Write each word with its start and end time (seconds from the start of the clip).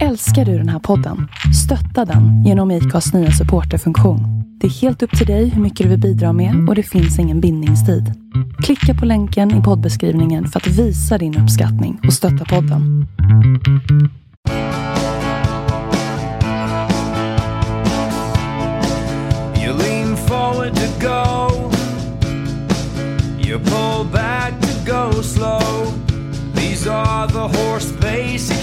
Älskar 0.00 0.44
du 0.44 0.58
den 0.58 0.68
här 0.68 0.78
podden? 0.78 1.28
Stötta 1.64 2.04
den 2.04 2.44
genom 2.44 2.70
IKAs 2.70 3.12
nya 3.12 3.30
supporterfunktion. 3.30 4.20
Det 4.60 4.66
är 4.66 4.70
helt 4.70 5.02
upp 5.02 5.18
till 5.18 5.26
dig 5.26 5.48
hur 5.48 5.62
mycket 5.62 5.84
du 5.84 5.90
vill 5.90 6.00
bidra 6.00 6.32
med 6.32 6.68
och 6.68 6.74
det 6.74 6.82
finns 6.82 7.18
ingen 7.18 7.40
bindningstid. 7.40 8.12
Klicka 8.62 8.94
på 8.94 9.06
länken 9.06 9.60
i 9.60 9.62
poddbeskrivningen 9.62 10.48
för 10.48 10.60
att 10.60 10.66
visa 10.66 11.18
din 11.18 11.38
uppskattning 11.38 12.00
och 12.06 12.12
stötta 12.12 12.44
podden. 12.44 13.06
You 19.64 19.78
lean 19.78 20.16
forward 20.16 20.74
to 20.74 20.86
go. 21.00 21.70
You 23.48 23.58
pull 23.58 24.06
back 24.12 24.52
to 24.60 24.92
go 24.92 25.22
slow. 25.22 25.92
These 26.54 26.90
are 26.90 27.28
the 27.28 27.58
horse 27.58 27.92
basics 28.00 28.61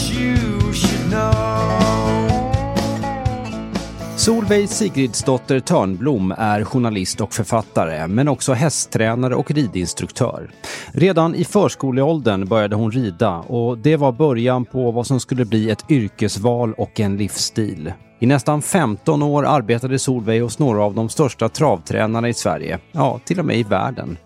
Solveig 4.19 4.69
Sigridsdotter 4.69 5.59
Törnblom 5.59 6.33
är 6.37 6.63
journalist 6.63 7.21
och 7.21 7.33
författare, 7.33 8.07
men 8.07 8.27
också 8.27 8.53
hästtränare 8.53 9.35
och 9.35 9.51
ridinstruktör. 9.51 10.51
Redan 10.91 11.35
i 11.35 11.45
förskoleåldern 11.45 12.47
började 12.47 12.75
hon 12.75 12.91
rida 12.91 13.37
och 13.37 13.77
det 13.77 13.95
var 13.95 14.11
början 14.11 14.65
på 14.65 14.91
vad 14.91 15.07
som 15.07 15.19
skulle 15.19 15.45
bli 15.45 15.69
ett 15.69 15.91
yrkesval 15.91 16.73
och 16.73 16.99
en 16.99 17.17
livsstil. 17.17 17.93
I 18.19 18.25
nästan 18.25 18.61
15 18.61 19.23
år 19.23 19.45
arbetade 19.45 19.99
Solveig 19.99 20.41
hos 20.41 20.59
några 20.59 20.83
av 20.83 20.95
de 20.95 21.09
största 21.09 21.49
travtränarna 21.49 22.29
i 22.29 22.33
Sverige, 22.33 22.79
ja, 22.91 23.19
till 23.25 23.39
och 23.39 23.45
med 23.45 23.57
i 23.57 23.63
världen. 23.63 24.17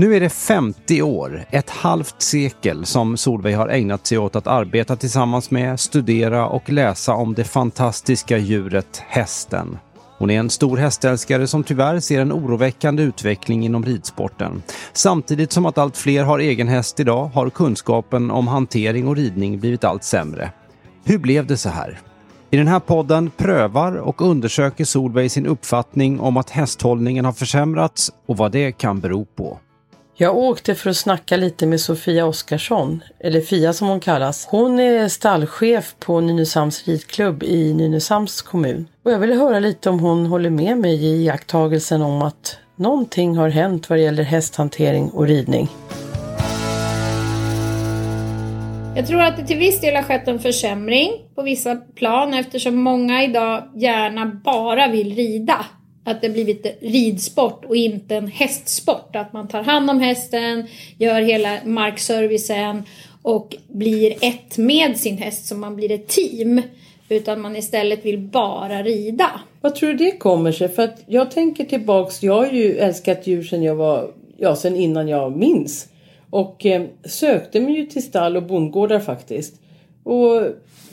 Nu 0.00 0.16
är 0.16 0.20
det 0.20 0.30
50 0.30 1.02
år, 1.02 1.44
ett 1.50 1.70
halvt 1.70 2.22
sekel, 2.22 2.86
som 2.86 3.16
Solveig 3.16 3.56
har 3.56 3.68
ägnat 3.68 4.06
sig 4.06 4.18
åt 4.18 4.36
att 4.36 4.46
arbeta 4.46 4.96
tillsammans 4.96 5.50
med, 5.50 5.80
studera 5.80 6.46
och 6.46 6.70
läsa 6.70 7.14
om 7.14 7.34
det 7.34 7.44
fantastiska 7.44 8.38
djuret 8.38 9.02
hästen. 9.08 9.78
Hon 10.18 10.30
är 10.30 10.38
en 10.38 10.50
stor 10.50 10.76
hästälskare 10.76 11.46
som 11.46 11.64
tyvärr 11.64 12.00
ser 12.00 12.20
en 12.20 12.32
oroväckande 12.32 13.02
utveckling 13.02 13.64
inom 13.64 13.84
ridsporten. 13.84 14.62
Samtidigt 14.92 15.52
som 15.52 15.66
att 15.66 15.78
allt 15.78 15.96
fler 15.96 16.24
har 16.24 16.38
egen 16.38 16.68
häst 16.68 17.00
idag 17.00 17.26
har 17.26 17.50
kunskapen 17.50 18.30
om 18.30 18.48
hantering 18.48 19.08
och 19.08 19.16
ridning 19.16 19.60
blivit 19.60 19.84
allt 19.84 20.04
sämre. 20.04 20.52
Hur 21.04 21.18
blev 21.18 21.46
det 21.46 21.56
så 21.56 21.68
här? 21.68 22.00
I 22.50 22.56
den 22.56 22.68
här 22.68 22.80
podden 22.80 23.30
prövar 23.36 23.96
och 23.96 24.22
undersöker 24.22 24.84
Solveig 24.84 25.30
sin 25.30 25.46
uppfattning 25.46 26.20
om 26.20 26.36
att 26.36 26.50
hästhållningen 26.50 27.24
har 27.24 27.32
försämrats 27.32 28.12
och 28.26 28.36
vad 28.36 28.52
det 28.52 28.72
kan 28.72 29.00
bero 29.00 29.24
på. 29.24 29.58
Jag 30.22 30.36
åkte 30.36 30.74
för 30.74 30.90
att 30.90 30.96
snacka 30.96 31.36
lite 31.36 31.66
med 31.66 31.80
Sofia 31.80 32.26
Oskarsson, 32.26 33.02
eller 33.20 33.40
Fia 33.40 33.72
som 33.72 33.88
hon 33.88 34.00
kallas. 34.00 34.46
Hon 34.50 34.80
är 34.80 35.08
stallchef 35.08 35.94
på 35.98 36.20
Nynäshamns 36.20 36.88
ridklubb 36.88 37.42
i 37.42 37.74
Nynäshamns 37.74 38.42
kommun. 38.42 38.88
Och 39.04 39.12
jag 39.12 39.18
ville 39.18 39.34
höra 39.34 39.60
lite 39.60 39.90
om 39.90 40.00
hon 40.00 40.26
håller 40.26 40.50
med 40.50 40.78
mig 40.78 41.04
i 41.04 41.24
iakttagelsen 41.24 42.02
om 42.02 42.22
att 42.22 42.58
någonting 42.76 43.36
har 43.36 43.48
hänt 43.48 43.90
vad 43.90 43.98
det 43.98 44.02
gäller 44.02 44.22
hästhantering 44.22 45.10
och 45.10 45.26
ridning. 45.26 45.68
Jag 48.96 49.06
tror 49.06 49.22
att 49.22 49.36
det 49.36 49.46
till 49.46 49.58
viss 49.58 49.80
del 49.80 49.96
har 49.96 50.02
skett 50.02 50.28
en 50.28 50.38
försämring 50.38 51.10
på 51.34 51.42
vissa 51.42 51.76
plan 51.76 52.34
eftersom 52.34 52.76
många 52.76 53.24
idag 53.24 53.62
gärna 53.74 54.26
bara 54.44 54.88
vill 54.88 55.14
rida. 55.14 55.66
Att 56.04 56.20
det 56.20 56.28
blivit 56.28 56.78
ridsport 56.80 57.64
och 57.64 57.76
inte 57.76 58.16
en 58.16 58.26
hästsport. 58.26 59.16
Att 59.16 59.32
man 59.32 59.48
tar 59.48 59.62
hand 59.62 59.90
om 59.90 60.00
hästen, 60.00 60.66
gör 60.98 61.20
hela 61.20 61.58
markservicen 61.64 62.82
och 63.22 63.56
blir 63.68 64.14
ett 64.20 64.58
med 64.58 64.96
sin 64.96 65.18
häst 65.18 65.46
så 65.46 65.54
man 65.54 65.76
blir 65.76 65.90
ett 65.90 66.08
team. 66.08 66.62
Utan 67.08 67.40
man 67.40 67.56
istället 67.56 68.04
vill 68.04 68.18
bara 68.18 68.82
rida. 68.82 69.40
Vad 69.60 69.74
tror 69.74 69.90
du 69.90 69.96
det 69.96 70.10
kommer 70.10 70.52
sig? 70.52 70.68
För 70.68 70.82
att 70.82 71.02
jag 71.06 71.30
tänker 71.30 71.64
tillbaks, 71.64 72.22
jag 72.22 72.34
har 72.34 72.52
ju 72.52 72.78
älskat 72.78 73.26
djur 73.26 73.42
sedan 73.42 73.62
jag 73.62 73.74
var, 73.74 74.10
ja 74.36 74.56
sen 74.56 74.76
innan 74.76 75.08
jag 75.08 75.36
minns. 75.36 75.88
Och 76.30 76.66
eh, 76.66 76.82
sökte 77.04 77.60
mig 77.60 77.74
ju 77.74 77.86
till 77.86 78.02
stall 78.02 78.36
och 78.36 78.42
bondgårdar 78.42 79.00
faktiskt. 79.00 79.60
Och 80.02 80.42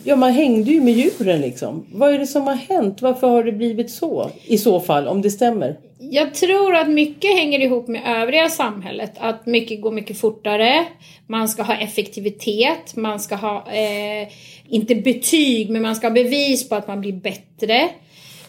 ja, 0.07 0.15
man 0.15 0.31
hängde 0.31 0.71
ju 0.71 0.81
med 0.81 0.93
djuren 0.93 1.41
liksom. 1.41 1.85
Vad 1.91 2.13
är 2.13 2.19
det 2.19 2.27
som 2.27 2.47
har 2.47 2.55
hänt? 2.55 3.01
Varför 3.01 3.27
har 3.27 3.43
det 3.43 3.51
blivit 3.51 3.91
så? 3.91 4.31
I 4.45 4.57
så 4.57 4.79
fall, 4.79 5.07
om 5.07 5.21
det 5.21 5.31
stämmer. 5.31 5.75
Jag 5.99 6.33
tror 6.33 6.75
att 6.75 6.89
mycket 6.89 7.37
hänger 7.37 7.59
ihop 7.59 7.87
med 7.87 8.21
övriga 8.21 8.49
samhället. 8.49 9.11
Att 9.17 9.45
mycket 9.45 9.81
går 9.81 9.91
mycket 9.91 10.19
fortare. 10.19 10.85
Man 11.27 11.49
ska 11.49 11.63
ha 11.63 11.75
effektivitet. 11.75 12.95
Man 12.95 13.19
ska 13.19 13.35
ha, 13.35 13.55
eh, 13.57 14.27
inte 14.67 14.95
betyg, 14.95 15.69
men 15.69 15.81
man 15.81 15.95
ska 15.95 16.07
ha 16.07 16.13
bevis 16.13 16.69
på 16.69 16.75
att 16.75 16.87
man 16.87 17.01
blir 17.01 17.13
bättre. 17.13 17.89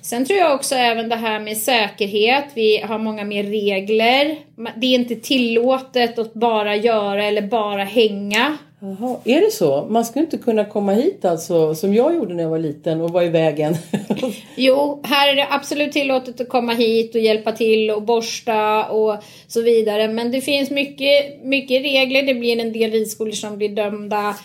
Sen 0.00 0.26
tror 0.26 0.38
jag 0.38 0.54
också 0.54 0.74
även 0.74 1.08
det 1.08 1.16
här 1.16 1.40
med 1.40 1.56
säkerhet. 1.56 2.44
Vi 2.54 2.78
har 2.78 2.98
många 2.98 3.24
mer 3.24 3.44
regler. 3.44 4.36
Det 4.76 4.86
är 4.86 4.94
inte 4.94 5.16
tillåtet 5.16 6.18
att 6.18 6.34
bara 6.34 6.76
göra 6.76 7.24
eller 7.24 7.42
bara 7.42 7.84
hänga. 7.84 8.58
Jaha, 8.80 9.16
är 9.24 9.40
det 9.40 9.50
så? 9.50 9.86
Man 9.90 10.04
ska 10.04 10.20
inte 10.20 10.38
kunna 10.38 10.64
komma 10.64 10.92
hit 10.92 11.24
alltså 11.24 11.74
som 11.74 11.94
jag 11.94 12.14
gjorde 12.14 12.34
när 12.34 12.42
jag 12.42 12.50
var 12.50 12.58
liten 12.58 13.00
och 13.00 13.10
var 13.10 13.22
i 13.22 13.28
vägen. 13.28 13.76
jo, 14.56 15.00
här 15.04 15.28
är 15.28 15.36
det 15.36 15.46
absolut 15.50 15.92
tillåtet 15.92 16.40
att 16.40 16.48
komma 16.48 16.72
hit 16.72 17.14
och 17.14 17.20
hjälpa 17.20 17.52
till 17.52 17.90
och 17.90 18.02
borsta 18.02 18.84
och 18.84 19.16
så 19.46 19.62
vidare. 19.62 20.08
Men 20.08 20.30
det 20.30 20.40
finns 20.40 20.70
mycket, 20.70 21.44
mycket 21.44 21.82
regler. 21.82 22.22
Det 22.22 22.34
blir 22.34 22.60
en 22.60 22.72
del 22.72 22.90
ridskolor 22.90 23.32
som 23.32 23.58
blir 23.58 23.68
dömda 23.68 24.36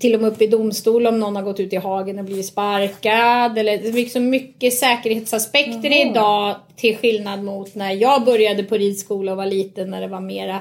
till 0.00 0.14
och 0.14 0.20
med 0.20 0.32
upp 0.32 0.42
i 0.42 0.46
domstol 0.46 1.06
om 1.06 1.20
någon 1.20 1.36
har 1.36 1.42
gått 1.42 1.60
ut 1.60 1.72
i 1.72 1.76
hagen 1.76 2.18
och 2.18 2.24
blivit 2.24 2.46
sparkad. 2.46 3.58
Eller 3.58 3.78
det 3.78 3.88
är 3.88 3.92
liksom 3.92 4.30
mycket 4.30 4.74
säkerhetsaspekter 4.74 5.90
Jaha. 5.90 6.10
idag 6.10 6.56
till 6.76 6.96
skillnad 6.96 7.42
mot 7.42 7.74
när 7.74 7.92
jag 7.92 8.24
började 8.24 8.62
på 8.62 8.74
ridskola 8.74 9.32
och 9.32 9.38
var 9.38 9.46
liten 9.46 9.90
när 9.90 10.00
det 10.00 10.08
var 10.08 10.20
mera 10.20 10.60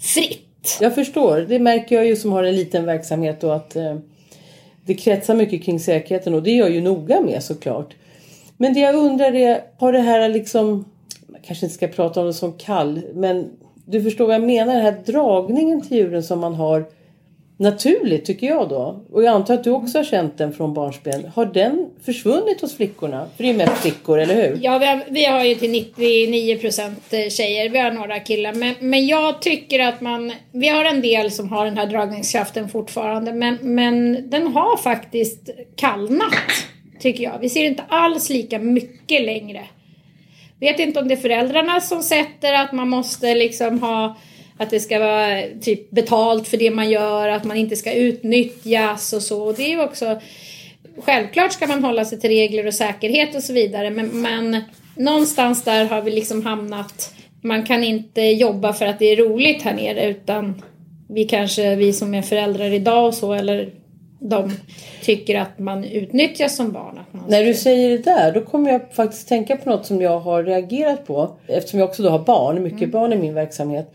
fritt. 0.00 0.46
Jag 0.80 0.94
förstår. 0.94 1.46
Det 1.48 1.58
märker 1.58 1.96
jag 1.96 2.06
ju 2.06 2.16
som 2.16 2.32
har 2.32 2.44
en 2.44 2.56
liten 2.56 2.86
verksamhet 2.86 3.44
och 3.44 3.56
att 3.56 3.76
eh, 3.76 3.96
det 4.84 4.94
kretsar 4.94 5.34
mycket 5.34 5.64
kring 5.64 5.80
säkerheten 5.80 6.34
och 6.34 6.42
det 6.42 6.50
är 6.50 6.58
jag 6.58 6.70
ju 6.70 6.80
noga 6.80 7.20
med 7.20 7.42
såklart. 7.42 7.94
Men 8.56 8.74
det 8.74 8.80
jag 8.80 8.94
undrar 8.94 9.34
är, 9.34 9.62
har 9.76 9.92
det 9.92 9.98
här 10.00 10.28
liksom, 10.28 10.84
man 11.26 11.40
kanske 11.42 11.66
inte 11.66 11.74
ska 11.74 11.88
prata 11.88 12.20
om 12.20 12.26
det 12.26 12.34
som 12.34 12.52
kall, 12.52 13.00
men 13.14 13.50
du 13.84 14.02
förstår 14.02 14.26
vad 14.26 14.34
jag 14.34 14.42
menar, 14.42 14.74
den 14.74 14.82
här 14.82 15.02
dragningen 15.06 15.80
till 15.80 15.96
djuren 15.96 16.22
som 16.22 16.38
man 16.38 16.54
har 16.54 16.84
naturligt 17.60 18.24
tycker 18.24 18.46
jag 18.46 18.68
då. 18.68 19.04
Och 19.12 19.22
jag 19.22 19.34
antar 19.34 19.54
att 19.54 19.64
du 19.64 19.70
också 19.70 19.98
har 19.98 20.04
känt 20.04 20.38
den 20.38 20.52
från 20.52 20.74
barnsben. 20.74 21.24
Har 21.34 21.46
den 21.46 21.90
försvunnit 22.04 22.60
hos 22.60 22.76
flickorna? 22.76 23.26
För 23.36 23.42
det 23.42 23.50
är 23.50 23.54
mest 23.54 23.82
flickor, 23.82 24.18
eller 24.18 24.34
hur? 24.34 24.58
Ja, 24.62 24.78
vi 24.78 24.86
har, 24.86 25.02
vi 25.08 25.24
har 25.24 25.44
ju 25.44 25.54
till 25.54 25.70
99 25.70 26.58
procent 26.58 27.12
eh, 27.12 27.28
tjejer. 27.28 27.68
Vi 27.68 27.78
har 27.78 27.90
några 27.90 28.18
killar. 28.20 28.52
Men, 28.52 28.74
men 28.80 29.06
jag 29.06 29.42
tycker 29.42 29.80
att 29.80 30.00
man... 30.00 30.32
Vi 30.52 30.68
har 30.68 30.84
en 30.84 31.00
del 31.00 31.30
som 31.30 31.48
har 31.48 31.64
den 31.64 31.78
här 31.78 31.86
dragningskraften 31.86 32.68
fortfarande. 32.68 33.32
Men, 33.32 33.58
men 33.60 34.30
den 34.30 34.46
har 34.46 34.76
faktiskt 34.76 35.50
kallnat, 35.76 36.34
tycker 37.00 37.24
jag. 37.24 37.38
Vi 37.40 37.48
ser 37.48 37.64
inte 37.64 37.82
alls 37.88 38.30
lika 38.30 38.58
mycket 38.58 39.22
längre. 39.22 39.60
Vet 40.60 40.78
inte 40.78 41.00
om 41.00 41.08
det 41.08 41.14
är 41.14 41.16
föräldrarna 41.16 41.80
som 41.80 42.02
sätter 42.02 42.52
att 42.52 42.72
man 42.72 42.88
måste 42.88 43.34
liksom 43.34 43.80
ha 43.80 44.16
att 44.60 44.70
det 44.70 44.80
ska 44.80 44.98
vara 44.98 45.42
typ 45.60 45.90
betalt 45.90 46.48
för 46.48 46.56
det 46.56 46.70
man 46.70 46.90
gör, 46.90 47.28
att 47.28 47.44
man 47.44 47.56
inte 47.56 47.76
ska 47.76 47.92
utnyttjas 47.92 49.12
och 49.12 49.22
så. 49.22 49.42
Och 49.42 49.54
det 49.54 49.62
är 49.62 49.70
ju 49.70 49.82
också 49.82 50.20
Självklart 50.98 51.52
ska 51.52 51.66
man 51.66 51.84
hålla 51.84 52.04
sig 52.04 52.20
till 52.20 52.30
regler 52.30 52.66
och 52.66 52.74
säkerhet 52.74 53.34
och 53.34 53.42
så 53.42 53.52
vidare 53.52 53.90
men, 53.90 54.06
men 54.06 54.62
någonstans 54.96 55.64
där 55.64 55.84
har 55.84 56.02
vi 56.02 56.10
liksom 56.10 56.46
hamnat 56.46 57.14
man 57.42 57.66
kan 57.66 57.84
inte 57.84 58.22
jobba 58.22 58.72
för 58.72 58.86
att 58.86 58.98
det 58.98 59.04
är 59.06 59.16
roligt 59.16 59.62
här 59.62 59.74
nere 59.74 60.06
utan 60.06 60.62
vi 61.08 61.24
kanske, 61.24 61.76
vi 61.76 61.92
som 61.92 62.14
är 62.14 62.22
föräldrar 62.22 62.72
idag 62.72 63.06
och 63.06 63.14
så 63.14 63.32
eller 63.32 63.72
de 64.20 64.52
tycker 65.02 65.40
att 65.40 65.58
man 65.58 65.84
utnyttjas 65.84 66.56
som 66.56 66.72
barn. 66.72 67.00
När 67.28 67.44
du 67.44 67.54
säger 67.54 67.90
det 67.90 68.04
där 68.04 68.32
då 68.32 68.40
kommer 68.40 68.70
jag 68.70 68.92
faktiskt 68.92 69.28
tänka 69.28 69.56
på 69.56 69.70
något 69.70 69.86
som 69.86 70.00
jag 70.00 70.20
har 70.20 70.44
reagerat 70.44 71.06
på 71.06 71.30
eftersom 71.46 71.80
jag 71.80 71.88
också 71.88 72.02
då 72.02 72.10
har 72.10 72.18
barn, 72.18 72.62
mycket 72.62 72.78
mm. 72.78 72.90
barn 72.90 73.12
i 73.12 73.16
min 73.16 73.34
verksamhet. 73.34 73.94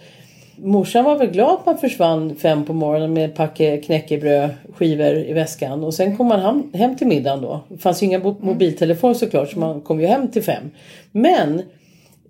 Morsan 0.57 1.03
var 1.03 1.17
väl 1.17 1.31
glad 1.31 1.53
att 1.53 1.65
man 1.65 1.77
försvann 1.77 2.35
fem 2.35 2.65
på 2.65 2.73
morgonen 2.73 3.13
med 3.13 3.25
ett 3.25 3.35
packe 3.35 3.77
knäckebröd 3.77 4.49
skivor 4.73 5.15
i 5.17 5.33
väskan 5.33 5.83
och 5.83 5.93
sen 5.93 6.17
kom 6.17 6.27
man 6.27 6.71
hem, 6.73 6.97
till 6.97 7.07
middagen 7.07 7.41
då. 7.41 7.59
Det 7.67 7.77
fanns 7.77 8.03
ju 8.03 8.05
inga 8.05 8.19
mobiltelefoner 8.19 9.13
såklart 9.13 9.51
så 9.51 9.59
man 9.59 9.81
kom 9.81 9.99
ju 9.99 10.07
hem 10.07 10.27
till 10.27 10.43
fem. 10.43 10.71
Men 11.11 11.61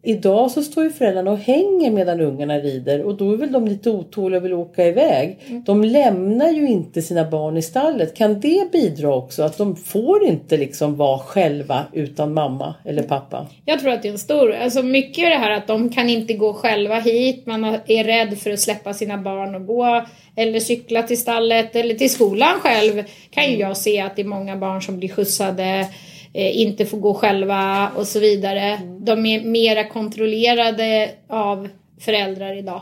Idag 0.07 0.51
så 0.51 0.63
står 0.63 0.83
ju 0.83 0.89
föräldrarna 0.89 1.31
och 1.31 1.37
hänger 1.37 1.91
medan 1.91 2.21
ungarna 2.21 2.59
rider 2.59 3.01
och 3.01 3.15
då 3.15 3.31
är 3.33 3.37
väl 3.37 3.51
de 3.51 3.67
lite 3.67 3.89
otåliga 3.89 4.39
och 4.39 4.45
vill 4.45 4.53
åka 4.53 4.87
iväg. 4.87 5.39
De 5.65 5.83
lämnar 5.83 6.51
ju 6.51 6.67
inte 6.67 7.01
sina 7.01 7.29
barn 7.29 7.57
i 7.57 7.61
stallet. 7.61 8.15
Kan 8.15 8.39
det 8.39 8.71
bidra 8.71 9.15
också? 9.15 9.43
Att 9.43 9.57
de 9.57 9.75
får 9.75 10.25
inte 10.25 10.57
liksom 10.57 10.95
vara 10.95 11.19
själva 11.19 11.83
utan 11.93 12.33
mamma 12.33 12.75
eller 12.85 13.03
pappa? 13.03 13.47
Jag 13.65 13.79
tror 13.79 13.91
att 13.91 14.01
det 14.01 14.07
är 14.07 14.11
en 14.11 14.19
stor, 14.19 14.53
alltså 14.53 14.83
mycket 14.83 15.25
är 15.25 15.29
det 15.29 15.35
här 15.35 15.51
att 15.51 15.67
de 15.67 15.89
kan 15.89 16.09
inte 16.09 16.33
gå 16.33 16.53
själva 16.53 16.99
hit, 16.99 17.45
man 17.45 17.63
är 17.63 18.03
rädd 18.03 18.37
för 18.37 18.51
att 18.51 18.59
släppa 18.59 18.93
sina 18.93 19.17
barn 19.17 19.55
och 19.55 19.65
gå 19.65 20.05
eller 20.35 20.59
cykla 20.59 21.03
till 21.03 21.21
stallet 21.21 21.75
eller 21.75 21.95
till 21.95 22.09
skolan 22.09 22.59
själv 22.59 23.03
kan 23.31 23.51
ju 23.51 23.57
jag 23.57 23.77
se 23.77 24.01
att 24.01 24.15
det 24.15 24.21
är 24.21 24.25
många 24.25 24.57
barn 24.57 24.81
som 24.81 24.97
blir 24.97 25.09
skjutsade 25.09 25.87
inte 26.35 26.85
får 26.85 26.97
gå 26.97 27.13
själva 27.13 27.91
och 27.95 28.07
så 28.07 28.19
vidare. 28.19 28.79
De 28.99 29.25
är 29.25 29.41
mera 29.41 29.83
kontrollerade 29.83 31.11
av 31.29 31.69
föräldrar 31.99 32.57
idag. 32.57 32.81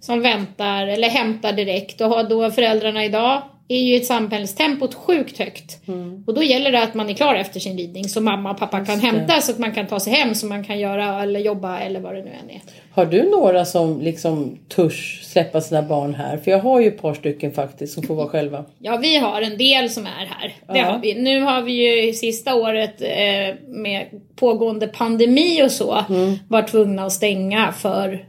Som 0.00 0.22
väntar 0.22 0.86
eller 0.86 1.08
hämtar 1.08 1.52
direkt 1.52 2.00
och 2.00 2.08
har 2.08 2.24
då 2.24 2.50
föräldrarna 2.50 3.04
idag 3.04 3.42
är 3.68 3.82
ju 3.82 3.96
ett 3.96 4.06
samhällstempot 4.06 4.94
sjukt 4.94 5.38
högt. 5.38 5.78
Och 6.26 6.34
då 6.34 6.42
gäller 6.42 6.72
det 6.72 6.82
att 6.82 6.94
man 6.94 7.08
är 7.10 7.14
klar 7.14 7.34
efter 7.34 7.60
sin 7.60 7.78
ridning 7.78 8.08
så 8.08 8.20
mamma 8.20 8.50
och 8.50 8.58
pappa 8.58 8.84
kan 8.84 8.98
det. 8.98 9.06
hämta 9.06 9.40
så 9.40 9.52
att 9.52 9.58
man 9.58 9.72
kan 9.74 9.86
ta 9.86 10.00
sig 10.00 10.12
hem 10.12 10.34
så 10.34 10.46
man 10.46 10.64
kan 10.64 10.78
göra 10.78 11.22
eller 11.22 11.40
jobba 11.40 11.78
eller 11.78 12.00
vad 12.00 12.14
det 12.14 12.22
nu 12.22 12.30
än 12.30 12.50
är. 12.50 12.60
Har 12.92 13.06
du 13.06 13.30
några 13.30 13.64
som 13.64 14.00
liksom 14.00 14.58
törs 14.68 15.20
släppa 15.24 15.60
sina 15.60 15.82
barn 15.82 16.14
här? 16.14 16.36
För 16.36 16.50
jag 16.50 16.58
har 16.58 16.80
ju 16.80 16.88
ett 16.88 17.02
par 17.02 17.14
stycken 17.14 17.52
faktiskt 17.52 17.94
som 17.94 18.02
får 18.02 18.14
vara 18.14 18.28
själva. 18.28 18.64
Ja, 18.78 18.96
vi 18.96 19.16
har 19.18 19.42
en 19.42 19.58
del 19.58 19.90
som 19.90 20.06
är 20.06 20.26
här. 20.30 20.54
Det 20.72 20.78
Ja. 20.78 20.84
har 20.84 20.98
vi. 20.98 21.14
Nu 21.14 21.40
har 21.40 21.62
vi 21.62 21.72
ju 22.06 22.12
sista 22.12 22.54
året 22.54 23.00
eh, 23.00 23.54
med 23.68 24.06
pågående 24.36 24.86
pandemi 24.88 25.62
och 25.64 25.70
så 25.70 26.04
varit 26.48 26.68
tvungna 26.70 27.04
att 27.06 27.12
stänga 27.12 27.72
för 27.72 28.24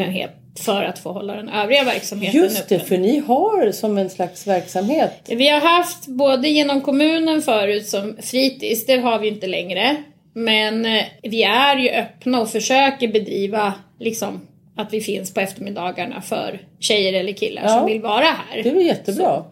att 0.00 0.39
få 1.02 1.12
hålla 1.12 1.34
den 1.36 1.48
övriga 1.48 1.84
verksamheten 1.84 2.40
Just 2.40 2.68
det, 2.68 2.74
öppen. 2.74 2.88
för 2.88 2.98
ni 2.98 3.18
har 3.18 3.72
som 3.72 3.98
en 3.98 4.10
slags 4.10 4.46
verksamhet. 4.46 5.12
Vi 5.28 5.48
har 5.48 5.60
haft 5.60 6.06
både 6.06 6.48
genom 6.48 6.80
kommunen 6.80 7.42
förut 7.42 7.86
som 7.88 8.16
fritids, 8.22 8.86
det 8.86 8.96
har 8.96 9.18
vi 9.18 9.28
inte 9.28 9.46
längre. 9.46 9.96
Men 10.34 10.86
eh, 10.86 11.02
vi 11.22 11.42
är 11.42 11.76
ju 11.76 11.90
öppna 11.90 12.40
och 12.40 12.50
försöker 12.50 13.08
bedriva 13.08 13.74
liksom 13.98 14.40
att 14.76 14.92
vi 14.92 15.00
finns 15.00 15.34
på 15.34 15.40
eftermiddagarna 15.40 16.20
för 16.22 16.60
tjejer 16.78 17.12
eller 17.20 17.32
killar 17.32 17.62
Ja. 17.62 17.68
som 17.68 17.86
vill 17.86 18.00
vara 18.00 18.24
här. 18.24 18.62
Det 18.62 18.68
är 18.70 18.74
jättebra. 18.80 19.44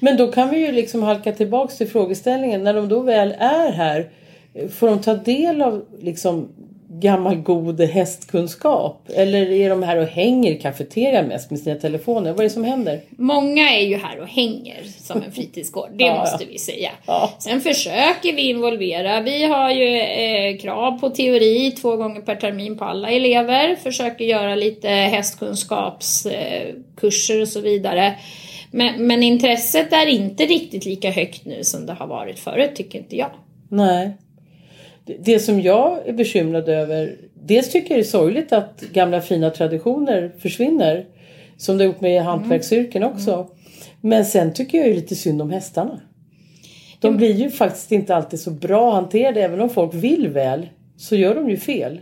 Men 0.00 0.16
då 0.16 0.32
kan 0.32 0.50
vi 0.50 0.58
ju 0.58 0.72
liksom 0.72 1.02
halka 1.02 1.32
tillbaks 1.32 1.76
till 1.78 1.88
frågeställningen. 1.88 2.64
När 2.64 2.74
de 2.74 2.88
då 2.88 3.00
väl 3.00 3.34
är 3.38 3.72
här, 3.72 4.10
får 4.78 4.88
de 4.88 5.00
ta 5.02 5.14
del 5.14 5.62
av 5.62 5.84
liksom 6.00 6.48
gammal 7.00 7.36
god 7.36 7.80
hästkunskap? 7.80 9.08
Eller 9.14 9.50
är 9.50 9.70
de 9.70 9.82
här 9.82 9.96
och 9.96 10.06
hänger 10.06 10.52
i 10.52 10.54
kafeterian 10.54 11.26
mest 11.26 11.50
med 11.50 11.60
sina 11.60 11.76
telefoner? 11.76 12.30
Vad 12.30 12.40
är 12.40 12.44
det 12.44 12.50
som 12.50 12.64
händer? 12.64 13.00
Många 13.10 13.70
är 13.70 13.86
ju 13.86 13.96
här 13.96 14.20
och 14.20 14.28
hänger 14.28 14.82
som 15.02 15.22
en 15.22 15.32
fritidsgård, 15.32 15.90
det 15.94 16.04
Ja, 16.04 16.20
måste 16.20 16.44
vi 16.44 16.58
säga. 16.58 16.90
Ja. 17.06 17.30
Sen 17.38 17.60
försöker 17.60 18.32
vi 18.32 18.42
involvera. 18.42 19.20
Vi 19.20 19.44
har 19.44 19.70
ju 19.70 20.00
eh, 20.00 20.58
krav 20.58 21.00
på 21.00 21.10
teori 21.10 21.70
två 21.70 21.96
gånger 21.96 22.20
per 22.20 22.36
termin 22.36 22.78
på 22.78 22.84
alla 22.84 23.10
elever. 23.10 23.76
Försöker 23.76 24.24
göra 24.24 24.54
lite 24.54 24.88
hästkunskapskurser 24.88 27.36
eh, 27.36 27.42
och 27.42 27.48
så 27.48 27.60
vidare. 27.60 28.14
Men, 28.70 29.06
men 29.06 29.22
intresset 29.22 29.92
är 29.92 30.06
inte 30.06 30.44
riktigt 30.44 30.84
lika 30.84 31.10
högt 31.10 31.44
nu 31.44 31.64
som 31.64 31.86
det 31.86 31.92
har 31.92 32.06
varit 32.06 32.38
förut, 32.38 32.70
tycker 32.74 32.98
inte 32.98 33.16
jag. 33.16 33.30
Nej. 33.68 34.16
Det- 35.20 35.38
som 35.38 35.60
jag 35.60 36.08
är 36.08 36.12
bekymrad 36.12 36.68
över. 36.68 37.16
Dels 37.34 37.72
tycker 37.72 37.90
jag 37.90 37.98
det 37.98 38.02
är 38.02 38.10
sorgligt 38.10 38.52
att 38.52 38.80
gamla 38.92 39.20
fina 39.20 39.50
traditioner 39.50 40.32
försvinner. 40.38 41.06
Som 41.56 41.78
det 41.78 41.84
har 41.84 41.86
gjort 41.92 42.00
med 42.00 42.22
hantverksyrken 42.22 43.02
också. 43.02 43.48
Men 44.00 44.24
sen 44.24 44.52
tycker 44.52 44.78
jag 44.78 44.88
ju 44.88 44.94
lite 44.94 45.14
synd 45.14 45.42
om 45.42 45.50
hästarna. 45.50 46.00
De 47.00 47.16
blir 47.16 47.32
ju 47.32 47.50
faktiskt 47.50 47.92
inte 47.92 48.16
alltid 48.16 48.40
så 48.40 48.50
bra 48.50 48.90
hanterade. 48.94 49.42
Även 49.42 49.60
om 49.60 49.68
folk 49.70 49.94
vill 49.94 50.28
väl. 50.28 50.66
Så 50.96 51.16
gör 51.16 51.34
de 51.34 51.50
ju 51.50 51.56
fel. 51.56 52.00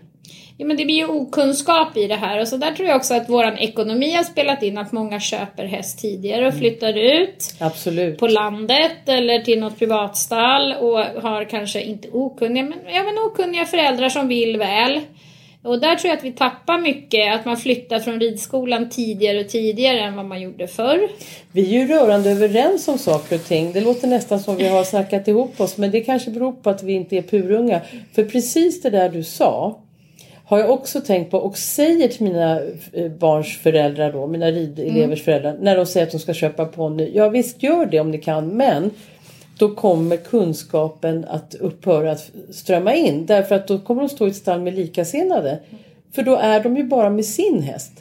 Ja, 0.56 0.66
men 0.66 0.76
det 0.76 0.84
blir 0.84 0.96
ju 0.96 1.06
okunskap 1.06 1.96
i 1.96 2.06
det 2.06 2.14
här 2.14 2.40
och 2.40 2.48
så 2.48 2.56
där 2.56 2.72
tror 2.72 2.88
jag 2.88 2.96
också 2.96 3.14
att 3.14 3.28
våran 3.28 3.58
ekonomi 3.58 4.12
har 4.12 4.22
spelat 4.22 4.62
in 4.62 4.78
att 4.78 4.92
många 4.92 5.20
köper 5.20 5.64
häst 5.64 5.98
tidigare 5.98 6.48
och 6.48 6.54
flyttar 6.54 6.98
ut 6.98 7.54
Absolut. 7.58 8.18
på 8.18 8.26
landet 8.26 9.08
eller 9.08 9.38
till 9.38 9.60
något 9.60 9.78
privatstall 9.78 10.72
och 10.72 10.98
har 10.98 11.44
kanske 11.44 11.82
inte 11.82 12.08
okunniga 12.12 12.64
men 12.64 12.78
även 12.86 13.18
okunniga 13.18 13.64
föräldrar 13.64 14.08
som 14.08 14.28
vill 14.28 14.56
väl. 14.56 15.00
Och 15.62 15.80
där 15.80 15.96
tror 15.96 16.08
jag 16.08 16.18
att 16.18 16.24
vi 16.24 16.32
tappar 16.32 16.78
mycket, 16.78 17.34
att 17.34 17.44
man 17.44 17.56
flyttar 17.56 17.98
från 17.98 18.20
ridskolan 18.20 18.90
tidigare 18.90 19.40
och 19.40 19.48
tidigare 19.48 20.00
än 20.00 20.16
vad 20.16 20.24
man 20.24 20.40
gjorde 20.40 20.66
förr. 20.66 21.08
Vi 21.52 21.76
är 21.76 21.80
ju 21.80 21.86
rörande 21.86 22.30
överens 22.30 22.88
om 22.88 22.98
saker 22.98 23.36
och 23.36 23.44
ting. 23.44 23.72
Det 23.72 23.80
låter 23.80 24.08
nästan 24.08 24.40
som 24.40 24.56
vi 24.56 24.68
har 24.68 24.84
snackat 24.84 25.28
ihop 25.28 25.60
oss. 25.60 25.76
Men 25.76 25.90
det 25.90 26.00
kanske 26.00 26.30
beror 26.30 26.52
på 26.52 26.70
att 26.70 26.82
vi 26.82 26.92
inte 26.92 27.16
är 27.16 27.22
purunga. 27.22 27.80
För 28.14 28.24
precis 28.24 28.82
det 28.82 28.90
där 28.90 29.08
du 29.08 29.24
sa. 29.24 29.80
Har 30.46 30.58
jag 30.58 30.70
också 30.70 31.00
tänkt 31.00 31.30
på 31.30 31.38
och 31.38 31.58
säger 31.58 32.08
till 32.08 32.24
mina 32.24 32.60
eh, 32.92 33.10
barns 33.10 33.58
föräldrar 33.58 34.12
då. 34.12 34.26
Mina 34.26 34.50
ridelevers 34.50 35.24
föräldrar. 35.24 35.56
När 35.60 35.76
de 35.76 35.86
säger 35.86 36.06
att 36.06 36.12
de 36.12 36.18
ska 36.18 36.34
köpa 36.34 36.64
ponny. 36.64 37.10
Ja 37.14 37.28
visst 37.28 37.62
gör 37.62 37.86
det 37.86 38.00
om 38.00 38.10
ni 38.10 38.18
kan. 38.18 38.48
Men 38.48 38.90
då 39.58 39.74
kommer 39.74 40.16
kunskapen 40.16 41.24
att 41.24 41.54
upphöra 41.54 42.12
att 42.12 42.30
strömma 42.50 42.94
in. 42.94 43.26
Därför 43.26 43.54
att 43.54 43.68
då 43.68 43.78
kommer 43.78 44.02
de 44.02 44.08
stå 44.08 44.26
i 44.26 44.30
ett 44.30 44.36
stall 44.36 44.60
med 44.60 44.74
likasinnade. 44.74 45.60
För 46.14 46.22
då 46.22 46.36
är 46.36 46.60
de 46.60 46.76
ju 46.76 46.84
bara 46.84 47.10
med 47.10 47.24
sin 47.24 47.62
häst. 47.62 47.92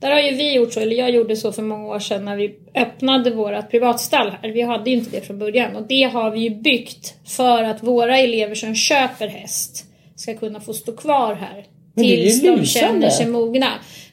Där 0.00 0.10
har 0.10 0.20
ju 0.20 0.36
vi 0.36 0.54
gjort 0.54 0.72
så, 0.72 0.80
eller 0.80 0.96
jag 0.96 1.10
gjorde 1.10 1.36
så 1.36 1.52
för 1.52 1.62
många 1.62 1.86
år 1.86 1.98
sedan 1.98 2.24
när 2.24 2.36
vi 2.36 2.56
öppnade 2.74 3.30
vårt 3.30 3.70
privatstall 3.70 4.32
här. 4.42 4.50
Vi 4.50 4.62
hade 4.62 4.90
ju 4.90 4.96
inte 4.96 5.10
det 5.10 5.26
från 5.26 5.38
början 5.38 5.76
och 5.76 5.82
det 5.82 6.02
har 6.02 6.30
vi 6.30 6.40
ju 6.40 6.50
byggt 6.50 7.14
för 7.26 7.64
att 7.64 7.82
våra 7.82 8.18
elever 8.18 8.54
som 8.54 8.74
köper 8.74 9.28
häst 9.28 9.87
ska 10.18 10.34
kunna 10.34 10.60
få 10.60 10.74
stå 10.74 10.92
kvar 10.92 11.34
här. 11.34 11.64
Tills 11.96 12.42
de 12.42 12.64
känner 12.64 13.10
sig 13.10 13.26
mogna. 13.26 13.66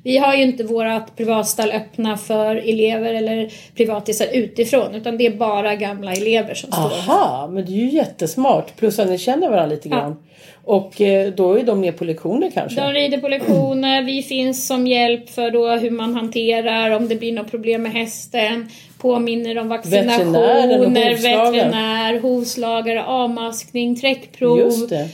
Vi 0.04 0.18
har 0.18 0.36
ju 0.36 0.44
inte 0.44 0.63
vårt 0.63 1.16
privatstall 1.18 1.72
öppna 1.72 2.18
för 2.18 2.56
elever 2.56 3.13
eller 3.13 3.52
privatisar 3.75 4.28
utifrån 4.34 4.96
utan 4.96 5.18
det 5.18 5.25
är 5.25 5.31
bara 5.31 5.75
gamla 5.75 6.13
elever 6.13 6.54
som 6.54 6.72
står 6.72 6.81
Aha, 6.81 7.48
men 7.52 7.66
det 7.66 7.72
är 7.72 7.75
ju 7.75 7.90
jättesmart. 7.90 8.75
Plus 8.75 9.00
att 9.00 9.10
ni 9.10 9.18
känner 9.18 9.50
varandra 9.50 9.75
lite 9.75 9.90
Ja. 9.90 9.96
grann. 9.96 10.16
Och 10.63 11.02
eh, 11.02 11.34
då 11.34 11.54
är 11.60 11.63
de 11.63 11.80
med 11.80 11.98
på 11.98 12.06
lektioner 12.06 12.52
kanske. 12.54 12.81
De 12.81 12.94
rider 12.94 13.18
på 13.18 13.28
lektioner, 13.28 14.04
vi 14.04 14.24
finns 14.24 14.68
som 14.68 14.88
hjälp 14.88 15.30
för 15.30 15.52
då 15.52 15.69
hur 15.69 15.92
man 15.92 16.13
hanterar 16.13 16.90
om 16.92 17.07
det 17.07 17.16
blir 17.16 17.34
något 17.34 17.52
problem 17.52 17.84
med 17.84 17.92
hästen. 17.92 18.69
Påminner 18.98 19.57
om 19.57 19.69
vaccinationer, 19.69 20.80
veterinär, 20.80 22.19
hovslagare, 22.19 23.06
avmaskning, 23.06 23.96
träckprov. 23.96 24.60
Just 24.60 24.90
det. 24.90 25.07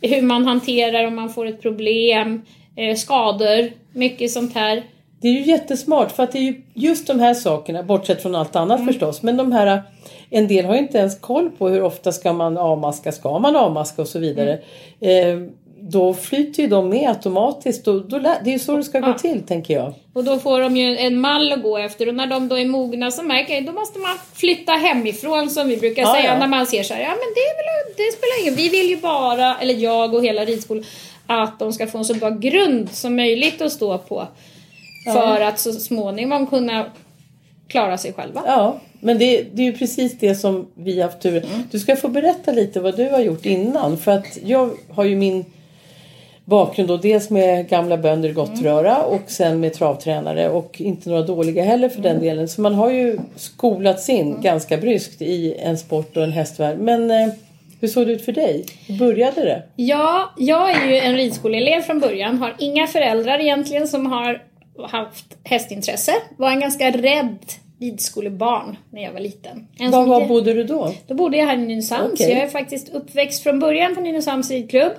Hur 0.00 0.22
man 0.22 0.44
hanterar 0.46 1.06
om 1.06 1.14
man 1.14 1.30
får 1.30 1.46
ett 1.46 1.62
problem, 1.62 2.42
eh, 2.76 2.96
skador, 2.96 3.70
mycket 3.92 4.30
sånt 4.30 4.54
här. 4.54 4.82
Det 5.20 5.28
är 5.28 5.32
ju 5.32 5.42
jättesmart 5.42 6.12
för 6.12 6.22
att 6.22 6.32
det 6.32 6.38
är 6.38 6.42
ju 6.42 6.62
just 6.74 7.06
de 7.06 7.20
här 7.20 7.34
sakerna, 7.34 7.82
bortsett 7.82 8.22
från 8.22 8.34
allt 8.34 8.56
annat 8.56 8.80
Mm. 8.80 8.92
förstås. 8.92 9.22
Men 9.22 9.36
de 9.36 9.52
här, 9.52 9.82
en 10.30 10.48
del 10.48 10.64
har 10.64 10.74
ju 10.74 10.80
inte 10.80 10.98
ens 10.98 11.20
koll 11.20 11.50
på 11.50 11.68
hur 11.68 11.82
ofta 11.82 12.12
ska 12.12 12.32
man 12.32 12.56
avmaska, 12.58 13.12
ska 13.12 13.38
man 13.38 13.56
avmaska 13.56 14.02
och 14.02 14.08
så 14.08 14.18
vidare. 14.18 14.58
Mm. 15.00 15.42
Eh, 15.44 15.50
då 15.90 16.14
flyter 16.14 16.62
ju 16.62 16.68
de 16.68 16.88
med 16.88 17.08
automatiskt. 17.08 17.84
Då, 17.84 17.92
lä- 18.18 18.40
det 18.44 18.50
är 18.50 18.52
ju 18.52 18.58
så 18.58 18.76
det 18.76 18.84
ska 18.84 19.00
gå 19.00 19.08
Ja. 19.08 19.18
till 19.18 19.42
tänker 19.42 19.74
jag. 19.74 19.92
Och 20.12 20.24
då 20.24 20.38
får 20.38 20.60
de 20.60 20.76
ju 20.76 20.96
en 20.98 21.20
mall 21.20 21.52
att 21.52 21.62
gå 21.62 21.78
efter 21.78 22.08
och 22.08 22.14
när 22.14 22.26
de 22.26 22.48
då 22.48 22.58
är 22.58 22.64
mogna 22.66 23.10
så 23.10 23.22
märker 23.22 23.54
jag 23.54 23.66
då 23.66 23.72
måste 23.72 23.98
man 23.98 24.16
flytta 24.34 24.72
hemifrån 24.72 25.50
som 25.50 25.68
vi 25.68 25.76
brukar 25.76 26.02
Ja, 26.02 26.14
säga 26.14 26.32
ja. 26.32 26.38
när 26.38 26.46
man 26.46 26.66
ser 26.66 26.82
så 26.82 26.94
här, 26.94 27.00
ja 27.00 27.08
men 27.08 27.18
det, 27.34 27.40
är 27.40 27.56
väl, 27.56 27.94
det 27.96 28.12
spelar 28.16 28.42
ingen 28.42 28.54
Vi 28.54 28.68
vill 28.68 28.90
ju 28.90 28.96
bara, 28.96 29.56
eller 29.58 29.74
jag 29.74 30.14
och 30.14 30.24
hela 30.24 30.44
ridskolan, 30.44 30.84
att 31.26 31.58
de 31.58 31.72
ska 31.72 31.86
få 31.86 31.98
en 31.98 32.04
så 32.04 32.14
bra 32.14 32.30
grund 32.30 32.90
som 32.92 33.16
möjligt 33.16 33.62
att 33.62 33.72
stå 33.72 33.98
på. 33.98 34.26
För 35.12 35.40
att 35.40 35.58
så 35.58 35.72
småningom 35.72 36.46
kunna 36.46 36.86
klara 37.68 37.98
sig 37.98 38.12
själva. 38.12 38.42
Ja, 38.46 38.80
men 39.00 39.18
det, 39.18 39.42
det 39.52 39.62
är 39.62 39.66
ju 39.66 39.72
precis 39.72 40.18
det 40.18 40.34
som 40.34 40.66
vi 40.74 41.00
har 41.00 41.08
haft 41.08 41.20
tur. 41.22 41.44
Du 41.70 41.78
ska 41.78 41.96
få 41.96 42.08
berätta 42.08 42.52
lite 42.52 42.80
vad 42.80 42.96
du 42.96 43.08
har 43.10 43.20
gjort 43.20 43.46
innan. 43.46 43.98
För 43.98 44.12
att 44.12 44.38
jag 44.44 44.70
har 44.90 45.04
ju 45.04 45.16
min 45.16 45.44
bakgrund 46.48 46.88
då 46.88 46.96
dels 46.96 47.30
med 47.30 47.68
gamla 47.68 47.96
bönder 47.96 48.28
i 48.28 48.32
Gottröra 48.32 49.02
och 49.02 49.22
sen 49.26 49.60
med 49.60 49.72
travtränare 49.72 50.48
och 50.50 50.80
inte 50.80 51.10
några 51.10 51.22
dåliga 51.22 51.64
heller 51.64 51.88
för 51.88 52.02
den 52.02 52.20
delen. 52.20 52.48
Så 52.48 52.60
man 52.60 52.74
har 52.74 52.90
ju 52.90 53.18
skolats 53.36 54.08
in 54.08 54.40
ganska 54.40 54.76
bryskt 54.76 55.22
i 55.22 55.54
en 55.58 55.78
sport 55.78 56.16
och 56.16 56.22
en 56.22 56.32
hästvärld. 56.32 56.78
Men 56.78 57.10
eh, 57.10 57.28
hur 57.80 57.88
såg 57.88 58.06
det 58.06 58.12
ut 58.12 58.24
för 58.24 58.32
dig? 58.32 58.64
Hur 58.86 58.98
började 58.98 59.44
det? 59.44 59.62
Ja, 59.76 60.34
jag 60.38 60.70
är 60.70 60.88
ju 60.88 60.98
en 60.98 61.16
ridskoleelev 61.16 61.82
från 61.82 62.00
början. 62.00 62.38
Har 62.38 62.54
inga 62.58 62.86
föräldrar 62.86 63.38
egentligen 63.38 63.88
som 63.88 64.06
har 64.06 64.42
haft 64.88 65.36
hästintresse. 65.44 66.12
Var 66.36 66.50
en 66.50 66.60
ganska 66.60 66.90
rädd 66.90 67.38
ridskolebarn 67.80 68.76
när 68.90 69.02
jag 69.02 69.12
var 69.12 69.20
liten. 69.20 69.68
En 69.78 69.90
Var, 69.90 70.06
var 70.06 70.26
bodde 70.26 70.52
du 70.52 70.64
då? 70.64 70.92
Då 71.06 71.14
bodde 71.14 71.36
jag 71.36 71.46
här 71.46 71.54
i 71.54 71.56
Nynäshamn, 71.56 72.10
Okej. 72.12 72.26
så 72.26 72.32
jag 72.32 72.40
är 72.40 72.48
faktiskt 72.48 72.88
uppväxt 72.88 73.42
från 73.42 73.58
början 73.60 73.94
på 73.94 74.00
Nynäshamns 74.00 74.50
ridklubb. 74.50 74.92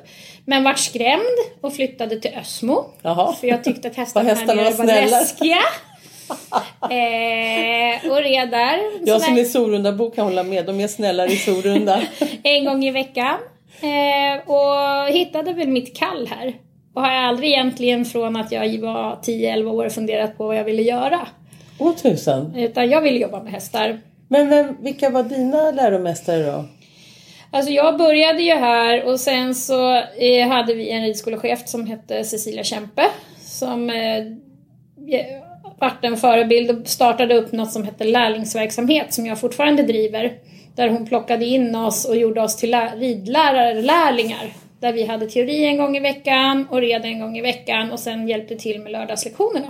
Men 0.45 0.63
vart 0.63 0.79
skrämd 0.79 1.37
och 1.61 1.73
flyttade 1.73 2.19
till 2.19 2.31
Ösmo. 2.39 2.85
Jaha. 3.01 3.33
För 3.33 3.47
jag 3.47 3.63
tyckte 3.63 3.87
att 3.87 3.95
hästarna 3.95 4.29
här 4.33 4.55
nere 4.55 4.71
var 4.71 4.85
läskiga. 4.85 5.57
eh, 6.81 8.11
och 8.11 8.17
red 8.17 8.49
där. 8.49 9.05
Jag 9.07 9.21
som 9.21 9.37
är 9.37 9.43
Sorundabo 9.43 10.11
kan 10.11 10.25
hålla 10.25 10.43
med. 10.43 10.65
De 10.65 10.79
är 10.79 10.87
snällare 10.87 11.31
i 11.31 11.37
Sorunda. 11.37 12.01
en 12.43 12.65
gång 12.65 12.83
i 12.83 12.91
veckan. 12.91 13.37
Eh, 13.81 14.49
och 14.49 15.07
hittade 15.13 15.53
väl 15.53 15.67
mitt 15.67 15.97
kall 15.97 16.27
här. 16.27 16.53
Och 16.93 17.01
har 17.01 17.11
aldrig 17.11 17.49
egentligen 17.49 18.05
från 18.05 18.35
att 18.35 18.51
jag 18.51 18.79
var 18.79 19.19
10-11 19.23 19.71
år 19.71 19.89
funderat 19.89 20.37
på 20.37 20.47
vad 20.47 20.57
jag 20.57 20.63
ville 20.63 20.81
göra. 20.81 21.27
Åh 21.79 21.95
tusan. 21.95 22.55
Utan 22.55 22.89
jag 22.89 23.01
ville 23.01 23.19
jobba 23.19 23.43
med 23.43 23.53
hästar. 23.53 23.99
Men 24.27 24.49
vem, 24.49 24.77
vilka 24.83 25.09
var 25.09 25.23
dina 25.23 25.71
läromästare 25.71 26.43
då? 26.51 26.65
Alltså 27.51 27.71
jag 27.71 27.97
började 27.97 28.41
ju 28.43 28.53
här 28.53 29.03
och 29.03 29.19
sen 29.19 29.55
så 29.55 29.95
eh, 29.97 30.47
hade 30.47 30.73
vi 30.73 30.89
en 30.89 31.03
ridskolechef 31.03 31.67
som 31.67 31.87
hette 31.87 32.23
Cecilia 32.23 32.63
Kempe. 32.63 33.01
Som 33.41 33.89
eh, 33.89 34.23
ge- 35.07 35.41
vart 35.79 36.05
en 36.05 36.17
förebild 36.17 36.71
och 36.71 36.87
startade 36.87 37.35
upp 37.35 37.51
något 37.51 37.71
som 37.71 37.83
hette 37.83 38.03
lärlingsverksamhet 38.03 39.13
som 39.13 39.25
jag 39.25 39.39
fortfarande 39.39 39.83
driver. 39.83 40.33
Där 40.75 40.89
hon 40.89 41.05
plockade 41.07 41.45
in 41.45 41.75
oss 41.75 42.05
och 42.05 42.15
gjorde 42.15 42.41
oss 42.41 42.57
till 42.57 42.71
lä- 42.71 42.93
ridlärare-lärlingar. 42.95 44.53
Där 44.79 44.93
vi 44.93 45.05
hade 45.05 45.25
teori 45.29 45.65
en 45.65 45.77
gång 45.77 45.97
i 45.97 45.99
veckan 45.99 46.67
och 46.71 46.81
red 46.81 47.05
en 47.05 47.19
gång 47.19 47.37
i 47.37 47.41
veckan 47.41 47.91
och 47.91 47.99
sen 47.99 48.27
hjälpte 48.27 48.55
till 48.55 48.79
med 48.81 48.91
lördagslektionerna. 48.91 49.67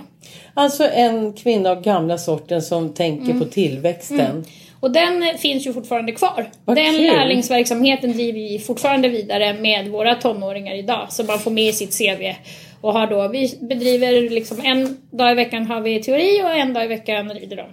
Alltså 0.54 0.84
en 0.94 1.34
kvinna 1.34 1.70
av 1.72 1.82
gamla 1.82 2.18
sorten 2.18 2.62
som 2.62 2.94
tänker 2.94 3.26
Mm. 3.26 3.40
på 3.40 3.46
tillväxten. 3.46 4.46
Och 4.80 4.92
den 4.92 5.24
eh, 5.24 5.36
finns 5.36 5.68
ju 5.68 5.74
fortfarande 5.74 6.12
kvar. 6.12 6.50
Vad 6.66 6.76
den 6.78 6.94
kul. 6.94 7.04
lärlingsverksamheten 7.06 8.12
driver 8.12 8.40
vi 8.40 8.60
fortfarande 8.60 9.10
vidare 9.10 9.54
med 9.54 9.88
våra 9.88 10.16
tonåringar 10.16 10.76
idag. 10.76 11.08
Så 11.10 11.24
man 11.24 11.40
får 11.40 11.52
med 11.52 11.64
i 11.68 11.74
sitt 11.74 11.98
CV. 11.98 12.34
Och 12.82 12.94
har 12.94 13.08
då, 13.08 13.28
vi 13.28 13.58
bedriver 13.62 14.30
liksom 14.30 14.58
en 14.64 14.98
dag 15.12 15.32
i 15.32 15.36
veckan 15.36 15.66
har 15.68 15.82
vi 15.82 16.04
teori 16.04 16.42
och 16.44 16.50
en 16.56 16.74
dag 16.74 16.84
i 16.84 16.88
veckan 16.88 17.30
rider 17.30 17.56
de. 17.56 17.66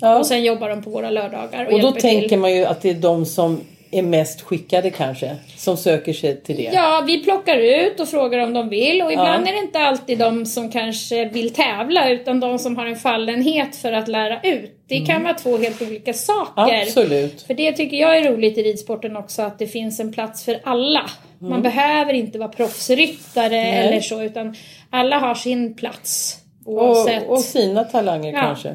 Ja. 0.00 0.18
Och 0.18 0.26
sen 0.26 0.42
jobbar 0.44 0.68
de 0.68 0.82
på 0.82 0.90
våra 0.90 1.10
lördagar 1.10 1.66
och, 1.66 1.72
Och 1.72 1.80
då 1.80 1.92
tänker 1.92 2.28
till. 2.28 2.38
man 2.38 2.54
ju 2.54 2.64
att 2.64 2.82
det 2.82 2.90
är 2.90 2.94
de 2.94 3.26
som 3.26 3.60
är 3.92 4.02
mest 4.02 4.40
skickade 4.42 4.90
kanske. 4.90 5.36
Som 5.56 5.76
söker 5.76 6.12
sig 6.12 6.42
till 6.42 6.56
det. 6.56 6.62
Ja, 6.74 7.04
vi 7.06 7.24
plockar 7.24 7.56
ut 7.58 8.00
och 8.00 8.08
frågar 8.08 8.38
om 8.38 8.52
de 8.52 8.68
vill 8.68 9.02
och 9.02 9.12
ibland 9.12 9.46
Ja. 9.46 9.50
är 9.50 9.52
det 9.52 9.58
inte 9.58 9.78
alltid 9.78 10.18
de 10.18 10.46
som 10.46 10.70
kanske 10.72 11.24
vill 11.24 11.52
tävla 11.54 12.10
utan 12.10 12.40
de 12.40 12.58
som 12.58 12.76
har 12.76 12.86
en 12.86 12.96
fallenhet 12.96 13.76
för 13.76 13.92
att 13.92 14.08
lära 14.08 14.40
ut. 14.42 14.78
Det 14.88 15.00
kan 15.06 15.22
vara 15.22 15.34
två 15.34 15.58
helt 15.58 15.82
olika 15.82 16.12
saker. 16.12 16.62
Mm. 16.62 16.82
Absolut. 16.82 17.42
För 17.42 17.54
det 17.54 17.72
tycker 17.72 17.96
jag 17.96 18.18
är 18.18 18.32
roligt 18.32 18.58
i 18.58 18.62
ridsporten 18.62 19.16
också, 19.16 19.42
att 19.42 19.58
det 19.58 19.66
finns 19.66 20.00
en 20.00 20.12
plats 20.12 20.44
för 20.44 20.60
alla. 20.64 21.10
Man 21.38 21.62
behöver 21.62 22.12
inte 22.14 22.38
vara 22.38 22.48
proffsryttare 22.48 23.56
eller 23.62 24.00
så, 24.00 24.22
utan 24.22 24.54
alla 24.90 25.18
har 25.18 25.34
sin 25.34 25.74
plats. 25.76 26.38
Oavsett. 26.64 27.26
Och, 27.26 27.32
och 27.32 27.40
sina 27.40 27.84
talanger 27.84 28.32
Ja. 28.32 28.40
kanske. 28.40 28.74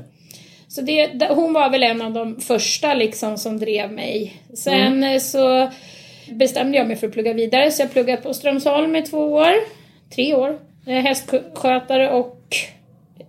Så 0.77 0.84
det, 0.84 1.27
hon 1.29 1.53
var 1.53 1.69
väl 1.69 1.84
en 1.84 2.01
av 2.01 2.13
de 2.13 2.39
första 2.41 2.93
liksom 2.93 3.38
som 3.38 3.60
drev 3.60 3.91
mig. 3.91 4.34
Sen 4.53 4.74
Mm. 5.03 5.19
så 5.19 5.69
bestämde 6.31 6.77
jag 6.77 6.88
mig 6.88 6.96
för 6.96 7.07
att 7.07 7.13
plugga 7.13 7.34
vidare, 7.34 7.72
så 7.72 7.81
jag 7.81 7.91
pluggade 7.91 8.22
på 8.22 8.34
Strömsholm 8.34 8.96
i 8.96 9.01
två 9.01 9.17
år. 9.19 9.53
Tre 10.15 10.36
år. 10.36 10.60
Hästskötare 10.86 12.12
och 12.12 12.41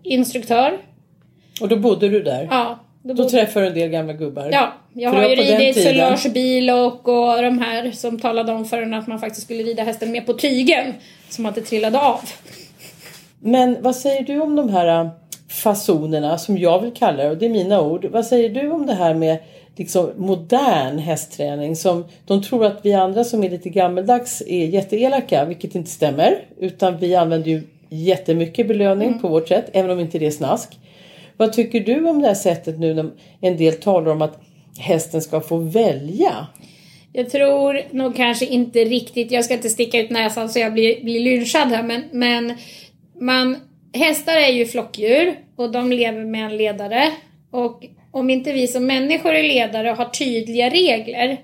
instruktör. 0.02 0.78
Och 1.60 1.68
då 1.68 1.76
bodde 1.76 2.08
du 2.08 2.22
där. 2.22 2.48
Ja, 2.50 2.78
då 3.02 3.08
Då 3.08 3.14
bodde- 3.14 3.30
träffade 3.30 3.64
du 3.66 3.68
en 3.68 3.74
del 3.78 3.88
gamla 3.90 4.12
gubbar. 4.12 4.48
Ja, 4.52 4.72
jag 4.92 5.10
har 5.10 5.28
ju 5.28 5.34
ridit 5.36 5.74
tiden. 5.76 5.94
Solange 5.94 6.28
Bilock 6.34 7.08
och 7.08 7.42
de 7.42 7.58
här 7.58 7.90
som 7.90 8.18
talade 8.20 8.52
om 8.52 8.64
för 8.64 8.82
en 8.82 8.94
att 8.94 9.06
man 9.06 9.18
faktiskt 9.18 9.44
skulle 9.44 9.62
rida 9.62 9.82
hästen 9.82 10.12
med 10.12 10.26
på 10.26 10.32
tygen. 10.34 10.94
Så 11.28 11.42
man 11.42 11.50
inte 11.54 11.68
trillade 11.70 12.00
av. 12.00 12.20
Men 13.40 13.76
vad 13.82 13.96
säger 13.96 14.22
du 14.22 14.40
om 14.40 14.56
de 14.56 14.68
här 14.70 15.10
fasonerna 15.48 16.38
som 16.38 16.58
jag 16.58 16.80
vill 16.82 16.92
kalla 16.94 17.22
det 17.22 17.30
och 17.30 17.36
det 17.36 17.46
är 17.46 17.50
mina 17.50 17.80
ord. 17.80 18.04
Vad 18.04 18.26
säger 18.26 18.48
du 18.48 18.70
om 18.70 18.86
det 18.86 18.94
här 18.94 19.14
med 19.14 19.38
liksom 19.76 20.10
modern 20.16 20.98
hästträning 20.98 21.76
som 21.76 22.04
de 22.26 22.42
tror 22.42 22.64
att 22.66 22.80
vi 22.82 22.94
andra 22.94 23.24
som 23.24 23.44
är 23.44 23.50
lite 23.50 23.68
gammeldags 23.68 24.42
är 24.46 24.66
jätteelaka 24.66 25.44
vilket 25.44 25.74
inte 25.74 25.90
stämmer 25.90 26.44
utan 26.58 26.98
vi 26.98 27.14
använder 27.14 27.50
ju 27.50 27.62
jättemycket 27.88 28.68
belöning 28.68 29.18
på 29.18 29.28
vårt 29.28 29.48
sätt 29.48 29.70
även 29.72 29.90
om 29.90 30.00
inte 30.00 30.18
det 30.18 30.26
är 30.26 30.30
snask. 30.30 30.78
Vad 31.36 31.52
tycker 31.52 31.80
du 31.80 32.08
om 32.08 32.22
det 32.22 32.26
här 32.26 32.34
sättet 32.34 32.78
nu 32.78 32.94
när 32.94 33.10
en 33.40 33.56
del 33.56 33.74
talar 33.74 34.12
om 34.12 34.22
att 34.22 34.40
hästen 34.78 35.22
ska 35.22 35.40
få 35.40 35.56
välja? 35.56 36.46
Jag 37.12 37.30
tror 37.30 37.80
nog 37.90 38.16
kanske 38.16 38.46
inte 38.46 38.78
riktigt, 38.84 39.30
jag 39.30 39.44
ska 39.44 39.54
inte 39.54 39.68
sticka 39.68 40.00
ut 40.00 40.10
näsan 40.10 40.48
så 40.48 40.58
jag 40.58 40.72
blir, 40.72 41.04
blir 41.04 41.20
lynchad 41.20 41.68
här 41.68 41.82
men, 41.82 42.02
men 42.12 42.54
man, 43.20 43.56
hästar 43.92 44.36
är 44.36 44.52
ju 44.52 44.66
flockdjur 44.66 45.38
och 45.56 45.72
de 45.72 45.92
lever 45.92 46.24
med 46.24 46.44
en 46.44 46.56
ledare. 46.56 47.12
Och 47.50 47.84
om 48.10 48.30
inte 48.30 48.52
vi 48.52 48.66
som 48.66 48.86
människor 48.86 49.34
är 49.34 49.42
ledare 49.42 49.90
och 49.90 49.96
har 49.96 50.08
tydliga 50.08 50.70
regler 50.70 51.38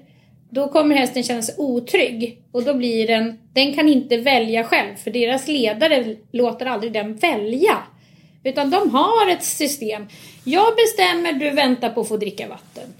då 0.54 0.68
kommer 0.68 0.94
hästen 0.96 1.22
känna 1.22 1.42
sig 1.42 1.54
otrygg 1.58 2.42
och 2.52 2.62
då 2.62 2.74
blir 2.74 3.06
den, 3.06 3.38
den 3.52 3.74
kan 3.74 3.88
inte 3.88 4.16
välja 4.16 4.64
själv 4.64 4.96
för 5.04 5.10
deras 5.10 5.48
ledare 5.48 6.16
låter 6.32 6.66
aldrig 6.66 6.92
den 6.92 7.16
välja. 7.16 7.78
Utan 8.44 8.70
de 8.70 8.90
har 8.90 9.30
ett 9.30 9.44
system. 9.44 10.06
Jag 10.44 10.76
bestämmer, 10.76 11.32
du 11.32 11.50
väntar 11.50 11.90
på 11.90 12.00
att 12.00 12.08
få 12.08 12.16
dricka 12.16 12.48
vatten. 12.48 12.94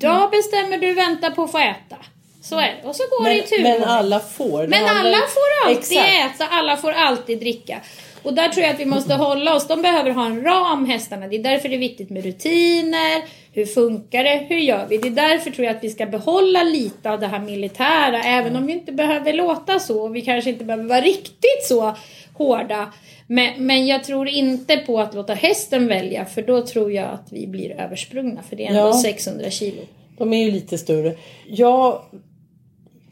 Jag 0.00 0.30
bestämmer, 0.30 0.78
du 0.78 0.92
väntar 0.92 1.30
på 1.30 1.42
att 1.42 1.50
få 1.52 1.58
äta. 1.58 1.96
Så 2.42 2.58
är 2.58 2.78
det. 2.82 2.88
Och 2.88 2.96
så 2.96 3.02
går 3.02 3.24
det 3.24 3.34
i 3.34 3.38
Men, 3.38 3.48
tur. 3.48 3.62
men 3.62 3.84
alla 3.88 4.20
får. 4.20 4.62
Det 4.62 4.68
Men 4.68 4.84
alla 4.84 5.16
får 5.16 5.68
alltid 5.68 5.98
Exakt. 5.98 6.40
äta, 6.40 6.46
alla 6.50 6.76
får 6.76 6.92
alltid 6.92 7.38
dricka. 7.40 7.80
Och 8.28 8.34
där 8.34 8.48
tror 8.48 8.64
jag 8.64 8.74
att 8.74 8.80
vi 8.80 8.84
måste 8.84 9.14
hålla 9.14 9.56
oss. 9.56 9.66
De 9.66 9.82
behöver 9.82 10.10
ha 10.10 10.26
en 10.26 10.42
ram, 10.42 10.86
hästarna. 10.86 11.28
Det 11.28 11.36
är 11.36 11.42
därför 11.42 11.68
det 11.68 11.74
är 11.74 11.78
viktigt 11.78 12.10
med 12.10 12.24
rutiner. 12.24 13.22
Hur 13.52 13.66
funkar 13.66 14.24
det? 14.24 14.46
Hur 14.48 14.56
gör 14.56 14.86
vi? 14.88 14.98
Det 14.98 15.08
är 15.08 15.28
därför 15.28 15.50
tror 15.50 15.66
jag 15.66 15.76
att 15.76 15.84
vi 15.84 15.90
ska 15.90 16.06
behålla 16.06 16.62
lite 16.62 17.10
av 17.10 17.20
det 17.20 17.26
här 17.26 17.40
militära. 17.40 18.22
Även 18.22 18.56
om 18.56 18.66
vi 18.66 18.72
inte 18.72 18.92
behöver 18.92 19.32
låta 19.32 19.78
så. 19.78 20.02
Och 20.02 20.16
vi 20.16 20.20
kanske 20.20 20.50
inte 20.50 20.64
behöver 20.64 20.84
vara 20.84 21.00
riktigt 21.00 21.64
så 21.68 21.96
hårda. 22.34 22.92
Men, 23.26 23.66
men 23.66 23.86
jag 23.86 24.04
tror 24.04 24.28
inte 24.28 24.76
på 24.76 25.00
att 25.00 25.14
låta 25.14 25.34
hästen 25.34 25.86
välja. 25.86 26.24
För 26.24 26.42
då 26.42 26.66
tror 26.66 26.92
jag 26.92 27.08
att 27.08 27.28
vi 27.30 27.46
blir 27.46 27.80
översprungna. 27.80 28.42
För 28.48 28.56
det 28.56 28.64
är 28.64 28.68
ändå 28.68 28.80
Ja. 28.80 29.00
600 29.02 29.50
kilo. 29.50 29.82
De 30.18 30.32
är 30.32 30.44
ju 30.44 30.50
lite 30.50 30.78
större. 30.78 31.14
Jag 31.46 32.02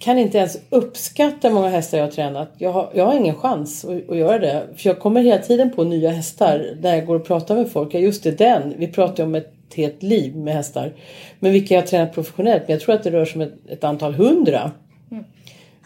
kan 0.06 0.18
inte 0.18 0.38
ens 0.38 0.58
uppskatta 0.70 1.48
hur 1.48 1.54
många 1.54 1.68
hästar 1.68 1.98
jag 1.98 2.04
har 2.04 2.10
tränat. 2.10 2.52
Jag 2.58 2.72
har, 2.72 2.90
jag 2.94 3.06
har 3.06 3.14
ingen 3.14 3.34
chans 3.34 3.84
att, 3.84 4.10
att 4.10 4.16
göra 4.16 4.38
det. 4.38 4.66
För 4.76 4.88
jag 4.88 4.98
kommer 4.98 5.22
hela 5.22 5.42
tiden 5.42 5.70
på 5.70 5.84
nya 5.84 6.10
hästar 6.10 6.76
när 6.80 6.94
jag 6.94 7.06
går 7.06 7.14
och 7.14 7.26
pratar 7.26 7.56
med 7.56 7.70
folk. 7.70 7.94
Ja 7.94 7.98
just 7.98 8.22
det, 8.22 8.38
den. 8.38 8.74
Vi 8.78 8.88
pratar 8.88 9.22
ju 9.22 9.26
om 9.26 9.34
ett 9.34 9.52
helt 9.76 10.02
liv 10.02 10.36
med 10.36 10.54
hästar. 10.54 10.92
Men 11.40 11.52
vilka 11.52 11.74
jag 11.74 11.82
har 11.82 11.86
tränat 11.86 12.14
professionellt. 12.14 12.62
Men 12.66 12.72
jag 12.72 12.80
tror 12.80 12.94
att 12.94 13.02
det 13.02 13.10
rör 13.10 13.24
sig 13.24 13.34
om 13.34 13.40
ett, 13.40 13.70
ett 13.70 13.84
antal 13.84 14.14
hundra. 14.14 14.70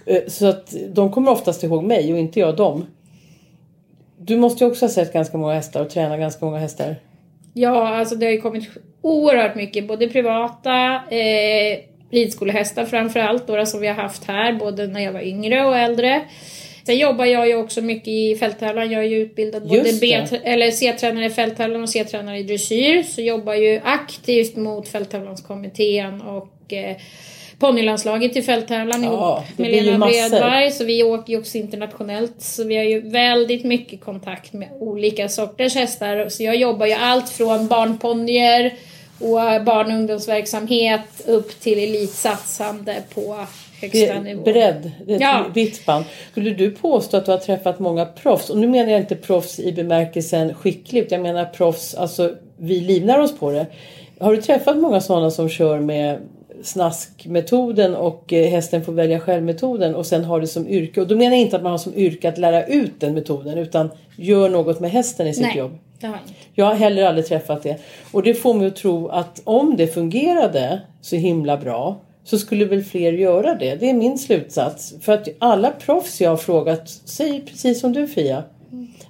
Eh, 0.06 0.22
Så 0.26 0.46
att 0.46 0.74
de 0.88 1.12
kommer 1.12 1.32
oftast 1.32 1.62
ihåg 1.62 1.84
mig 1.84 2.12
och 2.12 2.18
inte 2.18 2.40
jag 2.40 2.56
dem. 2.56 2.86
Du 4.18 4.36
måste 4.36 4.64
ju 4.64 4.70
också 4.70 4.84
ha 4.84 4.90
sett 4.90 5.12
ganska 5.12 5.38
många 5.38 5.54
hästar 5.54 5.80
och 5.80 5.90
tränat 5.90 6.18
ganska 6.18 6.44
många 6.44 6.58
hästar. 6.58 6.96
Ja, 7.54 7.88
alltså 7.88 8.14
det 8.14 8.26
har 8.26 8.32
ju 8.32 8.40
kommit 8.40 8.68
oerhört 9.02 9.54
mycket. 9.54 9.88
Både 9.88 10.08
privata, 10.08 10.94
eh, 10.94 11.89
ridskolehästar 12.10 12.84
framförallt, 12.84 13.48
några 13.48 13.66
som 13.66 13.80
vi 13.80 13.86
har 13.86 13.94
haft 13.94 14.24
här, 14.24 14.52
både 14.52 14.86
när 14.86 15.00
jag 15.00 15.12
var 15.12 15.20
yngre 15.20 15.66
och 15.66 15.76
äldre. 15.76 16.22
Sen 16.86 16.98
jobbar 16.98 17.24
jag 17.24 17.48
ju 17.48 17.54
också 17.54 17.80
mycket 17.80 18.08
i 18.08 18.36
fälttävlan. 18.36 18.90
Jag 18.90 19.04
är 19.04 19.08
ju 19.08 19.16
utbildad 19.16 19.62
både 19.68 19.92
B- 20.00 20.26
eller 20.44 20.70
C-tränare 20.70 21.26
i 21.26 21.30
fälttävlan 21.30 21.82
och 21.82 21.88
C-tränare 21.88 22.38
i 22.38 22.42
dressyr. 22.42 23.02
Så 23.02 23.20
jobbar 23.20 23.54
ju 23.54 23.80
aktivt 23.84 24.56
mot 24.56 24.88
fälttävlanskommittén 24.88 26.20
och 26.20 26.72
eh, 26.72 26.96
ponnylandslaget 27.58 28.36
i 28.36 28.42
fälttävlan 28.42 29.02
Ja, 29.04 29.08
ihop 29.08 29.56
det 29.56 29.62
med 29.62 29.84
Lena. 29.84 30.06
Bredberg. 30.06 30.70
Så 30.70 30.84
vi 30.84 31.02
åker 31.02 31.32
ju 31.32 31.38
också 31.38 31.58
internationellt. 31.58 32.42
Så 32.42 32.64
vi 32.64 32.76
har 32.76 32.84
ju 32.84 33.00
väldigt 33.00 33.64
mycket 33.64 34.00
kontakt 34.00 34.52
med 34.52 34.68
olika 34.72 35.28
sorters 35.28 35.74
hästar. 35.74 36.28
Så 36.28 36.42
jag 36.42 36.56
jobbar 36.56 36.86
ju 36.86 36.92
allt 36.92 37.28
från 37.28 37.68
barnponnyer 37.68 38.74
och 39.20 39.64
barn 39.64 39.86
och 39.86 39.92
ungdomsverksamhet 39.98 41.00
upp 41.26 41.60
till 41.60 41.78
elitsatsande 41.78 42.96
på 43.14 43.36
högsta 43.80 44.20
nivå. 44.20 44.42
bredd, 44.42 44.90
det 45.06 45.14
är 45.14 45.20
Ja. 45.20 45.44
vitt 45.54 45.76
spann. 45.76 46.04
Skulle 46.30 46.50
du 46.50 46.70
påstå 46.70 47.16
att 47.16 47.24
du 47.26 47.30
har 47.30 47.38
träffat 47.38 47.78
många 47.78 48.04
proffs? 48.06 48.50
Och 48.50 48.58
nu 48.58 48.68
menar 48.68 48.90
jag 48.92 49.00
inte 49.00 49.16
proffs 49.16 49.58
i 49.60 49.72
bemärkelsen 49.72 50.54
skickligt. 50.54 51.12
Jag 51.12 51.20
menar 51.20 51.44
proffs, 51.44 51.94
alltså 51.94 52.34
vi 52.56 52.80
livnar 52.80 53.18
oss 53.18 53.38
på 53.38 53.50
det. 53.50 53.66
Har 54.20 54.34
du 54.36 54.42
träffat 54.42 54.76
många 54.76 55.00
sådana 55.00 55.30
som 55.30 55.48
kör 55.48 55.80
med 55.80 56.18
snaskmetoden 56.62 57.96
och 57.96 58.32
eh, 58.32 58.50
hästen 58.50 58.84
får 58.84 58.92
välja 58.92 59.20
själv-metoden 59.20 59.94
och 59.94 60.06
sen 60.06 60.24
har 60.24 60.40
det 60.40 60.46
som 60.46 60.68
yrke. 60.68 61.00
Och 61.00 61.08
då 61.08 61.16
menar 61.16 61.30
jag 61.36 61.40
inte 61.40 61.56
att 61.56 61.62
man 61.62 61.72
har 61.72 61.78
som 61.78 61.94
yrke 61.94 62.28
att 62.28 62.38
lära 62.38 62.64
ut 62.66 62.92
den 63.00 63.14
metoden 63.14 63.58
utan 63.58 63.90
gör 64.16 64.48
något 64.48 64.80
med 64.80 64.90
hästen 64.90 65.26
i 65.26 65.34
sitt 65.34 65.42
Nej. 65.42 65.56
jobb. 65.58 65.78
Det 66.00 66.06
har 66.06 66.14
jag 66.14 66.22
inte. 66.22 66.34
Jag 66.54 66.64
har 66.64 66.74
heller 66.74 67.04
aldrig 67.04 67.26
träffat 67.26 67.62
det. 67.62 67.76
Och 68.12 68.22
det 68.22 68.34
får 68.34 68.54
mig 68.54 68.66
att 68.66 68.76
tro 68.76 69.08
att 69.08 69.40
om 69.44 69.76
det 69.76 69.86
fungerade 69.86 70.80
så 71.00 71.16
himla 71.16 71.56
bra 71.56 72.00
så 72.24 72.38
skulle 72.38 72.64
väl 72.64 72.84
fler 72.84 73.12
göra 73.12 73.54
det. 73.54 73.74
Det 73.74 73.90
är 73.90 73.94
min 73.94 74.18
slutsats. 74.18 74.94
För 75.00 75.12
att 75.12 75.28
alla 75.38 75.70
proffs 75.70 76.20
jag 76.20 76.30
har 76.30 76.36
frågat 76.36 76.88
säger 76.88 77.40
precis 77.40 77.80
som 77.80 77.92
du 77.92 78.06
Fia. 78.06 78.42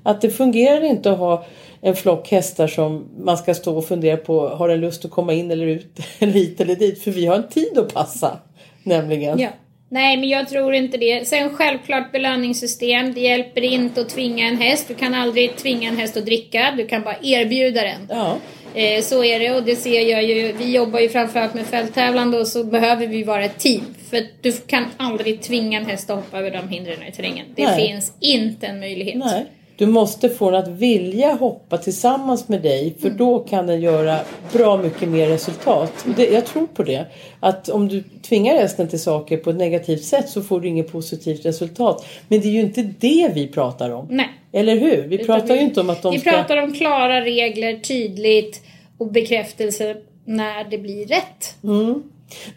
Att 0.03 0.21
det 0.21 0.31
fungerar 0.31 0.85
inte 0.85 1.13
att 1.13 1.19
ha 1.19 1.45
en 1.81 1.97
flock 1.97 2.31
hästar 2.31 2.67
som 2.67 3.09
man 3.19 3.39
ska 3.39 3.55
stå 3.55 3.77
och 3.77 3.85
fundera 3.85 4.17
på. 4.17 4.49
Har 4.49 4.69
den 4.69 4.81
lust 4.81 5.05
att 5.05 5.11
komma 5.11 5.33
in 5.33 5.51
eller 5.51 5.67
ut? 5.67 5.99
Eller 6.19 6.33
hit 6.33 6.61
eller 6.61 6.77
dit? 6.77 7.03
För 7.03 7.11
vi 7.11 7.27
har 7.27 7.37
en 7.37 7.49
tid 7.49 7.79
att 7.79 7.95
passa. 7.95 8.39
Nämligen. 8.83 9.39
Ja. 9.39 9.49
Nej, 9.93 10.17
men 10.17 10.29
jag 10.29 10.49
tror 10.49 10.75
inte 10.75 10.97
det. 10.97 11.29
Sen 11.29 11.51
självklart 11.51 12.13
belöningssystem. 12.13 13.15
Det 13.15 13.21
hjälper 13.21 13.65
inte 13.65 14.01
att 14.01 14.09
tvinga 14.09 14.47
en 14.49 14.57
häst. 14.57 14.89
Du 14.89 14.95
kan 14.95 15.15
aldrig 15.15 15.57
tvinga 15.57 15.89
en 15.89 15.97
häst 15.97 16.17
att 16.17 16.25
dricka. 16.25 16.75
Du 16.77 16.87
kan 16.87 17.03
bara 17.03 17.17
erbjuda 17.23 17.83
den. 17.83 18.07
Ja. 18.09 18.37
Eh, 18.75 19.03
så 19.03 19.25
är 19.25 19.41
det 19.41 19.51
och 19.51 19.63
det 19.63 19.77
ser 19.77 20.01
jag 20.01 20.25
ju. 20.25 20.53
Vi 20.53 20.75
jobbar 20.75 21.01
ju 21.01 21.09
framförallt 21.09 21.55
med 21.55 21.67
fälttävlande 21.67 22.39
och 22.39 22.47
så 22.47 22.65
behöver 22.65 23.07
vi 23.07 23.23
vara 23.23 23.45
ett 23.45 23.59
team. 23.59 23.83
För 24.11 24.27
du 24.41 24.53
kan 24.53 24.85
aldrig 24.97 25.43
tvinga 25.43 25.79
en 25.79 25.87
häst 25.87 26.11
att 26.11 26.17
hoppa 26.17 26.39
över 26.39 26.51
de 26.51 26.69
hindren 26.69 27.03
i 27.03 27.13
terrängen. 27.13 27.47
Det 27.57 27.65
Nej. 27.65 27.89
finns 27.89 28.13
inte 28.21 28.67
en 28.67 28.81
möjlighet. 28.81 29.17
Nej. 29.17 29.47
Du 29.81 29.87
måste 29.87 30.29
få 30.29 30.51
den 30.51 30.61
att 30.63 30.69
vilja 30.69 31.33
hoppa 31.35 31.79
tillsammans 31.79 32.49
med 32.49 32.63
dig 32.63 32.95
för 33.01 33.11
då 33.11 33.39
kan 33.39 33.67
den 33.67 33.81
göra 33.81 34.19
bra 34.53 34.77
mycket 34.77 35.09
mer 35.09 35.27
resultat. 35.29 35.93
Det, 36.17 36.27
jag 36.31 36.47
tror 36.47 36.67
på 36.67 36.83
det. 36.83 37.07
Att 37.41 37.69
om 37.69 37.89
du 37.89 38.03
tvingar 38.23 38.55
hästen 38.55 38.89
till 38.89 39.01
saker 39.01 39.37
på 39.37 39.51
ett 39.51 39.57
negativt 39.57 40.05
sätt 40.05 40.29
så 40.29 40.43
får 40.43 40.61
du 40.61 40.69
inget 40.69 40.93
positivt 40.93 41.47
resultat. 41.47 42.07
Men 42.29 42.41
det 42.41 42.49
är 42.49 42.53
ju 42.53 42.61
inte 42.61 42.83
det 43.01 43.31
vi 43.35 43.47
pratar 43.49 43.91
om. 43.91 44.07
Nej. 44.11 44.29
Eller 44.53 44.77
hur? 44.77 45.03
Vi 45.09 45.15
Utan 45.15 45.27
pratar 45.27 45.55
vi- 45.55 45.61
ju 45.61 45.67
inte 45.67 45.81
om 45.81 45.91
att 45.91 46.03
de 46.03 46.13
Vi 46.13 46.19
ska... 46.19 46.31
pratar 46.31 46.57
om 46.57 46.73
klara 46.73 47.21
regler, 47.21 47.77
tydligt 47.79 48.63
och 48.99 49.13
bekräftelse 49.13 49.97
när 50.25 50.65
det 50.71 50.79
blir 50.79 51.07
rätt. 51.07 51.57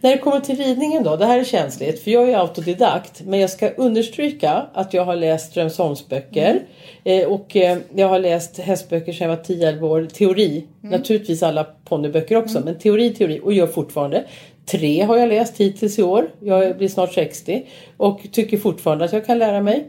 När 0.02 0.12
det 0.12 0.18
kommer 0.18 0.40
till 0.40 0.58
ridningen 0.58 1.04
då, 1.04 1.16
det 1.16 1.26
här 1.26 1.40
är 1.40 1.44
känsligt 1.44 2.04
för 2.04 2.12
jag 2.12 2.30
är 2.30 2.38
autodidakt 2.38 3.22
men 3.26 3.40
jag 3.40 3.50
ska 3.50 3.70
understryka 3.70 4.66
att 4.74 4.94
jag 4.94 5.06
har 5.06 5.16
läst 5.16 5.52
Strömsholmsböcker 5.52 6.60
eh, 7.04 7.28
och 7.28 7.56
eh, 7.56 7.78
jag 7.96 8.08
har 8.08 8.20
läst 8.20 8.58
hästböcker 8.58 9.14
sedan 9.14 9.30
jag 9.30 9.38
var 9.38 9.44
10-11 9.44 9.82
år, 9.82 10.06
teori, 10.06 10.68
naturligtvis 10.82 11.44
alla 11.44 11.64
ponnyböcker 11.64 12.36
också 12.36 12.60
men 12.66 12.80
teori, 12.80 13.10
teori 13.14 13.40
och 13.44 13.54
gör 13.54 13.68
fortfarande. 13.68 14.24
Tre 14.66 15.02
har 15.02 15.18
jag 15.18 15.30
läst 15.30 15.58
hittills 15.58 16.00
i 16.00 16.04
år, 16.04 16.30
jag 16.40 16.78
blir 16.78 16.88
snart 16.88 17.14
60 17.14 17.66
och 17.98 18.20
tycker 18.32 18.58
fortfarande 18.58 19.06
att 19.06 19.14
jag 19.14 19.26
kan 19.26 19.40
lära 19.40 19.62
mig. 19.62 19.88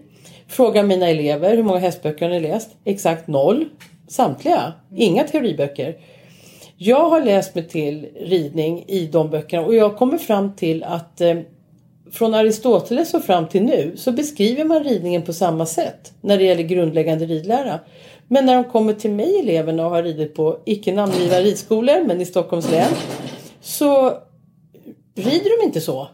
Frågar 0.49 0.83
mina 0.83 1.09
elever 1.09 1.57
hur 1.57 1.63
många 1.63 1.79
hästböcker 1.79 2.25
har 2.25 2.33
ni 2.33 2.41
läst? 2.41 2.71
Exakt 2.85 3.29
noll. 3.29 3.65
Samtliga, 4.09 4.73
inga 4.97 5.25
teoriböcker. 5.25 5.97
Jag 6.77 7.11
har 7.11 7.21
läst 7.21 7.55
mig 7.55 7.69
till 7.69 8.09
ridning 8.17 8.85
i 8.87 9.07
de 9.07 9.31
böckerna 9.31 9.67
och 9.67 9.75
jag 9.75 9.97
kommer 9.97 10.19
fram 10.19 10.57
till 10.57 10.85
att 10.85 11.21
eh, 11.21 11.37
från 12.13 12.35
Aristoteles 12.35 13.15
och 13.15 13.25
fram 13.25 13.49
till 13.49 13.63
nu 13.63 13.93
så 13.97 14.13
beskriver 14.13 14.65
man 14.65 14.85
ridningen 14.85 15.23
på 15.23 15.33
samma 15.33 15.67
sätt 15.67 16.13
när 16.21 16.39
det 16.39 16.45
gäller 16.45 16.63
grundläggande 16.63 17.27
ridlära. 17.27 17.81
Men 18.29 18.47
när 18.47 18.55
de 18.55 18.65
kommer 18.65 18.93
till 18.93 19.11
mig 19.11 19.39
eleverna 19.41 19.85
och 19.85 19.91
har 19.91 20.03
ridit 20.03 20.35
på 20.35 20.59
icke 20.65 20.93
namngivna 20.93 21.37
ridskolor 21.41 22.05
men 22.07 22.21
i 22.21 22.25
Stockholms 22.25 22.71
län 22.71 22.93
så 23.61 24.13
rider 25.15 25.61
de 25.61 25.67
inte 25.67 25.81
så. 25.81 26.09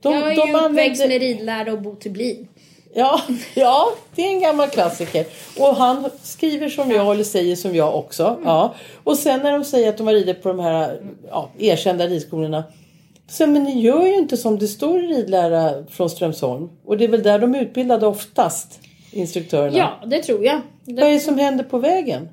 De, 0.00 0.12
jag 0.14 0.32
är 0.32 0.36
de 0.36 0.48
ju 0.48 0.56
uppväxt 0.56 0.64
använder- 0.64 1.08
med 1.08 1.20
ridlära 1.20 1.72
och 1.72 1.82
Bo 1.82 1.94
Tublin. 1.94 2.48
Ja, 2.96 3.20
ja, 3.54 3.88
det 4.14 4.22
är 4.22 4.30
en 4.30 4.40
gammal 4.40 4.68
klassiker. 4.68 5.26
Och 5.58 5.76
han 5.76 6.10
skriver 6.22 6.68
som 6.68 6.90
jag 6.90 7.12
eller 7.14 7.24
säger 7.24 7.56
som 7.56 7.74
jag 7.74 7.96
också. 7.96 8.38
Ja. 8.44 8.74
Och 9.04 9.18
sen 9.18 9.40
när 9.40 9.52
de 9.52 9.64
säger 9.64 9.88
att 9.88 9.98
de 9.98 10.06
har 10.06 10.14
ridit 10.14 10.42
på 10.42 10.48
de 10.48 10.60
här 10.60 11.00
ja, 11.30 11.50
erkända 11.58 12.06
ridskolorna. 12.06 12.64
Så, 13.28 13.46
men 13.46 13.64
ni 13.64 13.80
gör 13.80 14.06
ju 14.06 14.14
inte 14.14 14.36
som 14.36 14.58
det 14.58 14.68
står 14.68 15.04
i 15.04 15.06
ridlära 15.06 15.86
från 15.90 16.10
Strömsholm. 16.10 16.68
Och 16.84 16.98
det 16.98 17.04
är 17.04 17.08
väl 17.08 17.22
där 17.22 17.38
de 17.38 17.54
är 17.54 17.60
utbildade 17.60 18.06
oftast, 18.06 18.80
instruktörerna. 19.10 19.78
Ja, 19.78 20.06
det 20.06 20.22
tror 20.22 20.44
jag. 20.44 20.60
Vad 20.84 20.98
är 20.98 21.04
Det 21.04 21.10
det 21.10 21.20
som 21.20 21.38
händer 21.38 21.64
på 21.64 21.78
vägen? 21.78 22.28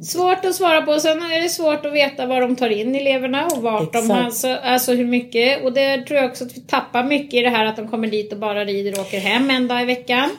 Svårt 0.00 0.44
att 0.44 0.54
svara 0.54 0.82
på. 0.82 1.00
Sen 1.00 1.18
är 1.22 1.42
det 1.42 1.48
svårt 1.48 1.86
att 1.86 1.92
veta 1.92 2.26
vad 2.26 2.42
de 2.42 2.56
tar 2.56 2.70
in 2.70 2.94
eleverna 2.94 3.46
och 3.46 3.62
vart 3.62 3.92
de 3.92 3.98
Exakt. 3.98 4.24
alltså, 4.24 4.48
alltså 4.48 4.92
hur 4.92 5.04
mycket. 5.04 5.64
Och 5.64 5.72
det 5.72 6.02
tror 6.06 6.20
jag 6.20 6.30
också 6.30 6.44
att 6.44 6.56
vi 6.56 6.60
tappar 6.60 7.04
mycket 7.04 7.34
i 7.34 7.42
det 7.42 7.48
här 7.50 7.64
att 7.64 7.76
de 7.76 7.88
kommer 7.88 8.08
dit 8.08 8.32
och 8.32 8.38
bara 8.38 8.64
rider 8.64 8.92
och 8.92 9.06
åker 9.06 9.20
hem 9.20 9.50
en 9.50 9.68
dag 9.68 9.82
i 9.82 9.84
veckan. 9.84 10.30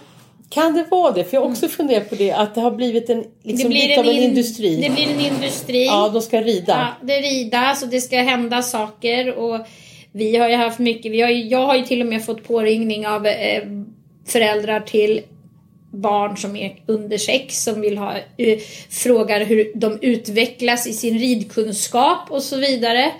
Kan 0.50 0.74
det 0.74 0.86
vara 0.92 1.12
det? 1.12 1.24
För 1.24 1.38
jag 1.38 1.42
har 1.42 1.50
också 1.50 1.68
funderat 1.68 2.10
på 2.10 2.16
det 2.16 2.32
att 2.32 2.56
det 2.56 2.62
har 2.62 2.72
blivit 2.72 3.10
en, 3.10 3.24
liksom, 3.44 3.72
lite 3.72 4.00
av 4.00 4.06
en 4.06 4.12
in- 4.12 4.24
industri. 4.24 4.76
Det 4.76 4.90
blir 4.90 5.08
en 5.10 5.34
industri. 5.36 5.86
Ja, 5.86 6.10
de 6.14 6.22
ska 6.22 6.42
rida. 6.42 6.96
Ja, 7.02 7.08
det 7.08 7.20
ridas 7.22 7.84
och 7.84 7.90
det 7.90 8.02
ska 8.02 8.18
hända 8.18 8.62
saker 8.62 9.34
och 9.36 9.60
vi 10.12 10.38
har 10.38 10.50
ju 10.50 10.56
haft 10.56 10.80
mycket, 10.80 11.12
vi 11.12 11.22
har 11.22 11.30
ju, 11.30 11.44
jag 11.48 11.66
har 11.66 11.76
ju 11.76 11.84
till 11.84 12.02
och 12.02 12.08
med 12.08 12.26
fått 12.26 12.48
påringning 12.48 13.08
av 13.08 13.28
eh, 13.28 13.64
föräldrar 14.28 14.80
till 14.80 15.22
barn 15.94 16.38
som 16.38 16.56
är 16.56 16.76
under 16.86 17.18
sex 17.18 17.64
som 17.64 17.82
vill 17.82 17.98
ha, 17.98 18.14
eh, 18.38 18.60
frågar 18.90 19.46
hur 19.46 19.72
de 19.76 20.00
utvecklas 20.02 20.88
i 20.88 20.94
sin 20.94 21.20
ridkunskap 21.20 22.32
och 22.32 22.44
så 22.44 22.58
vidare. 22.58 23.12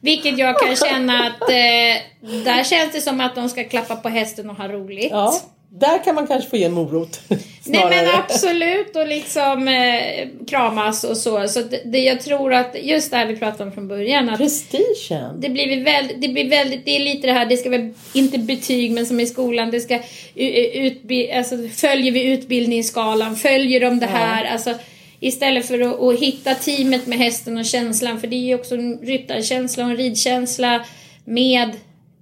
Vilket 0.00 0.38
jag 0.38 0.58
kan 0.58 0.76
känna 0.76 1.26
att 1.26 1.50
eh, 1.50 2.36
där 2.44 2.64
känns 2.64 2.92
det 2.92 3.00
som 3.00 3.20
att 3.20 3.34
de 3.34 3.48
ska 3.48 3.64
klappa 3.64 3.96
på 3.96 4.08
hästen 4.08 4.50
och 4.50 4.56
ha 4.56 4.68
roligt. 4.68 5.10
Ja, 5.10 5.40
där 5.74 6.04
kan 6.04 6.14
man 6.14 6.26
kanske 6.26 6.50
få 6.50 6.56
ge 6.56 6.64
en 6.64 6.72
morot. 6.72 7.20
Nej 7.64 7.86
men 7.90 8.14
absolut 8.14 8.96
och 8.96 9.06
liksom 9.06 9.68
eh, 9.68 10.28
kramas 10.46 11.04
och 11.04 11.16
så. 11.16 11.48
Så 11.48 11.60
det, 11.60 11.82
det, 11.84 11.98
jag 11.98 12.20
tror 12.20 12.54
att 12.54 12.76
just 12.82 13.10
det 13.10 13.16
här 13.16 13.26
vi 13.26 13.36
pratade 13.36 13.64
om 13.64 13.72
från 13.72 13.88
början. 13.88 14.28
Att 14.28 14.38
Prestigen. 14.38 15.40
det 15.40 15.48
blir 15.48 15.84
väldigt, 15.84 16.20
det 16.20 16.28
blir 16.28 16.50
väldigt, 16.50 16.84
det 16.84 16.96
är 16.96 17.00
lite 17.00 17.26
det 17.26 17.32
här, 17.32 17.46
det 17.46 17.56
ska 17.56 17.70
vara 17.70 17.90
inte 18.12 18.38
betyg 18.38 18.92
men 18.92 19.06
som 19.06 19.20
i 19.20 19.26
skolan, 19.26 19.70
det 19.70 19.80
ska 19.80 20.00
utbi, 20.34 21.32
alltså, 21.32 21.56
följer 21.74 22.12
vi 22.12 22.24
utbildningsskalan, 22.32 23.36
följer 23.36 23.80
de 23.80 23.98
det 23.98 24.06
här, 24.06 24.44
alltså 24.44 24.74
istället 25.20 25.66
för 25.66 25.80
att, 25.80 26.00
att 26.00 26.20
hitta 26.20 26.54
teamet 26.54 27.06
med 27.06 27.18
hästen 27.18 27.58
och 27.58 27.66
känslan, 27.66 28.20
för 28.20 28.26
det 28.26 28.36
är 28.36 28.46
ju 28.46 28.54
också 28.54 28.74
en 28.74 28.98
ryttarkänsla 28.98 29.84
och 29.84 29.90
en 29.90 29.96
ridkänsla 29.96 30.84
med 31.24 31.70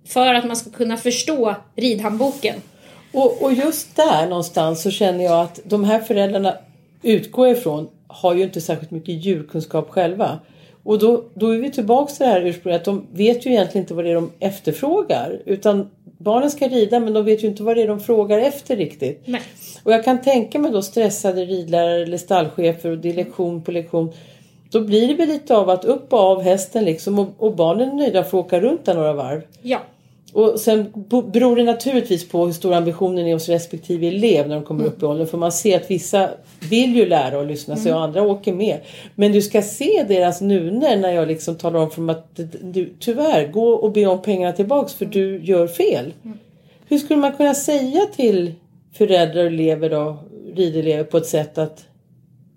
för 0.08 0.34
att 0.34 0.44
man 0.44 0.56
ska 0.56 0.70
kunna 0.70 0.96
förstå 0.96 1.56
ridhandboken. 1.76 2.54
Och, 3.12 3.42
och 3.42 3.52
just 3.52 3.96
där 3.96 4.26
någonstans 4.26 4.82
så 4.82 4.90
känner 4.90 5.24
jag 5.24 5.40
att 5.40 5.60
de 5.64 5.84
här 5.84 6.00
föräldrarna 6.00 6.54
utgår 7.02 7.48
ifrån 7.48 7.88
har 8.06 8.34
ju 8.34 8.42
inte 8.42 8.60
särskilt 8.60 8.90
mycket 8.90 9.24
djurkunskap 9.24 9.90
själva. 9.90 10.38
Och 10.82 10.98
då, 10.98 11.24
då 11.34 11.50
är 11.50 11.58
vi 11.58 11.70
tillbaka 11.70 12.12
till 12.12 12.26
det 12.26 12.32
här 12.32 12.46
ursprunget 12.46 12.80
att 12.80 12.84
de 12.84 13.06
vet 13.12 13.46
ju 13.46 13.50
egentligen 13.50 13.84
inte 13.84 13.94
vad 13.94 14.04
det 14.04 14.10
är 14.10 14.14
de 14.14 14.30
efterfrågar. 14.40 15.42
Utan 15.46 15.90
barnen 16.18 16.50
ska 16.50 16.68
rida 16.68 17.00
men 17.00 17.12
de 17.12 17.24
vet 17.24 17.44
ju 17.44 17.48
inte 17.48 17.62
vad 17.62 17.76
det 17.76 17.82
är 17.82 17.88
de 17.88 18.00
frågar 18.00 18.38
efter 18.38 18.76
riktigt. 18.76 19.22
Nej. 19.24 19.42
Och 19.82 19.92
jag 19.92 20.04
kan 20.04 20.22
tänka 20.22 20.58
mig 20.58 20.70
då 20.70 20.82
stressade 20.82 21.44
ridlärare 21.44 22.02
eller 22.02 22.18
stallchefer 22.18 22.90
och 22.90 22.98
det 22.98 23.10
är 23.10 23.14
lektion 23.14 23.62
på 23.62 23.72
lektion. 23.72 24.12
Då 24.70 24.80
blir 24.80 25.08
det 25.08 25.14
väl 25.14 25.28
lite 25.28 25.56
av 25.56 25.70
att 25.70 25.84
upp 25.84 26.12
och 26.12 26.18
av 26.18 26.42
hästen 26.42 26.84
liksom 26.84 27.18
och, 27.18 27.28
och 27.38 27.54
barnen 27.54 27.88
är 27.90 27.94
nöjda 27.94 28.24
för 28.24 28.38
att 28.38 28.44
åka 28.46 28.60
runt 28.60 28.84
där 28.84 28.94
några 28.94 29.12
varv. 29.12 29.42
Ja. 29.62 29.80
Och 30.32 30.60
sen 30.60 30.92
beror 31.32 31.56
det 31.56 31.64
naturligtvis 31.64 32.28
på 32.28 32.46
hur 32.46 32.52
stor 32.52 32.74
ambitionen 32.74 33.26
är 33.26 33.32
hos 33.32 33.48
respektive 33.48 34.08
elev 34.08 34.48
när 34.48 34.54
de 34.54 34.64
kommer 34.64 34.84
upp 34.84 35.02
i 35.02 35.06
åldern. 35.06 35.26
För 35.26 35.38
man 35.38 35.52
ser 35.52 35.76
att 35.76 35.90
vissa 35.90 36.30
vill 36.70 36.96
ju 36.96 37.06
lära 37.06 37.38
och 37.38 37.46
lyssna 37.46 37.76
sig 37.76 37.92
och 37.92 38.02
andra 38.02 38.22
åker 38.22 38.52
med. 38.52 38.78
Men 39.14 39.32
du 39.32 39.42
ska 39.42 39.62
se 39.62 40.04
deras 40.08 40.40
nuner 40.40 40.96
när 40.96 41.12
jag 41.12 41.28
liksom 41.28 41.54
talar 41.54 41.80
om 41.80 41.90
för 41.90 41.96
dem 41.96 42.10
att 42.10 42.40
du, 42.62 42.94
tyvärr, 42.98 43.46
gå 43.46 43.68
och 43.68 43.92
be 43.92 44.06
om 44.06 44.22
pengarna 44.22 44.52
tillbaks 44.52 44.94
för 44.94 45.04
du 45.04 45.44
gör 45.44 45.66
fel. 45.66 46.12
Hur 46.88 46.98
skulle 46.98 47.20
man 47.20 47.32
kunna 47.32 47.54
säga 47.54 48.06
till 48.16 48.54
föräldrar 48.92 49.40
och 49.40 49.46
elever 49.46 49.90
då, 49.90 50.16
ridelever 50.54 51.04
på 51.04 51.16
ett 51.16 51.26
sätt 51.26 51.58
att 51.58 51.84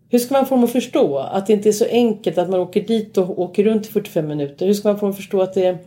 hur 0.09 0.19
ska 0.19 0.33
man 0.33 0.45
få 0.45 0.55
dem 0.55 0.63
att 0.63 0.71
förstå 0.71 1.17
att 1.17 1.47
det 1.47 1.53
inte 1.53 1.69
är 1.69 1.73
så 1.73 1.85
enkelt 1.85 2.37
att 2.37 2.49
man 2.49 2.59
åker 2.59 2.81
dit 2.81 3.17
och 3.17 3.39
åker 3.39 3.63
runt 3.63 3.85
i 3.85 3.89
45 3.89 4.27
minuter? 4.27 4.65
Hur 4.65 4.73
ska 4.73 4.89
man 4.89 4.99
få 4.99 5.05
dem 5.05 5.09
att 5.09 5.15
förstå 5.15 5.41
att 5.41 5.53
det 5.53 5.77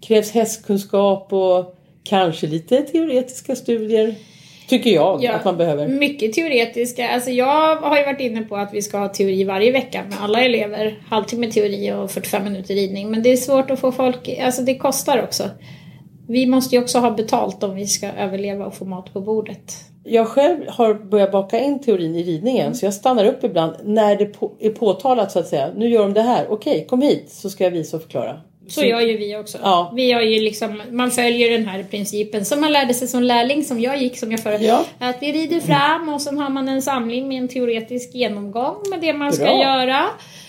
krävs 0.00 0.30
hästkunskap 0.30 1.32
och 1.32 1.78
kanske 2.04 2.46
lite 2.46 2.82
teoretiska 2.82 3.56
studier? 3.56 4.14
Tycker 4.68 4.90
jag 4.90 5.26
att 5.26 5.44
man 5.44 5.56
behöver. 5.56 5.88
Mycket 5.88 6.32
teoretiska. 6.32 7.08
Alltså 7.08 7.30
jag 7.30 7.76
har 7.76 7.98
ju 7.98 8.04
varit 8.04 8.20
inne 8.20 8.42
på 8.42 8.56
att 8.56 8.74
vi 8.74 8.82
ska 8.82 8.98
ha 8.98 9.08
teori 9.08 9.44
varje 9.44 9.72
vecka 9.72 10.04
med 10.08 10.18
alla 10.20 10.40
elever. 10.44 11.02
Halvtimme 11.08 11.50
teori 11.50 11.92
och 11.92 12.10
45 12.10 12.44
minuter 12.44 12.74
ridning. 12.74 13.10
Men 13.10 13.22
det 13.22 13.32
är 13.32 13.36
svårt 13.36 13.70
att 13.70 13.80
få 13.80 13.92
folk, 13.92 14.28
alltså 14.28 14.62
det 14.62 14.74
kostar 14.74 15.22
också. 15.22 15.50
Vi 16.28 16.46
måste 16.46 16.76
ju 16.76 16.82
också 16.82 16.98
ha 16.98 17.10
betalt 17.10 17.62
om 17.62 17.74
vi 17.74 17.86
ska 17.86 18.06
överleva 18.06 18.66
och 18.66 18.74
få 18.74 18.84
mat 18.84 19.12
på 19.12 19.20
bordet. 19.20 19.74
Jag 20.04 20.28
själv 20.28 20.60
har 20.68 20.94
börjat 20.94 21.32
baka 21.32 21.58
in 21.58 21.80
teorin 21.80 22.14
i 22.14 22.22
ridningen 22.22 22.74
så 22.74 22.86
jag 22.86 22.94
stannar 22.94 23.24
upp 23.24 23.44
ibland 23.44 23.74
när 23.84 24.16
det 24.16 24.24
är 24.60 24.70
påtalat 24.70 25.32
så 25.32 25.38
att 25.38 25.48
säga. 25.48 25.70
Nu 25.76 25.88
gör 25.88 26.02
de 26.02 26.12
det 26.12 26.22
här. 26.22 26.46
Okej, 26.50 26.86
kom 26.88 27.02
hit 27.02 27.30
så 27.30 27.50
ska 27.50 27.64
jag 27.64 27.70
visa 27.70 27.96
och 27.96 28.02
förklara. 28.02 28.40
Så 28.68 28.84
gör 28.84 29.00
ju 29.00 29.16
vi 29.16 29.36
också. 29.36 29.58
Ja. 29.62 29.92
Vi 29.96 30.12
har 30.12 30.20
ju 30.20 30.40
liksom, 30.40 30.82
man 30.90 31.10
följer 31.10 31.50
den 31.50 31.66
här 31.68 31.82
principen 31.82 32.44
som 32.44 32.60
man 32.60 32.72
lärde 32.72 32.94
sig 32.94 33.08
som 33.08 33.22
lärling 33.22 33.64
som 33.64 33.80
jag 33.80 34.02
gick 34.02 34.18
som 34.18 34.30
jag 34.30 34.40
förra. 34.40 34.58
Ja. 34.58 34.84
Att 34.98 35.16
vi 35.20 35.32
rider 35.32 35.60
fram 35.60 36.08
och 36.08 36.20
sen 36.22 36.38
har 36.38 36.48
man 36.50 36.68
en 36.68 36.82
samling 36.82 37.28
med 37.28 37.38
en 37.38 37.48
teoretisk 37.48 38.14
genomgång 38.14 38.76
med 38.90 39.00
det 39.00 39.12
man 39.12 39.32
ska 39.32 39.44
Bra. 39.44 39.62
göra. 39.62 40.04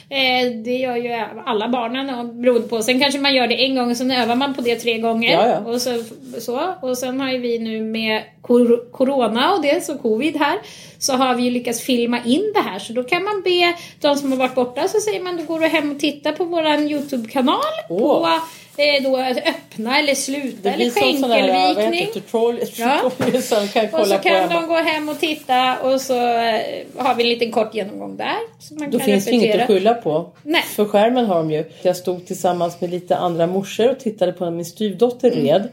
Eh, 0.10 0.52
det 0.65 0.74
gör 0.78 0.96
ju 0.96 1.24
alla 1.46 1.70
barnen 1.70 2.20
och 2.20 2.26
beroende 2.26 2.67
på. 2.67 2.82
Sen 2.82 3.00
kanske 3.00 3.20
man 3.20 3.36
gör 3.36 3.48
det 3.48 3.65
en 3.65 3.76
gång 3.76 3.91
och 3.91 3.98
sen 3.98 4.12
övar 4.12 4.36
man 4.36 4.54
på 4.54 4.62
det 4.62 4.76
tre 4.76 4.98
gånger. 4.98 5.32
Ja, 5.32 5.48
ja. 5.48 5.60
Och, 5.60 5.82
så, 5.82 6.04
så. 6.39 6.74
och 6.82 6.98
sen 6.98 7.20
har 7.22 7.32
ju 7.32 7.38
vi 7.38 7.60
nu 7.60 7.82
med 7.82 8.24
kor- 8.41 8.91
Corona 8.91 9.54
och 9.54 9.62
det, 9.62 9.86
så 9.86 9.98
covid 9.98 10.38
här, 10.38 10.60
så 11.00 11.13
har 11.13 11.36
vi 11.36 11.43
ju 11.43 11.52
lyckats 11.52 11.82
filma 11.82 12.20
in 12.26 12.52
det 12.54 12.62
här. 12.62 12.80
Så 12.80 12.93
då 12.93 13.04
kan 13.04 13.24
man 13.24 13.41
be 13.43 13.76
de 14.02 14.15
som 14.15 14.32
har 14.32 14.39
varit 14.39 14.56
borta 14.56 14.88
så 14.88 15.00
säger 15.00 15.22
man 15.24 15.38
då 15.38 15.43
går 15.43 15.60
du 15.60 15.67
hem 15.67 15.91
och 15.91 16.00
tittar 16.00 16.32
på 16.32 16.43
våran 16.43 16.88
Youtube-kanal 16.91 17.58
Åh. 17.89 18.00
på 18.00 18.30
eh, 18.78 19.04
då 19.04 19.18
öppna 19.18 20.00
eller 20.00 20.16
sluta 20.16 20.58
Det 20.62 20.70
eller 20.70 20.90
skänkelvikning. 20.90 22.10
det, 22.13 22.22
tutorial, 22.22 22.60
Ja. 22.78 23.12
som 23.42 23.68
kan 23.68 24.00
Och 24.02 24.08
så 24.08 24.18
kan 24.18 24.36
hemma. 24.36 24.54
de 24.62 24.68
gå 24.68 24.76
hem 24.76 25.10
och 25.10 25.20
titta 25.20 25.78
och 25.84 26.02
så 26.02 26.13
eh, 26.16 26.62
har 26.98 27.16
vi 27.16 27.24
en 27.24 27.30
liten 27.30 27.52
kort 27.52 27.76
genomgång 27.76 28.18
där. 28.18 28.36
Så 28.60 28.74
man 28.76 28.92
Då 28.92 28.98
kan 28.98 29.06
finns 29.06 29.26
det 29.26 29.32
inget 29.32 29.44
repetera. 29.46 29.63
att 29.63 29.68
skylla 29.68 29.94
på. 29.94 30.30
Nej. 30.44 30.62
För 30.62 30.86
skärmen 30.86 31.26
har 31.26 31.36
de 31.36 31.52
ju. 31.52 31.63
Jag 31.82 31.96
stod 31.96 32.26
tillsammans 32.28 32.82
med 32.82 32.90
lite 32.90 33.16
andra 33.18 33.48
morsor 33.48 33.90
och 33.92 34.00
tittade 34.00 34.32
på 34.32 34.44
när 34.46 34.52
min 34.52 34.66
styvdotter 34.66 35.32
Mm. 35.32 35.44
red. 35.46 35.68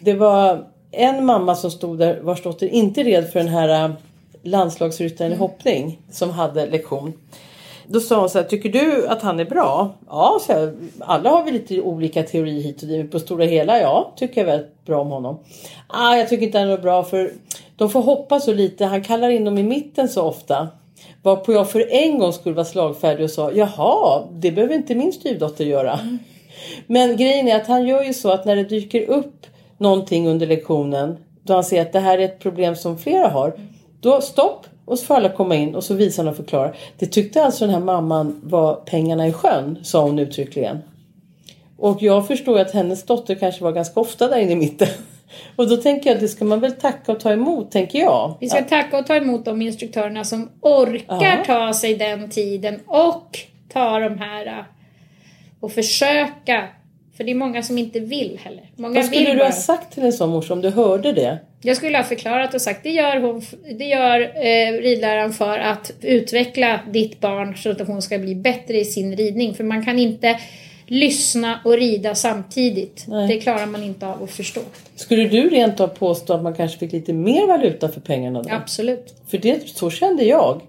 Det 0.00 0.12
var 0.14 0.64
en 0.92 1.24
mamma 1.24 1.54
som 1.54 1.70
stod 1.70 1.98
där 1.98 2.20
vars 2.22 2.42
dotter 2.42 2.66
inte 2.68 3.02
red 3.02 3.30
för 3.32 3.38
den 3.38 3.48
här 3.48 3.84
äh, 3.84 3.90
landslagsryttaren 4.42 5.32
i 5.32 5.36
hoppning 5.36 5.98
som 6.10 6.30
hade 6.30 6.66
lektion. 6.66 7.12
Då 7.86 8.00
sa 8.00 8.20
hon 8.20 8.28
så 8.28 8.38
här, 8.38 8.44
tycker 8.44 8.68
du 8.68 9.08
att 9.08 9.22
han 9.22 9.40
är 9.40 9.44
bra? 9.44 9.94
Ja, 10.08 10.38
så 10.46 10.52
jag, 10.52 10.74
alla 11.00 11.30
har 11.30 11.44
väl 11.44 11.52
lite 11.52 11.80
olika 11.80 12.22
teorier 12.22 12.62
hit 12.62 12.82
och 12.82 12.88
dit. 12.88 12.98
men 12.98 13.08
På 13.08 13.18
stora 13.18 13.44
hela, 13.44 13.80
ja, 13.80 14.12
tycker 14.16 14.40
jag 14.40 14.46
väldigt 14.46 14.84
bra 14.84 15.00
om 15.00 15.08
honom. 15.08 15.38
Ah, 15.88 16.16
jag 16.16 16.28
tycker 16.28 16.46
inte 16.46 16.58
han 16.58 16.70
är 16.70 16.78
bra 16.78 17.04
för 17.04 17.32
de 17.76 17.90
får 17.90 18.02
hoppa 18.02 18.40
så 18.40 18.52
lite. 18.52 18.84
Han 18.84 19.04
kallar 19.04 19.30
in 19.30 19.44
dem 19.44 19.58
i 19.58 19.62
mitten 19.62 20.08
så 20.08 20.22
ofta. 20.22 20.68
Varpå 21.22 21.52
jag 21.52 21.70
för 21.70 21.92
en 21.92 22.18
gång 22.18 22.32
skulle 22.32 22.54
vara 22.54 22.64
slagfärdig 22.64 23.24
och 23.24 23.30
sa, 23.30 23.52
jaha, 23.52 24.22
det 24.32 24.52
behöver 24.52 24.74
inte 24.74 24.94
min 24.94 25.12
styvdotter 25.12 25.64
göra. 25.64 25.98
Men 26.86 27.16
grejen 27.16 27.48
är 27.48 27.56
att 27.56 27.66
han 27.66 27.86
gör 27.86 28.02
ju 28.04 28.14
så 28.14 28.30
att 28.30 28.44
när 28.44 28.56
det 28.56 28.64
dyker 28.64 29.10
upp 29.10 29.46
någonting 29.78 30.28
under 30.28 30.46
lektionen 30.46 31.16
då 31.42 31.54
han 31.54 31.64
ser 31.64 31.82
att 31.82 31.92
det 31.92 32.00
här 32.00 32.18
är 32.18 32.24
ett 32.24 32.38
problem 32.38 32.76
som 32.76 32.98
flera 32.98 33.28
har. 33.28 33.52
Då 34.00 34.20
stopp 34.20 34.66
och 34.92 34.98
så 34.98 35.04
får 35.04 35.14
alla 35.14 35.28
komma 35.28 35.54
in 35.54 35.74
och 35.74 35.84
så 35.84 35.94
visar 35.94 36.22
han 36.22 36.30
och 36.30 36.36
förklarar. 36.36 36.76
Det 36.98 37.06
tyckte 37.06 37.44
alltså 37.44 37.64
den 37.66 37.74
här 37.74 37.80
mamman 37.80 38.40
var 38.42 38.74
pengarna 38.74 39.26
i 39.28 39.32
sjön 39.32 39.78
sa 39.82 40.02
hon 40.02 40.18
uttryckligen. 40.18 40.78
Och 41.78 42.02
jag 42.02 42.26
förstår 42.26 42.58
att 42.58 42.70
hennes 42.72 43.02
dotter 43.06 43.34
kanske 43.34 43.64
var 43.64 43.72
ganska 43.72 44.00
ofta 44.00 44.28
där 44.28 44.38
inne 44.38 44.52
i 44.52 44.56
mitten. 44.56 44.88
Och 45.56 45.68
då 45.68 45.76
tänker 45.76 46.10
jag 46.10 46.14
att 46.14 46.20
det 46.20 46.28
ska 46.28 46.44
man 46.44 46.60
väl 46.60 46.72
tacka 46.72 47.12
och 47.12 47.20
ta 47.20 47.32
emot 47.32 47.70
tänker 47.70 47.98
jag. 47.98 48.36
Vi 48.40 48.48
ska 48.48 48.62
tacka 48.62 48.98
och 48.98 49.06
ta 49.06 49.14
emot 49.16 49.44
de 49.44 49.62
instruktörerna 49.62 50.24
som 50.24 50.50
orkar 50.60 51.36
Ja. 51.38 51.44
ta 51.46 51.72
sig 51.72 51.94
den 51.96 52.30
tiden 52.30 52.80
och 52.86 53.38
ta 53.72 53.98
de 53.98 54.18
här 54.18 54.46
äh, 54.46 54.64
och 55.60 55.72
försöka. 55.72 56.68
För 57.16 57.24
det 57.24 57.30
är 57.30 57.34
många 57.34 57.62
som 57.62 57.78
inte 57.78 58.00
vill 58.00 58.38
heller. 58.42 58.70
Många 58.76 58.94
Vad 58.94 59.04
skulle 59.04 59.26
vill 59.26 59.38
du 59.38 59.44
ha 59.44 59.52
sagt 59.52 59.94
till 59.94 60.02
en 60.02 60.12
sån 60.12 60.30
morsa 60.30 60.52
om 60.52 60.60
du 60.60 60.70
hörde 60.70 61.12
det? 61.12 61.38
Jag 61.62 61.76
skulle 61.76 61.96
ha 61.96 62.04
förklarat 62.04 62.54
och 62.54 62.60
sagt 62.60 62.82
det 62.82 62.90
gör, 62.90 63.20
hon, 63.20 63.42
det 63.78 63.84
gör 63.84 64.20
eh, 64.20 64.72
ridläraren 64.82 65.32
för 65.32 65.58
att 65.58 65.92
utveckla 66.00 66.80
ditt 66.92 67.20
barn 67.20 67.56
så 67.56 67.70
att 67.70 67.86
hon 67.86 68.02
ska 68.02 68.18
bli 68.18 68.34
bättre 68.34 68.78
i 68.78 68.84
sin 68.84 69.16
ridning. 69.16 69.54
För 69.54 69.64
man 69.64 69.84
kan 69.84 69.98
inte 69.98 70.38
lyssna 70.86 71.60
och 71.64 71.72
rida 71.72 72.14
samtidigt. 72.14 73.04
Nej. 73.08 73.28
Det 73.28 73.40
klarar 73.40 73.66
man 73.66 73.82
inte 73.82 74.06
av 74.06 74.22
att 74.22 74.30
förstå. 74.30 74.60
Skulle 74.96 75.28
du 75.28 75.48
rent 75.48 75.80
av 75.80 75.88
påstå 75.88 76.32
att 76.32 76.42
man 76.42 76.54
kanske 76.54 76.78
fick 76.78 76.92
lite 76.92 77.12
mer 77.12 77.46
valuta 77.46 77.88
för 77.88 78.00
pengarna 78.00 78.42
då? 78.42 78.50
Absolut. 78.50 79.14
För 79.28 79.38
det, 79.38 79.68
så 79.68 79.90
kände 79.90 80.24
jag. 80.24 80.60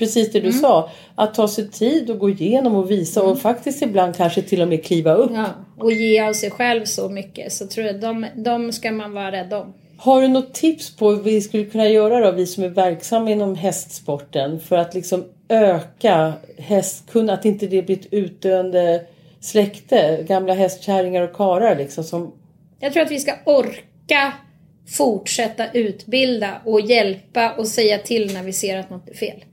Precis 0.00 0.32
det 0.32 0.40
du 0.40 0.48
Mm. 0.48 0.60
sa. 0.60 0.90
Att 1.14 1.34
ta 1.34 1.48
sig 1.48 1.70
tid 1.70 2.10
och 2.10 2.18
gå 2.18 2.30
igenom 2.30 2.74
och 2.74 2.90
visa 2.90 3.22
och 3.22 3.38
faktiskt 3.40 3.82
ibland 3.82 4.16
kanske 4.16 4.42
till 4.42 4.62
och 4.62 4.68
med 4.68 4.84
kliva 4.84 5.14
upp. 5.14 5.30
Ja, 5.34 5.46
och 5.78 5.92
ge 5.92 6.20
av 6.20 6.32
sig 6.32 6.50
själv 6.50 6.84
så 6.84 7.08
mycket. 7.08 7.52
Så 7.52 7.66
tror 7.66 7.86
jag 7.86 8.00
de, 8.00 8.26
de 8.34 8.72
ska 8.72 8.92
man 8.92 9.12
vara 9.12 9.32
rädd 9.32 9.52
om. 9.54 9.72
Har 9.96 10.22
du 10.22 10.28
något 10.28 10.54
tips 10.54 10.96
på 10.96 11.04
vad 11.10 11.22
vi 11.24 11.40
skulle 11.40 11.64
kunna 11.64 11.88
göra 11.88 12.20
då, 12.20 12.30
vi 12.30 12.46
som 12.46 12.64
är 12.64 12.68
verksamma 12.68 13.30
inom 13.30 13.54
hästsporten 13.54 14.60
för 14.60 14.76
att 14.76 14.94
liksom 14.94 15.24
öka 15.48 16.32
hästkunna, 16.58 17.32
att 17.32 17.44
inte 17.44 17.66
det 17.66 17.82
blir 17.82 17.96
ett 17.98 18.12
utdöende 18.12 19.02
släkte, 19.40 20.24
gamla 20.28 20.54
hästkärringar 20.54 21.22
och 21.22 21.32
karar 21.32 21.76
liksom 21.76 22.04
som 22.04 22.32
Jag 22.80 22.92
tror 22.92 23.02
att 23.02 23.10
vi 23.10 23.18
ska 23.18 23.32
orka 23.46 24.32
fortsätta 24.96 25.72
utbilda 25.72 26.50
och 26.64 26.80
hjälpa 26.80 27.52
och 27.52 27.66
säga 27.66 27.98
till 27.98 28.34
när 28.34 28.42
vi 28.42 28.52
ser 28.52 28.78
att 28.78 28.90
något 28.90 29.08
är 29.08 29.14
fel. 29.14 29.44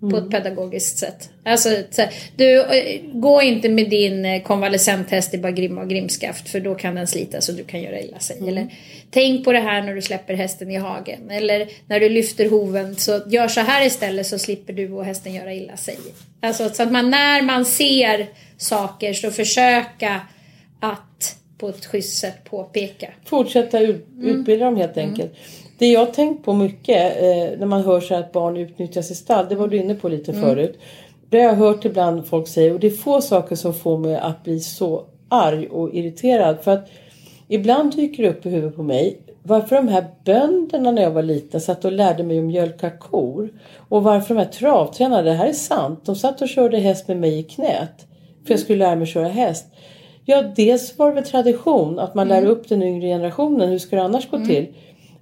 På 0.00 0.16
ett 0.16 0.30
pedagogiskt 0.30 0.98
sätt. 0.98 1.30
Alltså, 1.44 1.68
du, 2.36 2.60
eh, 2.60 3.00
gå 3.12 3.42
inte 3.42 3.68
med 3.68 3.90
din 3.90 4.24
eh, 4.24 4.42
konvalescenthäst 4.42 5.34
i 5.34 5.38
bara 5.38 5.52
grimma 5.52 5.80
och 5.80 5.88
grimskaft 5.88 6.48
för 6.48 6.60
då 6.60 6.74
kan 6.74 6.94
den 6.94 7.06
slita 7.06 7.40
så 7.40 7.52
du 7.52 7.64
kan 7.64 7.82
göra 7.82 8.00
illa 8.00 8.18
sig. 8.18 8.48
Eller 8.48 8.68
tänk 9.10 9.44
på 9.44 9.52
det 9.52 9.58
här 9.58 9.82
när 9.82 9.94
du 9.94 10.02
släpper 10.02 10.34
hästen 10.34 10.70
i 10.70 10.76
hagen. 10.76 11.30
Eller 11.30 11.68
när 11.86 12.00
du 12.00 12.08
lyfter 12.08 12.50
hoven 12.50 12.96
så 12.96 13.20
gör 13.26 13.48
så 13.48 13.60
här 13.60 13.86
istället 13.86 14.26
så 14.26 14.38
slipper 14.38 14.72
du 14.72 14.92
och 14.92 15.04
hästen 15.04 15.34
göra 15.34 15.54
illa 15.54 15.76
sig. 15.76 15.96
Alltså 16.40 16.68
så 16.68 16.82
att 16.82 16.92
man 16.92 17.10
när 17.10 17.42
man 17.42 17.64
ser 17.64 18.26
saker 18.56 19.12
så 19.12 19.30
försöka 19.30 20.20
att 20.80 21.36
på 21.58 21.68
ett 21.68 21.86
schysst 21.86 22.18
sätt 22.18 22.44
påpeka. 22.44 23.08
fortsätta 23.24 23.80
ut, 23.80 24.06
utbilda 24.22 24.64
dem 24.64 24.76
helt 24.76 24.96
enkelt. 24.96 25.32
Det 25.80 25.86
jag 25.86 26.00
har 26.00 26.12
tänkt 26.12 26.44
på 26.44 26.52
mycket 26.52 27.16
eh, 27.16 27.58
när 27.58 27.66
man 27.66 27.82
hör 27.82 28.00
så 28.00 28.14
att 28.14 28.32
barn 28.32 28.56
utnyttjas 28.56 29.10
i 29.10 29.14
stall, 29.14 29.46
det 29.48 29.54
var 29.54 29.68
du 29.68 29.76
inne 29.76 29.94
på 29.94 30.08
lite 30.08 30.32
förut. 30.32 30.78
Det 31.30 31.38
har 31.38 31.44
jag 31.44 31.54
hört 31.54 31.84
ibland 31.84 32.26
folk 32.26 32.48
säga 32.48 32.74
och 32.74 32.80
det 32.80 32.86
är 32.86 32.90
få 32.90 33.20
saker 33.20 33.56
som 33.56 33.74
får 33.74 33.98
mig 33.98 34.16
att 34.16 34.44
bli 34.44 34.60
så 34.60 35.04
arg 35.28 35.68
och 35.68 35.94
irriterad. 35.94 36.56
För 36.62 36.70
att 36.70 36.88
ibland 37.48 37.96
dyker 37.96 38.22
det 38.22 38.28
upp 38.28 38.46
i 38.46 38.50
huvudet 38.50 38.76
på 38.76 38.82
mig 38.82 39.20
varför 39.42 39.76
de 39.76 39.88
här 39.88 40.06
bönderna 40.24 40.90
när 40.90 41.02
jag 41.02 41.10
var 41.10 41.22
liten 41.22 41.60
satt 41.60 41.84
och 41.84 41.92
lärde 41.92 42.22
mig 42.22 42.38
att 42.38 42.44
mjölka 42.44 42.90
kor. 42.90 43.52
Och 43.76 44.02
varför 44.02 44.34
de 44.34 44.40
här 44.40 44.50
travtränarna, 44.50 45.22
det 45.22 45.32
här 45.32 45.46
är 45.46 45.52
sant, 45.52 46.00
de 46.04 46.16
satt 46.16 46.42
och 46.42 46.48
körde 46.48 46.78
häst 46.78 47.08
med 47.08 47.16
mig 47.16 47.38
i 47.38 47.42
knät. 47.42 48.06
För 48.44 48.52
jag 48.52 48.60
skulle 48.60 48.78
lära 48.78 48.96
mig 48.96 49.06
köra 49.06 49.28
häst. 49.28 49.66
Ja, 50.24 50.42
dels 50.56 50.98
var 50.98 51.08
det 51.08 51.14
väl 51.14 51.24
tradition 51.24 51.98
att 51.98 52.14
man 52.14 52.28
lär 52.28 52.46
upp 52.46 52.68
den 52.68 52.82
yngre 52.82 53.08
generationen. 53.08 53.68
Hur 53.68 53.78
ska 53.78 53.96
det 53.96 54.02
annars 54.02 54.30
gå 54.30 54.36
till? 54.46 54.66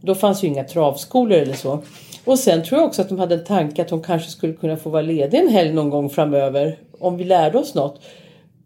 Då 0.01 0.15
fanns 0.15 0.45
ju 0.45 0.49
inga 0.49 0.65
travskolor 0.65 1.39
eller 1.39 1.55
så. 1.55 1.83
Och 2.25 2.39
sen 2.39 2.65
tror 2.65 2.81
jag 2.81 2.89
också 2.89 3.03
att 3.03 3.09
de 3.09 3.19
hade 3.19 3.35
en 3.35 3.45
tanke 3.45 3.83
att 3.83 3.89
de 3.89 4.03
kanske 4.03 4.31
skulle 4.31 4.53
kunna 4.53 4.77
få 4.77 4.91
vara 4.91 5.03
lediga 5.03 5.41
en 5.41 5.49
helg 5.49 5.73
någon 5.73 5.91
gång 5.91 6.11
framöver. 6.11 6.79
Om 6.99 7.17
vi 7.17 7.25
lärde 7.25 7.59
oss 7.59 7.75
något. 7.75 8.01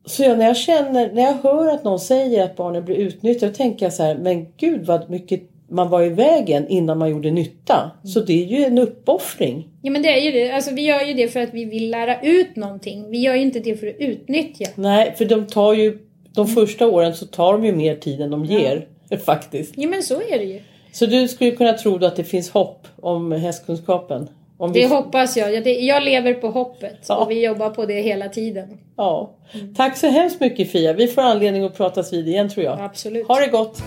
Så 0.05 0.23
jag, 0.23 0.38
när 0.38 0.47
jag 0.47 0.57
känner, 0.57 1.12
när 1.12 1.23
jag 1.23 1.35
hör 1.42 1.75
att 1.75 1.85
någon 1.85 2.01
säger 2.01 2.45
att 2.45 2.57
barnen 2.57 2.85
blir 2.85 2.97
utnyttjade. 2.97 3.53
Då 3.53 3.57
tänker 3.57 3.87
jag 3.87 3.92
så 3.92 4.03
här, 4.03 4.14
men 4.14 4.47
gud 4.57 4.87
vad 4.87 5.11
mycket 5.11 5.42
man 5.68 5.90
var 5.90 6.03
i 6.03 6.09
vägen 6.09 6.68
innan 6.68 6.99
man 6.99 7.11
gjorde 7.11 7.31
nytta. 7.31 7.90
Så 8.05 8.21
det 8.21 8.42
är 8.42 8.47
ju 8.47 8.64
en 8.64 8.79
uppoffring. 8.79 9.68
Ja 9.83 9.90
men 9.90 10.03
det 10.03 10.09
är 10.09 10.21
ju 10.21 10.31
det. 10.31 10.51
Alltså 10.51 10.75
vi 10.75 10.83
gör 10.83 11.01
ju 11.01 11.14
det 11.14 11.29
för 11.29 11.40
att 11.40 11.55
vi 11.55 11.64
vill 11.64 11.90
lära 11.90 12.21
ut 12.21 12.57
någonting. 12.57 13.11
Vi 13.11 13.18
gör 13.18 13.35
ju 13.35 13.42
inte 13.42 13.61
det 13.61 13.77
för 13.77 13.87
att 13.87 13.97
utnyttja. 13.99 14.66
Nej, 14.75 15.14
för 15.18 15.25
de 15.25 15.47
tar 15.47 15.75
ju, 15.75 15.99
de 16.35 16.47
första 16.47 16.87
åren 16.87 17.14
så 17.14 17.27
tar 17.27 17.53
de 17.53 17.64
ju 17.64 17.73
mer 17.73 17.97
tid 17.97 18.21
än 18.21 18.31
de 18.31 18.45
ger. 18.45 18.87
Faktiskt. 19.27 19.75
Ja 19.77 19.88
men 19.88 20.03
så 20.03 20.14
är 20.14 20.38
det 20.38 20.45
ju. 20.45 20.61
Så 20.92 21.07
du 21.07 21.28
skulle 21.28 21.50
kunna 21.50 21.72
tro 21.72 21.98
då 21.98 22.07
att 22.07 22.16
det 22.16 22.24
finns 22.24 22.50
hopp 22.50 22.87
om 23.00 23.33
hästkunskapen? 23.33 24.28
Om 24.59 24.72
Det 24.72 24.78
vi... 24.78 24.87
hoppas 24.87 25.37
jag. 25.37 25.55
Jag, 25.55 25.64
det, 25.64 25.70
jag 25.70 26.02
lever 26.02 26.35
på 26.35 26.48
hoppet. 26.48 26.96
Ja. 27.09 27.16
Och 27.16 27.31
vi 27.31 27.44
jobbar 27.44 27.70
på 27.70 27.87
det 27.87 28.00
hela 28.00 28.28
tiden. 28.28 28.78
Ja. 28.96 29.31
Tack 29.76 29.96
så 29.96 30.07
hemskt 30.07 30.40
mycket 30.40 30.72
Fia. 30.72 30.92
Vi 30.92 31.09
får 31.09 31.22
anledning 31.22 31.64
att 31.64 31.76
pratas 31.76 32.12
vid 32.12 32.28
igen 32.28 32.48
tror 32.48 32.64
jag. 32.64 32.81
Absolut. 32.81 33.28
Ha 33.28 33.40
det 33.40 33.46
gott! 33.46 33.83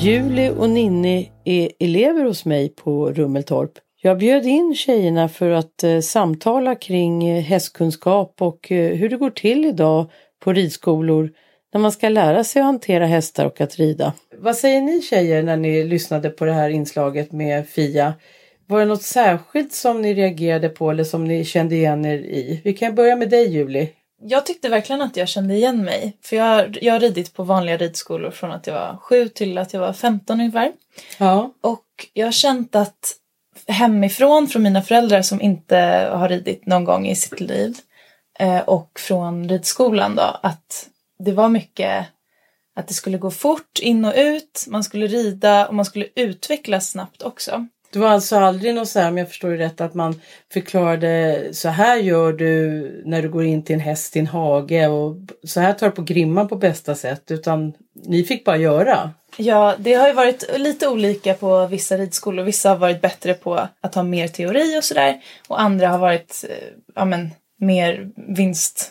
Julie 0.00 0.50
och 0.50 0.70
Ninni 0.70 1.30
är 1.44 1.68
elever 1.80 2.24
hos 2.24 2.44
mig 2.44 2.68
på 2.68 3.10
Rummeltorp. 3.10 3.72
Jag 4.02 4.18
bjöd 4.18 4.46
in 4.46 4.74
tjejerna 4.74 5.28
för 5.28 5.50
att 5.50 5.84
eh, 5.84 6.00
samtala 6.00 6.74
kring 6.74 7.28
eh, 7.28 7.42
hästkunskap 7.42 8.34
och 8.40 8.72
eh, 8.72 8.94
hur 8.96 9.08
det 9.08 9.16
går 9.16 9.30
till 9.30 9.64
idag 9.64 10.06
på 10.42 10.52
ridskolor 10.52 11.30
när 11.72 11.80
man 11.80 11.92
ska 11.92 12.08
lära 12.08 12.44
sig 12.44 12.60
att 12.60 12.66
hantera 12.66 13.06
hästar 13.06 13.46
och 13.46 13.60
att 13.60 13.76
rida. 13.76 14.12
Vad 14.38 14.56
säger 14.56 14.80
ni 14.80 15.02
tjejer 15.02 15.42
när 15.42 15.56
ni 15.56 15.84
lyssnade 15.84 16.30
på 16.30 16.44
det 16.44 16.52
här 16.52 16.70
inslaget 16.70 17.32
med 17.32 17.68
Fia? 17.68 18.14
Var 18.66 18.80
det 18.80 18.86
något 18.86 19.02
särskilt 19.02 19.72
som 19.72 20.02
ni 20.02 20.14
reagerade 20.14 20.68
på 20.68 20.90
eller 20.90 21.04
som 21.04 21.24
ni 21.24 21.44
kände 21.44 21.74
igen 21.74 22.04
er 22.04 22.18
i? 22.18 22.60
Vi 22.64 22.72
kan 22.72 22.94
börja 22.94 23.16
med 23.16 23.30
dig 23.30 23.52
Julie. 23.52 23.88
Jag 24.24 24.46
tyckte 24.46 24.68
verkligen 24.68 25.02
att 25.02 25.16
jag 25.16 25.28
kände 25.28 25.54
igen 25.54 25.84
mig. 25.84 26.16
För 26.22 26.36
jag, 26.36 26.78
jag 26.82 26.92
har 26.92 27.00
ridit 27.00 27.34
på 27.34 27.42
vanliga 27.42 27.76
ridskolor 27.76 28.30
från 28.30 28.50
att 28.50 28.66
jag 28.66 28.74
var 28.74 28.96
sju 28.96 29.28
till 29.28 29.58
att 29.58 29.72
jag 29.72 29.80
var 29.80 29.92
15 29.92 30.40
ungefär. 30.40 30.72
Ja. 31.18 31.52
Och 31.60 31.86
jag 32.12 32.26
har 32.26 32.32
känt 32.32 32.74
att 32.74 33.16
hemifrån 33.66 34.48
från 34.48 34.62
mina 34.62 34.82
föräldrar 34.82 35.22
som 35.22 35.40
inte 35.40 35.76
har 36.12 36.28
ridit 36.28 36.66
någon 36.66 36.84
gång 36.84 37.06
i 37.06 37.16
sitt 37.16 37.40
liv 37.40 37.76
och 38.66 39.00
från 39.00 39.48
ridskolan 39.48 40.14
då 40.16 40.38
att 40.42 40.88
det 41.18 41.32
var 41.32 41.48
mycket 41.48 42.06
att 42.74 42.88
det 42.88 42.94
skulle 42.94 43.18
gå 43.18 43.30
fort 43.30 43.78
in 43.80 44.04
och 44.04 44.14
ut, 44.16 44.64
man 44.68 44.84
skulle 44.84 45.06
rida 45.06 45.68
och 45.68 45.74
man 45.74 45.84
skulle 45.84 46.06
utvecklas 46.14 46.90
snabbt 46.90 47.22
också. 47.22 47.66
Det 47.92 47.98
var 47.98 48.08
alltså 48.08 48.36
aldrig 48.36 48.74
något 48.74 48.88
så 48.88 49.00
här, 49.00 49.08
om 49.08 49.18
jag 49.18 49.28
förstår 49.28 49.50
det 49.50 49.56
rätt, 49.56 49.80
att 49.80 49.94
man 49.94 50.20
förklarade 50.52 51.48
så 51.52 51.68
här 51.68 51.96
gör 51.96 52.32
du 52.32 53.02
när 53.06 53.22
du 53.22 53.28
går 53.28 53.44
in 53.44 53.64
till 53.64 53.74
en 53.74 53.80
häst 53.80 54.16
i 54.16 54.18
en 54.18 54.26
hage 54.26 54.86
och 54.86 55.16
så 55.44 55.60
här 55.60 55.72
tar 55.72 55.86
du 55.86 55.92
på 55.92 56.02
grimman 56.02 56.48
på 56.48 56.56
bästa 56.56 56.94
sätt. 56.94 57.30
Utan 57.30 57.72
ni 57.94 58.24
fick 58.24 58.44
bara 58.44 58.56
göra. 58.56 59.10
Ja, 59.36 59.74
det 59.78 59.94
har 59.94 60.08
ju 60.08 60.14
varit 60.14 60.58
lite 60.58 60.88
olika 60.88 61.34
på 61.34 61.66
vissa 61.66 61.96
ridskolor. 61.96 62.44
Vissa 62.44 62.68
har 62.68 62.76
varit 62.76 63.00
bättre 63.00 63.34
på 63.34 63.68
att 63.80 63.94
ha 63.94 64.02
mer 64.02 64.28
teori 64.28 64.78
och 64.78 64.84
sådär. 64.84 65.20
Och 65.48 65.60
andra 65.60 65.88
har 65.88 65.98
varit 65.98 66.44
eh, 66.48 66.68
ja, 66.94 67.04
men, 67.04 67.30
mer 67.62 68.08
vinst... 68.36 68.90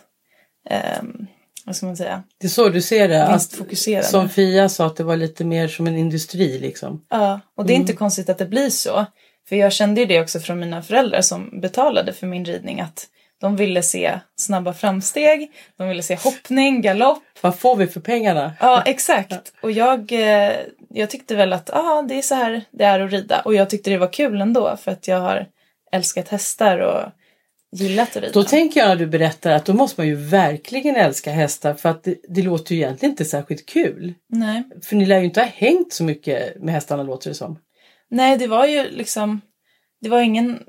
ehm, 0.69 1.27
vad 1.65 1.75
ska 1.75 1.85
man 1.85 1.97
säga? 1.97 2.23
Det 2.37 2.47
är 2.47 2.49
så 2.49 2.69
du 2.69 2.81
ser 2.81 3.07
det? 3.07 3.23
Att, 3.23 3.31
Vinstfokuserade. 3.31 4.07
som 4.07 4.29
Fia 4.29 4.69
sa, 4.69 4.85
att 4.85 4.95
det 4.95 5.03
var 5.03 5.17
lite 5.17 5.45
mer 5.45 5.67
som 5.67 5.87
en 5.87 5.97
industri 5.97 6.59
liksom. 6.59 7.05
Ja, 7.09 7.39
och 7.57 7.65
det 7.65 7.73
är 7.73 7.75
inte 7.75 7.93
konstigt 7.93 8.29
att 8.29 8.37
det 8.37 8.45
blir 8.45 8.69
så. 8.69 9.05
För 9.49 9.55
jag 9.55 9.73
kände 9.73 10.01
ju 10.01 10.07
det 10.07 10.21
också 10.21 10.39
från 10.39 10.59
mina 10.59 10.81
föräldrar 10.81 11.21
som 11.21 11.61
betalade 11.61 12.13
för 12.13 12.27
min 12.27 12.45
ridning 12.45 12.81
att 12.81 13.07
de 13.41 13.55
ville 13.55 13.81
se 13.83 14.19
snabba 14.35 14.73
framsteg, 14.73 15.51
de 15.77 15.89
ville 15.89 16.03
se 16.03 16.15
hoppning, 16.15 16.81
galopp. 16.81 17.23
Vad 17.41 17.59
får 17.59 17.75
vi 17.75 17.87
för 17.87 17.99
pengarna? 17.99 18.53
Ja, 18.59 18.83
exakt. 18.85 19.53
Och 19.61 19.71
jag, 19.71 20.11
eh, 20.11 20.53
jag 20.89 21.09
tyckte 21.09 21.35
väl 21.35 21.53
att 21.53 21.69
ah, 21.73 22.01
det 22.01 22.17
är 22.17 22.21
så 22.21 22.35
här 22.35 22.63
det 22.71 22.83
är 22.83 22.99
att 22.99 23.11
rida. 23.11 23.41
Och 23.41 23.55
jag 23.55 23.69
tyckte 23.69 23.89
det 23.89 23.97
var 23.97 24.13
kul 24.13 24.41
ändå 24.41 24.77
för 24.77 24.91
att 24.91 25.07
jag 25.07 25.19
har 25.19 25.47
älskat 25.91 26.27
hästar 26.27 26.77
och 26.77 27.11
gillat 27.71 28.09
att 28.09 28.15
rida. 28.15 28.33
Då 28.33 28.43
tänker 28.43 28.79
jag 28.79 28.89
när 28.89 28.95
du 28.95 29.07
berättar 29.07 29.51
att 29.51 29.65
då 29.65 29.73
måste 29.73 30.01
man 30.01 30.07
ju 30.07 30.15
verkligen 30.15 30.95
älska 30.95 31.31
hästar 31.31 31.73
för 31.73 31.89
att 31.89 32.03
det, 32.03 32.15
det 32.29 32.41
låter 32.41 32.75
ju 32.75 32.81
egentligen 32.81 33.11
inte 33.11 33.25
särskilt 33.25 33.65
kul. 33.65 34.13
Nej. 34.29 34.63
För 34.83 34.95
ni 34.95 35.05
lär 35.05 35.19
ju 35.19 35.25
inte 35.25 35.39
ha 35.39 35.47
hängt 35.47 35.93
så 35.93 36.03
mycket 36.03 36.61
med 36.61 36.73
hästarna 36.73 37.03
låter 37.03 37.29
det 37.29 37.35
som. 37.35 37.59
Nej, 38.09 38.37
det 38.37 38.47
var 38.47 38.65
ju 38.65 38.89
liksom, 38.89 39.41
det 40.01 40.09
var 40.09 40.21
ingen 40.21 40.63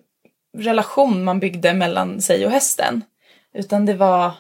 relation 0.59 1.25
man 1.25 1.41
byggde 1.41 1.75
mellan 1.75 2.21
sig 2.21 2.47
och 2.47 2.53
hästen. 2.53 3.05
Utan 3.55 3.87
det 3.87 3.95
var 3.95 4.33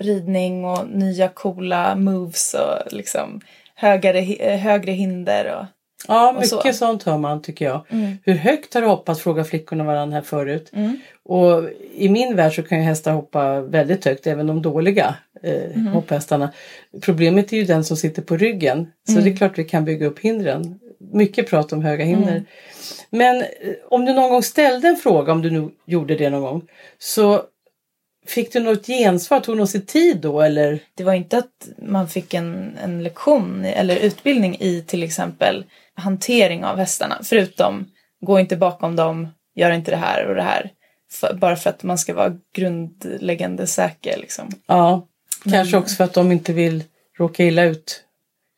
ridning 0.00 0.64
och 0.64 0.88
nya 0.88 1.28
coola 1.28 1.96
moves 1.96 2.54
och 2.54 2.92
liksom 2.92 3.40
högre, 3.74 4.20
högre 4.56 4.92
hinder. 4.92 5.58
Och, 5.58 5.66
Ja, 6.08 6.32
mycket 6.32 6.48
så. 6.48 6.60
Mm. 6.60 6.74
sånt 6.74 7.02
hör 7.02 7.18
man 7.18 7.42
tycker 7.42 7.64
jag. 7.64 7.80
Hur 8.24 8.34
högt 8.34 8.74
har 8.74 8.80
du 8.80 8.86
hoppat? 8.86 9.18
Frågar 9.20 9.44
flickorna 9.44 9.84
varandra 9.84 10.14
här 10.14 10.22
förut. 10.22 10.70
Mm. 10.72 10.98
Och 11.24 11.62
i 11.94 12.08
min 12.08 12.36
värld 12.36 12.54
så 12.54 12.62
kan 12.62 12.78
ju 12.78 12.84
hästar 12.84 13.12
hoppa 13.12 13.60
väldigt 13.60 14.04
högt, 14.04 14.26
även 14.26 14.46
de 14.46 14.62
dåliga 14.62 15.14
eh, 15.42 15.52
Mm. 15.64 15.86
hopphästarna. 15.86 16.52
Problemet 17.00 17.52
är 17.52 17.56
ju 17.56 17.64
den 17.64 17.84
som 17.84 17.96
sitter 17.96 18.22
på 18.22 18.36
ryggen. 18.36 18.86
Så 19.06 19.12
Mm. 19.12 19.24
det 19.24 19.30
är 19.30 19.36
klart 19.36 19.58
vi 19.58 19.64
kan 19.64 19.84
bygga 19.84 20.06
upp 20.06 20.18
hindren. 20.18 20.78
Mycket 21.12 21.50
prat 21.50 21.72
om 21.72 21.82
höga 21.82 22.04
hinder. 22.04 22.30
Mm. 22.32 22.44
Men 23.10 23.40
eh, 23.40 23.46
om 23.90 24.04
du 24.04 24.12
någon 24.12 24.30
gång 24.30 24.42
ställde 24.42 24.88
en 24.88 24.96
fråga, 24.96 25.32
om 25.32 25.42
du 25.42 25.50
nu 25.50 25.68
gjorde 25.86 26.14
det 26.14 26.30
någon 26.30 26.42
gång, 26.42 26.62
så 26.98 27.42
fick 28.26 28.52
du 28.52 28.60
något 28.60 28.86
gensvar? 28.86 29.40
Tog 29.40 29.56
någon 29.56 29.68
sig 29.68 29.86
tid 29.86 30.16
då 30.16 30.40
eller? 30.40 30.80
det 30.94 31.04
var 31.04 31.14
inte 31.14 31.38
att 31.38 31.68
man 31.78 32.08
fick 32.08 32.34
en, 32.34 32.76
en 32.82 33.02
lektion 33.02 33.64
eller 33.64 33.96
utbildning 33.96 34.56
i 34.60 34.84
till 34.86 35.02
exempel 35.02 35.64
hantering 35.94 36.64
av 36.64 36.78
hästarna. 36.78 37.18
Förutom 37.22 37.86
gå 38.20 38.40
inte 38.40 38.56
bakom 38.56 38.96
dem, 38.96 39.28
gör 39.54 39.70
inte 39.70 39.90
det 39.90 39.96
här 39.96 40.26
och 40.26 40.34
det 40.34 40.42
här. 40.42 40.70
För, 41.10 41.34
bara 41.34 41.56
för 41.56 41.70
att 41.70 41.82
man 41.82 41.98
ska 41.98 42.14
vara 42.14 42.36
grundläggande 42.54 43.66
säker. 43.66 44.18
Liksom. 44.18 44.48
Ja, 44.66 45.08
kanske 45.50 45.76
också 45.76 45.96
för 45.96 46.04
att 46.04 46.14
de 46.14 46.32
inte 46.32 46.52
vill 46.52 46.84
råka 47.18 47.44
illa 47.44 47.64
ut. 47.64 48.04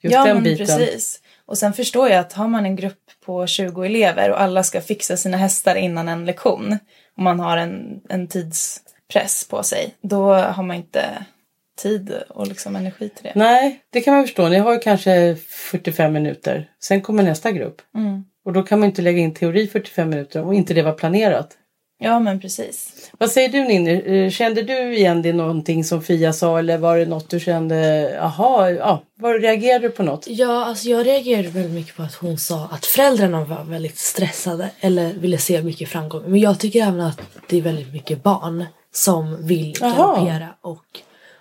Just 0.03 0.14
ja, 0.14 0.24
den 0.24 0.35
men 0.35 0.44
biten. 0.44 0.66
precis. 0.66 1.20
Och 1.46 1.59
sen 1.59 1.72
förstår 1.72 2.09
jag 2.09 2.18
att 2.18 2.33
har 2.33 2.48
man 2.48 2.66
en 2.66 2.77
grupp 2.77 3.00
på 3.24 3.46
20 3.46 3.85
elever 3.85 4.31
och 4.31 4.40
alla 4.40 4.62
ska 4.62 4.81
fixa 4.81 5.16
sina 5.16 5.37
hästar 5.37 5.74
innan 5.74 6.09
en 6.09 6.24
lektion 6.24 6.79
och 7.16 7.22
man 7.22 7.40
har 7.40 7.57
en, 7.57 8.00
en 8.09 8.29
tidspress 9.14 9.48
på 9.48 9.62
sig, 9.62 9.94
då 10.03 10.35
har 10.35 10.62
man 10.62 10.77
inte 10.77 11.24
tid 11.79 12.14
och 12.29 12.46
liksom 12.46 12.77
energi 12.77 13.09
till 13.09 13.24
det. 13.24 13.33
Nej, 13.35 13.81
det 13.92 14.00
kan 14.00 14.14
man 14.14 14.24
förstå. 14.24 14.48
Ni 14.48 14.59
har 14.59 14.72
ju 14.72 14.79
kanske 14.79 15.37
45 15.48 16.12
minuter. 16.12 16.70
Sen 16.83 17.00
kommer 17.00 17.22
nästa 17.22 17.53
grupp. 17.53 17.83
Mm. 17.94 18.24
Och 18.44 18.53
då 18.53 18.62
kan 18.62 18.81
man 18.81 18.88
inte 18.88 19.03
lägga 19.03 19.18
in 19.18 19.35
teori 19.35 19.66
45 19.66 20.11
minuter 20.11 20.42
om 20.42 20.53
inte 20.53 20.74
det 20.74 20.83
var 20.83 20.92
planerat. 20.92 21.57
Ja, 21.98 22.20
men 22.20 22.40
precis. 22.40 23.11
Vad 23.18 23.31
säger 23.31 23.48
du 23.48 23.64
Ninni? 23.64 24.24
Eh, 24.24 24.31
Kände 24.31 24.62
du 24.62 24.96
igen 24.96 25.22
det 25.22 25.33
någonting 25.33 25.85
som 25.85 26.03
Fia 26.03 26.33
sa 26.33 26.59
eller 26.59 26.79
var 26.79 26.98
det 26.98 27.07
något 27.07 27.31
du 27.31 27.40
kände, 27.40 28.18
aha, 28.20 28.70
ja, 28.70 29.03
var 29.18 29.38
reagerade 29.38 29.88
du 29.88 29.90
på 29.90 30.03
något? 30.03 30.27
Ja, 30.29 30.64
alltså 30.64 30.88
jag 30.88 31.07
reagerade 31.07 31.48
väldigt 31.48 31.72
mycket 31.72 31.96
på 31.96 32.03
att 32.03 32.14
hon 32.14 32.38
sa 32.38 32.68
att 32.72 32.87
föräldrarna 32.87 33.44
var 33.44 33.64
väldigt 33.64 33.98
stressade 33.98 34.70
eller 34.81 35.12
ville 35.12 35.38
se 35.38 35.62
mycket 35.62 35.88
framgång. 35.88 36.22
Men 36.27 36.40
jag 36.40 36.59
tycker 36.59 36.83
även 36.83 37.00
att 37.00 37.20
det 37.48 37.59
är 37.59 37.62
väldigt 37.62 37.92
mycket 37.92 38.22
barn 38.22 38.64
som 38.96 39.46
vill 39.46 39.76
galoppera 39.80 40.48
och 40.61 40.85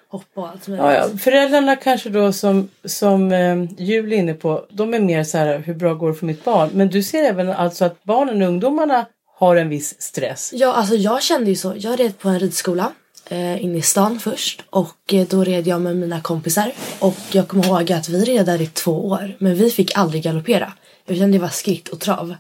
hoppa 0.10 0.42
och 0.42 0.50
allt 0.50 0.68
möjligt. 0.68 0.86
Ja, 0.86 0.94
ja. 0.94 1.18
Föräldrarna 1.18 1.76
kanske 1.76 2.10
då 2.10 2.34
som, 2.34 2.70
som 2.86 3.32
eh, 3.32 3.64
Julie 3.78 4.18
är 4.18 4.20
inne 4.20 4.34
på, 4.34 4.66
de 4.70 4.94
är 4.94 5.00
mer 5.00 5.24
så 5.24 5.38
här, 5.38 5.60
hur 5.60 5.74
bra 5.74 5.94
går 5.94 6.08
det 6.08 6.16
för 6.16 6.26
mitt 6.26 6.46
barn? 6.46 6.70
Men 6.74 6.88
du 6.88 7.04
ser 7.04 7.24
även 7.24 7.50
alltså 7.50 7.86
att 7.86 8.04
barnen 8.04 8.42
och 8.42 8.48
ungdomarna 8.48 9.06
har 9.36 9.56
en 9.56 9.70
viss 9.70 10.02
stress. 10.02 10.52
Ja, 10.54 10.74
alltså 10.74 10.96
jag 10.96 11.24
kände 11.24 11.50
ju 11.50 11.56
så. 11.56 11.74
Jag 11.78 12.00
red 12.00 12.18
på 12.18 12.30
en 12.30 12.40
ridskola 12.40 12.92
eh, 13.30 13.64
inne 13.64 13.78
i 13.78 13.82
stan 13.82 14.20
först 14.20 14.64
och 14.70 15.14
eh, 15.14 15.28
då 15.30 15.44
red 15.44 15.68
jag 15.68 15.82
med 15.82 15.96
mina 15.96 16.22
kompisar 16.22 16.72
och 17.00 17.18
jag 17.32 17.48
kommer 17.48 17.66
ihåg 17.66 17.92
att 17.92 18.10
vi 18.10 18.26
red 18.26 18.46
där 18.46 18.62
i 18.62 18.68
två 18.68 19.08
år 19.08 19.36
men 19.40 19.56
vi 19.56 19.70
fick 19.70 19.98
aldrig 19.98 20.24
galoppera 20.24 20.74
utan 21.08 21.32
det 21.32 21.40
var 21.40 21.50
skritt 21.50 21.90
och 21.90 22.00
trav. 22.00 22.36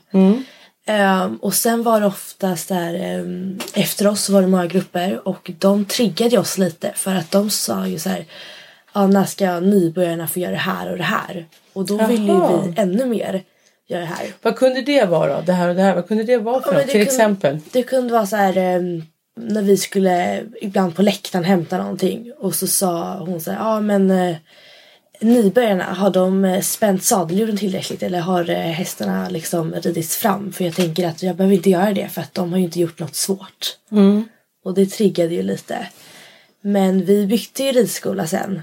Ehm, 0.86 1.36
och 1.38 1.54
sen 1.54 1.84
var 1.84 2.00
det 2.00 2.06
oftast 2.06 2.70
där 2.70 2.94
ehm, 2.94 3.60
efter 3.74 4.08
oss 4.08 4.30
var 4.30 4.42
det 4.42 4.48
många 4.48 4.68
grupper 4.68 5.28
och 5.28 5.52
de 5.60 5.86
triggade 5.86 6.38
oss 6.38 6.58
lite 6.58 6.92
för 6.96 7.16
att 7.16 7.32
de 7.32 7.50
sa 7.50 7.88
ju 7.88 8.00
så 8.00 8.10
här 8.10 8.26
ja, 8.94 9.08
när 9.08 9.26
ska 9.26 9.60
nybörjarna 9.60 10.28
få 10.28 10.40
göra 10.40 10.52
det 10.52 10.58
här 10.58 10.92
och 10.92 10.98
det 10.98 11.04
här? 11.04 11.46
Och 11.74 11.86
då 11.86 12.06
ville 12.08 12.24
ju 12.32 12.38
Jaha. 12.38 12.62
vi 12.62 12.82
ännu 12.82 13.06
mer 13.06 13.44
göra 13.88 14.02
det 14.02 14.06
här. 14.08 14.28
Vad 14.42 14.56
kunde 14.56 14.82
det 14.82 15.06
vara? 15.06 15.42
Det 15.42 15.54
här 15.54 15.70
och 15.70 15.76
det 15.76 15.82
här. 15.82 15.96
Vad 15.96 16.08
kunde 16.08 16.24
det 16.24 16.38
vara 16.38 16.62
för 16.62 16.72
Ja, 16.72 16.78
något? 16.78 16.84
Till 16.84 16.92
kunde- 16.92 17.06
exempel? 17.06 17.60
Det 17.72 17.84
kunde 17.84 18.14
vara 18.14 18.26
så 18.26 18.36
här 18.36 18.58
ehm, 18.58 19.04
när 19.40 19.62
vi 19.62 19.78
skulle 19.78 20.44
ibland 20.62 20.96
på 20.96 21.02
läktaren 21.02 21.46
hämta 21.46 21.78
någonting 21.78 22.32
och 22.40 22.56
så 22.56 22.68
sa 22.68 23.18
hon 23.18 23.42
så 23.42 23.52
här, 23.52 23.58
ja 23.60 23.80
men 23.80 24.12
eh, 24.12 24.36
nybörjarna, 25.24 25.84
har 25.84 26.10
de 26.10 26.46
eh, 26.46 26.62
spänt 26.62 27.04
sadelhjulen 27.04 27.58
tillräckligt 27.58 28.04
eller 28.04 28.20
har 28.20 28.50
eh, 28.50 28.58
hästarna 28.58 29.30
liksom 29.30 29.74
ridits 29.74 30.18
fram? 30.18 30.54
För 30.54 30.66
jag 30.66 30.76
tänker 30.76 31.08
att 31.08 31.24
jag 31.24 31.36
behöver 31.36 31.56
inte 31.56 31.70
göra 31.70 31.94
det 31.94 32.08
för 32.08 32.22
att 32.22 32.34
de 32.34 32.52
har 32.52 32.58
ju 32.58 32.66
inte 32.66 32.80
gjort 32.80 33.00
något 33.00 33.16
svårt. 33.16 33.78
Och 34.66 34.74
det 34.74 34.86
triggade 34.86 35.34
ju 35.34 35.44
lite. 35.44 35.88
Men 36.62 37.06
vi 37.06 37.26
bytte 37.26 37.64
ju 37.64 37.72
ridskola 37.72 38.28
sen. 38.28 38.62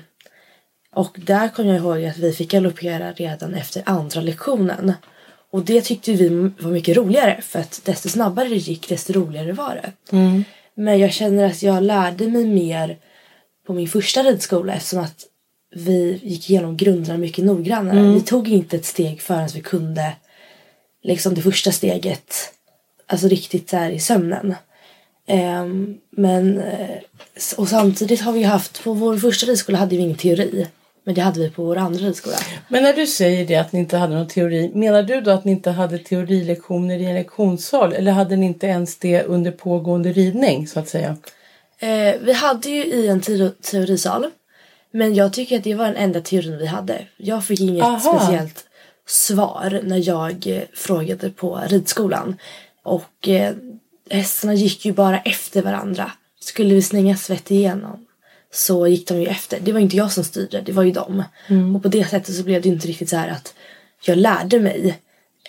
Och 0.95 1.19
där 1.27 1.49
kom 1.49 1.67
jag 1.67 1.77
ihåg 1.77 2.05
att 2.05 2.19
vi 2.19 2.33
fick 2.33 2.51
galoppera 2.51 3.13
redan 3.13 3.55
efter 3.55 3.83
andra 3.87 4.21
lektionen. 4.21 4.93
Och 5.53 5.65
det 5.65 5.81
tyckte 5.81 6.13
vi 6.13 6.29
var 6.59 6.71
mycket 6.71 6.97
roligare 6.97 7.41
för 7.43 7.59
att 7.59 7.81
desto 7.85 8.09
snabbare 8.09 8.49
det 8.49 8.55
gick 8.57 8.89
desto 8.89 9.13
roligare 9.13 9.53
var 9.53 9.75
det. 9.83 10.17
Men 10.75 10.99
jag 10.99 11.13
känner 11.13 11.47
att 11.47 11.63
jag 11.63 11.83
lärde 11.83 12.29
mig 12.29 12.47
mer 12.47 12.99
på 13.67 13.73
min 13.73 13.89
första 13.89 14.23
ridskola 14.23 14.75
eftersom 14.75 14.99
att 15.05 15.27
vi 15.75 16.21
gick 16.23 16.51
igenom 16.51 16.77
grunderna 16.77 17.19
mycket 17.19 17.45
noggrannare. 17.45 18.15
Vi 18.15 18.21
tog 18.21 18.49
inte 18.49 18.77
ett 18.77 18.85
steg 18.85 19.21
förrän 19.23 19.49
vi 19.55 19.61
kunde 19.61 20.13
liksom 21.03 21.35
det 21.35 21.43
första 21.43 21.73
steget 21.73 22.35
alltså 23.07 23.29
riktigt 23.29 23.73
här 23.73 23.91
i 23.91 23.99
sömnen. 24.01 24.55
Ehm, 25.27 25.97
men 26.11 26.59
eh, 26.59 26.97
och 27.57 27.69
samtidigt 27.69 28.21
har 28.21 28.33
vi 28.33 28.43
haft 28.43 28.85
på 28.85 28.93
vår 28.93 29.17
första 29.17 29.47
ridskola 29.47 29.79
hade 29.79 29.97
vi 29.97 30.03
ingen 30.03 30.17
teori. 30.17 30.67
Men 31.05 31.15
det 31.15 31.21
hade 31.21 31.41
vi 31.41 31.51
på 31.51 31.65
vår 31.65 31.77
andra 31.77 32.07
ridskola. 32.07 32.37
Men 32.69 32.83
när 32.83 32.93
du 32.93 33.07
säger 33.07 33.47
det 33.47 33.57
att 33.57 33.73
ni 33.73 33.79
inte 33.81 33.97
hade 33.97 34.15
någon 34.15 34.29
teori, 34.29 34.71
menar 34.75 35.03
du 35.03 35.21
då 35.21 35.31
att 35.31 35.45
ni 35.45 35.53
inte 35.53 35.71
hade 35.71 35.99
teorilektioner 35.99 36.99
i 36.99 37.05
en 37.05 37.15
lektionssal 37.15 37.93
eller 37.93 38.13
hade 38.13 38.37
ni 38.37 38.47
inte 38.47 38.67
ens 38.67 38.99
det 38.99 39.23
under 39.23 39.51
pågående 39.51 40.13
ridning 40.13 40.67
så 40.69 40.81
att 40.81 40.89
säga? 40.89 41.17
Eh, 41.79 42.15
vi 42.21 42.33
hade 42.33 42.71
ju 42.71 42.85
i 42.85 43.09
en 43.09 43.21
teori- 43.21 43.63
teorisal. 43.63 44.31
Men 44.91 45.15
jag 45.15 45.33
tycker 45.33 45.59
att 45.59 45.65
det 45.65 45.75
var 45.75 45.87
den 45.87 45.97
enda 45.97 46.21
teorin 46.21 46.59
vi 46.59 46.67
hade. 46.67 47.07
Jag 47.17 47.45
fick 47.45 47.61
inget 47.61 47.85
Aha. 47.85 47.99
speciellt 47.99 48.65
svar 49.07 49.81
när 49.85 50.09
jag 50.09 50.47
eh, 50.47 50.63
frågade 50.75 51.31
på 51.31 51.61
ridskolan. 51.67 52.37
Och 52.83 53.29
eh, 53.29 53.55
hästarna 54.11 54.55
gick 54.55 54.85
ju 54.85 54.93
bara 54.93 55.21
efter 55.21 55.63
varandra. 55.63 56.13
Skulle 56.41 56.75
vi 56.75 56.83
slänga 56.83 57.17
svett 57.17 57.51
igenom 57.51 58.07
så 58.53 58.87
gick 58.87 59.09
de 59.09 59.21
ju 59.21 59.27
efter. 59.27 59.61
Det 59.61 59.73
var 59.73 59.81
inte 59.81 59.97
jag 59.97 60.13
som 60.13 60.25
styrde, 60.25 60.61
det 60.61 60.73
var 60.73 60.83
ju 60.83 60.93
dem. 60.93 61.25
Och 61.77 61.83
på 61.83 61.89
det 61.89 62.05
sättet 62.05 62.35
så 62.35 62.43
blev 62.43 62.63
det 62.63 62.69
inte 62.69 62.89
riktigt 62.89 63.09
så 63.09 63.17
här 63.17 63.29
att 63.29 63.55
jag 64.05 64.19
lärde 64.19 64.61
mig 64.61 64.99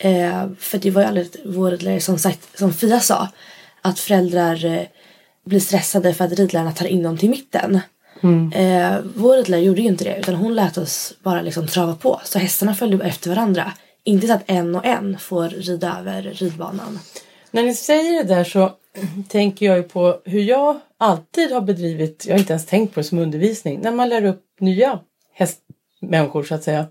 Eh, 0.04 0.49
för 0.60 0.77
det 0.77 0.91
var 0.91 1.01
ju 1.01 1.08
aldrig 1.08 1.27
vår 1.45 1.71
ridlärare 1.71 2.01
som 2.01 2.17
sagt, 2.17 2.60
som 2.60 2.73
Fia 2.73 2.99
sa, 2.99 3.30
att 3.82 3.99
föräldrar 3.99 4.65
eh, 4.65 4.84
blir 5.45 5.60
stressade 5.60 6.13
för 6.13 6.25
att 6.25 6.39
ridlärarna 6.39 6.71
tar 6.71 6.86
in 6.86 7.04
dem 7.04 7.17
till 7.17 7.30
mitten. 7.30 7.80
Eh, 8.53 8.99
vår 9.15 9.38
ridlärare 9.38 9.63
gjorde 9.63 9.81
ju 9.81 9.88
inte 9.88 10.03
det 10.03 10.17
utan 10.19 10.36
hon 10.36 10.55
lät 10.55 10.77
oss 10.77 11.13
bara 11.23 11.41
liksom 11.41 11.67
trava 11.67 11.95
på. 11.95 12.21
Så 12.23 12.39
hästarna 12.39 12.73
följde 12.73 13.05
efter 13.05 13.29
varandra. 13.29 13.73
Inte 14.03 14.27
så 14.27 14.34
att 14.34 14.43
en 14.45 14.75
och 14.75 14.86
en 14.86 15.19
får 15.19 15.49
rida 15.49 15.97
över 15.99 16.21
ridbanan. 16.21 16.99
När 17.51 17.63
ni 17.63 17.73
säger 17.73 18.23
det 18.23 18.36
där 18.36 18.43
så 18.43 18.71
tänker 19.27 19.65
jag 19.65 19.77
ju 19.77 19.84
på 19.84 20.21
hur 20.25 20.41
jag 20.41 20.79
alltid 20.97 21.51
har 21.51 21.62
bedrivit, 21.62 22.25
jag 22.27 22.34
har 22.34 22.39
inte 22.39 22.53
ens 22.53 22.65
tänkt 22.65 22.93
på 22.93 22.99
det 22.99 23.03
som 23.03 23.19
undervisning, 23.19 23.79
när 23.81 23.91
man 23.91 24.10
lär 24.10 24.25
upp 24.25 24.45
nya 24.60 24.99
hästmänniskor 25.34 26.43
så 26.43 26.55
att 26.55 26.63
säga. 26.63 26.86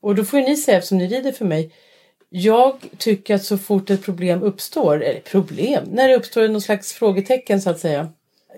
Och 0.00 0.14
då 0.14 0.24
får 0.24 0.40
ju 0.40 0.46
ni 0.46 0.56
säga, 0.56 0.78
eftersom 0.78 0.98
ni 0.98 1.06
rider 1.06 1.32
för 1.32 1.44
mig, 1.44 1.72
jag 2.28 2.76
tycker 2.98 3.34
att 3.34 3.44
så 3.44 3.58
fort 3.58 3.90
ett 3.90 4.04
problem 4.04 4.42
uppstår, 4.42 5.02
eller 5.02 5.20
problem, 5.20 5.84
när 5.90 6.08
det 6.08 6.16
uppstår 6.16 6.48
någon 6.48 6.60
slags 6.60 6.92
frågetecken 6.92 7.62
så 7.62 7.70
att 7.70 7.80
säga, 7.80 8.08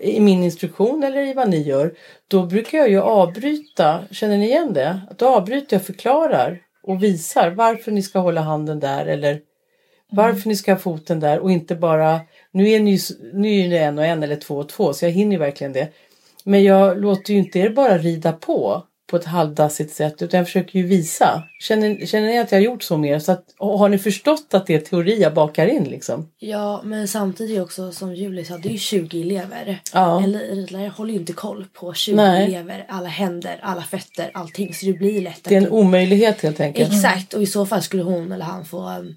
i 0.01 0.19
min 0.19 0.43
instruktion 0.43 1.03
eller 1.03 1.21
i 1.21 1.33
vad 1.33 1.49
ni 1.49 1.61
gör, 1.61 1.93
då 2.27 2.45
brukar 2.45 2.77
jag 2.77 2.89
ju 2.89 3.01
avbryta, 3.01 4.03
känner 4.11 4.37
ni 4.37 4.45
igen 4.45 4.73
det? 4.73 4.99
Att 5.09 5.19
då 5.19 5.27
avbryter 5.27 5.75
jag, 5.75 5.85
förklarar 5.85 6.61
och 6.83 7.03
visar 7.03 7.51
varför 7.51 7.91
ni 7.91 8.01
ska 8.01 8.19
hålla 8.19 8.41
handen 8.41 8.79
där 8.79 9.05
eller 9.05 9.41
varför 10.11 10.49
ni 10.49 10.55
ska 10.55 10.71
ha 10.71 10.79
foten 10.79 11.19
där 11.19 11.39
och 11.39 11.51
inte 11.51 11.75
bara, 11.75 12.19
nu 12.51 12.69
är 12.69 12.79
ni 12.79 12.99
nu 13.33 13.49
är 13.49 13.67
ni 13.67 13.75
en 13.75 13.97
och 13.97 14.05
en 14.05 14.23
eller 14.23 14.35
två 14.35 14.55
och 14.55 14.69
två 14.69 14.93
så 14.93 15.05
jag 15.05 15.11
hinner 15.11 15.37
verkligen 15.37 15.73
det. 15.73 15.89
Men 16.43 16.63
jag 16.63 17.01
låter 17.01 17.33
ju 17.33 17.39
inte 17.39 17.59
er 17.59 17.69
bara 17.69 17.97
rida 17.97 18.33
på 18.33 18.83
på 19.07 19.17
ett 19.17 19.25
halvdassigt 19.25 19.93
sätt 19.93 20.21
utan 20.21 20.37
jag 20.37 20.47
försöker 20.47 20.79
ju 20.79 20.87
visa. 20.87 21.43
Känner, 21.59 22.05
känner 22.05 22.27
ni 22.27 22.39
att 22.39 22.51
jag 22.51 22.59
har 22.59 22.63
gjort 22.63 22.83
så 22.83 22.97
mer? 22.97 23.19
Så 23.19 23.31
att, 23.31 23.43
har 23.57 23.89
ni 23.89 23.97
förstått 23.97 24.47
att 24.53 24.67
det 24.67 24.75
är 24.75 24.79
teori 24.79 25.21
jag 25.21 25.33
bakar 25.33 25.67
in 25.67 25.83
liksom? 25.83 26.29
Ja, 26.39 26.81
men 26.83 27.07
samtidigt 27.07 27.61
också 27.61 27.91
som 27.91 28.15
Julie 28.15 28.45
sa, 28.45 28.57
det 28.57 28.69
är 28.69 28.71
ju 28.71 28.77
20 28.77 29.21
elever. 29.21 29.81
Ja. 29.93 30.23
En 30.23 30.33
ridlärare 30.39 30.89
håller 30.89 31.13
ju 31.13 31.19
inte 31.19 31.33
koll 31.33 31.65
på 31.73 31.93
20 31.93 32.15
Nej. 32.15 32.45
elever, 32.45 32.85
alla 32.89 33.09
händer, 33.09 33.59
alla 33.63 33.81
fötter, 33.81 34.31
allting. 34.33 34.73
Så 34.73 34.85
det 34.85 34.93
blir 34.93 35.21
lätt 35.21 35.43
Det 35.43 35.55
är 35.55 35.61
en 35.61 35.69
omöjlighet 35.69 36.41
helt 36.41 36.59
enkelt. 36.59 36.93
Exakt, 36.93 37.33
och 37.33 37.41
i 37.41 37.45
så 37.45 37.65
fall 37.65 37.81
skulle 37.81 38.03
hon 38.03 38.31
eller 38.31 38.45
han 38.45 38.65
få 38.65 38.89
um, 38.89 39.15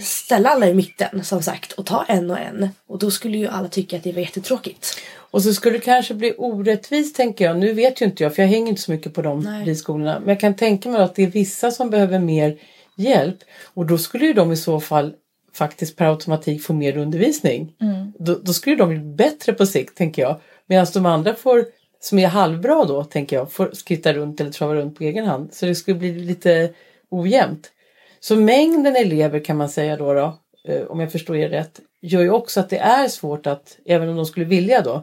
ställa 0.00 0.48
alla 0.48 0.68
i 0.68 0.74
mitten 0.74 1.24
som 1.24 1.42
sagt 1.42 1.72
och 1.72 1.86
ta 1.86 2.04
en 2.08 2.30
och 2.30 2.38
en. 2.38 2.68
Och 2.88 2.98
då 2.98 3.10
skulle 3.10 3.38
ju 3.38 3.48
alla 3.48 3.68
tycka 3.68 3.96
att 3.96 4.02
det 4.02 4.12
var 4.12 4.20
jättetråkigt. 4.20 5.00
Och 5.34 5.42
så 5.42 5.54
skulle 5.54 5.78
det 5.78 5.84
kanske 5.84 6.14
bli 6.14 6.34
orättvist 6.38 7.16
tänker 7.16 7.44
jag. 7.44 7.58
Nu 7.58 7.72
vet 7.72 8.00
ju 8.00 8.04
inte 8.04 8.22
jag 8.22 8.34
för 8.34 8.42
jag 8.42 8.48
hänger 8.48 8.68
inte 8.68 8.80
så 8.80 8.92
mycket 8.92 9.14
på 9.14 9.22
de 9.22 9.40
Nej. 9.40 9.64
ridskolorna. 9.64 10.20
Men 10.20 10.28
jag 10.28 10.40
kan 10.40 10.56
tänka 10.56 10.88
mig 10.88 11.02
att 11.02 11.14
det 11.14 11.22
är 11.22 11.26
vissa 11.26 11.70
som 11.70 11.90
behöver 11.90 12.18
mer 12.18 12.58
hjälp. 12.96 13.36
Och 13.74 13.86
då 13.86 13.98
skulle 13.98 14.26
ju 14.26 14.32
de 14.32 14.52
i 14.52 14.56
så 14.56 14.80
fall 14.80 15.14
faktiskt 15.52 15.96
per 15.96 16.06
automatik 16.06 16.62
få 16.62 16.72
mer 16.72 16.96
undervisning. 16.96 17.72
Då, 18.18 18.38
då 18.42 18.52
skulle 18.52 18.76
de 18.76 18.88
bli 18.88 18.98
bättre 18.98 19.52
på 19.52 19.66
sikt 19.66 19.96
tänker 19.96 20.22
jag. 20.22 20.40
Medan 20.66 20.86
de 20.94 21.06
andra 21.06 21.34
får, 21.34 21.64
som 22.00 22.18
är 22.18 22.26
halvbra 22.26 22.84
då 22.84 23.04
tänker 23.04 23.36
jag, 23.36 23.52
får 23.52 23.70
skritta 23.72 24.12
runt 24.12 24.40
eller 24.40 24.50
trava 24.50 24.74
runt 24.74 24.98
på 24.98 25.04
egen 25.04 25.24
hand. 25.24 25.54
Så 25.54 25.66
det 25.66 25.74
skulle 25.74 25.98
bli 25.98 26.12
lite 26.12 26.70
ojämnt. 27.10 27.72
Så 28.20 28.36
mängden 28.36 28.96
elever 28.96 29.44
kan 29.44 29.56
man 29.56 29.68
säga 29.68 29.96
då, 29.96 30.14
då 30.14 30.38
eh, 30.68 30.82
om 30.82 31.00
jag 31.00 31.12
förstår 31.12 31.36
er 31.36 31.48
rätt, 31.48 31.80
gör 32.02 32.22
ju 32.22 32.30
också 32.30 32.60
att 32.60 32.70
det 32.70 32.78
är 32.78 33.08
svårt 33.08 33.46
att, 33.46 33.78
även 33.86 34.08
om 34.08 34.16
de 34.16 34.26
skulle 34.26 34.46
vilja 34.46 34.80
då, 34.80 35.02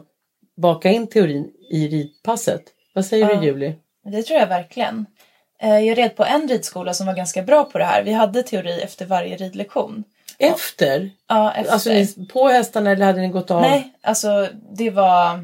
baka 0.56 0.90
in 0.90 1.06
teorin 1.06 1.50
i 1.70 1.88
ridpasset. 1.88 2.62
Vad 2.94 3.06
säger 3.06 3.28
Ja. 3.30 3.36
du 3.40 3.46
Julie? 3.46 3.74
Det 4.04 4.22
tror 4.22 4.38
jag 4.40 4.46
verkligen. 4.46 5.06
Eh, 5.62 5.78
Jag 5.78 5.98
red 5.98 6.16
på 6.16 6.24
en 6.24 6.48
ridskola 6.48 6.94
som 6.94 7.06
var 7.06 7.14
ganska 7.14 7.42
bra 7.42 7.64
på 7.64 7.78
det 7.78 7.84
här. 7.84 8.02
Vi 8.02 8.12
hade 8.12 8.42
teori 8.42 8.80
efter 8.80 9.06
varje 9.06 9.36
ridlektion. 9.36 10.04
Efter? 10.38 11.10
Ja, 11.28 11.52
efter. 11.52 11.72
Alltså 11.72 11.90
ni, 11.90 12.26
på 12.32 12.48
hästarna 12.48 12.90
eller 12.90 13.06
hade 13.06 13.20
ni 13.20 13.28
gått 13.28 13.50
av? 13.50 13.60
Nej, 13.60 13.92
alltså 14.02 14.48
det 14.76 14.90
var 14.90 15.34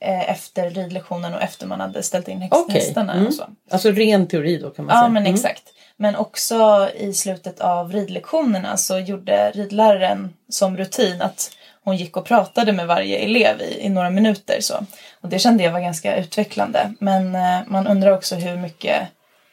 eh, 0.00 0.30
efter 0.30 0.70
ridlektionen 0.70 1.34
och 1.34 1.42
efter 1.42 1.66
man 1.66 1.80
hade 1.80 2.02
ställt 2.02 2.28
in 2.28 2.48
hästarna 2.68 3.12
mm. 3.12 3.26
och 3.26 3.34
så. 3.34 3.44
Alltså 3.70 3.90
ren 3.90 4.26
teori 4.28 4.56
då 4.58 4.70
kan 4.70 4.84
man 4.84 4.94
Ja, 4.94 5.00
säga. 5.02 5.08
men 5.08 5.22
Mm. 5.22 5.34
exakt. 5.34 5.62
Men 5.96 6.16
också 6.16 6.88
i 6.96 7.12
slutet 7.12 7.60
av 7.60 7.92
ridlektionerna 7.92 8.76
så 8.76 8.98
gjorde 8.98 9.50
ridläraren 9.50 10.34
som 10.48 10.76
rutin 10.76 11.22
att 11.22 11.50
hon 11.84 11.96
gick 11.96 12.16
och 12.16 12.24
pratade 12.24 12.72
med 12.72 12.86
varje 12.86 13.18
elev 13.18 13.60
i, 13.60 13.80
i 13.80 13.88
några 13.88 14.10
minuter. 14.10 14.60
Så. 14.60 14.74
Och 15.20 15.28
det 15.28 15.38
kände 15.38 15.64
jag 15.64 15.72
var 15.72 15.80
ganska 15.80 16.16
utvecklande. 16.16 16.94
Men 16.98 17.34
eh, 17.34 17.60
man 17.66 17.86
undrar 17.86 18.12
också 18.12 18.34
hur 18.34 18.56
mycket 18.56 19.08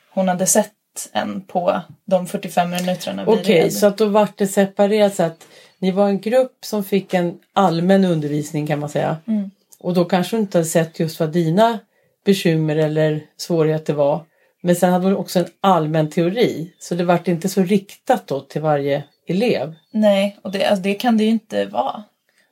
hon 0.10 0.28
hade 0.28 0.46
sett 0.46 0.74
en 1.12 1.42
på 1.42 1.82
de 2.06 2.28
45 2.28 2.70
minuterna 2.70 3.24
Okej, 3.28 3.64
red. 3.64 3.74
så 3.74 3.88
att 3.88 3.98
då 3.98 4.06
vart 4.06 4.38
det 4.38 4.48
separerat 4.48 5.16
så 5.16 5.24
att 5.24 5.48
ni 5.80 5.92
var 5.92 6.08
en 6.08 6.20
grupp 6.20 6.58
som 6.62 6.84
fick 6.84 7.14
en 7.14 7.40
allmän 7.54 8.06
undervisning 8.06 8.68
kan 8.68 8.80
man 8.80 8.90
säga. 8.90 9.18
Mm. 9.28 9.52
Och 9.80 9.94
då 9.94 10.06
kanske 10.06 10.36
du 10.36 10.42
inte 10.42 10.58
hade 10.58 10.70
sett 10.70 11.00
just 11.00 11.20
vad 11.20 11.30
dina 11.30 11.80
bekymmer 12.26 12.76
eller 12.76 13.22
svårigheter 13.38 13.94
var. 13.94 14.26
Men 14.62 14.76
sen 14.76 14.94
hade 14.94 15.10
du 15.10 15.16
också 15.16 15.40
en 15.40 15.48
allmän 15.62 16.10
teori. 16.10 16.74
Så 16.80 16.96
det 16.96 17.04
vart 17.04 17.28
inte 17.28 17.50
så 17.50 17.64
riktat 17.64 18.28
då 18.28 18.40
till 18.42 18.62
varje 18.62 19.04
elev. 19.28 19.76
Nej, 19.92 20.38
och 20.42 20.52
det, 20.52 20.66
alltså, 20.66 20.84
det 20.84 20.94
kan 20.94 21.18
det 21.18 21.24
ju 21.24 21.30
inte 21.30 21.66
vara. 21.66 22.04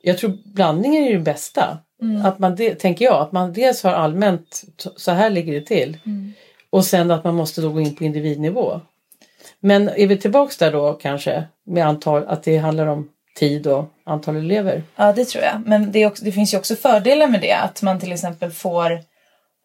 Jag 0.06 0.18
tror 0.18 0.38
blandningen 0.44 1.04
är 1.04 1.12
det 1.12 1.18
bästa. 1.18 1.78
Mm. 2.02 2.26
Att 2.26 2.38
man 2.38 2.56
det, 2.56 2.74
tänker 2.74 3.04
jag, 3.04 3.22
att 3.22 3.32
man 3.32 3.52
dels 3.52 3.82
har 3.82 3.92
allmänt 3.92 4.64
så 4.96 5.10
här 5.10 5.30
ligger 5.30 5.52
det 5.52 5.66
till. 5.66 5.98
Mm. 6.06 6.32
Och 6.70 6.84
sen 6.84 7.10
att 7.10 7.24
man 7.24 7.34
måste 7.34 7.60
då 7.60 7.68
gå 7.68 7.80
in 7.80 7.96
på 7.96 8.04
individnivå. 8.04 8.80
Men 9.60 9.88
är 9.88 10.06
vi 10.06 10.16
tillbaks 10.16 10.56
där 10.56 10.72
då 10.72 10.92
kanske 10.92 11.44
med 11.64 11.86
antal, 11.86 12.26
att 12.26 12.42
det 12.42 12.56
handlar 12.56 12.86
om 12.86 13.08
tid 13.38 13.66
och 13.66 13.84
antal 14.04 14.36
elever? 14.36 14.82
Ja, 14.96 15.12
det 15.12 15.24
tror 15.24 15.44
jag. 15.44 15.62
Men 15.66 15.92
det, 15.92 16.06
också, 16.06 16.24
det 16.24 16.32
finns 16.32 16.54
ju 16.54 16.58
också 16.58 16.76
fördelar 16.76 17.26
med 17.26 17.40
det. 17.40 17.52
Att 17.52 17.82
man 17.82 18.00
till 18.00 18.12
exempel 18.12 18.50
får 18.50 19.00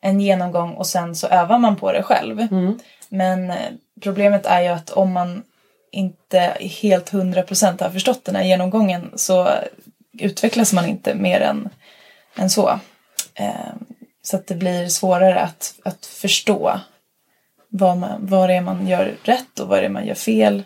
en 0.01 0.21
genomgång 0.21 0.73
och 0.73 0.87
sen 0.87 1.15
så 1.15 1.27
övar 1.27 1.59
man 1.59 1.75
på 1.75 1.91
det 1.91 2.03
själv. 2.03 2.39
Mm. 2.39 2.79
Men 3.09 3.49
eh, 3.49 3.57
problemet 4.01 4.45
är 4.45 4.61
ju 4.61 4.67
att 4.67 4.89
om 4.89 5.11
man 5.11 5.43
inte 5.91 6.39
helt 6.81 7.09
hundra 7.09 7.43
procent 7.43 7.81
har 7.81 7.89
förstått 7.89 8.25
den 8.25 8.35
här 8.35 8.43
genomgången 8.43 9.11
så 9.15 9.47
utvecklas 10.19 10.73
man 10.73 10.85
inte 10.85 11.15
mer 11.15 11.41
än, 11.41 11.69
än 12.35 12.49
så. 12.49 12.79
Eh, 13.35 13.73
så 14.21 14.35
att 14.37 14.47
det 14.47 14.55
blir 14.55 14.87
svårare 14.87 15.39
att, 15.39 15.79
att 15.83 16.05
förstå 16.05 16.79
vad, 17.69 17.97
man, 17.97 18.25
vad 18.25 18.49
det 18.49 18.53
är 18.55 18.61
man 18.61 18.87
gör 18.87 19.15
rätt 19.23 19.59
och 19.59 19.67
vad 19.67 19.81
det 19.81 19.85
är 19.85 19.89
man 19.89 20.05
gör 20.05 20.15
fel. 20.15 20.63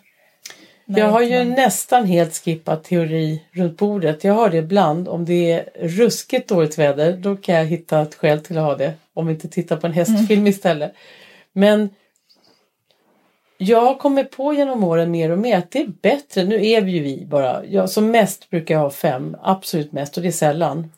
Jag 0.86 1.10
har 1.10 1.22
ju 1.22 1.38
man- 1.38 1.50
nästan 1.50 2.06
helt 2.06 2.34
skippat 2.36 2.84
teori 2.84 3.44
runt 3.52 3.78
bordet. 3.78 4.24
Jag 4.24 4.34
har 4.34 4.50
det 4.50 4.58
ibland. 4.58 5.08
Om 5.08 5.26
det 5.26 5.52
är 5.52 5.70
ruskigt 5.88 6.50
dåligt 6.50 6.78
väder 6.80 7.18
då 7.18 7.36
kan 7.36 7.56
jag 7.56 7.66
hitta 7.66 8.02
ett 8.02 8.16
skäl 8.16 8.42
till 8.42 8.58
att 8.58 8.64
ha 8.64 8.76
det. 8.76 8.94
Om 9.14 9.28
vi 9.28 9.34
inte 9.34 9.50
tittar 9.50 9.78
på 9.78 9.88
en 9.88 9.94
hästfilm 9.94 10.48
istället. 10.48 10.94
Men 11.54 11.90
jag 13.58 14.00
kommit 14.00 14.32
på 14.32 14.54
genom 14.54 14.84
åren 14.84 15.12
mer 15.12 15.30
och 15.32 15.40
mer 15.40 15.58
att 15.58 15.72
det 15.72 15.80
är 15.80 15.88
bättre. 15.88 16.44
Nu 16.44 16.66
är 16.66 16.82
vi 16.82 16.92
ju 16.92 17.04
vi 17.04 17.26
bara. 17.26 17.66
Jag, 17.66 17.90
som 17.90 18.12
mest 18.12 18.50
brukar 18.50 18.76
jag 18.76 18.82
ha 18.82 18.90
fem. 18.90 19.38
Absolut 19.42 19.92
mest 19.92 20.18
och 20.18 20.24
det 20.24 20.30
är 20.30 20.32
sällan. 20.32 20.92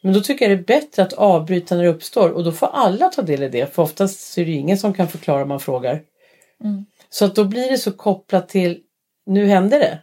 Men 0.00 0.12
då 0.12 0.20
tycker 0.20 0.48
jag 0.48 0.58
det 0.58 0.62
är 0.62 0.80
bättre 0.80 1.02
att 1.02 1.12
avbryta 1.12 1.74
när 1.74 1.82
det 1.82 1.88
uppstår 1.88 2.30
och 2.30 2.44
då 2.44 2.52
får 2.52 2.66
alla 2.66 3.08
ta 3.08 3.22
del 3.22 3.42
i 3.42 3.48
det. 3.48 3.74
För 3.74 3.82
oftast 3.82 4.20
så 4.20 4.40
är 4.40 4.44
det 4.44 4.50
ju 4.50 4.56
ingen 4.56 4.78
som 4.78 4.94
kan 4.94 5.08
förklara 5.08 5.42
om 5.42 5.48
man 5.48 5.60
frågar. 5.60 6.02
Så 7.10 7.24
att 7.24 7.34
då 7.34 7.44
blir 7.44 7.70
det 7.70 7.78
så 7.78 7.92
kopplat 7.92 8.48
till 8.48 8.80
nu 9.26 9.46
hände 9.46 9.78
det. 9.78 9.98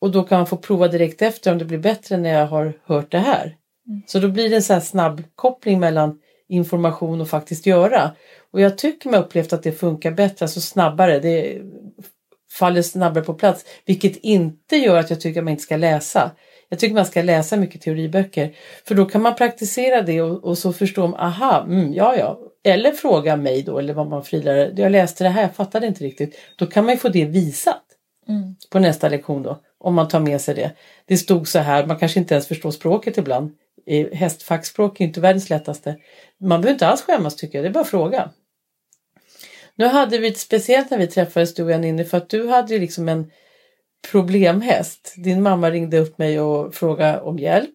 Och 0.00 0.10
då 0.10 0.22
kan 0.22 0.38
man 0.38 0.46
få 0.46 0.56
prova 0.56 0.88
direkt 0.88 1.22
efter 1.22 1.52
om 1.52 1.58
det 1.58 1.64
blir 1.64 1.78
bättre 1.78 2.16
när 2.16 2.30
jag 2.30 2.46
har 2.46 2.72
hört 2.84 3.10
det 3.10 3.18
här. 3.18 3.56
Så 4.06 4.18
då 4.18 4.28
blir 4.28 4.50
det 4.50 4.56
en 4.56 4.62
sån 4.62 4.74
här 4.74 4.80
snabb 4.80 5.22
koppling 5.34 5.80
mellan 5.80 6.20
information 6.48 7.20
och 7.20 7.28
faktiskt 7.28 7.66
göra. 7.66 8.10
Och 8.52 8.60
jag 8.60 8.78
tycker 8.78 9.10
mig 9.10 9.20
upplevt 9.20 9.52
att 9.52 9.62
det 9.62 9.72
funkar 9.72 10.10
bättre, 10.10 10.44
alltså 10.44 10.60
snabbare. 10.60 11.18
Det 11.18 11.58
faller 12.52 12.82
snabbare 12.82 13.24
på 13.24 13.34
plats. 13.34 13.64
Vilket 13.86 14.16
inte 14.16 14.76
gör 14.76 14.96
att 14.98 15.10
jag 15.10 15.20
tycker 15.20 15.40
att 15.40 15.44
man 15.44 15.50
inte 15.50 15.62
ska 15.62 15.76
läsa. 15.76 16.30
Jag 16.68 16.78
tycker 16.78 16.94
man 16.94 17.06
ska 17.06 17.22
läsa 17.22 17.56
mycket 17.56 17.80
teoriböcker. 17.80 18.54
För 18.84 18.94
då 18.94 19.04
kan 19.06 19.22
man 19.22 19.34
praktisera 19.34 20.02
det 20.02 20.22
och, 20.22 20.44
och 20.44 20.58
så 20.58 20.72
förstå 20.72 21.04
om, 21.04 21.14
aha, 21.14 21.62
mm, 21.62 21.92
ja 21.94 22.16
ja. 22.16 22.38
Eller 22.64 22.92
fråga 22.92 23.36
mig 23.36 23.62
då, 23.62 23.78
eller 23.78 23.94
vad 23.94 24.06
man 24.08 24.24
frilare. 24.24 24.72
Jag 24.76 24.92
läste 24.92 25.24
det 25.24 25.30
här, 25.30 25.42
jag 25.42 25.54
fattade 25.54 25.86
inte 25.86 26.04
riktigt. 26.04 26.38
Då 26.58 26.66
kan 26.66 26.84
man 26.84 26.94
ju 26.94 26.98
få 26.98 27.08
det 27.08 27.24
visat 27.24 27.82
Mm. 28.28 28.56
på 28.70 28.78
nästa 28.78 29.08
lektion 29.08 29.42
då. 29.42 29.60
Om 29.78 29.94
man 29.94 30.08
tar 30.08 30.20
med 30.20 30.40
sig 30.40 30.54
det. 30.54 30.70
Det 31.06 31.16
stod 31.16 31.48
så 31.48 31.58
här, 31.58 31.86
man 31.86 31.98
kanske 31.98 32.20
inte 32.20 32.34
ens 32.34 32.48
förstår 32.48 32.70
språket 32.70 33.18
ibland. 33.18 33.50
Eh, 33.86 34.06
Hästfackspråk 34.12 35.00
är 35.00 35.04
inte 35.04 35.20
världens 35.20 35.50
lättaste. 35.50 35.96
Man 36.40 36.60
behöver 36.60 36.72
inte 36.72 36.86
alls 36.86 37.02
skämmas 37.02 37.36
tycker 37.36 37.58
jag, 37.58 37.64
det 37.64 37.68
är 37.68 37.72
bara 37.72 37.80
att 37.80 37.90
fråga. 37.90 38.30
Nu 39.80 39.86
hade 39.86 40.18
vi 40.18 40.28
ett 40.28 40.38
speciellt 40.38 40.90
när 40.90 40.98
vi 40.98 41.06
träffades 41.06 41.54
du 41.54 41.62
och 41.62 41.70
jag 41.70 41.80
Ninni 41.80 42.04
för 42.04 42.16
att 42.16 42.28
du 42.28 42.48
hade 42.48 42.74
ju 42.74 42.80
liksom 42.80 43.08
en 43.08 43.30
problemhäst. 44.10 45.14
Din 45.16 45.42
mamma 45.42 45.70
ringde 45.70 45.98
upp 45.98 46.18
mig 46.18 46.40
och 46.40 46.74
frågade 46.74 47.20
om 47.20 47.38
hjälp. 47.38 47.74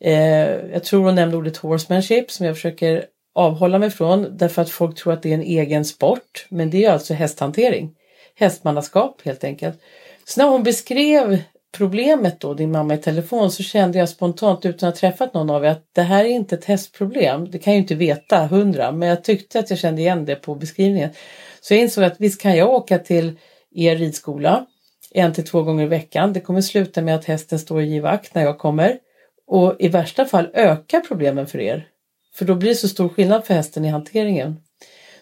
Eh, 0.00 0.50
jag 0.72 0.84
tror 0.84 1.04
hon 1.04 1.14
nämnde 1.14 1.36
ordet 1.36 1.56
horsemanship 1.56 2.30
som 2.30 2.46
jag 2.46 2.56
försöker 2.56 3.04
avhålla 3.34 3.78
mig 3.78 3.90
från 3.90 4.36
därför 4.36 4.62
att 4.62 4.70
folk 4.70 4.98
tror 4.98 5.12
att 5.12 5.22
det 5.22 5.30
är 5.30 5.34
en 5.34 5.42
egen 5.42 5.84
sport. 5.84 6.46
Men 6.48 6.70
det 6.70 6.84
är 6.84 6.90
alltså 6.90 7.14
hästhantering. 7.14 7.94
hästmannaskap 8.34 9.22
helt 9.24 9.44
enkelt. 9.44 9.80
Så 10.24 10.40
när 10.40 10.48
hon 10.48 10.62
beskrev 10.62 11.38
problemet 11.72 12.40
då, 12.40 12.54
din 12.54 12.72
mamma 12.72 12.94
i 12.94 12.98
telefon, 12.98 13.50
så 13.50 13.62
kände 13.62 13.98
jag 13.98 14.08
spontant 14.08 14.66
utan 14.66 14.88
att 14.88 14.94
ha 14.94 15.00
träffat 15.00 15.34
någon 15.34 15.50
av 15.50 15.64
er 15.64 15.68
att 15.68 15.86
det 15.92 16.02
här 16.02 16.24
är 16.24 16.28
inte 16.28 16.54
ett 16.54 16.64
hästproblem. 16.64 17.50
Det 17.50 17.58
kan 17.58 17.72
jag 17.72 17.76
ju 17.76 17.82
inte 17.82 17.94
veta 17.94 18.46
hundra, 18.46 18.92
men 18.92 19.08
jag 19.08 19.24
tyckte 19.24 19.58
att 19.58 19.70
jag 19.70 19.78
kände 19.78 20.00
igen 20.00 20.24
det 20.24 20.36
på 20.36 20.54
beskrivningen. 20.54 21.10
Så 21.60 21.74
jag 21.74 21.80
insåg 21.80 22.04
att 22.04 22.20
visst 22.20 22.40
kan 22.40 22.56
jag 22.56 22.70
åka 22.70 22.98
till 22.98 23.38
er 23.74 23.96
ridskola 23.96 24.66
en 25.14 25.32
till 25.32 25.44
två 25.44 25.62
gånger 25.62 25.84
i 25.84 25.88
veckan. 25.88 26.32
Det 26.32 26.40
kommer 26.40 26.60
sluta 26.60 27.02
med 27.02 27.14
att 27.14 27.24
hästen 27.24 27.58
står 27.58 27.82
i 27.82 27.86
givakt 27.86 28.34
när 28.34 28.42
jag 28.42 28.58
kommer. 28.58 28.98
Och 29.46 29.76
i 29.78 29.88
värsta 29.88 30.24
fall 30.24 30.50
öka 30.54 31.00
problemen 31.08 31.46
för 31.46 31.60
er. 31.60 31.86
För 32.34 32.44
då 32.44 32.54
blir 32.54 32.68
det 32.68 32.74
så 32.74 32.88
stor 32.88 33.08
skillnad 33.08 33.44
för 33.44 33.54
hästen 33.54 33.84
i 33.84 33.88
hanteringen. 33.88 34.56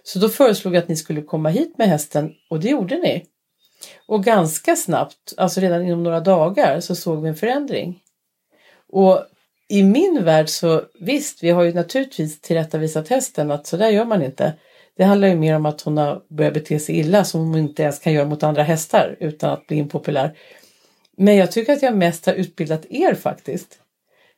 Så 0.03 0.19
då 0.19 0.29
föreslog 0.29 0.75
jag 0.75 0.83
att 0.83 0.89
ni 0.89 0.97
skulle 0.97 1.23
komma 1.23 1.49
hit 1.49 1.79
med 1.79 1.89
hästen 1.89 2.33
och 2.51 2.61
det 2.61 2.69
gjorde 2.69 2.97
ni. 2.97 3.25
Och 4.07 4.25
ganska 4.25 4.77
snabbt, 4.77 5.35
alltså 5.37 5.61
redan 5.61 5.87
inom 5.87 6.03
några 6.03 6.21
dagar, 6.21 6.81
så 6.81 6.95
såg 6.95 7.23
vi 7.23 7.29
en 7.29 7.37
förändring. 7.37 7.99
Och 8.89 9.27
i 9.69 9.83
min 9.83 10.25
värld 10.25 10.49
så 10.49 10.83
visst, 11.01 11.43
vi 11.43 11.51
har 11.51 11.63
ju 11.63 11.73
naturligtvis 11.73 12.41
tillrättavisat 12.41 13.09
hästen 13.09 13.51
att 13.51 13.67
så 13.67 13.77
där 13.77 13.89
gör 13.89 14.05
man 14.05 14.23
inte. 14.23 14.53
Det 14.97 15.05
handlar 15.05 15.29
ju 15.29 15.35
mer 15.35 15.57
om 15.57 15.67
att 15.67 15.81
hon 15.81 15.99
har 15.99 16.23
börjat 16.29 16.55
bete 16.55 16.79
sig 16.79 16.99
illa 16.99 17.25
som 17.25 17.41
hon 17.41 17.59
inte 17.59 17.83
ens 17.83 17.99
kan 17.99 18.13
göra 18.13 18.29
mot 18.29 18.43
andra 18.43 18.63
hästar 18.63 19.17
utan 19.21 19.51
att 19.51 19.67
bli 19.67 19.77
impopulär. 19.77 20.37
Men 21.17 21.37
jag 21.37 21.53
tycker 21.53 21.73
att 21.73 21.83
jag 21.83 21.97
mest 21.97 22.27
har 22.27 22.33
utbildat 22.33 22.87
er 22.91 23.15
faktiskt. 23.15 23.79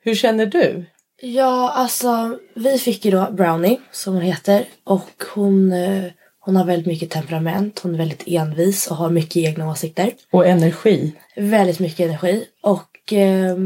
Hur 0.00 0.14
känner 0.14 0.46
du? 0.46 0.84
Ja, 1.20 1.70
alltså 1.70 2.38
vi 2.54 2.78
fick 2.78 3.04
ju 3.04 3.10
då 3.10 3.28
Brownie 3.30 3.80
som 3.90 4.14
hon 4.14 4.22
heter 4.22 4.64
och 4.84 5.24
hon, 5.34 5.72
eh, 5.72 6.04
hon 6.44 6.56
har 6.56 6.64
väldigt 6.64 6.86
mycket 6.86 7.10
temperament. 7.10 7.80
Hon 7.82 7.94
är 7.94 7.98
väldigt 7.98 8.22
envis 8.26 8.86
och 8.86 8.96
har 8.96 9.10
mycket 9.10 9.36
egna 9.36 9.70
åsikter. 9.70 10.12
Och 10.30 10.46
energi. 10.46 11.12
Väldigt 11.36 11.78
mycket 11.78 12.00
energi 12.00 12.44
och 12.62 13.12
eh, 13.12 13.56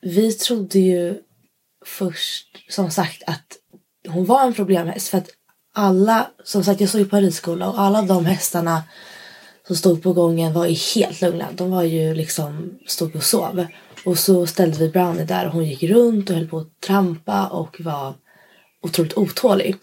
vi 0.00 0.32
trodde 0.32 0.78
ju 0.78 1.14
först 1.86 2.46
som 2.72 2.90
sagt 2.90 3.22
att 3.26 3.46
hon 4.08 4.24
var 4.24 4.46
en 4.46 4.54
problemhäst 4.54 5.08
för 5.08 5.18
att 5.18 5.28
alla, 5.74 6.30
som 6.44 6.64
sagt 6.64 6.80
jag 6.80 6.90
såg 6.90 7.00
ju 7.00 7.06
på 7.06 7.16
ridskola 7.16 7.68
och 7.68 7.80
alla 7.80 8.02
de 8.02 8.26
hästarna 8.26 8.82
som 9.66 9.76
stod 9.76 10.02
på 10.02 10.12
gången 10.12 10.52
var 10.52 10.66
ju 10.66 10.74
helt 10.94 11.20
lugna. 11.20 11.48
De 11.52 11.70
var 11.70 11.82
ju 11.82 12.14
liksom, 12.14 12.78
stod 12.86 13.16
och 13.16 13.22
sov. 13.22 13.66
Och 14.04 14.18
så 14.18 14.46
ställde 14.46 14.78
vi 14.78 14.88
Brownie 14.88 15.24
där 15.24 15.46
och 15.46 15.52
hon 15.52 15.64
gick 15.64 15.82
runt 15.82 16.30
och 16.30 16.36
höll 16.36 16.48
på 16.48 16.58
att 16.58 16.80
trampa 16.80 17.46
och 17.46 17.80
var 17.80 18.14
otroligt 18.82 19.16
otålig. 19.16 19.76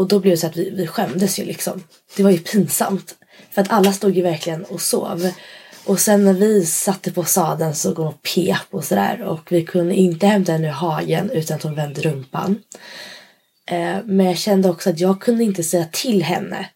Och 0.00 0.08
då 0.08 0.20
blev 0.20 0.32
det 0.32 0.36
så 0.36 0.46
att 0.46 0.56
vi, 0.56 0.70
vi 0.70 0.86
skämdes 0.86 1.38
ju 1.38 1.44
liksom. 1.44 1.82
Det 2.16 2.22
var 2.22 2.30
ju 2.30 2.38
pinsamt. 2.38 3.14
För 3.50 3.62
att 3.62 3.70
alla 3.70 3.92
stod 3.92 4.16
ju 4.16 4.22
verkligen 4.22 4.64
och 4.64 4.80
sov. 4.80 5.30
Och 5.84 6.00
sen 6.00 6.24
när 6.24 6.32
vi 6.32 6.66
satte 6.66 7.12
på 7.12 7.24
sadeln 7.24 7.74
så 7.74 7.94
går 7.94 8.04
hon 8.04 8.12
och 8.14 8.22
pep 8.22 8.66
och 8.70 8.84
sådär. 8.84 9.22
Och 9.22 9.52
vi 9.52 9.64
kunde 9.64 9.94
inte 9.94 10.26
hämta 10.26 10.52
henne 10.52 10.68
ur 10.68 10.72
hagen 10.72 11.30
utan 11.30 11.56
att 11.56 11.62
hon 11.62 11.74
vände 11.74 12.00
rumpan. 12.00 12.58
Eh, 13.70 13.96
men 14.04 14.26
jag 14.26 14.38
kände 14.38 14.70
också 14.70 14.90
att 14.90 15.00
jag 15.00 15.20
kunde 15.20 15.44
inte 15.44 15.62
säga 15.62 15.86
till 15.92 16.22
henne. 16.22 16.68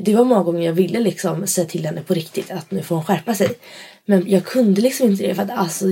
Det 0.00 0.14
var 0.14 0.24
många 0.24 0.42
gånger 0.42 0.66
jag 0.66 0.72
ville 0.72 1.00
liksom 1.00 1.46
säga 1.46 1.66
till 1.66 1.86
henne 1.86 2.00
på 2.00 2.14
riktigt 2.14 2.50
att 2.50 2.70
nu 2.70 2.82
får 2.82 2.96
hon 2.96 3.04
skärpa 3.04 3.34
sig. 3.34 3.48
Men 4.06 4.24
jag 4.30 4.44
kunde 4.44 4.80
liksom 4.80 5.10
inte 5.10 5.26
det 5.26 5.34
för 5.34 5.42
att 5.42 5.50
alltså 5.50 5.86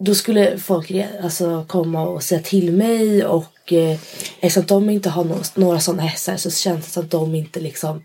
då 0.00 0.14
skulle 0.14 0.58
folk 0.58 0.92
alltså, 1.22 1.64
komma 1.68 2.08
och 2.08 2.22
säga 2.22 2.40
till 2.40 2.72
mig 2.72 3.24
och 3.24 3.44
eh, 3.72 3.98
eftersom 4.40 4.66
de 4.66 4.90
inte 4.90 5.10
har 5.10 5.24
no- 5.24 5.52
några 5.54 5.80
sådana 5.80 6.02
hästar 6.02 6.36
så 6.36 6.50
kändes 6.50 6.86
det 6.86 6.92
som 6.92 7.04
att 7.04 7.10
de 7.10 7.34
inte 7.34 7.60
liksom 7.60 8.04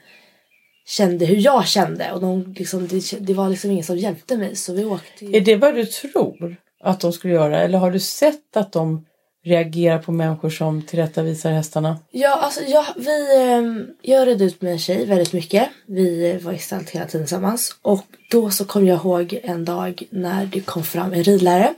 kände 0.85 1.25
hur 1.25 1.37
jag 1.37 1.67
kände 1.67 2.11
och 2.11 2.21
de, 2.21 2.53
liksom, 2.57 2.87
det, 2.87 3.13
det 3.19 3.33
var 3.33 3.49
liksom 3.49 3.71
ingen 3.71 3.83
som 3.83 3.97
hjälpte 3.97 4.37
mig 4.37 4.55
så 4.55 4.73
vi 4.73 4.85
åkte 4.85 5.25
ju. 5.25 5.35
Är 5.35 5.41
det 5.41 5.55
vad 5.55 5.75
du 5.75 5.85
tror 5.85 6.55
att 6.83 6.99
de 6.99 7.13
skulle 7.13 7.33
göra 7.33 7.61
eller 7.61 7.77
har 7.77 7.91
du 7.91 7.99
sett 7.99 8.57
att 8.57 8.71
de 8.71 9.05
reagerar 9.45 9.99
på 9.99 10.11
människor 10.11 10.49
som 10.49 10.81
tillrättavisar 10.81 11.51
hästarna? 11.51 11.99
Ja, 12.11 12.35
alltså 12.35 12.61
jag, 12.61 12.85
vi, 12.95 13.35
eh, 13.35 13.61
jag 14.01 14.27
red 14.27 14.41
ut 14.41 14.61
med 14.61 14.71
en 14.71 14.79
tjej 14.79 15.05
väldigt 15.05 15.33
mycket. 15.33 15.69
Vi 15.87 16.39
var 16.43 16.53
i 16.53 16.57
stället 16.57 16.89
hela 16.89 17.05
tiden 17.05 17.25
tillsammans. 17.27 17.75
Och 17.81 18.05
då 18.31 18.49
så 18.51 18.65
kom 18.65 18.87
jag 18.87 18.97
ihåg 18.97 19.39
en 19.43 19.65
dag 19.65 20.03
när 20.09 20.45
det 20.45 20.61
kom 20.61 20.83
fram 20.83 21.13
en 21.13 21.23
ridlärare. 21.23 21.73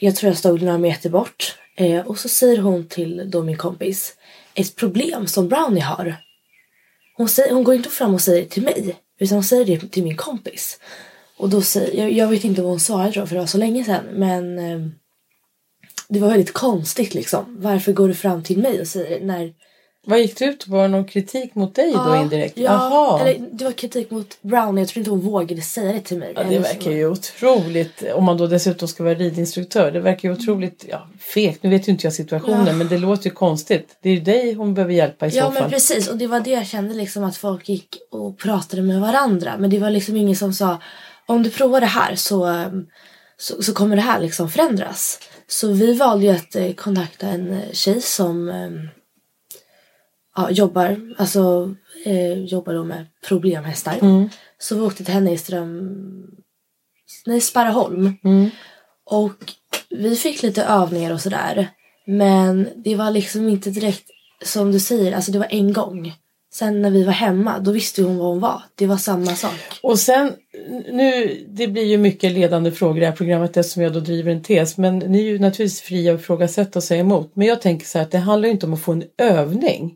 Jag 0.00 0.16
tror 0.16 0.30
jag 0.30 0.38
stod 0.38 0.62
några 0.62 0.78
meter 0.78 1.10
bort. 1.10 1.58
Eh, 1.76 2.06
och 2.06 2.18
så 2.18 2.28
säger 2.28 2.58
hon 2.58 2.88
till 2.88 3.30
då 3.30 3.42
min 3.42 3.56
kompis 3.56 4.14
ett 4.54 4.76
problem 4.76 5.26
som 5.26 5.48
Brownie 5.48 5.80
har. 5.80 6.16
Hon, 7.16 7.28
säger, 7.28 7.54
hon 7.54 7.64
går 7.64 7.74
inte 7.74 7.88
fram 7.88 8.14
och 8.14 8.20
säger 8.20 8.42
det 8.42 8.48
till 8.48 8.62
mig. 8.62 8.96
Utan 9.18 9.36
hon 9.36 9.44
säger 9.44 9.64
det 9.64 9.88
till 9.88 10.04
min 10.04 10.16
kompis. 10.16 10.80
Och 11.36 11.48
då 11.48 11.62
säger, 11.62 12.02
jag, 12.02 12.12
jag 12.12 12.28
vet 12.28 12.44
inte 12.44 12.62
vad 12.62 12.70
hon 12.70 12.80
svarade 12.80 13.20
då 13.20 13.26
för 13.26 13.34
det 13.34 13.40
var 13.40 13.46
så 13.46 13.58
länge 13.58 13.84
sedan. 13.84 14.04
Men 14.12 14.58
eh, 14.58 14.88
det 16.08 16.20
var 16.20 16.28
väldigt 16.28 16.52
konstigt 16.52 17.14
liksom. 17.14 17.56
Varför 17.60 17.92
går 17.92 18.08
du 18.08 18.14
fram 18.14 18.42
till 18.42 18.58
mig 18.58 18.80
och 18.80 18.86
säger 18.86 19.20
det 19.20 19.26
när... 19.26 19.52
Vad 20.08 20.18
gick 20.20 20.38
det 20.38 20.44
ut 20.44 20.66
på? 20.66 20.72
Var 20.72 20.82
det 20.82 20.88
någon 20.88 21.04
kritik 21.04 21.54
mot 21.54 21.74
dig 21.74 21.92
då 21.92 22.16
indirekt? 22.16 22.58
Ja, 22.58 22.64
Jaha. 22.64 23.20
eller 23.20 23.46
det 23.52 23.64
var 23.64 23.72
kritik 23.72 24.10
mot 24.10 24.42
Brownie. 24.42 24.80
Jag 24.82 24.88
tror 24.88 24.98
inte 24.98 25.10
hon 25.10 25.20
vågade 25.20 25.62
säga 25.62 25.92
det 25.92 26.00
till 26.00 26.18
mig. 26.18 26.32
Ja, 26.36 26.42
det 26.44 26.58
verkar 26.58 26.90
ju 26.90 27.06
otroligt, 27.08 28.02
om 28.14 28.24
man 28.24 28.36
då 28.36 28.46
dessutom 28.46 28.88
ska 28.88 29.04
vara 29.04 29.14
ridinstruktör, 29.14 29.90
det 29.90 30.00
verkar 30.00 30.28
ju 30.28 30.34
otroligt 30.34 30.84
ja, 30.88 31.08
fegt. 31.18 31.62
Nu 31.62 31.70
vet 31.70 31.88
ju 31.88 31.92
inte 31.92 32.06
jag 32.06 32.12
situationen 32.14 32.66
Ja. 32.66 32.72
men 32.72 32.88
det 32.88 32.98
låter 32.98 33.24
ju 33.24 33.30
konstigt. 33.30 33.96
Det 34.02 34.08
är 34.08 34.14
ju 34.14 34.20
dig 34.20 34.52
hon 34.54 34.74
behöver 34.74 34.94
hjälpa 34.94 35.26
i 35.26 35.30
Ja 35.36 35.44
så 35.44 35.50
men 35.50 35.62
fall. 35.62 35.70
precis 35.70 36.08
och 36.08 36.16
det 36.16 36.26
var 36.26 36.40
det 36.40 36.50
jag 36.50 36.66
kände 36.66 36.94
liksom 36.94 37.24
att 37.24 37.36
folk 37.36 37.68
gick 37.68 37.88
och 38.10 38.38
pratade 38.38 38.82
med 38.82 39.00
varandra. 39.00 39.54
Men 39.58 39.70
det 39.70 39.78
var 39.78 39.90
liksom 39.90 40.16
ingen 40.16 40.36
som 40.36 40.52
sa 40.52 40.78
om 41.26 41.42
du 41.42 41.50
provar 41.50 41.80
det 41.80 41.86
här 41.86 42.14
så, 42.14 42.44
ehm, 42.44 42.86
så, 43.38 43.62
så 43.62 43.72
kommer 43.74 43.96
det 43.96 44.02
här 44.02 44.20
liksom 44.20 44.50
förändras. 44.50 45.18
Så 45.48 45.72
vi 45.72 45.94
valde 45.94 46.26
ju 46.26 46.32
att 46.32 46.56
eh, 46.56 46.72
kontakta 46.72 47.26
en 47.26 47.52
eh, 47.52 47.72
tjej 47.72 48.00
som 48.00 48.48
ehm, 48.48 48.88
ja, 50.36 50.50
jobbar, 50.50 51.14
alltså, 51.18 51.74
eh, 52.04 52.32
jobbar 52.32 52.74
då 52.74 52.84
med 52.84 53.06
problemhästar. 53.28 53.98
Mm. 54.02 54.28
Så 54.58 54.74
vi 54.74 54.80
åkte 54.80 55.04
till 55.04 55.14
henne 55.14 55.32
i 55.32 55.38
Ström... 55.38 55.90
Nej, 57.26 57.40
Sparreholm. 57.40 58.14
Mm. 58.24 58.50
Och 59.04 59.52
vi 59.90 60.16
fick 60.16 60.42
lite 60.42 60.64
övningar 60.64 61.12
och 61.12 61.20
sådär. 61.20 61.68
Men 62.06 62.68
det 62.76 62.96
var 62.96 63.10
liksom 63.10 63.48
inte 63.48 63.70
direkt 63.70 64.10
som 64.44 64.72
du 64.72 64.80
säger, 64.80 65.12
alltså 65.12 65.32
det 65.32 65.38
var 65.38 65.48
en 65.50 65.72
gång. 65.72 66.12
Sen 66.52 66.82
när 66.82 66.90
vi 66.90 67.04
var 67.04 67.12
hemma, 67.12 67.58
då 67.58 67.72
visste 67.72 68.02
hon 68.02 68.18
vad 68.18 68.28
hon 68.28 68.40
var. 68.40 68.62
Det 68.74 68.86
var 68.86 68.96
samma 68.96 69.34
sak. 69.34 69.78
Och 69.82 69.98
sen, 69.98 70.32
nu, 70.92 71.38
det 71.48 71.68
blir 71.68 71.84
ju 71.84 71.98
mycket 71.98 72.32
ledande 72.32 72.72
frågor 72.72 72.96
i 72.96 73.00
det 73.00 73.06
här 73.06 73.16
programmet 73.16 73.56
eftersom 73.56 73.82
jag 73.82 73.92
då 73.92 74.00
driver 74.00 74.32
en 74.32 74.42
tes. 74.42 74.76
Men 74.78 74.98
ni 74.98 75.18
är 75.18 75.22
ju 75.22 75.38
naturligtvis 75.38 75.80
fria 75.80 76.14
att 76.14 76.20
ifrågasätta 76.20 76.78
och 76.78 76.82
säga 76.82 77.00
emot. 77.00 77.32
Men 77.36 77.46
jag 77.46 77.60
tänker 77.60 77.86
så 77.86 77.98
här 77.98 78.04
att 78.04 78.10
det 78.10 78.18
handlar 78.18 78.46
ju 78.46 78.52
inte 78.52 78.66
om 78.66 78.74
att 78.74 78.80
få 78.80 78.92
en 78.92 79.04
övning. 79.18 79.94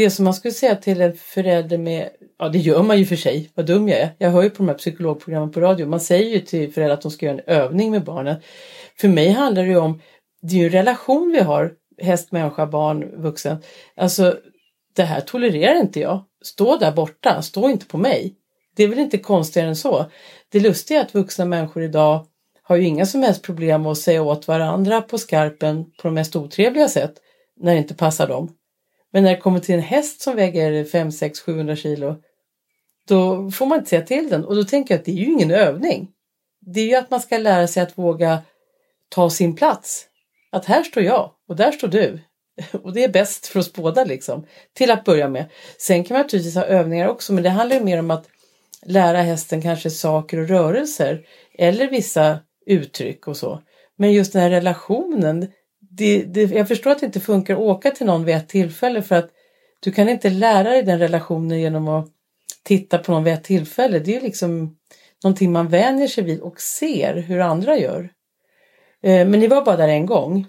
Det 0.00 0.10
som 0.10 0.24
man 0.24 0.34
skulle 0.34 0.54
säga 0.54 0.76
till 0.76 1.00
en 1.00 1.16
förälder 1.16 1.78
med, 1.78 2.08
ja 2.38 2.48
det 2.48 2.58
gör 2.58 2.82
man 2.82 2.98
ju 2.98 3.06
för 3.06 3.16
sig, 3.16 3.50
vad 3.54 3.66
dum 3.66 3.88
jag 3.88 3.98
är. 3.98 4.10
Jag 4.18 4.30
hör 4.30 4.42
ju 4.42 4.50
på 4.50 4.56
de 4.56 4.68
här 4.68 4.74
psykologprogrammen 4.74 5.50
på 5.50 5.60
radio, 5.60 5.86
man 5.86 6.00
säger 6.00 6.30
ju 6.30 6.40
till 6.40 6.72
föräldrar 6.72 6.94
att 6.94 7.02
de 7.02 7.10
ska 7.10 7.26
göra 7.26 7.38
en 7.38 7.54
övning 7.54 7.90
med 7.90 8.04
barnen. 8.04 8.36
För 9.00 9.08
mig 9.08 9.30
handlar 9.30 9.62
det 9.62 9.68
ju 9.68 9.76
om, 9.76 10.00
det 10.42 10.54
är 10.54 10.58
ju 10.58 10.64
en 10.64 10.72
relation 10.72 11.32
vi 11.32 11.40
har, 11.40 11.72
häst, 12.02 12.32
människa, 12.32 12.66
barn, 12.66 13.22
vuxen. 13.22 13.56
Alltså 13.96 14.36
det 14.96 15.02
här 15.02 15.20
tolererar 15.20 15.80
inte 15.80 16.00
jag. 16.00 16.24
Stå 16.44 16.76
där 16.76 16.92
borta, 16.92 17.42
stå 17.42 17.70
inte 17.70 17.86
på 17.86 17.98
mig. 17.98 18.34
Det 18.76 18.84
är 18.84 18.88
väl 18.88 18.98
inte 18.98 19.18
konstigare 19.18 19.68
än 19.68 19.76
så. 19.76 20.06
Det 20.52 20.60
lustiga 20.60 20.98
är 20.98 21.04
att 21.04 21.14
vuxna 21.14 21.44
människor 21.44 21.82
idag 21.82 22.26
har 22.62 22.76
ju 22.76 22.84
inga 22.84 23.06
som 23.06 23.22
helst 23.22 23.42
problem 23.42 23.82
med 23.82 23.92
att 23.92 23.98
säga 23.98 24.22
åt 24.22 24.48
varandra 24.48 25.02
på 25.02 25.18
skarpen 25.18 25.84
på 25.84 26.08
de 26.08 26.14
mest 26.14 26.36
otrevliga 26.36 26.88
sätt 26.88 27.14
när 27.60 27.72
det 27.72 27.78
inte 27.78 27.94
passar 27.94 28.28
dem. 28.28 28.56
Men 29.12 29.22
när 29.22 29.30
det 29.30 29.40
kommer 29.40 29.60
till 29.60 29.74
en 29.74 29.80
häst 29.80 30.20
som 30.20 30.36
väger 30.36 30.84
5, 30.84 31.12
6, 31.12 31.40
700 31.40 31.76
kilo 31.76 32.16
då 33.10 33.50
får 33.50 33.66
man 33.66 33.78
inte 33.78 33.90
säga 33.90 34.02
till 34.02 34.28
den 34.28 34.44
och 34.44 34.56
då 34.56 34.64
tänker 34.64 34.94
jag 34.94 34.98
att 34.98 35.04
det 35.04 35.10
är 35.10 35.16
ju 35.16 35.32
ingen 35.32 35.50
övning. 35.50 36.08
Det 36.60 36.80
är 36.80 36.86
ju 36.86 36.94
att 36.94 37.10
man 37.10 37.20
ska 37.20 37.38
lära 37.38 37.66
sig 37.66 37.82
att 37.82 37.98
våga 37.98 38.38
ta 39.08 39.30
sin 39.30 39.56
plats. 39.56 40.06
Att 40.52 40.64
här 40.64 40.82
står 40.82 41.02
jag 41.02 41.30
och 41.48 41.56
där 41.56 41.72
står 41.72 41.88
du. 41.88 42.18
Och 42.82 42.92
det 42.92 43.04
är 43.04 43.08
bäst 43.08 43.46
för 43.46 43.60
oss 43.60 43.72
båda 43.72 44.04
liksom. 44.04 44.46
Till 44.72 44.90
att 44.90 45.04
börja 45.04 45.28
med. 45.28 45.46
Sen 45.78 46.04
kan 46.04 46.14
man 46.14 46.22
naturligtvis 46.22 46.54
ha 46.54 46.64
övningar 46.64 47.08
också 47.08 47.32
men 47.32 47.42
det 47.42 47.50
handlar 47.50 47.76
ju 47.76 47.84
mer 47.84 47.98
om 47.98 48.10
att 48.10 48.28
lära 48.82 49.22
hästen 49.22 49.62
kanske 49.62 49.90
saker 49.90 50.38
och 50.38 50.48
rörelser. 50.48 51.26
Eller 51.54 51.90
vissa 51.90 52.38
uttryck 52.66 53.28
och 53.28 53.36
så. 53.36 53.62
Men 53.96 54.12
just 54.12 54.32
den 54.32 54.42
här 54.42 54.50
relationen. 54.50 55.48
Det, 56.00 56.22
det, 56.22 56.42
jag 56.42 56.68
förstår 56.68 56.90
att 56.90 57.00
det 57.00 57.06
inte 57.06 57.20
funkar 57.20 57.54
att 57.54 57.60
åka 57.60 57.90
till 57.90 58.06
någon 58.06 58.24
vid 58.24 58.34
ett 58.36 58.48
tillfälle 58.48 59.02
för 59.02 59.14
att 59.16 59.30
du 59.80 59.92
kan 59.92 60.08
inte 60.08 60.30
lära 60.30 60.70
dig 60.70 60.82
den 60.82 60.98
relationen 60.98 61.60
genom 61.60 61.88
att 61.88 62.08
titta 62.62 62.98
på 62.98 63.12
någon 63.12 63.24
vid 63.24 63.34
ett 63.34 63.44
tillfälle. 63.44 63.98
Det 63.98 64.16
är 64.16 64.20
liksom 64.20 64.76
någonting 65.24 65.52
man 65.52 65.68
vänjer 65.68 66.08
sig 66.08 66.24
vid 66.24 66.40
och 66.40 66.60
ser 66.60 67.14
hur 67.14 67.40
andra 67.40 67.78
gör. 67.78 68.10
Eh, 69.02 69.26
Men 69.26 69.40
ni 69.40 69.46
var 69.46 69.64
bara 69.64 69.76
där 69.76 69.88
en 69.88 70.06
gång. 70.06 70.46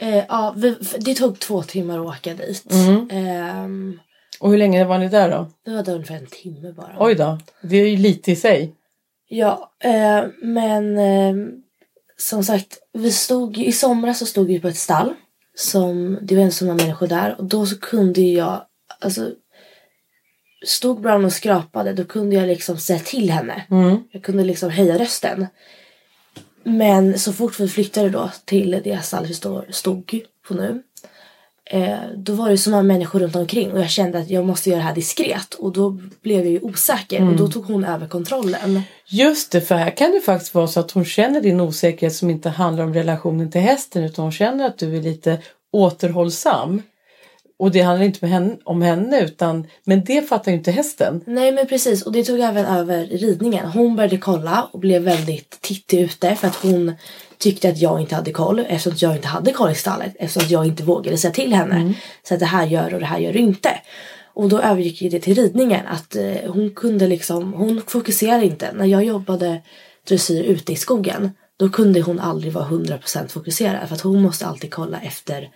Eh, 0.00 0.24
ja, 0.28 0.54
vi, 0.56 0.76
det 0.98 1.14
tog 1.14 1.38
två 1.38 1.62
timmar 1.62 1.98
att 1.98 2.06
åka 2.18 2.34
dit. 2.34 2.72
Mm. 2.72 3.08
Ehm, 3.10 4.00
Och 4.40 4.50
hur 4.50 4.58
länge 4.58 4.84
var 4.84 4.98
ni 4.98 5.08
där 5.08 5.30
då? 5.30 5.46
Det 5.64 5.70
var 5.70 5.82
där 5.82 5.94
ungefär 5.94 6.14
en 6.16 6.26
timme 6.26 6.72
bara. 6.72 6.96
Oj 6.98 7.14
då, 7.14 7.38
det 7.62 7.76
är 7.76 7.86
ju 7.88 7.96
lite 7.96 8.32
i 8.32 8.36
sig. 8.36 8.74
Ja, 9.28 9.72
eh, 9.84 10.24
men 10.42 10.98
eh, 10.98 11.34
som 12.18 12.44
sagt, 12.44 12.78
vi 12.92 13.12
stod 13.12 13.58
i 13.58 13.72
somras 13.72 14.18
så 14.18 14.26
stod 14.26 14.46
vi 14.46 14.60
på 14.60 14.68
ett 14.68 14.76
stall. 14.76 15.14
Som, 15.54 16.18
det 16.22 16.36
var 16.36 16.42
en 16.42 16.52
många 16.62 16.74
människor 16.74 17.06
där 17.06 17.36
och 17.38 17.44
då 17.44 17.66
så 17.66 17.78
kunde 17.78 18.20
jag, 18.20 18.62
alltså 19.00 19.30
stod 20.66 21.00
Brown 21.00 21.24
och 21.24 21.32
skrapade 21.32 21.92
då 21.92 22.04
kunde 22.04 22.36
jag 22.36 22.48
liksom 22.48 22.78
säga 22.78 22.98
till 22.98 23.30
henne. 23.30 23.64
Mm. 23.70 23.98
Jag 24.10 24.22
kunde 24.22 24.44
liksom 24.44 24.70
höja 24.70 24.98
rösten. 24.98 25.46
Men 26.62 27.18
så 27.18 27.32
fort 27.32 27.60
vi 27.60 27.68
flyttade 27.68 28.10
då 28.10 28.30
till 28.44 28.80
det 28.84 29.04
stall 29.04 29.26
vi 29.26 29.34
stod, 29.72 30.20
på 30.48 30.54
nu. 30.54 30.82
Eh, 31.70 31.98
då 32.16 32.32
var 32.32 32.50
det 32.50 32.58
så 32.58 32.70
många 32.70 32.82
människor 32.82 33.20
runt 33.20 33.36
omkring 33.36 33.72
och 33.72 33.80
jag 33.80 33.90
kände 33.90 34.18
att 34.18 34.30
jag 34.30 34.44
måste 34.44 34.70
göra 34.70 34.78
det 34.78 34.86
här 34.86 34.94
diskret. 34.94 35.54
Och 35.54 35.72
då 35.72 35.90
blev 36.22 36.38
jag 36.38 36.52
ju 36.52 36.60
osäker 36.60 37.28
och 37.28 37.36
då 37.36 37.48
tog 37.48 37.64
hon 37.64 37.84
över 37.84 38.08
kontrollen. 38.08 38.82
Just 39.08 39.52
det, 39.52 39.60
för 39.60 39.74
här 39.74 39.90
kan 39.90 40.10
det 40.10 40.20
faktiskt 40.20 40.54
vara 40.54 40.66
så 40.66 40.80
att 40.80 40.90
hon 40.90 41.04
känner 41.04 41.40
din 41.40 41.60
osäkerhet 41.60 42.14
som 42.14 42.30
inte 42.30 42.48
handlar 42.48 42.84
om 42.84 42.94
relationen 42.94 43.50
till 43.50 43.60
hästen 43.60 44.04
utan 44.04 44.22
hon 44.22 44.32
känner 44.32 44.66
att 44.66 44.78
du 44.78 44.96
är 44.96 45.02
lite 45.02 45.38
återhållsam. 45.72 46.82
Och 47.58 47.70
det 47.70 47.80
handlar 47.80 48.06
inte 48.06 48.26
henne, 48.26 48.56
om 48.64 48.82
henne 48.82 49.20
utan, 49.20 49.66
men 49.84 50.04
det 50.04 50.28
fattar 50.28 50.52
ju 50.52 50.58
inte 50.58 50.70
hästen. 50.70 51.24
Nej 51.26 51.52
men 51.52 51.66
precis 51.66 52.02
och 52.02 52.12
det 52.12 52.24
tog 52.24 52.40
även 52.40 52.66
över 52.66 53.06
ridningen. 53.06 53.66
Hon 53.66 53.96
började 53.96 54.18
kolla 54.18 54.68
och 54.72 54.78
blev 54.78 55.02
väldigt 55.02 55.58
tittig 55.60 56.00
ute 56.00 56.34
för 56.34 56.46
att 56.48 56.56
hon 56.56 56.94
tyckte 57.38 57.68
att 57.68 57.78
jag 57.78 58.00
inte 58.00 58.14
hade 58.14 58.32
koll 58.32 58.58
eftersom 58.68 58.96
jag 58.98 59.16
inte 59.16 59.28
hade 59.28 59.52
koll 59.52 59.70
i 59.70 59.74
stallet 59.74 60.16
eftersom 60.18 60.48
jag 60.48 60.66
inte 60.66 60.82
vågade 60.82 61.18
säga 61.18 61.32
till 61.32 61.54
henne. 61.54 61.94
Så 62.28 62.34
att 62.34 62.40
det 62.40 62.46
här 62.46 62.66
gör 62.66 62.94
och 62.94 63.00
det 63.00 63.06
här 63.06 63.18
gör 63.18 63.32
du 63.32 63.38
inte. 63.38 63.70
Och 64.36 64.48
då 64.48 64.60
övergick 64.60 65.10
det 65.10 65.20
till 65.20 65.34
ridningen 65.34 65.86
att 65.86 66.16
eh, 66.16 66.52
hon 66.52 66.70
kunde 66.70 67.06
liksom, 67.06 67.52
hon 67.52 67.82
fokuserade 67.86 68.44
inte. 68.44 68.72
När 68.72 68.86
jag 68.86 69.04
jobbade 69.04 69.62
dressyr 70.08 70.44
ute 70.44 70.72
i 70.72 70.76
skogen 70.76 71.30
då 71.56 71.68
kunde 71.68 72.00
hon 72.00 72.20
aldrig 72.20 72.52
vara 72.52 72.64
100% 72.64 73.28
fokuserad 73.28 73.88
för 73.88 73.94
att 73.94 74.00
hon 74.00 74.22
måste 74.22 74.46
alltid 74.46 74.74
kolla 74.74 75.00
efter 75.00 75.50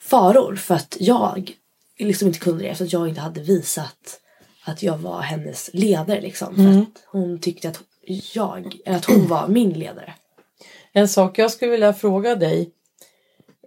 faror 0.00 0.56
för 0.56 0.74
att 0.74 0.96
jag 1.00 1.52
liksom 1.98 2.28
inte 2.28 2.40
kunde 2.40 2.64
det 2.64 2.68
eftersom 2.68 2.86
att 2.86 2.92
jag 2.92 3.08
inte 3.08 3.20
hade 3.20 3.40
visat 3.40 4.20
att 4.64 4.82
jag 4.82 4.98
var 4.98 5.20
hennes 5.20 5.70
ledare 5.72 6.20
liksom. 6.20 6.56
För 6.56 6.82
att 6.82 7.04
hon 7.06 7.38
tyckte 7.38 7.68
att 7.68 7.80
jag, 8.34 8.76
att 8.86 9.04
hon 9.04 9.28
var 9.28 9.48
min 9.48 9.70
ledare. 9.72 10.14
En 10.92 11.08
sak 11.08 11.38
jag 11.38 11.50
skulle 11.50 11.70
vilja 11.70 11.92
fråga 11.92 12.34
dig. 12.34 12.70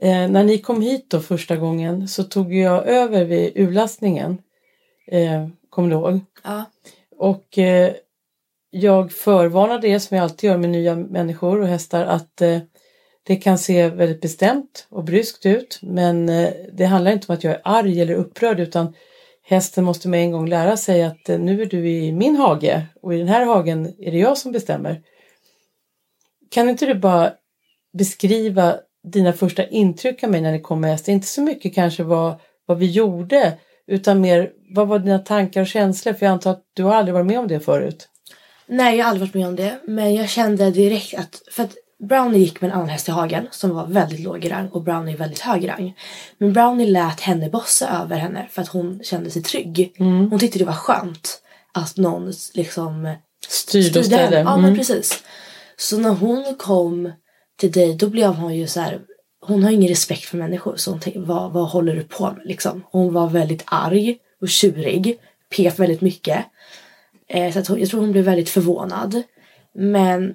Eh, 0.01 0.27
när 0.29 0.43
ni 0.43 0.57
kom 0.57 0.81
hit 0.81 1.09
då 1.09 1.19
första 1.19 1.55
gången 1.55 2.07
så 2.07 2.23
tog 2.23 2.53
jag 2.53 2.87
över 2.87 3.25
vid 3.25 3.51
urlastningen. 3.55 4.37
Eh, 5.07 5.47
kommer 5.69 5.89
du 5.89 5.95
ihåg? 5.95 6.19
Ja. 6.43 6.65
Och 7.17 7.57
eh, 7.57 7.93
jag 8.69 9.11
förvarnade 9.11 9.87
er 9.87 9.99
som 9.99 10.17
jag 10.17 10.23
alltid 10.23 10.49
gör 10.49 10.57
med 10.57 10.69
nya 10.69 10.95
människor 10.95 11.61
och 11.61 11.67
hästar 11.67 12.05
att 12.05 12.41
eh, 12.41 12.59
det 13.23 13.35
kan 13.35 13.57
se 13.57 13.89
väldigt 13.89 14.21
bestämt 14.21 14.87
och 14.89 15.03
bryskt 15.03 15.45
ut 15.45 15.79
men 15.81 16.29
eh, 16.29 16.49
det 16.73 16.85
handlar 16.85 17.11
inte 17.11 17.27
om 17.27 17.35
att 17.35 17.43
jag 17.43 17.53
är 17.53 17.61
arg 17.63 18.01
eller 18.01 18.13
upprörd 18.13 18.59
utan 18.59 18.93
hästen 19.43 19.83
måste 19.83 20.07
med 20.07 20.19
en 20.19 20.31
gång 20.31 20.49
lära 20.49 20.77
sig 20.77 21.03
att 21.03 21.29
eh, 21.29 21.39
nu 21.39 21.61
är 21.61 21.65
du 21.65 21.89
i 21.89 22.11
min 22.11 22.35
hage 22.35 22.87
och 23.01 23.13
i 23.13 23.17
den 23.17 23.27
här 23.27 23.45
hagen 23.45 23.93
är 23.99 24.11
det 24.11 24.17
jag 24.17 24.37
som 24.37 24.51
bestämmer. 24.51 25.01
Kan 26.51 26.69
inte 26.69 26.85
du 26.85 26.93
bara 26.95 27.33
beskriva 27.93 28.75
dina 29.03 29.33
första 29.33 29.67
intryck 29.67 30.23
av 30.23 30.31
mig 30.31 30.41
när 30.41 30.51
ni 30.51 30.61
kom 30.61 30.81
med 30.81 30.91
hästen? 30.91 31.13
Inte 31.13 31.27
så 31.27 31.41
mycket 31.41 31.75
kanske 31.75 32.03
vad, 32.03 32.39
vad 32.65 32.77
vi 32.77 32.91
gjorde 32.91 33.57
utan 33.87 34.21
mer 34.21 34.49
vad 34.75 34.87
var 34.87 34.99
dina 34.99 35.19
tankar 35.19 35.61
och 35.61 35.67
känslor? 35.67 36.13
För 36.13 36.25
jag 36.25 36.33
antar 36.33 36.51
att 36.51 36.63
du 36.73 36.83
har 36.83 36.95
aldrig 36.95 37.13
varit 37.13 37.25
med 37.25 37.39
om 37.39 37.47
det 37.47 37.59
förut. 37.59 38.07
Nej, 38.67 38.97
jag 38.97 39.05
har 39.05 39.09
aldrig 39.11 39.27
varit 39.29 39.33
med 39.35 39.47
om 39.47 39.55
det. 39.55 39.79
Men 39.87 40.15
jag 40.15 40.29
kände 40.29 40.71
direkt 40.71 41.13
att... 41.13 41.41
För 41.51 41.63
att 41.63 41.71
Brownie 41.99 42.39
gick 42.39 42.61
med 42.61 42.69
en 42.69 42.75
annan 42.75 42.89
häst 42.89 43.07
i 43.07 43.11
hagen 43.11 43.47
som 43.51 43.69
var 43.75 43.87
väldigt 43.87 44.19
låg 44.19 44.45
i 44.45 44.49
rang 44.49 44.67
och 44.69 44.83
Brownie 44.83 45.13
är 45.13 45.17
väldigt 45.17 45.39
hög 45.39 45.63
i 45.63 45.67
rang. 45.67 45.95
Men 46.37 46.53
Brownie 46.53 46.85
lät 46.87 47.19
henne 47.19 47.49
bossa 47.49 48.01
över 48.03 48.17
henne 48.17 48.47
för 48.51 48.61
att 48.61 48.67
hon 48.67 48.99
kände 49.03 49.29
sig 49.29 49.41
trygg. 49.43 49.95
Hon 49.97 50.39
tyckte 50.39 50.59
det 50.59 50.65
var 50.65 50.73
skönt 50.73 51.41
att 51.73 51.97
någon 51.97 52.33
liksom 52.53 53.15
Styrde 53.47 53.99
och 53.99 54.05
ställde. 54.05 54.39
Ja, 54.39 54.49
Mm. 54.53 54.61
men 54.61 54.75
precis. 54.77 55.23
Så 55.77 55.97
när 55.99 56.09
hon 56.09 56.55
kom 56.55 57.11
till 57.59 57.71
dig 57.71 57.95
då 57.95 58.09
blev 58.09 58.29
hon 58.33 58.55
ju 58.55 58.67
så 58.67 58.79
här... 58.79 58.99
Hon 59.47 59.63
har 59.63 59.71
ingen 59.71 59.89
respekt 59.89 60.23
för 60.23 60.37
människor 60.37 60.75
så 60.75 60.91
hon 60.91 60.99
tänkte, 60.99 61.19
vad, 61.19 61.51
vad 61.51 61.69
håller 61.69 61.95
du 61.95 62.03
på 62.03 62.23
med 62.23 62.41
liksom? 62.45 62.83
Hon 62.91 63.13
var 63.13 63.29
väldigt 63.29 63.63
arg 63.65 64.17
och 64.41 64.49
tjurig. 64.49 65.19
Pep 65.55 65.79
väldigt 65.79 66.01
mycket. 66.01 66.45
Eh, 67.27 67.53
så 67.53 67.59
att 67.59 67.67
hon, 67.67 67.79
jag 67.79 67.89
tror 67.89 68.01
hon 68.01 68.11
blev 68.11 68.25
väldigt 68.25 68.49
förvånad. 68.49 69.23
Men 69.73 70.33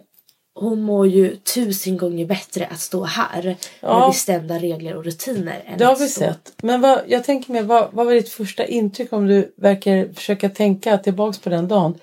hon 0.55 0.83
mår 0.83 1.07
ju 1.07 1.37
tusen 1.37 1.97
gånger 1.97 2.27
bättre 2.27 2.67
att 2.67 2.81
stå 2.81 3.05
här 3.05 3.43
med 3.43 3.57
Ja. 3.81 4.09
bestämda 4.09 4.59
regler 4.59 4.97
och 4.97 5.05
rutiner. 5.05 5.63
Än 5.67 5.79
Det 5.79 5.85
har 5.85 5.97
vi 5.97 6.09
stå... 6.09 6.21
sett. 6.21 6.53
Men 6.63 6.81
vad, 6.81 7.01
jag 7.07 7.25
tänker 7.25 7.53
mer, 7.53 7.63
vad, 7.63 7.89
vad 7.93 8.07
var 8.07 8.13
ditt 8.13 8.29
första 8.29 8.65
intryck 8.65 9.13
om 9.13 9.27
du 9.27 9.55
verkar 9.57 10.13
försöka 10.15 10.49
tänka 10.49 10.99
tillbaks 10.99 11.39
på 11.39 11.49
den 11.51 11.69
dagen? 11.69 11.99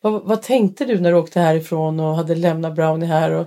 Vad, 0.00 0.22
vad 0.22 0.42
tänkte 0.42 0.84
du 0.84 1.00
när 1.00 1.12
du 1.12 1.18
åkte 1.18 1.40
härifrån 1.40 2.00
och 2.00 2.16
hade 2.16 2.34
lämnat 2.34 2.74
Brownie 2.74 3.06
här? 3.06 3.30
Och, 3.30 3.46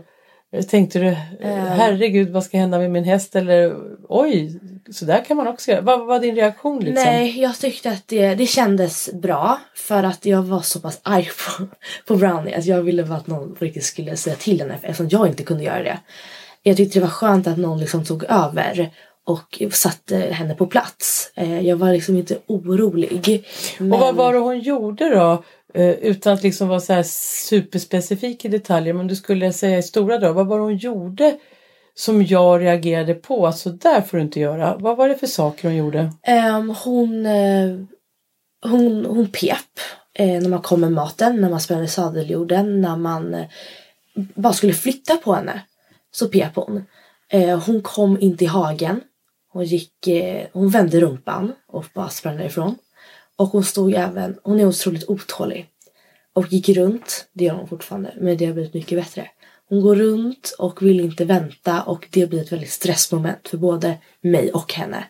tänkte 0.69 0.99
du, 0.99 1.09
herregud 1.47 2.29
vad 2.29 2.43
ska 2.43 2.57
hända 2.57 2.79
med 2.79 2.91
min 2.91 3.03
häst? 3.03 3.35
Eller 3.35 3.75
oj, 4.09 4.59
så 4.91 5.05
där 5.05 5.25
kan 5.25 5.37
man 5.37 5.47
också 5.47 5.71
göra. 5.71 5.81
Vad 5.81 5.99
vad 5.99 6.07
var 6.07 6.19
din 6.19 6.35
reaktion 6.35 6.79
liksom? 6.79 7.03
Nej, 7.05 7.41
jag 7.41 7.57
tyckte 7.57 7.89
att 7.91 8.07
det, 8.07 8.35
det 8.35 8.45
kändes 8.45 9.13
bra 9.13 9.59
för 9.75 10.03
att 10.03 10.25
jag 10.25 10.43
var 10.43 10.61
så 10.61 10.79
pass 10.79 10.99
arg 11.03 11.29
på, 11.57 11.65
på 12.07 12.15
Brownie 12.15 12.55
att 12.55 12.65
jag 12.65 12.81
ville 12.81 13.03
bara 13.03 13.17
att 13.17 13.27
någon 13.27 13.55
riktigt 13.59 13.83
skulle 13.83 14.17
säga 14.17 14.35
till 14.35 14.59
henne 14.59 14.77
eftersom 14.81 15.07
jag 15.09 15.27
inte 15.27 15.43
kunde 15.43 15.63
göra 15.63 15.83
det. 15.83 15.99
Jag 16.63 16.77
tyckte 16.77 16.99
det 16.99 17.03
var 17.03 17.09
skönt 17.11 17.47
att 17.47 17.57
någon 17.57 17.79
liksom 17.79 18.05
tog 18.05 18.23
över 18.23 18.89
och 19.25 19.61
satte 19.71 20.17
henne 20.17 20.55
på 20.55 20.67
plats. 20.67 21.31
Eh, 21.35 21.61
Jag 21.61 21.75
var 21.77 21.91
liksom 21.91 22.17
inte 22.17 22.37
orolig. 22.47 23.45
Men... 23.77 23.93
Och 23.93 23.99
vad 23.99 24.15
var 24.15 24.33
det 24.33 24.39
hon 24.39 24.59
gjorde 24.59 25.09
då? 25.09 25.43
Eh, 25.73 25.89
utan 25.89 26.33
att 26.33 26.43
liksom 26.43 26.67
vara 26.67 26.79
så 26.79 26.93
här 26.93 27.03
superspecifik 27.47 28.45
i 28.45 28.47
detaljer, 28.47 28.93
men 28.93 29.07
du 29.07 29.15
skulle 29.15 29.53
säga 29.53 29.77
i 29.77 29.83
stora 29.83 30.17
drag. 30.17 30.33
Vad 30.33 30.47
var 30.47 30.57
det 30.57 30.63
hon 30.63 30.77
gjorde 30.77 31.37
som 31.95 32.23
jag 32.25 32.61
reagerade 32.61 33.13
på? 33.13 33.47
Att 33.47 33.57
så 33.57 33.69
där 33.69 34.01
får 34.01 34.17
du 34.17 34.23
inte 34.23 34.39
göra. 34.39 34.77
Vad 34.77 34.97
var 34.97 35.09
det 35.09 35.15
för 35.15 35.27
saker 35.27 35.67
hon 35.67 35.77
gjorde? 35.77 36.11
Um, 36.57 36.75
hon, 36.83 37.25
eh, 37.25 37.79
hon, 38.61 39.05
hon 39.05 39.27
pep 39.27 39.79
eh, 40.13 40.41
när 40.41 40.49
man 40.49 40.61
kom 40.61 40.81
med 40.81 40.91
maten, 40.91 41.41
när 41.41 41.49
man 41.49 41.61
spände 41.61 41.87
sadeljorden, 41.87 42.81
när 42.81 42.97
man 42.97 43.33
eh, 43.33 43.45
bara 44.15 44.53
skulle 44.53 44.73
flytta 44.73 45.17
på 45.17 45.33
henne. 45.33 45.61
Så 46.11 46.27
pep 46.27 46.55
hon. 46.55 46.85
Eh, 47.29 47.59
hon 47.59 47.81
kom 47.81 48.17
inte 48.21 48.43
i 48.43 48.47
hagen. 48.47 49.01
Hon, 49.49 49.65
gick, 49.65 50.07
eh, 50.07 50.47
hon 50.53 50.69
vände 50.69 50.99
rumpan 50.99 51.53
och 51.67 51.85
bara 51.95 52.09
sprang 52.09 52.37
därifrån. 52.37 52.75
Och 53.37 53.47
hon 53.47 53.63
stod 53.63 53.93
även, 53.93 54.37
hon 54.43 54.59
är 54.59 54.65
otroligt 54.65 55.09
otålig. 55.09 55.67
Och 56.33 56.53
gick 56.53 56.69
runt, 56.69 57.25
det 57.33 57.45
gör 57.45 57.53
hon 57.53 57.67
fortfarande, 57.67 58.13
men 58.17 58.37
det 58.37 58.45
har 58.45 58.53
blivit 58.53 58.73
mycket 58.73 58.99
bättre. 58.99 59.29
Hon 59.69 59.81
går 59.81 59.95
runt 59.95 60.55
och 60.59 60.81
vill 60.81 60.99
inte 60.99 61.25
vänta 61.25 61.81
och 61.81 62.07
det 62.11 62.27
blir 62.27 62.41
ett 62.41 62.51
väldigt 62.51 62.71
stressmoment 62.71 63.47
för 63.47 63.57
både 63.57 63.97
mig 64.21 64.51
och 64.51 64.73
henne. 64.73 65.03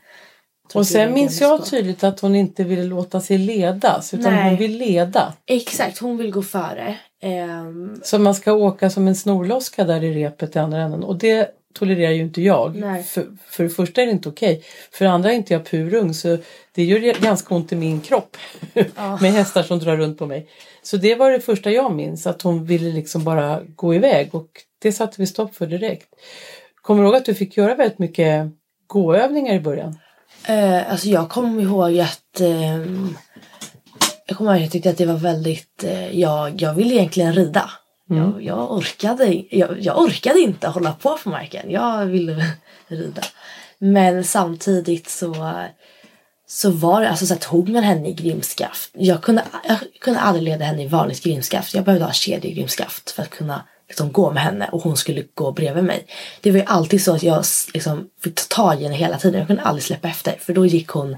Och 0.73 0.87
sen 0.87 1.01
en 1.01 1.13
minns 1.13 1.41
jag 1.41 1.65
tydligt 1.65 2.03
att 2.03 2.19
hon 2.19 2.35
inte 2.35 2.63
ville 2.63 2.83
låta 2.83 3.21
sig 3.21 3.37
ledas 3.37 4.13
utan 4.13 4.33
Nej. 4.33 4.49
hon 4.49 4.57
vill 4.57 4.77
leda. 4.77 5.33
Exakt, 5.45 5.97
hon 5.97 6.17
vill 6.17 6.31
gå 6.31 6.41
före. 6.41 6.97
Ehm, 7.21 8.01
Så 8.03 8.19
man 8.19 8.35
ska 8.35 8.53
åka 8.53 8.89
som 8.89 9.07
en 9.07 9.15
snorloska 9.15 9.83
där 9.83 10.03
i 10.03 10.13
repet 10.13 10.55
i 10.55 10.59
andra 10.59 10.81
änden. 10.81 11.03
Och 11.03 11.17
det 11.17 11.49
tolererar 11.73 12.11
ju 12.11 12.21
inte 12.21 12.41
jag. 12.41 12.75
Nej. 12.75 13.03
För, 13.03 13.27
för 13.45 13.63
det 13.63 13.69
första 13.69 14.01
är 14.01 14.05
det 14.05 14.11
inte 14.11 14.29
okej. 14.29 14.63
För 14.91 15.05
det 15.05 15.11
andra 15.11 15.31
är 15.31 15.35
inte 15.35 15.53
jag 15.53 15.65
purung 15.65 16.13
så 16.13 16.37
det 16.75 16.83
gör 16.83 17.21
ganska 17.21 17.55
ont 17.55 17.71
i 17.71 17.75
min 17.75 18.01
kropp. 18.01 18.37
med 19.21 19.31
hästar 19.31 19.63
som 19.63 19.79
drar 19.79 19.97
runt 19.97 20.17
på 20.17 20.25
mig. 20.25 20.47
Så 20.83 20.97
det 20.97 21.15
var 21.15 21.31
det 21.31 21.39
första 21.39 21.71
jag 21.71 21.95
minns. 21.95 22.27
Att 22.27 22.41
hon 22.41 22.65
ville 22.65 22.89
liksom 22.89 23.23
bara 23.23 23.61
gå 23.75 23.95
iväg. 23.95 24.35
Och 24.35 24.49
det 24.81 24.91
satte 24.91 25.21
vi 25.21 25.27
stopp 25.27 25.55
för 25.55 25.67
direkt. 25.67 26.07
Kommer 26.81 27.01
du 27.01 27.07
ihåg 27.07 27.15
att 27.15 27.25
du 27.25 27.35
fick 27.35 27.57
göra 27.57 27.75
väldigt 27.75 27.99
mycket 27.99 28.47
gåövningar 28.87 29.53
i 29.53 29.59
början? 29.59 29.97
eh, 30.47 30.91
alltså 30.91 31.07
jag 31.07 31.29
kommer 31.29 31.61
ihåg 31.61 31.99
att 31.99 32.39
ehm, 32.39 33.17
jag 34.27 34.37
kommer 34.37 34.51
ihåg 34.51 34.57
att 34.57 34.63
jag 34.63 34.71
tyckte 34.71 34.89
att 34.89 34.97
det 34.97 35.05
var 35.05 35.17
väldigt, 35.17 35.83
eh, 35.83 36.19
jag, 36.19 36.61
jag 36.61 36.73
ville 36.73 36.93
egentligen 36.93 37.33
rida. 37.33 37.69
Jag, 38.09 38.43
jag, 38.43 38.71
orkade, 38.71 39.43
jag, 39.49 39.81
jag 39.81 39.97
orkade 40.01 40.39
inte 40.39 40.67
hålla 40.67 40.93
på 40.93 41.17
på 41.17 41.29
marken. 41.29 41.71
Jag 41.71 42.05
ville 42.05 42.45
rida. 42.87 43.21
Men 43.77 44.23
samtidigt 44.23 45.09
så, 45.09 45.63
så 46.47 46.71
var 46.71 47.01
det, 47.01 47.09
alltså 47.09 47.25
så 47.25 47.35
tog 47.35 47.69
man 47.69 47.83
henne 47.83 48.09
i 48.09 48.13
grimskaft. 48.13 48.91
Jag 48.93 49.21
kunde, 49.21 49.43
jag 49.67 49.77
kunde 50.01 50.19
aldrig 50.19 50.43
leda 50.43 50.65
henne 50.65 50.83
i 50.83 50.87
vanligt 50.87 51.23
grimskaft. 51.23 51.73
Jag 51.73 51.83
behövde 51.83 52.05
ha 52.05 52.13
kedjegrimskaft 52.13 53.11
för 53.11 53.23
att 53.23 53.29
kunna 53.29 53.63
liksom, 53.87 54.11
gå 54.11 54.31
med 54.31 54.43
henne 54.43 54.69
och 54.71 54.81
hon 54.81 54.97
skulle 54.97 55.23
gå 55.33 55.51
bredvid 55.51 55.83
mig. 55.83 56.05
Det 56.41 56.51
var 56.51 56.59
ju 56.59 56.65
alltid 56.65 57.03
så 57.03 57.15
att 57.15 57.23
jag 57.23 57.43
liksom, 57.73 58.09
fick 58.23 58.35
ta 58.35 58.55
tag 58.55 58.81
i 58.81 58.83
henne 58.83 58.95
hela 58.95 59.17
tiden. 59.17 59.39
Jag 59.39 59.47
kunde 59.47 59.61
aldrig 59.61 59.83
släppa 59.83 60.07
efter 60.07 60.37
för 60.39 60.53
då 60.53 60.65
gick 60.65 60.89
hon 60.89 61.17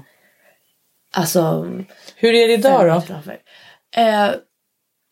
Alltså 1.12 1.66
Hur 2.16 2.34
är 2.34 2.48
det 2.48 2.54
idag 2.54 3.02
då? 3.08 3.30
Eh, 4.00 4.30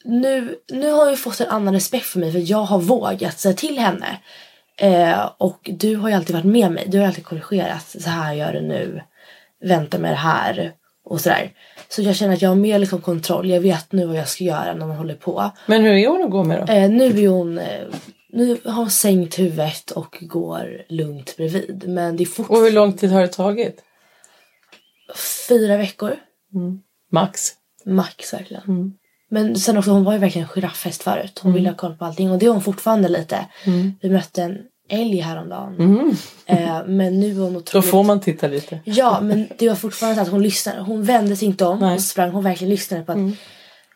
nu, 0.04 0.56
nu 0.72 0.90
har 0.90 1.06
jag 1.08 1.18
fått 1.18 1.40
en 1.40 1.48
annan 1.48 1.74
respekt 1.74 2.06
för 2.06 2.18
mig 2.20 2.32
för 2.32 2.50
jag 2.50 2.58
har 2.64 2.78
vågat 2.78 3.38
säga 3.40 3.54
till 3.54 3.78
henne. 3.78 4.18
Eh, 4.78 5.30
och 5.38 5.70
du 5.78 5.96
har 5.96 6.08
ju 6.08 6.14
alltid 6.14 6.36
varit 6.36 6.44
med 6.46 6.72
mig. 6.72 6.84
Du 6.88 6.98
har 6.98 7.06
alltid 7.06 7.24
korrigerat. 7.24 7.96
Så 8.00 8.10
här 8.10 8.32
gör 8.34 8.52
du 8.52 8.60
nu. 8.60 9.02
Vänta 9.64 9.98
med 9.98 10.10
det 10.12 10.16
här. 10.16 10.72
Och 11.04 11.20
sådär. 11.20 11.52
Så 11.88 12.02
jag 12.02 12.16
känner 12.16 12.34
att 12.34 12.42
jag 12.42 12.48
har 12.48 12.56
mer 12.56 12.78
liksom 12.78 13.00
kontroll. 13.00 13.50
Jag 13.50 13.60
vet 13.60 13.92
nu 13.92 14.06
vad 14.06 14.16
jag 14.16 14.28
ska 14.28 14.44
göra 14.44 14.74
när 14.74 14.86
man 14.86 14.96
håller 14.96 15.14
på. 15.14 15.50
Men 15.66 15.82
hur 15.82 15.92
är 15.92 16.08
hon 16.08 16.24
att 16.24 16.30
gå 16.30 16.44
med 16.44 16.66
då? 16.66 16.72
Eh, 16.72 16.90
nu 16.90 17.24
är 17.24 17.28
hon... 17.28 17.58
Eh, 17.58 17.84
nu 18.28 18.58
har 18.64 18.72
hon 18.72 18.90
sänkt 18.90 19.38
huvudet 19.38 19.90
och 19.90 20.18
går 20.20 20.82
lugnt 20.88 21.36
bredvid. 21.36 21.84
Men 21.88 22.16
det 22.16 22.22
är 22.22 22.26
Och 22.26 22.32
fortfarande 22.32 22.66
hur 22.68 22.74
lång 22.74 22.92
tid 22.92 23.10
har 23.10 23.20
det 23.20 23.28
tagit? 23.28 23.82
fyra 25.48 25.76
veckor. 25.76 26.16
Max? 27.12 27.52
Max 27.84 28.32
verkligen. 28.34 28.62
Men 29.34 29.56
sen 29.56 29.76
också 29.78 29.90
hon 29.90 30.04
var 30.04 30.12
ju 30.12 30.18
verkligen 30.18 30.48
en 30.48 30.54
giraffhäst 30.54 31.02
förut. 31.02 31.40
Hon 31.42 31.52
ville 31.52 31.68
ha 31.68 31.76
koll 31.76 31.94
på 31.94 32.04
allting 32.04 32.30
och 32.30 32.38
det 32.38 32.46
är 32.46 32.50
hon 32.50 32.62
fortfarande 32.62 33.08
lite. 33.08 33.46
Vi 34.00 34.10
mötte 34.10 34.42
en 34.42 34.58
älg 34.88 35.16
häromdagen. 35.20 36.16
Eh, 36.46 36.86
men 36.86 37.20
nu 37.20 37.30
är 37.30 37.40
hon 37.40 37.52
Då 37.52 37.58
otroligt... 37.58 37.90
får 37.90 38.02
man 38.02 38.20
titta 38.20 38.46
lite. 38.46 38.80
Ja 38.84 39.20
men 39.22 39.48
det 39.58 39.68
var 39.68 39.74
fortfarande 39.76 40.16
så 40.16 40.22
att 40.22 40.28
hon 40.28 40.42
lyssnade. 40.42 40.80
Hon 40.80 41.04
vände 41.04 41.36
sig 41.36 41.48
inte 41.48 41.64
om 41.66 41.78
Nej. 41.78 41.94
och 41.94 42.00
sprang. 42.00 42.30
Hon 42.30 42.44
verkligen 42.44 42.70
lyssnade 42.70 43.02
på 43.02 43.12
att 43.12 43.18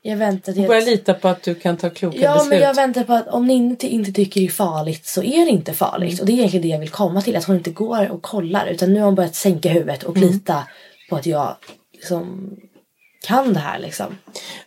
jag 0.03 0.16
väntar 0.16 0.53
till 0.53 0.66
Börja 0.66 0.78
att... 0.80 0.86
lita 0.86 1.14
på 1.14 1.28
att 1.28 1.43
du 1.43 1.55
kan 1.55 1.76
ta 1.76 1.91
kloka 1.91 2.18
Ja 2.18 2.34
beslut. 2.34 2.51
men 2.51 2.59
jag 2.61 2.74
väntar 2.74 3.05
på 3.05 3.12
att 3.12 3.28
om 3.28 3.47
ni 3.47 3.55
inte, 3.55 3.86
inte 3.86 4.12
tycker 4.12 4.41
det 4.41 4.47
är 4.47 4.51
farligt 4.51 5.07
så 5.07 5.22
är 5.22 5.45
det 5.45 5.51
inte 5.51 5.72
farligt. 5.72 6.20
Och 6.20 6.26
det 6.26 6.32
är 6.32 6.34
egentligen 6.34 6.62
det 6.62 6.68
jag 6.68 6.78
vill 6.78 6.89
komma 6.89 7.22
till. 7.22 7.36
Att 7.36 7.45
hon 7.45 7.57
inte 7.57 7.70
går 7.70 8.11
och 8.11 8.22
kollar 8.22 8.66
utan 8.66 8.93
nu 8.93 8.99
har 8.99 9.07
hon 9.07 9.14
börjat 9.14 9.34
sänka 9.34 9.68
huvudet 9.68 10.03
och 10.03 10.16
lita 10.16 10.64
på 11.11 11.16
att 11.16 11.26
jag 11.26 11.57
liksom 11.93 12.51
kan 13.20 13.52
det 13.52 13.60
här 13.60 13.78
liksom. 13.78 14.18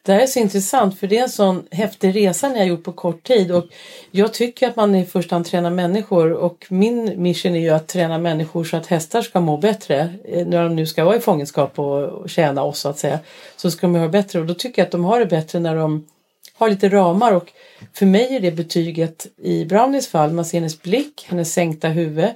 Det 0.01 0.11
här 0.11 0.19
är 0.19 0.27
så 0.27 0.39
intressant 0.39 0.99
för 0.99 1.07
det 1.07 1.17
är 1.17 1.23
en 1.23 1.29
sån 1.29 1.63
häftig 1.71 2.15
resa 2.15 2.49
ni 2.49 2.59
har 2.59 2.65
gjort 2.65 2.83
på 2.83 2.91
kort 2.91 3.23
tid 3.23 3.51
och 3.51 3.65
jag 4.11 4.33
tycker 4.33 4.67
att 4.67 4.75
man 4.75 4.95
i 4.95 5.05
första 5.05 5.35
hand 5.35 5.45
tränar 5.45 5.69
människor 5.69 6.31
och 6.31 6.65
min 6.69 7.21
mission 7.21 7.55
är 7.55 7.59
ju 7.59 7.69
att 7.69 7.87
träna 7.87 8.17
människor 8.17 8.63
så 8.63 8.77
att 8.77 8.87
hästar 8.87 9.21
ska 9.21 9.39
må 9.39 9.57
bättre. 9.57 10.13
Eh, 10.25 10.47
när 10.47 10.63
de 10.63 10.75
nu 10.75 10.85
ska 10.87 11.03
vara 11.03 11.15
i 11.15 11.19
fångenskap 11.19 11.79
och 11.79 12.29
tjäna 12.29 12.63
oss 12.63 12.79
så 12.79 12.89
att 12.89 12.99
säga 12.99 13.19
så 13.55 13.71
ska 13.71 13.87
de 13.87 13.95
ha 13.95 14.03
det 14.03 14.09
bättre 14.09 14.39
och 14.39 14.45
då 14.45 14.53
tycker 14.53 14.81
jag 14.81 14.85
att 14.85 14.91
de 14.91 15.05
har 15.05 15.19
det 15.19 15.25
bättre 15.25 15.59
när 15.59 15.75
de 15.75 16.07
har 16.53 16.69
lite 16.69 16.89
ramar 16.89 17.31
och 17.31 17.51
för 17.93 18.05
mig 18.05 18.35
är 18.35 18.39
det 18.39 18.51
betyget 18.51 19.27
i 19.37 19.65
Brownies 19.65 20.07
fall, 20.07 20.31
man 20.31 20.45
ser 20.45 20.57
hennes 20.57 20.81
blick, 20.81 21.25
hennes 21.29 21.53
sänkta 21.53 21.87
huvud 21.87 22.29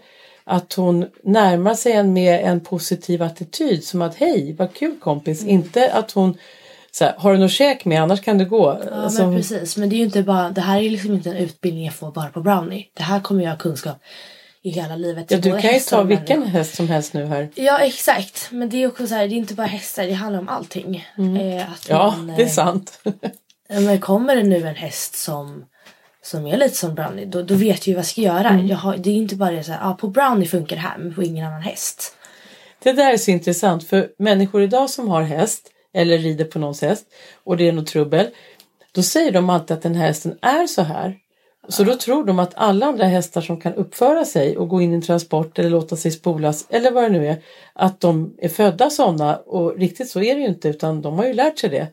att 0.46 0.74
hon 0.74 1.06
närmar 1.24 1.74
sig 1.74 1.92
en 1.92 2.14
med 2.14 2.46
en 2.46 2.60
positiv 2.60 3.24
attityd 3.24 3.84
som 3.84 4.02
att 4.02 4.16
hej 4.16 4.56
vad 4.60 4.74
kul 4.74 4.96
kompis, 5.00 5.42
Mm. 5.42 5.54
inte 5.54 5.92
att 5.94 6.12
hon 6.12 6.38
så 6.92 7.06
här, 7.06 7.14
har 7.18 7.34
du 7.34 7.38
något 7.40 7.52
käk 7.52 7.86
med 7.86 8.02
annars 8.04 8.22
kan 8.22 8.38
du 8.38 8.46
gå. 8.46 8.82
Ja 8.90 8.96
Alltså, 8.96 9.28
men 9.28 9.36
precis. 9.36 9.78
Men 9.78 9.90
det 9.90 9.96
är 9.96 9.98
ju 9.98 10.04
inte 10.04 10.24
bara, 10.24 10.50
det 10.50 10.62
här 10.62 10.82
är 10.82 10.90
liksom 10.90 11.14
inte 11.14 11.30
en 11.30 11.36
utbildning 11.38 11.86
jag 11.86 11.94
får 11.94 12.12
bara 12.12 12.28
på 12.30 12.42
Brownie. 12.42 12.86
Det 12.94 13.04
här 13.04 13.20
kommer 13.20 13.44
jag 13.44 13.52
ha 13.52 13.58
kunskap 13.58 13.98
i 14.62 14.70
hela 14.70 14.96
livet. 14.96 15.32
ja, 15.32 15.38
du 15.38 15.52
kan 15.62 15.74
ju 15.74 15.80
ta 15.80 16.04
vilken 16.04 16.40
människor. 16.40 16.58
häst 16.60 16.76
som 16.76 16.88
helst 16.90 17.14
nu 17.14 17.26
här. 17.26 17.50
Ja 17.56 17.80
exakt. 17.80 18.48
Men 18.52 18.70
det 18.70 18.84
är 18.84 18.88
också 18.88 19.08
så 19.08 19.16
här, 19.16 19.28
det 19.28 19.34
är 19.34 19.38
inte 19.38 19.54
bara 19.54 19.68
hästar, 19.68 20.04
det 20.08 20.14
handlar 20.14 20.40
om 20.40 20.50
allting. 20.50 20.96
Eh, 21.18 21.72
att 21.72 21.90
Ja, 21.90 22.14
man, 22.18 22.28
det 22.28 22.42
är 22.44 22.46
eh, 22.46 22.52
sant. 22.52 23.00
Men 23.70 24.00
kommer 24.00 24.36
det 24.36 24.44
nu 24.44 24.68
en 24.68 24.76
häst 24.76 25.16
som, 25.16 25.66
som 26.26 26.48
är 26.48 26.58
lite 26.58 26.76
som 26.76 26.96
Brownie 26.96 27.26
då, 27.26 27.42
då 27.42 27.56
vet 27.56 27.88
jag 27.88 27.88
ju 27.88 27.94
vad 27.94 28.00
jag 28.00 28.06
ska 28.06 28.22
göra. 28.22 28.50
Mm. 28.50 28.68
Jag 28.68 28.78
har, 28.78 28.98
det 28.98 29.10
är 29.10 29.14
ju 29.14 29.22
inte 29.22 29.36
bara 29.36 29.52
det 29.52 29.64
så 29.64 29.72
här, 29.72 29.90
ah, 29.90 29.94
på 29.94 30.08
Brownie 30.08 30.46
funkar 30.48 30.76
det 30.76 30.82
här 30.82 30.98
men 30.98 31.16
på 31.16 31.24
ingen 31.24 31.48
annan 31.48 31.62
häst. 31.62 32.18
Det 32.84 32.94
där 32.94 33.14
är 33.14 33.18
så 33.18 33.32
intressant 33.32 33.88
för 33.88 34.10
människor 34.18 34.62
idag 34.62 34.90
som 34.90 35.08
har 35.08 35.22
häst 35.22 35.72
eller 35.94 36.18
rider 36.18 36.46
på 36.46 36.60
någons 36.60 36.82
häst 36.82 37.06
och 37.44 37.58
det 37.58 37.68
är 37.68 37.72
något 37.72 37.88
trubbel. 37.88 38.28
Då 38.92 39.04
säger 39.04 39.32
de 39.32 39.50
alltid 39.50 39.78
att 39.78 39.84
den 39.84 39.96
här 39.96 40.08
hästen 40.08 40.38
är 40.42 40.68
så 40.68 40.82
här. 40.82 41.18
Så 41.68 41.84
då 41.84 41.96
tror 41.96 42.24
de 42.24 42.40
att 42.40 42.54
alla 42.56 42.86
andra 42.86 43.06
hästar 43.06 43.42
som 43.42 43.62
kan 43.62 43.74
uppföra 43.74 44.26
sig 44.26 44.58
och 44.58 44.70
gå 44.70 44.82
in 44.82 44.92
i 44.92 44.96
en 44.96 45.02
transport 45.02 45.60
eller 45.60 45.70
låta 45.70 45.96
sig 45.96 46.12
spolas 46.12 46.66
eller 46.70 46.92
vad 46.92 47.04
det 47.04 47.10
nu 47.10 47.28
är. 47.28 47.38
Att 47.74 48.02
de 48.02 48.36
är 48.38 48.50
födda 48.50 48.90
sådana 48.90 49.36
och 49.36 49.78
riktigt 49.78 50.10
så 50.10 50.22
är 50.22 50.36
det 50.36 50.42
ju 50.42 50.48
inte 50.48 50.70
utan 50.70 51.02
de 51.02 51.14
har 51.14 51.26
ju 51.26 51.34
lärt 51.34 51.60
sig 51.60 51.70
det. 51.70 51.88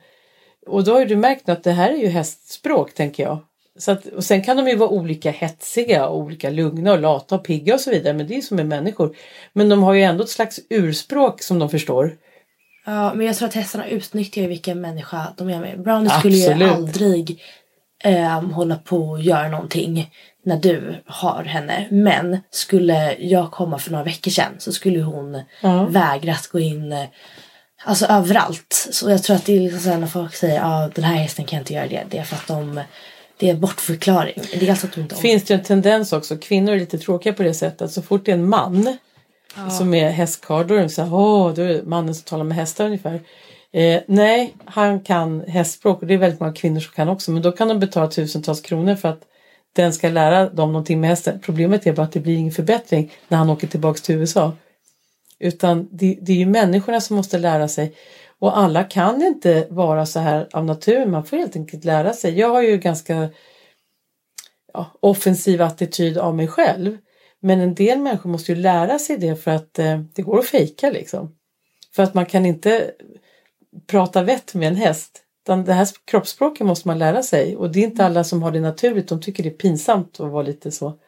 Och 0.66 0.84
då 0.84 0.92
har 0.92 1.00
ju 1.00 1.06
du 1.06 1.16
märkt 1.16 1.48
att 1.48 1.64
det 1.64 1.72
här 1.72 1.90
är 1.90 1.96
ju 1.96 2.08
hästspråk 2.08 2.94
tänker 2.94 3.22
jag. 3.22 3.38
Så 3.78 3.92
att, 3.92 4.06
och 4.06 4.24
sen 4.24 4.42
kan 4.42 4.56
de 4.56 4.68
ju 4.68 4.76
vara 4.76 4.88
olika 4.88 5.30
hetsiga 5.30 6.06
och 6.06 6.18
olika 6.18 6.50
lugna 6.50 6.92
och 6.92 7.00
lata 7.00 7.34
och 7.34 7.44
pigga 7.44 7.74
och 7.74 7.80
så 7.80 7.90
vidare 7.90 8.14
men 8.14 8.26
det 8.26 8.34
är 8.34 8.36
ju 8.36 8.42
som 8.42 8.56
med 8.56 8.66
människor. 8.66 9.16
Men 9.52 9.68
de 9.68 9.82
har 9.82 9.92
ju 9.92 10.02
ändå 10.02 10.24
ett 10.24 10.30
slags 10.30 10.60
urspråk 10.70 11.42
som 11.42 11.58
de 11.58 11.68
förstår. 11.70 12.16
Ja, 12.86 13.14
men 13.14 13.26
jag 13.26 13.36
tror 13.36 13.48
att 13.48 13.54
hästarna 13.54 13.88
utnyttjar 13.88 14.42
ju 14.42 14.48
vilken 14.48 14.80
människa 14.80 15.26
de 15.36 15.48
är 15.48 15.60
med. 15.60 15.82
Brownie 15.82 16.10
skulle 16.10 16.36
ju 16.36 16.46
Absolut. 16.50 16.72
aldrig 16.72 17.42
ehm, 18.04 18.50
hålla 18.50 18.76
på 18.76 18.96
och 19.10 19.20
göra 19.20 19.48
någonting 19.48 20.10
när 20.44 20.56
du 20.56 21.02
har 21.06 21.44
henne. 21.44 21.88
Men 21.90 22.38
skulle 22.50 23.16
jag 23.18 23.50
komma 23.50 23.78
för 23.78 23.90
några 23.90 24.04
veckor 24.04 24.30
sedan 24.30 24.52
så 24.58 24.72
skulle 24.72 25.00
hon 25.00 25.42
Ja. 25.60 25.84
vägra 25.84 26.32
att 26.32 26.46
gå 26.48 26.58
in 26.60 26.92
eh, 26.92 27.04
Alltså 27.84 28.06
överallt. 28.06 28.88
Så 28.90 29.10
jag 29.10 29.22
tror 29.22 29.36
att 29.36 29.44
det 29.46 29.56
är 29.56 29.60
liksom 29.60 29.80
så 29.80 29.90
här 29.90 29.98
när 29.98 30.06
folk 30.06 30.34
säger 30.34 30.60
att 30.60 30.66
ah, 30.66 30.88
den 30.94 31.04
här 31.04 31.14
hästen 31.16 31.44
kan 31.44 31.58
inte 31.58 31.74
göra 31.74 31.86
det. 31.86 32.02
Det 32.10 32.18
är 32.18 32.22
för 32.24 32.36
att 32.36 32.46
de 32.46 32.80
det 33.42 33.50
är 33.50 33.54
bortförklaring. 33.54 34.34
Det 34.52 34.66
är 34.66 34.70
alltså 34.70 34.86
att 34.86 34.92
de 34.92 35.00
inte 35.00 35.14
om. 35.14 35.20
Finns 35.20 35.44
det 35.44 35.54
en 35.54 35.62
tendens 35.62 36.12
också, 36.12 36.36
kvinnor 36.36 36.72
är 36.72 36.78
lite 36.78 36.98
tråkiga 36.98 37.32
på 37.32 37.42
det 37.42 37.54
sättet. 37.54 37.92
Så 37.92 38.02
fort 38.02 38.24
det 38.24 38.32
är 38.32 38.36
en 38.36 38.48
man 38.48 38.96
som 39.70 39.94
är 39.94 40.10
hästkarl 40.10 40.66
då 40.66 40.74
är 40.74 40.82
det 40.82 40.88
så 40.88 41.02
här, 41.02 41.14
åh, 41.14 41.54
då 41.54 41.62
är 41.62 41.68
det 41.68 41.82
mannen 41.84 42.14
som 42.14 42.24
talar 42.24 42.44
med 42.44 42.56
hästar 42.56 42.84
ungefär. 42.84 43.20
Eh, 43.72 44.00
nej, 44.06 44.54
han 44.64 45.00
kan 45.00 45.40
hästspråk 45.40 46.02
och 46.02 46.06
det 46.06 46.14
är 46.14 46.18
väldigt 46.18 46.40
många 46.40 46.52
kvinnor 46.52 46.80
som 46.80 46.92
kan 46.92 47.08
också. 47.08 47.30
Men 47.30 47.42
då 47.42 47.52
kan 47.52 47.68
de 47.68 47.78
betala 47.78 48.08
tusentals 48.08 48.60
kronor 48.60 48.94
för 48.94 49.08
att 49.08 49.22
den 49.72 49.92
ska 49.92 50.08
lära 50.08 50.48
dem 50.48 50.72
någonting 50.72 51.00
med 51.00 51.10
hästen. 51.10 51.40
Problemet 51.40 51.86
är 51.86 51.92
bara 51.92 52.02
att 52.02 52.12
det 52.12 52.20
blir 52.20 52.36
ingen 52.36 52.52
förbättring 52.52 53.12
när 53.28 53.38
han 53.38 53.50
åker 53.50 53.66
tillbaks 53.66 54.02
till 54.02 54.14
USA. 54.14 54.52
Utan 55.38 55.88
det, 55.90 56.18
det 56.20 56.32
är 56.32 56.36
ju 56.36 56.46
människorna 56.46 57.00
som 57.00 57.16
måste 57.16 57.38
lära 57.38 57.68
sig. 57.68 57.94
Och 58.42 58.58
alla 58.58 58.84
kan 58.84 59.22
inte 59.22 59.66
vara 59.70 60.06
så 60.06 60.20
här 60.20 60.48
av 60.52 60.64
naturen. 60.64 61.10
Man 61.10 61.24
får 61.24 61.36
helt 61.36 61.56
enkelt 61.56 61.84
lära 61.84 62.12
sig. 62.12 62.38
Jag 62.38 62.48
har 62.48 62.62
ju 62.62 62.78
ganska 62.78 63.28
ja, 64.72 64.86
offensiv 65.00 65.62
attityd 65.62 66.18
av 66.18 66.36
mig 66.36 66.48
själv. 66.48 66.98
Men 67.40 67.60
en 67.60 67.74
del 67.74 67.98
människor 67.98 68.30
måste 68.30 68.52
ju 68.52 68.58
lära 68.58 68.98
sig 68.98 69.16
det 69.16 69.36
för 69.36 69.50
att 69.50 69.78
eh, 69.78 70.00
det 70.14 70.22
går 70.22 70.38
att 70.38 70.46
fejka 70.46 70.90
liksom. 70.90 71.36
För 71.94 72.02
att 72.02 72.14
man 72.14 72.26
kan 72.26 72.46
inte 72.46 72.90
prata 73.86 74.22
vett 74.22 74.54
med 74.54 74.68
en 74.68 74.76
häst. 74.76 75.22
Utan 75.44 75.64
det 75.64 75.72
här 75.72 75.88
kroppsspråket 76.04 76.66
måste 76.66 76.88
man 76.88 76.98
lära 76.98 77.22
sig 77.22 77.56
och 77.56 77.72
det 77.72 77.78
är 77.78 77.84
inte 77.84 78.04
alla 78.04 78.24
som 78.24 78.42
har 78.42 78.50
det 78.50 78.60
naturligt. 78.60 79.08
De 79.08 79.20
tycker 79.20 79.42
det 79.42 79.48
är 79.48 79.54
pinsamt 79.54 80.20
att 80.20 80.32
vara 80.32 80.42
lite 80.42 80.70
så. 80.70 80.98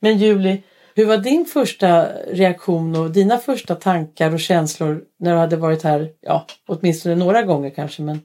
Men 0.00 0.18
Julie, 0.18 0.62
hur 0.98 1.06
var 1.06 1.16
din 1.16 1.46
första 1.46 2.08
reaktion 2.26 2.96
och 2.96 3.10
dina 3.10 3.38
första 3.38 3.74
tankar 3.74 4.34
och 4.34 4.40
känslor 4.40 5.02
när 5.18 5.32
du 5.32 5.38
hade 5.38 5.56
varit 5.56 5.82
här, 5.82 6.10
ja, 6.20 6.46
åtminstone 6.68 7.14
några 7.14 7.42
gånger 7.42 7.70
kanske, 7.70 8.02
men 8.02 8.20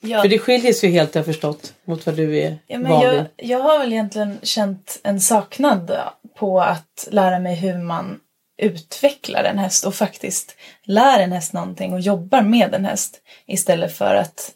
Ja, 0.00 0.22
för 0.22 0.28
det 0.28 0.38
skiljer 0.38 0.72
sig 0.72 0.88
ju 0.88 0.94
helt 0.94 1.14
jag 1.14 1.24
förstått 1.24 1.74
mot 1.84 2.06
vad 2.06 2.16
du 2.16 2.38
är 2.38 2.58
ja, 2.66 2.78
men 2.78 2.92
van 2.92 3.02
jag, 3.02 3.26
jag 3.36 3.58
har 3.58 3.78
väl 3.78 3.92
egentligen 3.92 4.38
känt 4.42 5.00
en 5.02 5.20
saknad 5.20 5.98
på 6.38 6.60
att 6.60 7.08
lära 7.10 7.38
mig 7.38 7.54
hur 7.54 7.78
man 7.78 8.20
utvecklar 8.58 9.44
en 9.44 9.58
häst 9.58 9.86
och 9.86 9.94
faktiskt 9.94 10.56
lär 10.84 11.20
en 11.20 11.32
häst 11.32 11.52
någonting 11.52 11.92
och 11.92 12.00
jobbar 12.00 12.42
med 12.42 12.74
en 12.74 12.84
häst 12.84 13.20
istället 13.46 13.92
för 13.92 14.14
att 14.14 14.50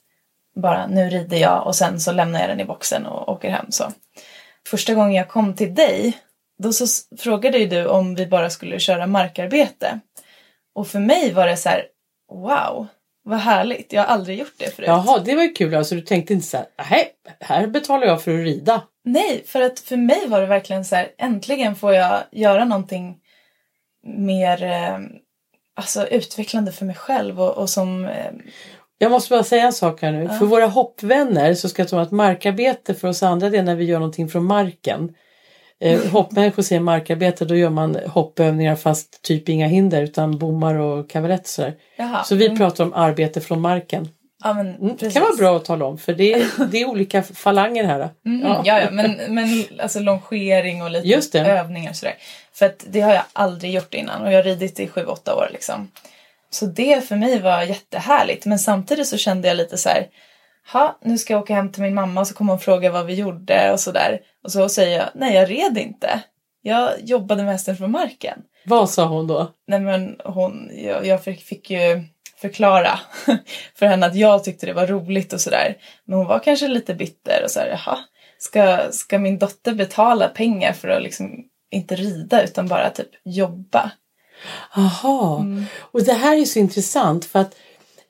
bara 0.57 0.87
nu 0.87 1.11
rider 1.11 1.37
jag 1.37 1.67
och 1.67 1.77
sen 1.77 2.01
så 2.01 2.13
lämnar 2.13 2.41
jag 2.41 2.49
den 2.49 2.61
i 2.61 2.65
boxen 2.65 3.07
och 3.07 3.29
åker 3.29 3.51
hem 3.51 3.67
så. 3.71 3.85
Första 4.67 4.95
gången 4.95 5.13
jag 5.13 5.29
kom 5.29 5.55
till 5.55 5.75
dig 5.75 6.19
då 6.63 6.73
så 6.73 6.87
frågade 7.19 7.59
ju 7.59 7.67
du 7.67 7.87
om 7.87 8.15
vi 8.15 8.27
bara 8.27 8.51
skulle 8.51 8.79
köra 8.79 9.07
markarbete. 9.07 10.01
Och 10.75 10.89
för 10.89 10.99
mig 10.99 11.33
var 11.33 11.47
det 11.47 11.57
så 11.57 11.69
här, 11.69 11.85
wow, 12.33 12.87
vad 13.25 13.39
härligt, 13.39 13.93
jag 13.93 14.03
har 14.03 14.07
aldrig 14.15 14.39
gjort 14.39 14.55
det 14.59 14.77
förut. 14.77 14.87
Jaha, 14.89 15.19
det 15.19 15.35
var 15.35 15.43
ju 15.43 15.49
kul. 15.53 15.75
Alltså, 15.75 15.95
du 15.95 16.01
tänkte 16.01 16.33
inte 16.33 16.47
så 16.47 16.57
här, 16.57 16.67
"Nej, 16.91 17.09
här 17.41 17.67
betalar 17.67 18.07
jag 18.07 18.23
för 18.23 18.35
att 18.35 18.45
rida. 18.45 18.83
Nej, 19.05 19.43
för 19.47 19.61
att 19.61 19.79
för 19.81 19.97
mig 19.97 20.27
var 20.29 20.41
det 20.41 20.47
verkligen 20.47 20.85
så 20.85 20.97
här, 20.97 21.09
äntligen 21.19 21.77
får 21.77 21.95
jag 21.95 22.23
göra 22.33 22.65
någonting 22.65 23.17
mer 24.07 24.63
eh, 24.63 24.99
alltså, 25.77 26.07
utvecklande 26.07 26.73
för 26.73 26.85
mig 26.85 26.95
själv 26.97 27.41
och, 27.41 27.51
och 27.59 27.71
som... 27.71 28.05
Eh, 28.05 28.33
Jag 28.99 29.11
måste 29.11 29.31
bara 29.31 29.45
säga 29.45 29.63
en 29.67 29.73
sak 29.73 30.03
här 30.03 30.13
nu. 30.13 30.29
För 30.29 30.47
våra 30.47 30.67
hoppvänner 30.67 31.55
så 31.55 31.69
ska 31.69 31.83
jag 31.83 31.89
tro 31.89 31.99
att 31.99 32.11
markarbete 32.11 32.95
för 32.95 33.09
oss 33.09 33.23
andra 33.23 33.51
det 33.51 33.59
är 33.59 33.63
när 33.63 33.75
vi 33.77 33.85
gör 33.85 33.99
någonting 33.99 34.29
från 34.29 34.45
marken. 34.45 35.15
Eh, 35.83 36.11
hoppmänniskor 36.11 36.63
säger 36.63 36.81
markarbete, 36.81 37.45
då 37.45 37.57
gör 37.57 37.71
man 37.71 37.97
hoppövningar 38.07 38.77
fast 38.77 39.23
typ 39.23 39.49
inga 39.49 39.67
hinder 39.67 40.03
utan 40.03 40.39
bommar 40.39 40.75
och 40.75 41.11
kavalett 41.11 41.47
sådär. 41.47 41.75
jaha, 41.97 42.25
Så 42.25 42.35
vi 42.35 42.47
mm, 42.47 42.59
pratar 42.59 42.85
om 42.85 42.93
arbete 42.95 43.41
från 43.41 43.61
marken. 43.61 44.09
ja, 44.45 44.53
men, 44.55 44.75
Mm, 44.75 44.97
det 45.01 45.11
kan 45.11 45.23
vara 45.23 45.37
bra 45.37 45.57
att 45.57 45.65
tala 45.65 45.85
om 45.85 45.99
för 45.99 46.13
det 46.15 46.33
är, 46.33 46.67
det 46.71 46.81
är 46.83 46.89
olika 46.89 47.23
falanger 47.23 47.85
här. 47.85 48.09
Mm, 48.27 48.41
ja. 48.43 48.63
ja, 48.65 48.91
men, 48.91 49.17
men 49.29 49.65
alltså 49.83 50.01
longering 50.01 50.83
och 50.83 50.91
lite 50.91 51.41
övningar 51.41 51.91
och 51.91 51.97
sådär. 51.97 52.15
För 52.55 52.67
att 52.67 52.87
det 52.91 53.01
har 53.01 53.13
jag 53.15 53.23
aldrig 53.33 53.73
gjort 53.75 53.95
innan 53.95 54.23
och 54.23 54.33
jag 54.33 54.39
har 54.39 54.43
ridit 54.45 54.81
i 54.81 54.89
sju, 54.89 55.05
åtta 55.05 55.35
år 55.35 55.49
liksom. 55.53 55.89
så 56.51 56.67
det 56.67 57.09
för 57.09 57.17
mig 57.17 57.41
var 57.41 57.63
jättehärligt. 57.63 58.47
Men 58.47 58.59
samtidigt 58.59 59.07
så 59.09 59.17
kände 59.17 59.49
jag 59.49 59.57
lite 59.57 59.79
så 59.79 59.89
här, 59.89 60.07
ha, 60.73 60.99
nu 61.03 61.19
ska 61.19 61.33
jag 61.33 61.43
åka 61.43 61.55
hem 61.55 61.73
till 61.73 61.83
min 61.83 61.95
mamma 61.95 62.21
och 62.21 62.27
så 62.27 62.35
kommer 62.35 62.53
hon 62.53 62.61
fråga 62.61 62.91
vad 62.91 63.07
vi 63.07 63.15
gjorde 63.15 63.73
och 63.73 63.81
sådär. 63.81 64.21
Och 64.45 64.53
så 64.53 64.69
säger 64.69 64.99
jag, 64.99 65.09
nej 65.15 65.35
jag 65.35 65.51
red 65.51 65.79
inte. 65.79 66.23
Jag 66.63 66.93
jobbade 67.01 67.43
med 67.43 67.53
hästen 67.53 67.77
från 67.77 67.91
marken. 67.91 68.39
Vad 68.65 68.91
sa 68.91 69.05
hon 69.05 69.27
då? 69.27 69.51
Nej 69.67 69.81
men 69.81 70.17
hon, 70.25 70.71
jag, 70.73 71.07
jag 71.07 71.25
fick, 71.25 71.43
fick 71.43 71.71
ju 71.71 72.03
förklara 72.37 72.99
för 73.75 73.87
henne 73.87 74.07
att 74.07 74.15
jag 74.15 74.45
tyckte 74.45 74.67
det 74.67 74.73
var 74.73 74.87
roligt 74.87 75.33
och 75.33 75.41
sådär. 75.41 75.77
Men 76.05 76.19
hon 76.19 76.27
var 76.27 76.39
kanske 76.39 76.69
lite 76.69 76.95
bitter 76.95 77.41
och 77.45 77.51
sådär, 77.51 77.69
jaha, 77.85 77.99
ska, 78.39 78.79
ska 78.93 79.19
min 79.19 79.39
dotter 79.39 79.75
betala 79.75 80.29
pengar 80.29 80.73
för 80.73 80.89
att 80.89 81.03
liksom 81.03 81.45
inte 81.71 81.95
rida 81.97 82.43
utan 82.43 82.69
bara 82.69 82.91
typ 82.91 83.09
jobba? 83.25 83.91
Aha, 84.77 85.39
Mm. 85.41 85.65
och 85.79 86.05
det 86.05 86.13
här 86.13 86.41
är 86.41 86.45
så 86.45 86.59
intressant 86.59 87.25
för 87.25 87.39
att 87.39 87.55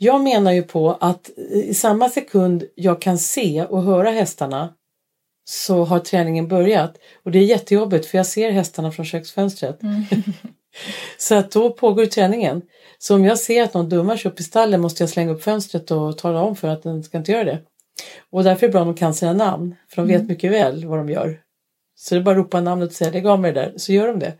jag 0.02 0.22
menar 0.22 0.52
ju 0.52 0.62
på 0.62 0.96
att 1.00 1.30
i 1.52 1.74
samma 1.74 2.08
sekund 2.08 2.64
jag 2.74 3.02
kan 3.02 3.18
se 3.18 3.64
och 3.64 3.82
höra 3.82 4.10
hästarna 4.10 4.74
så 5.44 5.84
har 5.84 5.98
träningen 5.98 6.48
börjat. 6.48 6.98
Och 7.24 7.30
det 7.30 7.38
är 7.38 7.42
jättejobbigt 7.44 8.06
för 8.06 8.18
jag 8.18 8.26
ser 8.26 8.50
hästarna 8.50 8.92
från 8.92 9.06
köksfönstret. 9.06 9.80
så 11.18 11.34
att 11.34 11.50
då 11.50 11.70
pågår 11.70 12.06
träningen. 12.06 12.62
Så 12.98 13.14
om 13.14 13.24
jag 13.24 13.38
ser 13.38 13.62
att 13.62 13.74
någon 13.74 13.88
dummar 13.88 14.16
sig 14.16 14.30
upp 14.30 14.40
i 14.40 14.42
stallen 14.42 14.80
måste 14.80 15.02
jag 15.02 15.10
slänga 15.10 15.32
upp 15.32 15.42
fönstret 15.42 15.90
och 15.90 16.18
tala 16.18 16.42
om 16.42 16.56
för 16.56 16.68
att 16.68 16.82
den 16.82 17.02
ska 17.02 17.18
inte 17.18 17.32
göra 17.32 17.44
det. 17.44 17.58
Och 18.30 18.44
därför 18.44 18.66
är 18.66 18.68
det 18.68 18.72
bra 18.72 18.80
om 18.80 18.86
de 18.88 18.94
kan 18.94 19.14
sina 19.14 19.32
namn 19.32 19.74
för 19.88 19.96
de 20.02 20.08
vet 20.08 20.28
mycket 20.28 20.52
väl 20.52 20.86
vad 20.86 20.98
de 20.98 21.08
gör. 21.08 21.40
Så 21.94 22.14
det 22.14 22.20
är 22.20 22.22
bara 22.22 22.30
att 22.30 22.44
ropa 22.44 22.60
namnet 22.60 22.88
och 22.88 22.94
säga 22.94 23.10
lägg 23.10 23.26
av 23.26 23.40
med 23.40 23.54
det 23.54 23.60
där 23.60 23.72
så 23.76 23.92
gör 23.92 24.06
de 24.08 24.18
det. 24.18 24.32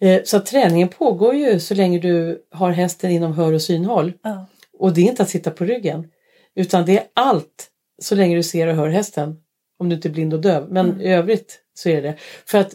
Eh, 0.00 0.22
Så 0.24 0.40
träningen 0.40 0.88
pågår 0.88 1.34
ju 1.34 1.60
så 1.60 1.74
länge 1.74 1.98
du 1.98 2.44
har 2.50 2.70
hästen 2.70 3.10
inom 3.10 3.32
hör 3.32 3.52
och 3.52 3.62
synhåll. 3.62 4.12
Ja. 4.22 4.46
Och 4.82 4.94
det 4.94 5.00
är 5.00 5.04
inte 5.04 5.22
att 5.22 5.28
sitta 5.28 5.50
på 5.50 5.64
ryggen. 5.64 6.08
Utan 6.54 6.86
det 6.86 6.98
är 6.98 7.04
allt 7.14 7.70
så 8.02 8.14
länge 8.14 8.36
du 8.36 8.42
ser 8.42 8.66
och 8.66 8.74
hör 8.74 8.88
hästen. 8.88 9.36
Om 9.78 9.88
du 9.88 9.94
inte 9.94 10.08
är 10.08 10.10
blind 10.10 10.34
och 10.34 10.40
döv. 10.40 10.66
Men 10.70 11.00
i 11.00 11.12
övrigt 11.12 11.58
så 11.74 11.88
är 11.88 12.02
det. 12.02 12.14
För 12.46 12.58
att 12.58 12.74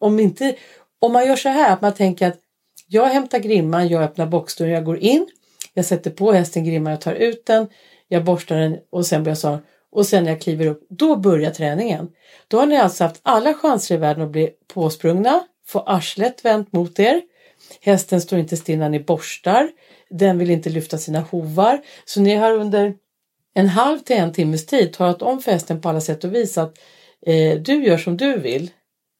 om 0.00 0.20
inte, 0.20 0.56
om 0.98 1.12
man 1.12 1.26
gör 1.26 1.36
så 1.36 1.48
här 1.48 1.72
att 1.72 1.80
man 1.80 1.94
tänker 1.94 2.28
att 2.28 2.38
jag 2.86 3.06
hämtar 3.06 3.38
grimman, 3.38 3.88
jag 3.88 4.02
öppnar 4.02 4.26
boxdörren, 4.26 4.72
jag 4.72 4.84
går 4.84 4.98
in, 4.98 5.26
jag 5.74 5.84
sätter 5.84 6.10
på 6.10 6.32
hästen 6.32 6.64
grimman, 6.64 6.90
jag 6.90 7.00
tar 7.00 7.14
ut 7.14 7.46
den, 7.46 7.68
jag 8.08 8.24
borstar 8.24 8.56
den 8.56 8.78
och 8.90 9.06
sen 9.06 9.24
börjar 9.24 9.30
jag 9.30 9.38
så 9.38 9.58
och 9.92 10.06
sen 10.06 10.24
när 10.24 10.30
jag 10.30 10.40
kliver 10.40 10.66
upp, 10.66 10.86
då 10.88 11.16
börjar 11.16 11.50
träningen. 11.50 12.08
Då 12.48 12.58
har 12.58 12.66
ni 12.66 12.76
alltså 12.76 13.04
haft 13.04 13.20
alla 13.22 13.54
chanser 13.54 13.94
i 13.94 13.98
världen 13.98 14.24
att 14.24 14.30
bli 14.30 14.50
påsprungna, 14.74 15.44
få 15.66 15.80
arslet 15.80 16.44
vänt 16.44 16.72
mot 16.72 16.98
er. 16.98 17.22
Hästen 17.80 18.20
står 18.20 18.38
inte 18.38 18.56
still 18.56 18.78
när 18.78 18.88
ni 18.88 19.00
borstar. 19.00 19.70
Den 20.10 20.38
vill 20.38 20.50
inte 20.50 20.70
lyfta 20.70 20.98
sina 20.98 21.20
hovar. 21.20 21.80
Så 22.04 22.20
ni 22.20 22.34
har 22.34 22.52
under 22.52 22.94
en 23.54 23.68
halv 23.68 23.98
till 23.98 24.16
en 24.16 24.32
timmes 24.32 24.66
tid 24.66 24.92
talat 24.92 25.22
om 25.22 25.40
för 25.40 25.52
hästen 25.52 25.80
på 25.80 25.88
alla 25.88 26.00
sätt 26.00 26.24
och 26.24 26.34
vis 26.34 26.58
att 26.58 26.78
eh, 27.26 27.58
du 27.58 27.84
gör 27.84 27.98
som 27.98 28.16
du 28.16 28.38
vill 28.38 28.70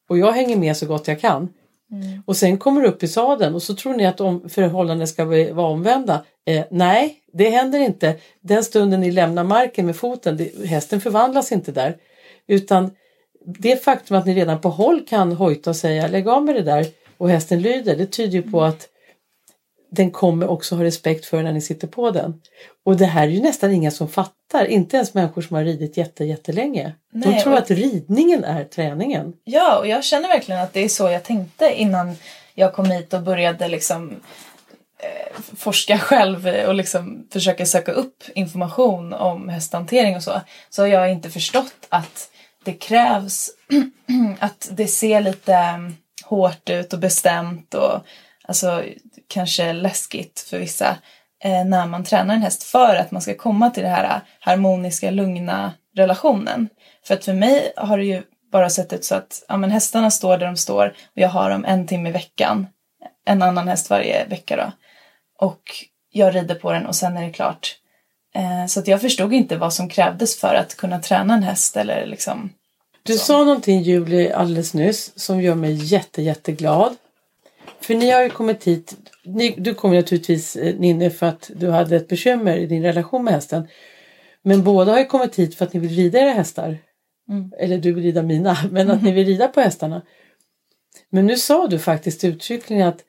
och 0.08 0.18
jag 0.18 0.32
hänger 0.32 0.56
med 0.56 0.76
så 0.76 0.86
gott 0.86 1.08
jag 1.08 1.20
kan. 1.20 1.48
Och 2.26 2.36
sen 2.36 2.58
kommer 2.58 2.80
du 2.80 2.88
upp 2.88 3.02
i 3.02 3.08
sadeln 3.08 3.54
och 3.54 3.62
så 3.62 3.74
tror 3.74 3.94
ni 3.94 4.06
att 4.06 4.20
om 4.20 4.48
ska 5.06 5.24
vara 5.24 5.66
omvända. 5.66 6.24
Eh, 6.46 6.64
nej, 6.70 7.16
det 7.32 7.50
händer 7.50 7.78
inte. 7.78 8.16
Den 8.40 8.64
stunden 8.64 9.00
ni 9.00 9.10
lämnar 9.10 9.44
marken 9.44 9.86
med 9.86 9.96
foten, 9.96 10.36
det, 10.36 10.66
hästen 10.66 11.00
förvandlas 11.00 11.52
inte 11.52 11.72
där. 11.72 11.96
Utan 12.46 12.90
det 13.44 13.84
faktum 13.84 14.16
att 14.16 14.26
ni 14.26 14.34
redan 14.34 14.60
på 14.60 14.68
håll 14.68 15.06
kan 15.08 15.32
hojta 15.32 15.70
och 15.70 15.76
säga 15.76 16.08
lägg 16.08 16.28
av 16.28 16.44
med 16.44 16.54
det 16.54 16.62
där 16.62 16.86
och 17.18 17.30
hästen 17.30 17.62
lyder, 17.62 17.96
det 17.96 18.06
tyder 18.06 18.32
ju 18.32 18.50
på 18.50 18.62
att 18.62 18.88
den 19.90 20.10
kommer 20.10 20.48
också 20.50 20.76
ha 20.76 20.84
respekt 20.84 21.26
för 21.26 21.42
när 21.42 21.52
ni 21.52 21.60
sitter 21.60 21.86
på 21.88 22.10
den. 22.10 22.40
Och 22.84 22.96
det 22.96 23.06
här 23.06 23.22
är 23.22 23.30
ju 23.30 23.40
nästan 23.42 23.72
inga 23.72 23.90
som 23.90 24.08
fattar, 24.08 24.64
inte 24.64 24.96
ens 24.96 25.14
människor 25.14 25.42
som 25.42 25.56
har 25.56 25.64
ridit 25.64 25.96
jätte, 25.96 26.24
jättelänge. 26.24 26.92
De 27.12 27.18
Nej, 27.30 27.40
tror 27.42 27.52
och- 27.52 27.58
att 27.58 27.70
ridningen 27.70 28.44
är 28.44 28.64
träningen. 28.64 29.32
Ja, 29.44 29.78
och 29.78 29.86
jag 29.86 30.04
känner 30.04 30.28
verkligen 30.28 30.60
att 30.60 30.72
det 30.72 30.80
är 30.84 30.88
så 30.88 31.10
jag 31.10 31.22
tänkte 31.24 31.72
innan 31.76 32.16
jag 32.54 32.72
kom 32.72 32.90
hit 32.90 33.12
och 33.14 33.22
började 33.22 33.68
liksom 33.68 34.10
eh, 34.98 35.40
forska 35.56 35.98
själv 35.98 36.46
och 36.66 36.74
liksom 36.74 37.26
försöka 37.32 37.66
söka 37.66 37.92
upp 37.92 38.24
information 38.34 39.12
om 39.12 39.48
hästhantering 39.48 40.16
och 40.16 40.22
så. 40.22 40.40
Så 40.70 40.82
har 40.82 40.88
jag 40.88 41.12
inte 41.12 41.30
förstått 41.30 41.86
att 41.88 42.30
det 42.64 42.72
krävs 42.72 43.50
att 44.38 44.68
det 44.72 44.86
ser 44.86 45.20
lite 45.20 45.54
mm, 45.54 45.94
hårt 46.24 46.70
ut 46.70 46.92
och 46.92 46.98
bestämt 46.98 47.74
och 47.74 48.00
alltså 48.44 48.84
kanske 49.30 49.72
läskigt 49.72 50.40
för 50.40 50.58
vissa 50.58 50.96
eh, 51.44 51.64
när 51.64 51.86
man 51.86 52.04
tränar 52.04 52.34
en 52.34 52.42
häst 52.42 52.62
för 52.62 52.96
att 52.96 53.10
man 53.10 53.22
ska 53.22 53.34
komma 53.34 53.70
till 53.70 53.82
det 53.82 53.88
här 53.88 54.20
harmoniska, 54.40 55.10
lugna 55.10 55.72
relationen. 55.96 56.68
För 57.06 57.14
att 57.14 57.24
för 57.24 57.32
mig 57.32 57.72
har 57.76 57.98
det 57.98 58.04
ju 58.04 58.22
bara 58.52 58.70
sett 58.70 58.92
ut 58.92 59.04
så 59.04 59.14
att 59.14 59.44
ja, 59.48 59.56
men 59.56 59.70
hästarna 59.70 60.10
står 60.10 60.38
där 60.38 60.46
de 60.46 60.56
står 60.56 60.86
och 60.86 61.18
jag 61.18 61.28
har 61.28 61.50
dem 61.50 61.64
en 61.64 61.86
timme 61.86 62.08
i 62.08 62.12
veckan. 62.12 62.66
En 63.26 63.42
annan 63.42 63.68
häst 63.68 63.90
varje 63.90 64.26
vecka 64.26 64.56
då. 64.56 64.72
Och 65.46 65.62
jag 66.12 66.34
rider 66.34 66.54
på 66.54 66.72
den 66.72 66.86
och 66.86 66.96
sen 66.96 67.16
är 67.16 67.22
det 67.22 67.32
klart. 67.32 67.76
Eh, 68.34 68.66
så 68.66 68.80
att 68.80 68.88
jag 68.88 69.00
förstod 69.00 69.32
inte 69.32 69.56
vad 69.56 69.72
som 69.72 69.88
krävdes 69.88 70.40
för 70.40 70.54
att 70.54 70.76
kunna 70.76 70.98
träna 70.98 71.34
en 71.34 71.42
häst 71.42 71.76
eller 71.76 72.06
liksom 72.06 72.52
Du 73.02 73.18
sa 73.18 73.44
någonting 73.44 73.82
Julie 73.82 74.36
alldeles 74.36 74.74
nyss 74.74 75.12
som 75.18 75.40
gör 75.40 75.54
mig 75.54 75.72
jätte, 75.74 76.22
jätteglad. 76.22 76.96
För 77.80 77.94
ni 77.94 78.10
har 78.10 78.22
ju 78.22 78.30
kommit 78.30 78.64
hit, 78.64 78.96
ni, 79.24 79.54
du 79.58 79.74
kom 79.74 79.94
naturligtvis 79.94 80.56
eh, 80.56 80.74
Ninni 80.78 81.10
för 81.10 81.26
att 81.26 81.50
du 81.56 81.70
hade 81.70 81.96
ett 81.96 82.08
bekymmer 82.08 82.56
i 82.56 82.66
din 82.66 82.82
relation 82.82 83.24
med 83.24 83.34
hästen. 83.34 83.68
Men 84.42 84.64
båda 84.64 84.92
har 84.92 84.98
ju 84.98 85.04
kommit 85.04 85.36
hit 85.36 85.54
för 85.54 85.64
att 85.64 85.72
ni 85.72 85.80
vill 85.80 85.96
rida 85.96 86.18
era 86.18 86.32
hästar. 86.32 86.78
Eller 87.58 87.78
du 87.78 87.92
vill 87.92 88.04
rida 88.04 88.22
mina, 88.22 88.56
men 88.70 88.90
att 88.90 89.02
ni 89.02 89.12
vill 89.12 89.26
rida 89.26 89.48
på 89.48 89.60
hästarna. 89.60 90.02
Men 91.10 91.26
nu 91.26 91.36
sa 91.36 91.66
du 91.66 91.78
faktiskt 91.78 92.24
uttryckligen 92.24 92.88
att 92.88 93.04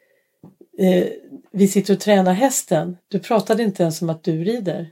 eh, 0.78 1.06
vi 1.52 1.68
sitter 1.68 1.94
och 1.94 2.00
tränar 2.00 2.34
hästen. 2.34 2.98
Du 3.08 3.20
pratade 3.20 3.64
inte 3.64 3.84
ens 3.84 4.02
om 4.02 4.10
att 4.10 4.24
du 4.24 4.44
rider. 4.44 4.90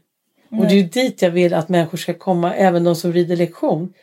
Och 0.51 0.65
det 0.67 0.73
är 0.73 0.77
ju 0.77 0.83
dit 0.83 1.21
jag 1.21 1.31
vill 1.31 1.53
att 1.53 1.69
människor 1.69 1.97
ska 1.97 2.13
komma, 2.13 2.55
även 2.55 2.83
de 2.83 2.95
som 2.95 3.13
rider 3.13 3.35
lektion. 3.35 3.93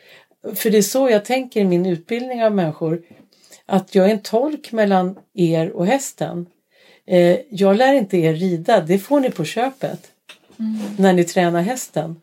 För 0.54 0.70
det 0.70 0.78
är 0.78 0.82
så 0.82 1.10
jag 1.10 1.24
tänker 1.24 1.60
i 1.60 1.64
min 1.64 1.86
utbildning 1.86 2.44
av 2.44 2.52
människor. 2.52 3.02
Att 3.66 3.94
jag 3.94 4.06
är 4.06 4.10
en 4.10 4.22
tolk 4.22 4.72
mellan 4.72 5.18
er 5.34 5.70
och 5.70 5.86
hästen. 5.86 6.46
Eh, 7.06 7.38
jag 7.50 7.76
lär 7.76 7.94
inte 7.94 8.16
er 8.16 8.34
rida, 8.34 8.80
det 8.80 8.98
får 8.98 9.20
ni 9.20 9.30
på 9.30 9.44
köpet. 9.44 10.10
När 10.98 11.12
ni 11.12 11.24
tränar 11.24 11.62
hästen. 11.62 12.20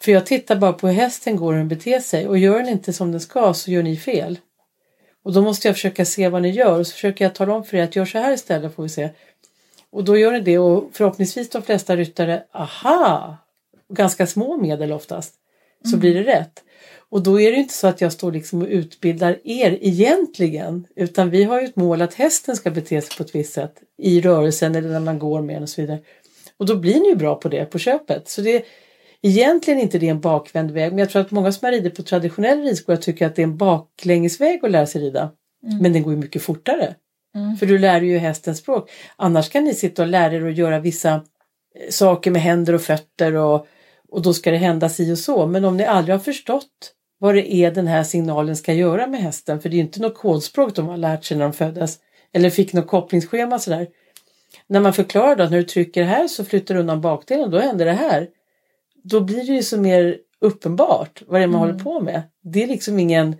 För 0.00 0.12
jag 0.12 0.26
tittar 0.26 0.56
bara 0.56 0.72
på 0.72 0.88
hur 0.88 0.94
hästen 0.94 1.36
går 1.36 1.46
och 1.46 1.52
hur 1.52 1.58
den 1.58 1.68
beter 1.68 2.00
sig. 2.00 2.28
Och 2.28 2.38
gör 2.38 2.58
den 2.58 2.68
inte 2.68 2.92
som 2.92 3.12
den 3.12 3.20
ska 3.20 3.54
så 3.54 3.70
gör 3.70 3.82
ni 3.82 3.96
fel. 3.96 4.38
Och 5.24 5.32
då 5.32 5.42
måste 5.42 5.68
jag 5.68 5.76
försöka 5.76 6.04
se 6.04 6.28
vad 6.28 6.42
ni 6.42 6.50
gör. 6.50 6.78
Och 6.78 6.86
så 6.86 6.92
försöker 6.92 7.24
jag 7.24 7.34
tala 7.34 7.54
om 7.54 7.64
för 7.64 7.76
er 7.76 7.82
att 7.82 7.96
gör 7.96 8.04
så 8.04 8.18
här 8.18 8.32
istället 8.32 8.74
får 8.74 8.82
vi 8.82 8.88
se. 8.88 9.10
Och 9.90 10.04
då 10.04 10.16
gör 10.18 10.32
ni 10.32 10.40
det 10.40 10.58
och 10.58 10.90
förhoppningsvis 10.92 11.50
de 11.50 11.62
flesta 11.62 11.96
ryttare, 11.96 12.42
aha! 12.52 13.36
Ganska 13.88 14.26
små 14.26 14.56
medel 14.56 14.92
oftast. 14.92 15.34
Så 15.90 15.96
blir 15.96 16.14
det 16.14 16.22
rätt. 16.22 16.62
Och 17.12 17.22
då 17.22 17.40
är 17.40 17.52
det 17.52 17.56
inte 17.56 17.74
så 17.74 17.86
att 17.86 18.00
jag 18.00 18.12
står 18.12 18.32
liksom 18.32 18.62
och 18.62 18.68
utbildar 18.68 19.38
er 19.44 19.78
egentligen. 19.80 20.86
Utan 20.96 21.30
vi 21.30 21.44
har 21.44 21.60
ju 21.60 21.66
ett 21.66 21.76
mål 21.76 22.02
att 22.02 22.14
hästen 22.14 22.56
ska 22.56 22.70
bete 22.70 23.00
sig 23.00 23.16
på 23.16 23.22
ett 23.22 23.34
visst 23.34 23.52
sätt. 23.52 23.74
I 23.98 24.20
rörelsen 24.20 24.74
eller 24.74 24.88
när 24.88 25.00
man 25.00 25.18
går 25.18 25.42
med 25.42 25.56
den 25.56 25.62
och 25.62 25.68
så 25.68 25.80
vidare. 25.80 25.98
Och 26.56 26.66
då 26.66 26.76
blir 26.76 27.00
ni 27.00 27.08
ju 27.08 27.16
bra 27.16 27.34
på 27.34 27.48
det 27.48 27.64
på 27.64 27.78
köpet. 27.78 28.28
Så 28.28 28.40
det 28.40 28.56
är 28.56 28.62
egentligen 29.22 29.80
inte 29.80 29.98
det 29.98 30.08
en 30.08 30.20
bakvänd 30.20 30.70
väg. 30.70 30.92
Men 30.92 30.98
jag 30.98 31.10
tror 31.10 31.22
att 31.22 31.30
många 31.30 31.52
som 31.52 31.66
har 31.66 31.72
ridit 31.72 31.96
på 31.96 32.02
traditionell 32.02 32.62
ridskola 32.62 32.96
tycker 32.96 33.26
att 33.26 33.36
det 33.36 33.42
är 33.42 33.46
en 33.46 33.56
baklängesväg 33.56 34.64
att 34.64 34.70
lära 34.70 34.86
sig 34.86 35.02
rida. 35.02 35.30
Men 35.80 35.92
den 35.92 36.02
går 36.02 36.12
ju 36.12 36.18
mycket 36.18 36.42
fortare. 36.42 36.94
För 37.58 37.66
du 37.66 37.78
lär 37.78 38.00
ju 38.00 38.18
hästens 38.18 38.58
språk. 38.58 38.90
Annars 39.16 39.48
kan 39.48 39.64
ni 39.64 39.74
sitta 39.74 40.02
och 40.02 40.08
lära 40.08 40.34
er 40.34 40.46
att 40.46 40.56
göra 40.56 40.80
vissa 40.80 41.14
eh, 41.14 41.90
saker 41.90 42.30
med 42.30 42.42
händer 42.42 42.72
och 42.72 42.82
fötter 42.82 43.34
och, 43.34 43.66
och 44.08 44.22
då 44.22 44.34
ska 44.34 44.50
det 44.50 44.56
hända 44.56 44.88
si 44.88 45.12
och 45.12 45.18
så. 45.18 45.46
Men 45.46 45.64
om 45.64 45.76
ni 45.76 45.84
aldrig 45.84 46.14
har 46.14 46.20
förstått 46.20 46.94
vad 47.22 47.34
det 47.34 47.54
är 47.54 47.70
den 47.70 47.86
här 47.86 48.04
signalen 48.04 48.56
ska 48.56 48.72
göra 48.72 49.06
med 49.06 49.20
hästen, 49.20 49.60
för 49.60 49.68
det 49.68 49.74
är 49.74 49.76
ju 49.76 49.82
inte 49.82 50.00
något 50.00 50.18
kodspråk 50.18 50.74
de 50.74 50.88
har 50.88 50.96
lärt 50.96 51.24
sig 51.24 51.36
när 51.36 51.44
de 51.44 51.52
föddes, 51.52 51.98
eller 52.32 52.50
fick 52.50 52.72
något 52.72 52.86
kopplingsschema 52.86 53.58
sådär. 53.58 53.86
När 54.66 54.80
man 54.80 54.92
förklarar 54.92 55.36
då 55.36 55.42
att 55.42 55.50
när 55.50 55.58
du 55.58 55.64
trycker 55.64 56.02
här 56.02 56.28
så 56.28 56.44
flyttar 56.44 56.74
du 56.74 56.80
undan 56.80 57.00
bakdelen 57.00 57.44
och 57.44 57.50
då 57.50 57.58
händer 57.58 57.84
det 57.84 57.92
här. 57.92 58.28
Då 59.02 59.20
blir 59.20 59.46
det 59.46 59.52
ju 59.52 59.62
så 59.62 59.80
mer 59.80 60.18
uppenbart 60.40 61.22
vad 61.26 61.40
det 61.40 61.44
är 61.44 61.48
man 61.48 61.60
håller 61.60 61.78
på 61.78 62.00
med. 62.00 62.22
Det 62.42 62.62
är 62.62 62.66
liksom 62.66 62.98
ingen 62.98 63.36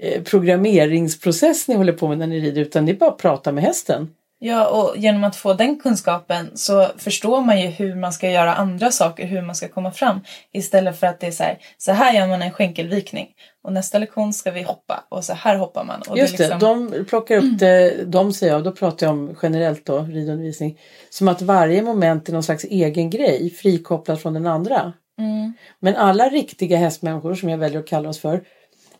eh, 0.00 0.22
programmeringsprocess 0.22 1.68
ni 1.68 1.74
håller 1.74 1.92
på 1.92 2.08
med 2.08 2.18
när 2.18 2.26
ni 2.26 2.40
rider 2.40 2.62
utan 2.62 2.84
ni 2.84 2.94
bara 2.94 3.10
pratar 3.10 3.52
med 3.52 3.64
hästen. 3.64 4.08
Ja, 4.44 4.68
och 4.68 4.96
genom 4.96 5.24
att 5.24 5.36
få 5.36 5.54
den 5.54 5.78
kunskapen 5.78 6.50
så 6.54 6.86
förstår 6.96 7.40
man 7.40 7.60
ju 7.60 7.66
hur 7.66 7.94
man 7.94 8.12
ska 8.12 8.30
göra 8.30 8.54
andra 8.54 8.90
saker, 8.90 9.26
hur 9.26 9.42
man 9.42 9.54
ska 9.54 9.68
komma 9.68 9.90
fram. 9.90 10.20
Istället 10.52 11.00
för 11.00 11.06
att 11.06 11.20
det 11.20 11.26
är 11.26 11.30
så 11.30 11.42
här, 11.42 11.58
så 11.78 11.92
här 11.92 12.14
gör 12.14 12.26
man 12.26 12.42
en 12.42 12.50
skänkelvikning. 12.50 13.28
Och 13.64 13.72
nästa 13.72 13.98
lektion 13.98 14.32
ska 14.32 14.50
vi 14.50 14.62
hoppa 14.62 15.04
och 15.08 15.24
så 15.24 15.32
här 15.32 15.56
hoppar 15.56 15.84
man. 15.84 16.02
Och 16.08 16.18
Just 16.18 16.38
det, 16.38 16.48
liksom- 16.48 16.90
de 16.90 17.04
plockar 17.04 17.36
upp 17.36 17.58
det, 17.58 18.04
de 18.04 18.32
säger 18.32 18.52
jag, 18.52 18.64
då 18.64 18.72
pratar 18.72 19.06
jag 19.06 19.14
om 19.14 19.36
generellt 19.42 19.86
då, 19.86 19.98
ridundervisning, 19.98 20.78
som 21.10 21.28
att 21.28 21.42
varje 21.42 21.82
moment 21.82 22.28
är 22.28 22.32
någon 22.32 22.42
slags 22.42 22.64
egen 22.64 23.10
grej, 23.10 23.50
frikopplat 23.50 24.22
från 24.22 24.34
den 24.34 24.46
andra. 24.46 24.92
Mm. 25.18 25.52
Men 25.80 25.96
alla 25.96 26.28
riktiga 26.28 26.76
hästmänniskor, 26.76 27.34
som 27.34 27.48
jag 27.48 27.58
väljer 27.58 27.80
att 27.80 27.88
kalla 27.88 28.08
oss 28.08 28.20
för, 28.20 28.42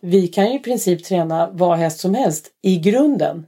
vi 0.01 0.27
kan 0.27 0.47
ju 0.47 0.55
i 0.55 0.59
princip 0.59 1.03
träna 1.03 1.49
vad 1.51 1.77
häst 1.77 1.99
som 1.99 2.15
helst 2.15 2.47
i 2.61 2.77
grunden. 2.77 3.45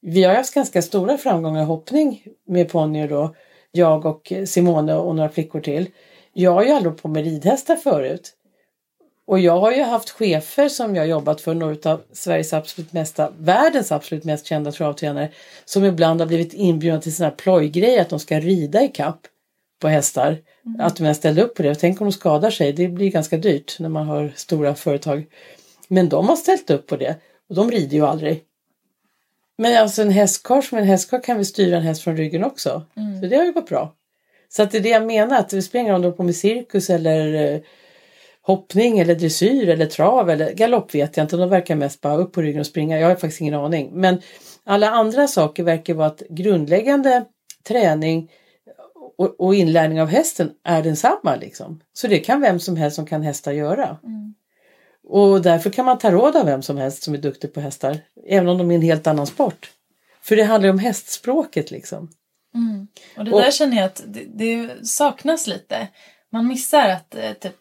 Vi 0.00 0.24
har 0.24 0.34
haft 0.34 0.54
ganska 0.54 0.82
stora 0.82 1.18
framgångar 1.18 1.62
i 1.62 1.64
hoppning 1.64 2.24
med 2.46 2.68
ponnyer 2.68 3.08
då, 3.08 3.34
jag 3.72 4.06
och 4.06 4.32
Simone 4.46 4.94
och 4.94 5.16
några 5.16 5.28
flickor 5.28 5.60
till. 5.60 5.90
Jag 6.32 6.52
har 6.52 6.64
ju 6.64 6.70
aldrig 6.70 6.96
på 6.96 7.08
med 7.08 7.24
ridhästar 7.24 7.76
förut. 7.76 8.34
Och 9.26 9.38
jag 9.38 9.60
har 9.60 9.72
ju 9.72 9.82
haft 9.82 10.10
chefer 10.10 10.68
som 10.68 10.96
jag 10.96 11.08
jobbat 11.08 11.40
för, 11.40 11.54
några 11.54 11.92
av 11.92 12.00
Sveriges 12.12 12.52
absolut 12.52 12.92
mesta, 12.92 13.32
världens 13.38 13.92
absolut 13.92 14.24
mest 14.24 14.46
kända 14.46 14.72
travtränare, 14.72 15.30
som 15.64 15.84
ibland 15.84 16.20
har 16.20 16.26
blivit 16.26 16.54
inbjudna 16.54 17.00
till 17.00 17.12
här 17.18 17.30
plojgrejer 17.30 18.00
att 18.00 18.08
de 18.08 18.18
ska 18.18 18.40
rida 18.40 18.82
i 18.82 18.88
kapp 18.88 19.20
på 19.80 19.88
hästar. 19.88 20.38
Att 20.78 20.96
de 20.96 21.02
ens 21.02 21.18
ställde 21.18 21.42
upp 21.42 21.54
på 21.54 21.62
det. 21.62 21.70
Och 21.70 21.78
tänk 21.78 22.00
om 22.00 22.06
de 22.06 22.12
skadar 22.12 22.50
sig, 22.50 22.72
det 22.72 22.88
blir 22.88 23.10
ganska 23.10 23.36
dyrt 23.36 23.76
när 23.78 23.88
man 23.88 24.06
har 24.06 24.32
stora 24.36 24.74
företag. 24.74 25.26
Men 25.88 26.08
de 26.08 26.28
har 26.28 26.36
ställt 26.36 26.70
upp 26.70 26.86
på 26.86 26.96
det 26.96 27.16
och 27.48 27.54
de 27.54 27.70
rider 27.70 27.96
ju 27.96 28.06
aldrig. 28.06 28.47
Men 29.58 29.82
alltså 29.82 30.02
en 30.02 30.10
hästkarl 30.10 30.62
som 30.62 30.78
en 30.78 30.84
hästkarl 30.84 31.20
kan 31.20 31.38
vi 31.38 31.44
styra 31.44 31.76
en 31.76 31.82
häst 31.82 32.02
från 32.02 32.16
ryggen 32.16 32.44
också. 32.44 32.82
Så 33.20 33.26
det 33.26 33.36
har 33.36 33.44
ju 33.44 33.52
gått 33.52 33.68
bra. 33.68 33.94
Så 34.48 34.62
att 34.62 34.70
det 34.70 34.78
är 34.78 34.82
det 34.82 34.88
jag 34.88 35.06
menar, 35.06 35.38
att 35.38 35.48
det 35.48 35.62
spelar 35.62 35.82
ingen 35.82 35.92
roll 35.92 35.96
om 35.96 36.02
du 36.02 36.08
håller 36.08 36.16
på 36.16 36.22
med 36.22 36.36
cirkus 36.36 36.90
eller 36.90 37.54
eh, 37.54 37.60
hoppning 38.42 38.98
eller 38.98 39.14
dressyr 39.14 39.68
eller 39.68 39.86
trav 39.86 40.30
eller 40.30 40.52
galopp 40.52 40.94
vet 40.94 41.16
jag 41.16 41.24
inte. 41.24 41.36
De 41.36 41.48
verkar 41.48 41.74
mest 41.74 42.00
bara 42.00 42.16
upp 42.16 42.32
på 42.32 42.42
ryggen 42.42 42.60
och 42.60 42.66
springa. 42.66 42.98
Jag 42.98 43.08
har 43.08 43.14
faktiskt 43.14 43.40
ingen 43.40 43.54
aning. 43.54 43.90
Men 43.92 44.22
alla 44.64 44.90
andra 44.90 45.26
saker 45.26 45.62
verkar 45.62 45.94
vara 45.94 46.06
att 46.06 46.22
grundläggande 46.30 47.24
träning 47.68 48.30
och, 49.18 49.40
och 49.40 49.54
inlärning 49.54 50.02
av 50.02 50.08
hästen 50.08 50.50
är 50.64 50.82
densamma. 50.82 51.36
Liksom. 51.36 51.80
Så 51.92 52.06
det 52.06 52.18
kan 52.18 52.40
vem 52.40 52.60
som 52.60 52.76
helst 52.76 52.96
som 52.96 53.06
kan 53.06 53.22
hästar 53.22 53.52
göra. 53.52 53.98
Och 55.08 55.42
därför 55.42 55.70
kan 55.70 55.84
man 55.84 55.98
ta 55.98 56.10
råd 56.10 56.36
av 56.36 56.46
vem 56.46 56.62
som 56.62 56.76
helst 56.76 57.02
som 57.02 57.14
är 57.14 57.18
duktig 57.18 57.54
på 57.54 57.60
hästar. 57.60 57.98
Även 58.26 58.48
om 58.48 58.58
de 58.58 58.70
är 58.70 58.74
en 58.74 58.82
helt 58.82 59.06
annan 59.06 59.26
sport. 59.26 59.70
För 60.22 60.36
det 60.36 60.44
handlar 60.44 60.66
ju 60.66 60.72
om 60.72 60.78
hästspråket 60.78 61.70
liksom. 61.70 62.10
Och 63.16 63.24
det 63.24 63.32
Och- 63.32 63.40
där 63.40 63.50
känner 63.50 63.76
jag 63.76 63.86
att 63.86 64.02
det, 64.06 64.24
det 64.24 64.86
saknas 64.86 65.46
lite. 65.46 65.88
Man 66.32 66.46
missar 66.46 66.88
att 66.88 67.14
eh, 67.14 67.32
typ 67.32 67.56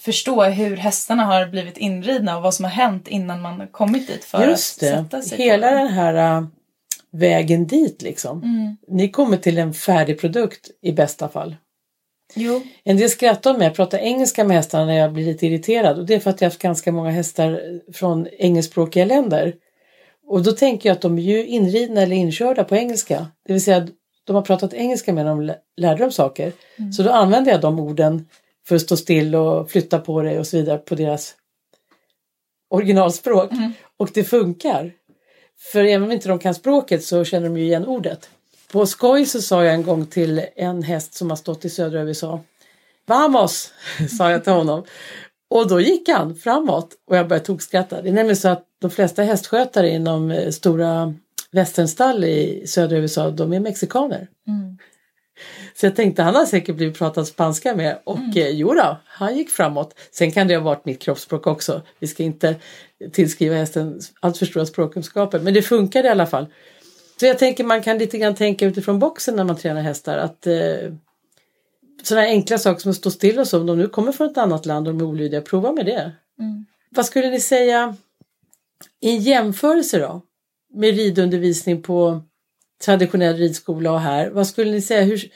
förstå 0.00 0.44
hur 0.44 0.76
hästarna 0.76 1.24
har 1.24 1.46
blivit 1.46 1.78
inridna 1.78 2.36
och 2.36 2.42
vad 2.42 2.54
som 2.54 2.64
har 2.64 2.72
hänt 2.72 3.08
innan 3.08 3.40
man 3.40 3.68
kommit 3.68 4.06
dit 4.06 4.24
för 4.24 4.46
Just 4.48 4.76
att 4.76 4.80
det, 4.80 4.96
sätta 4.96 5.22
sig 5.22 5.38
hela 5.38 5.68
på 5.68 5.74
den 5.74 5.88
här 5.88 6.36
äh, 6.36 6.46
vägen 7.12 7.66
dit 7.66 8.02
liksom. 8.02 8.42
Mm. 8.42 8.76
Ni 8.88 9.08
kommer 9.08 9.36
till 9.36 9.58
en 9.58 9.74
färdig 9.74 10.20
produkt 10.20 10.70
i 10.82 10.92
bästa 10.92 11.28
fall. 11.28 11.56
Jo. 12.34 12.62
En 12.84 12.96
del 12.96 13.10
skrattar 13.10 13.58
mig, 13.58 13.66
jag 13.66 13.74
pratar 13.76 13.98
engelska 13.98 14.44
med 14.44 14.56
hästarna 14.56 14.84
när 14.84 14.98
jag 14.98 15.12
blir 15.12 15.24
lite 15.24 15.46
irriterad 15.46 15.98
och 15.98 16.06
det 16.06 16.14
är 16.14 16.20
för 16.20 16.30
att 16.30 16.40
jag 16.40 16.46
har 16.46 16.50
haft 16.50 16.62
ganska 16.62 16.92
många 16.92 17.10
hästar 17.10 17.80
från 17.92 18.26
engelskspråkiga 18.38 19.04
länder. 19.04 19.54
Och 20.26 20.42
då 20.42 20.52
tänker 20.52 20.88
jag 20.88 20.94
att 20.96 21.02
de 21.02 21.18
är 21.18 21.22
ju 21.22 21.46
inridna 21.46 22.02
eller 22.02 22.16
inkörda 22.16 22.64
på 22.64 22.76
engelska. 22.76 23.26
Det 23.46 23.52
vill 23.52 23.64
säga 23.64 23.88
de 24.24 24.36
har 24.36 24.42
pratat 24.42 24.74
engelska 24.74 25.12
med 25.12 25.24
när 25.24 25.30
de 25.30 25.42
lä- 25.42 25.58
lärde 25.76 26.02
dem 26.02 26.12
saker. 26.12 26.52
Så 26.92 27.02
då 27.02 27.10
använder 27.10 27.52
jag 27.52 27.60
de 27.60 27.80
orden 27.80 28.28
för 28.68 28.76
att 28.76 28.82
stå 28.82 28.96
still 28.96 29.34
och 29.34 29.70
flytta 29.70 29.98
på 29.98 30.22
det 30.22 30.38
och 30.38 30.46
så 30.46 30.56
vidare 30.56 30.78
på 30.78 30.94
deras 30.94 31.34
originalspråk. 32.70 33.50
Och 33.96 34.10
det 34.14 34.24
funkar. 34.24 34.92
För 35.72 35.84
även 35.84 36.02
om 36.02 36.12
inte 36.12 36.28
de 36.28 36.38
kan 36.38 36.54
språket 36.54 37.04
så 37.04 37.24
känner 37.24 37.48
de 37.48 37.56
ju 37.56 37.64
igen 37.64 37.86
ordet. 37.86 38.30
På 38.72 38.86
skoj 38.86 39.26
så 39.26 39.42
sa 39.42 39.64
jag 39.64 39.74
en 39.74 39.82
gång 39.82 40.06
till 40.06 40.46
en 40.56 40.82
häst 40.82 41.14
som 41.14 41.30
har 41.30 41.36
stått 41.36 41.64
i 41.64 41.70
södra 41.70 42.02
USA. 42.02 42.40
Vamos! 43.06 43.72
sa 44.18 44.30
jag 44.30 44.44
till 44.44 44.52
honom. 44.52 44.84
Och 45.50 45.68
då 45.68 45.80
gick 45.80 46.08
han 46.08 46.34
framåt 46.34 46.94
och 47.06 47.16
jag 47.16 47.28
började 47.28 47.46
tokskratta. 47.46 48.02
Det 48.02 48.08
är 48.08 48.12
nämligen 48.12 48.36
så 48.36 48.48
att 48.48 48.64
de 48.80 48.90
flesta 48.90 49.22
hästskötare 49.22 49.90
inom 49.90 50.30
eh, 50.30 50.50
stora 50.50 51.14
västernstall 51.50 52.24
i 52.24 52.62
södra 52.66 52.96
USA, 52.96 53.30
de 53.30 53.52
är 53.52 53.60
mexikaner. 53.60 54.28
Så 55.74 55.86
jag 55.86 55.96
tänkte 55.96 56.22
han 56.22 56.34
har 56.34 56.46
säkert 56.46 56.76
blivit 56.76 56.98
pratat 56.98 57.26
spanska 57.26 57.76
med 57.76 57.98
och 58.04 58.18
mm. 58.18 58.56
jo 58.56 58.74
då, 58.74 58.96
han 59.06 59.36
gick 59.36 59.50
framåt. 59.50 59.98
Sen 60.10 60.32
kan 60.32 60.48
det 60.48 60.56
ha 60.56 60.62
varit 60.62 60.84
mitt 60.84 61.02
kroppsspråk 61.02 61.46
också. 61.46 61.82
Vi 61.98 62.06
ska 62.06 62.22
inte 62.22 62.56
tillskriva 63.12 63.56
hästen 63.56 64.00
allt 64.20 64.38
för 64.38 64.46
stora 64.46 64.66
språkkunskaper 64.66 65.40
men 65.40 65.54
det 65.54 65.62
funkade 65.62 66.08
i 66.08 66.10
alla 66.10 66.26
fall. 66.26 66.46
Så 67.20 67.26
jag 67.26 67.38
tänker 67.38 67.64
man 67.64 67.82
kan 67.82 67.98
lite 67.98 68.18
grann 68.18 68.34
tänka 68.34 68.66
utifrån 68.66 68.98
boxen 68.98 69.36
när 69.36 69.44
man 69.44 69.56
tränar 69.56 69.80
hästar 69.80 70.18
att 70.18 70.46
eh, 70.46 70.92
sådana 72.02 72.26
enkla 72.26 72.58
saker 72.58 72.80
som 72.80 72.90
att 72.90 72.96
stå 72.96 73.10
still 73.10 73.38
och 73.38 73.48
så, 73.48 73.60
om 73.60 73.66
de 73.66 73.78
nu 73.78 73.88
kommer 73.88 74.12
från 74.12 74.30
ett 74.30 74.38
annat 74.38 74.66
land 74.66 74.88
och 74.88 74.94
de 74.94 75.00
är 75.00 75.08
olydiga, 75.08 75.40
prova 75.40 75.72
med 75.72 75.86
det. 75.86 76.12
Vad 76.90 77.06
skulle 77.06 77.30
ni 77.30 77.40
säga 77.40 77.96
i 79.00 79.16
jämförelse 79.16 79.98
då 79.98 80.22
med 80.74 80.96
ridundervisning 80.96 81.82
på 81.82 82.22
traditionell 82.84 83.36
ridskola 83.36 83.92
och 83.92 84.00
här. 84.00 84.30
Vad 84.30 84.46
skulle 84.46 84.70
ni 84.70 84.82
säga, 84.82 85.02
hur, 85.02 85.30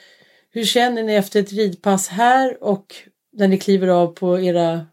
hur 0.51 0.63
känner 0.63 1.03
ni 1.03 1.13
efter 1.13 1.39
ett 1.39 1.51
ridpass 1.51 2.07
här 2.07 2.63
och 2.63 2.95
när 3.33 3.47
ni 3.47 3.57
kliver 3.57 3.87
av 3.87 4.07
på 4.07 4.39
era 4.39 4.85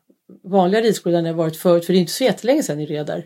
vanliga 0.45 0.81
ridskolor 0.81 1.17
där 1.17 1.23
ni 1.23 1.29
har 1.29 1.37
varit 1.37 1.57
förut? 1.57 1.87
För 1.87 1.93
det 1.93 1.99
är 1.99 2.01
inte 2.01 2.13
så 2.13 2.25
jättelänge 2.25 2.63
sedan 2.63 2.79
ni 2.79 2.87
red 2.87 3.07
där. 3.07 3.25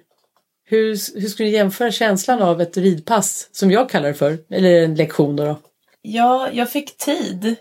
Hur, 0.69 1.21
hur 1.21 1.29
skulle 1.29 1.49
du 1.49 1.55
jämföra 1.55 1.91
känslan 1.91 2.43
av 2.43 2.61
ett 2.61 2.77
ridpass, 2.77 3.49
som 3.53 3.71
jag 3.71 3.91
kallar 3.91 4.09
det 4.09 4.15
för, 4.15 4.39
eller 4.51 4.85
en 4.85 4.95
lektion 4.95 5.37
då? 5.37 5.45
då? 5.45 5.59
Ja, 6.03 6.49
jag 6.53 6.71
fick 6.71 6.97
tid. 6.97 7.57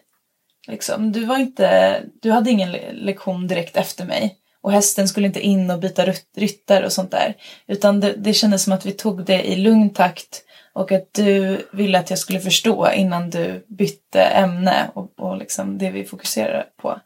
Liksom. 0.67 1.11
Du, 1.11 1.25
var 1.25 1.37
inte, 1.37 2.01
du 2.21 2.31
hade 2.31 2.51
ingen 2.51 2.71
le- 2.71 2.91
lektion 2.93 3.47
direkt 3.47 3.77
efter 3.77 4.05
mig. 4.05 4.35
Och 4.61 4.71
hästen 4.71 5.07
skulle 5.07 5.27
inte 5.27 5.39
in 5.39 5.71
och 5.71 5.79
byta 5.79 6.05
ryttar 6.05 6.41
ryttare 6.41 6.85
och 6.85 6.91
sånt 6.91 7.11
där. 7.11 7.33
Utan 7.67 7.99
det, 7.99 8.13
det 8.17 8.33
kändes 8.33 8.63
som 8.63 8.73
att 8.73 8.85
vi 8.85 8.91
tog 8.91 9.25
det 9.25 9.43
i 9.43 9.55
lugn 9.55 9.89
takt. 9.89 10.41
Och 10.73 10.91
att 10.91 11.13
du 11.13 11.57
ville 11.73 11.99
att 11.99 12.09
jag 12.09 12.19
skulle 12.19 12.39
förstå 12.39 12.91
innan 12.91 13.29
du 13.29 13.65
bytte 13.67 14.21
ämne 14.21 14.89
och, 14.93 15.19
och 15.19 15.37
liksom 15.37 15.77
det 15.77 15.89
vi 15.91 16.03
fokuserade 16.03 16.65
på. 16.81 16.99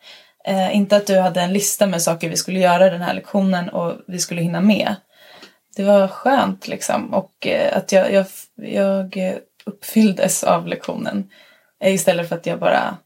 Eh, 0.45 0.75
inte 0.75 0.95
att 0.95 1.07
du 1.07 1.19
hade 1.19 1.41
en 1.41 1.53
lista 1.53 1.87
med 1.87 2.01
saker 2.01 2.29
vi 2.29 2.37
skulle 2.37 2.59
göra 2.59 2.89
den 2.89 3.01
här 3.01 3.13
lektionen 3.13 3.69
och 3.69 3.93
vi 4.07 4.19
skulle 4.19 4.41
hinna 4.41 4.61
med. 4.61 4.95
Det 5.79 5.85
var 5.85 6.07
skönt 6.07 6.67
liksom. 6.67 7.13
Och 7.13 7.47
eh, 7.47 7.77
att 7.77 7.91
jag, 7.91 8.13
jag, 8.13 8.25
jag 8.55 9.39
uppfylldes 9.65 10.43
av 10.43 10.67
lektionen. 10.67 11.29
Eh, 11.79 11.93
istället 11.93 12.29
för 12.29 12.35
att 12.35 12.45
jag 12.45 12.59
bara 12.59 12.97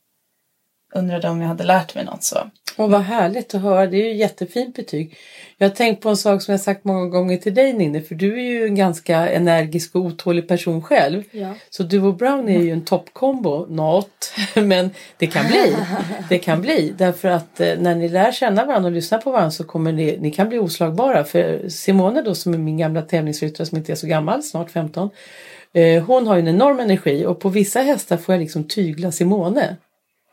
undrade 0.94 1.30
om 1.30 1.42
jag 1.42 1.48
hade 1.48 1.64
lärt 1.64 1.96
mig 1.96 2.06
något 2.06 2.24
så. 2.24 2.50
Och 2.78 2.92
vad 2.92 3.02
härligt 3.02 3.56
att 3.56 3.62
höra, 3.62 3.88
det 3.88 3.98
är 3.98 4.06
ju 4.06 4.12
ett 4.12 4.18
jättefint 4.18 4.76
betyg. 4.76 5.18
Jag 5.58 5.70
har 5.70 5.76
tänkt 5.76 6.04
på 6.04 6.10
en 6.10 6.18
sak 6.18 6.42
som 6.42 6.52
jag 6.52 6.62
sagt 6.62 6.84
många 6.84 7.06
gånger 7.06 7.38
till 7.38 7.54
dig 7.54 7.74
Ninni, 7.74 8.02
för 8.02 8.16
du 8.16 8.34
är 8.34 8.44
ju 8.44 8.66
en 8.66 8.76
ganska 8.76 9.30
energisk 9.30 9.96
och 9.96 10.02
otålig 10.02 10.48
person 10.48 10.82
själv. 10.82 11.24
Ja. 11.32 11.54
Så 11.70 11.84
du 11.84 12.02
och 12.02 12.16
Brown 12.16 12.50
är 12.50 12.62
ju 12.62 12.72
en 12.72 12.86
toppkombo, 12.86 13.66
not, 13.70 14.34
men 14.56 14.90
det 15.18 15.28
kan 15.28 15.48
bli. 15.48 15.76
Det 16.30 16.38
kan 16.38 16.62
bli, 16.62 16.94
därför 16.98 17.30
att 17.30 17.60
eh, 17.60 17.74
när 17.80 17.96
ni 17.96 18.10
lär 18.10 18.32
känna 18.32 18.66
varandra 18.66 18.88
och 18.88 18.94
lyssnar 18.96 19.18
på 19.18 19.32
varandra 19.32 19.52
så 19.52 19.64
kommer 19.64 19.92
ni, 19.92 20.18
ni 20.20 20.32
kan 20.32 20.50
bli 20.50 20.60
oslagbara. 20.60 21.24
För 21.24 21.70
Simone 21.70 22.22
då 22.22 22.36
som 22.36 22.54
är 22.54 22.58
min 22.58 22.78
gamla 22.78 23.02
tävlingsryttare 23.02 23.68
som 23.68 23.78
inte 23.78 23.92
är 23.92 23.96
så 23.96 24.08
gammal, 24.08 24.44
snart 24.44 24.72
15, 24.72 25.10
eh, 25.74 26.04
hon 26.04 26.28
har 26.28 26.36
ju 26.36 26.40
en 26.40 26.48
enorm 26.48 26.80
energi 26.80 27.26
och 27.26 27.40
på 27.40 27.50
vissa 27.50 27.80
hästar 27.80 28.18
får 28.18 28.36
jag 28.36 28.40
liksom 28.40 28.64
tygla 28.64 29.12
Simone. 29.12 29.78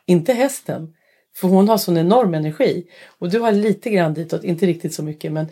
Inte 0.06 0.32
hästen. 0.32 0.94
För 1.36 1.48
hon 1.48 1.68
har 1.68 1.78
sån 1.78 1.96
enorm 1.96 2.34
energi. 2.34 2.86
Och 3.18 3.30
du 3.30 3.38
har 3.38 3.52
lite 3.52 3.90
grann 3.90 4.14
ditåt, 4.14 4.44
inte 4.44 4.66
riktigt 4.66 4.94
så 4.94 5.02
mycket 5.02 5.32
men 5.32 5.46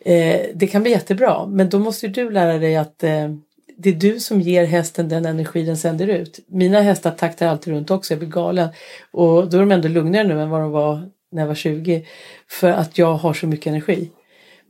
eh, 0.00 0.40
det 0.54 0.66
kan 0.66 0.82
bli 0.82 0.90
jättebra. 0.90 1.46
Men 1.46 1.70
då 1.70 1.78
måste 1.78 2.06
ju 2.06 2.12
du 2.12 2.30
lära 2.30 2.58
dig 2.58 2.76
att 2.76 3.02
eh, 3.02 3.28
det 3.76 3.90
är 3.90 3.94
du 3.94 4.20
som 4.20 4.40
ger 4.40 4.64
hästen 4.64 5.08
den 5.08 5.26
energi 5.26 5.62
den 5.62 5.76
sänder 5.76 6.08
ut. 6.08 6.40
Mina 6.46 6.80
hästar 6.80 7.10
taktar 7.10 7.46
alltid 7.46 7.72
runt 7.72 7.90
också, 7.90 8.14
jag 8.14 8.18
blir 8.18 8.28
galen. 8.28 8.68
Och 9.10 9.50
då 9.50 9.56
är 9.56 9.60
de 9.60 9.72
ändå 9.72 9.88
lugnare 9.88 10.24
nu 10.24 10.42
än 10.42 10.50
vad 10.50 10.60
de 10.60 10.70
var 10.70 11.10
när 11.32 11.42
jag 11.42 11.46
var 11.46 11.54
20. 11.54 12.06
För 12.48 12.70
att 12.70 12.98
jag 12.98 13.14
har 13.14 13.34
så 13.34 13.46
mycket 13.46 13.66
energi. 13.66 14.10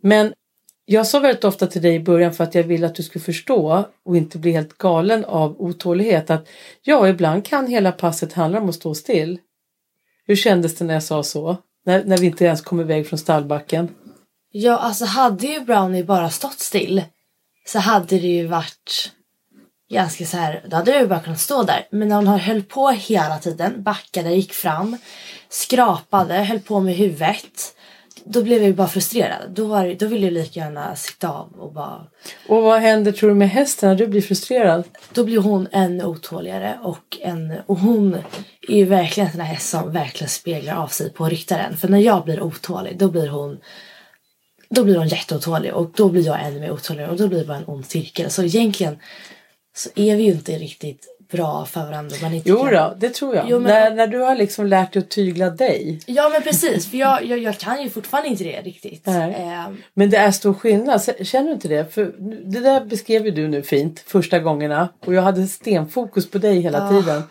Men 0.00 0.32
jag 0.84 1.06
sa 1.06 1.20
väldigt 1.20 1.44
ofta 1.44 1.66
till 1.66 1.82
dig 1.82 1.94
i 1.94 2.00
början 2.00 2.32
för 2.32 2.44
att 2.44 2.54
jag 2.54 2.62
ville 2.62 2.86
att 2.86 2.94
du 2.94 3.02
skulle 3.02 3.24
förstå 3.24 3.84
och 4.04 4.16
inte 4.16 4.38
bli 4.38 4.52
helt 4.52 4.78
galen 4.78 5.24
av 5.24 5.60
otålighet 5.60 6.30
att 6.30 6.48
ja, 6.82 7.08
ibland 7.08 7.44
kan 7.44 7.66
hela 7.66 7.92
passet 7.92 8.32
handla 8.32 8.60
om 8.60 8.68
att 8.68 8.74
stå 8.74 8.94
still. 8.94 9.38
Hur 10.26 10.36
kändes 10.36 10.76
det 10.76 10.84
när 10.84 10.94
jag 10.94 11.02
sa 11.02 11.22
så? 11.22 11.56
När, 11.84 12.04
när 12.04 12.18
vi 12.18 12.26
inte 12.26 12.44
ens 12.44 12.60
kom 12.60 12.80
iväg 12.80 13.08
från 13.08 13.18
stallbacken. 13.18 13.88
Ja, 14.50 14.78
alltså 14.78 15.04
hade 15.04 15.46
ju 15.46 15.60
Brownie 15.60 16.04
bara 16.04 16.30
stått 16.30 16.60
still 16.60 17.02
så 17.66 17.78
hade 17.78 18.18
det 18.18 18.26
ju 18.26 18.46
varit 18.46 19.12
ganska 19.90 20.26
så 20.26 20.36
här, 20.36 20.64
då 20.70 20.76
hade 20.76 20.90
jag 20.90 21.00
ju 21.00 21.06
bara 21.06 21.20
kunnat 21.20 21.40
stå 21.40 21.62
där. 21.62 21.86
Men 21.90 22.08
när 22.08 22.16
hon 22.16 22.26
höll 22.26 22.62
på 22.62 22.90
hela 22.90 23.38
tiden, 23.38 23.82
backade, 23.82 24.30
gick 24.30 24.52
fram, 24.52 24.96
skrapade, 25.48 26.34
höll 26.34 26.60
på 26.60 26.80
med 26.80 26.94
huvudet. 26.94 27.75
Då 28.28 28.42
blev 28.42 28.58
jag 28.58 28.66
ju 28.66 28.74
bara 28.74 28.88
frustrerad. 28.88 29.50
Då, 29.50 29.66
var, 29.66 29.94
då 29.98 30.06
ville 30.06 30.26
jag 30.26 30.32
lika 30.32 30.60
gärna 30.60 30.96
sitta 30.96 31.28
av 31.28 31.52
och 31.58 31.72
bara... 31.72 32.06
Och 32.48 32.62
vad 32.62 32.80
händer 32.80 33.12
tror 33.12 33.28
du 33.28 33.34
med 33.34 33.50
hästen 33.50 33.88
när 33.88 33.96
du 33.96 34.06
blir 34.06 34.22
frustrerad? 34.22 34.84
Då 35.12 35.24
blir 35.24 35.38
hon 35.38 35.68
än 35.72 36.02
otåligare 36.02 36.78
och, 36.82 37.18
en, 37.20 37.54
och 37.66 37.78
hon 37.78 38.14
är 38.68 38.76
ju 38.76 38.84
verkligen 38.84 39.26
en 39.26 39.32
sån 39.32 39.40
här 39.40 39.54
häst 39.54 39.68
som 39.68 39.92
verkligen 39.92 40.28
speglar 40.28 40.76
av 40.76 40.88
sig 40.88 41.12
på 41.12 41.28
ryttaren. 41.28 41.76
För 41.76 41.88
när 41.88 41.98
jag 41.98 42.24
blir 42.24 42.42
otålig 42.42 42.98
då 42.98 43.10
blir 43.10 43.28
hon 43.28 43.58
då 44.68 44.84
blir 44.84 44.96
hon 44.96 45.08
jätteotålig 45.08 45.74
och 45.74 45.92
då 45.96 46.08
blir 46.08 46.26
jag 46.26 46.46
ännu 46.46 46.60
mer 46.60 46.70
otålig 46.70 47.08
och 47.08 47.16
då 47.16 47.28
blir 47.28 47.38
det 47.38 47.46
bara 47.46 47.56
en 47.56 47.64
ond 47.66 47.86
cirkel. 47.86 48.30
Så 48.30 48.42
egentligen 48.42 48.98
så 49.76 49.90
är 49.94 50.16
vi 50.16 50.22
ju 50.22 50.32
inte 50.32 50.58
riktigt 50.58 51.15
bra 51.28 51.64
för 51.64 51.80
varandra. 51.80 52.16
Man 52.22 52.34
inte 52.34 52.48
Jo 52.48 52.56
kan- 52.64 52.72
då, 52.74 52.94
det 52.98 53.10
tror 53.14 53.34
jag. 53.36 53.44
Jo, 53.48 53.58
men- 53.60 53.68
när, 53.72 53.90
när 53.94 54.06
du 54.06 54.18
har 54.18 54.34
liksom 54.36 54.66
lärt 54.66 54.92
dig 54.92 55.00
att 55.02 55.10
tygla 55.10 55.50
dig. 55.50 56.00
Ja 56.06 56.28
men 56.28 56.42
precis, 56.42 56.90
för 56.90 56.96
jag, 56.98 57.24
jag, 57.24 57.38
jag 57.38 57.58
kan 57.58 57.82
ju 57.82 57.90
fortfarande 57.90 58.28
inte 58.28 58.44
det 58.44 58.60
riktigt. 58.62 59.08
Ehm, 59.08 59.76
Men 59.94 60.10
det 60.10 60.16
är 60.16 60.30
stor 60.30 60.54
skillnad, 60.54 61.02
känner 61.22 61.46
du 61.46 61.52
inte 61.52 61.68
det? 61.68 61.94
För 61.94 62.14
det 62.44 62.60
där 62.60 62.84
beskrev 62.84 63.24
ju 63.24 63.30
du 63.30 63.48
nu 63.48 63.62
fint 63.62 64.00
första 64.00 64.38
gångerna 64.38 64.88
och 65.06 65.14
jag 65.14 65.22
hade 65.22 65.46
stenfokus 65.46 66.30
på 66.30 66.38
dig 66.38 66.60
hela 66.60 66.88
tiden. 66.88 67.22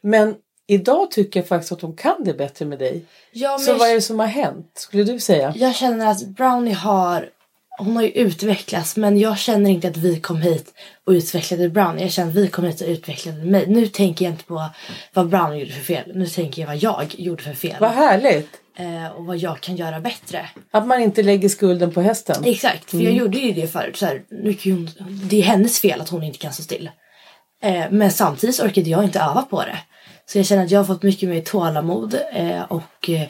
Men 0.00 0.34
idag 0.66 1.10
tycker 1.10 1.40
jag 1.40 1.46
faktiskt 1.46 1.72
att 1.72 1.80
de 1.80 1.96
kan 1.96 2.24
det 2.24 2.34
bättre 2.34 2.64
med 2.64 2.78
dig. 2.78 3.04
ja, 3.32 3.50
men 3.50 3.58
Så 3.66 3.74
vad 3.74 3.88
är 3.90 3.94
det 3.94 4.00
som 4.02 4.18
har 4.18 4.26
hänt, 4.26 4.70
skulle 4.74 5.04
du 5.04 5.20
säga? 5.20 5.52
jag 5.56 5.74
känner 5.74 6.06
att 6.06 6.26
Brownie 6.26 6.72
har 6.74 7.28
hon 7.78 7.96
har 7.96 8.02
ju 8.02 8.08
utvecklats 8.08 8.96
men 8.96 9.18
jag 9.18 9.38
känner 9.38 9.70
inte 9.70 9.88
att 9.88 9.96
vi 9.96 10.20
kom 10.20 10.42
hit 10.42 10.74
och 11.06 11.10
utvecklade 11.10 11.68
Brownie. 11.68 12.02
Jag 12.02 12.12
känner 12.12 12.30
att 12.30 12.36
vi 12.36 12.48
kom 12.48 12.64
hit 12.64 12.80
och 12.80 12.88
utvecklade 12.88 13.44
mig. 13.44 13.66
Nu 13.66 13.86
tänker 13.86 14.24
jag 14.24 14.32
inte 14.32 14.44
på 14.44 14.70
vad 15.12 15.28
Brownie 15.28 15.60
gjorde 15.60 15.72
för 15.72 15.84
fel. 15.84 16.12
Nu 16.14 16.26
tänker 16.26 16.62
jag 16.62 16.66
vad 16.66 16.76
jag 16.76 17.14
gjorde 17.18 17.42
för 17.42 17.52
fel. 17.52 17.76
Vad 17.80 17.90
härligt! 17.90 18.48
Eh, 18.76 19.06
och 19.06 19.24
vad 19.24 19.36
jag 19.36 19.60
kan 19.60 19.76
göra 19.76 20.00
bättre. 20.00 20.48
Att 20.70 20.86
man 20.86 21.02
inte 21.02 21.22
lägger 21.22 21.48
skulden 21.48 21.92
på 21.92 22.00
hästen. 22.00 22.44
Exakt, 22.44 22.90
för 22.90 22.98
jag 22.98 23.12
gjorde 23.12 23.38
ju 23.38 23.52
det 23.52 23.66
förut. 23.66 23.96
Så 23.96 24.06
här, 24.06 24.22
nu 24.30 24.54
kan 24.54 24.72
hon, 24.72 24.90
det 25.24 25.38
är 25.38 25.42
hennes 25.42 25.80
fel 25.80 26.00
att 26.00 26.08
hon 26.08 26.22
inte 26.22 26.38
kan 26.38 26.52
stå 26.52 26.62
still. 26.62 26.90
Eh, 27.62 27.84
men 27.90 28.10
samtidigt 28.10 28.60
orkade 28.60 28.90
jag 28.90 29.04
inte 29.04 29.20
öva 29.20 29.42
på 29.42 29.62
det. 29.62 29.78
Så 30.26 30.38
jag 30.38 30.46
känner 30.46 30.64
att 30.64 30.70
jag 30.70 30.80
har 30.80 30.84
fått 30.84 31.02
mycket 31.02 31.28
mer 31.28 31.40
tålamod 31.40 32.18
eh, 32.32 32.62
och 32.62 33.10
eh, 33.10 33.28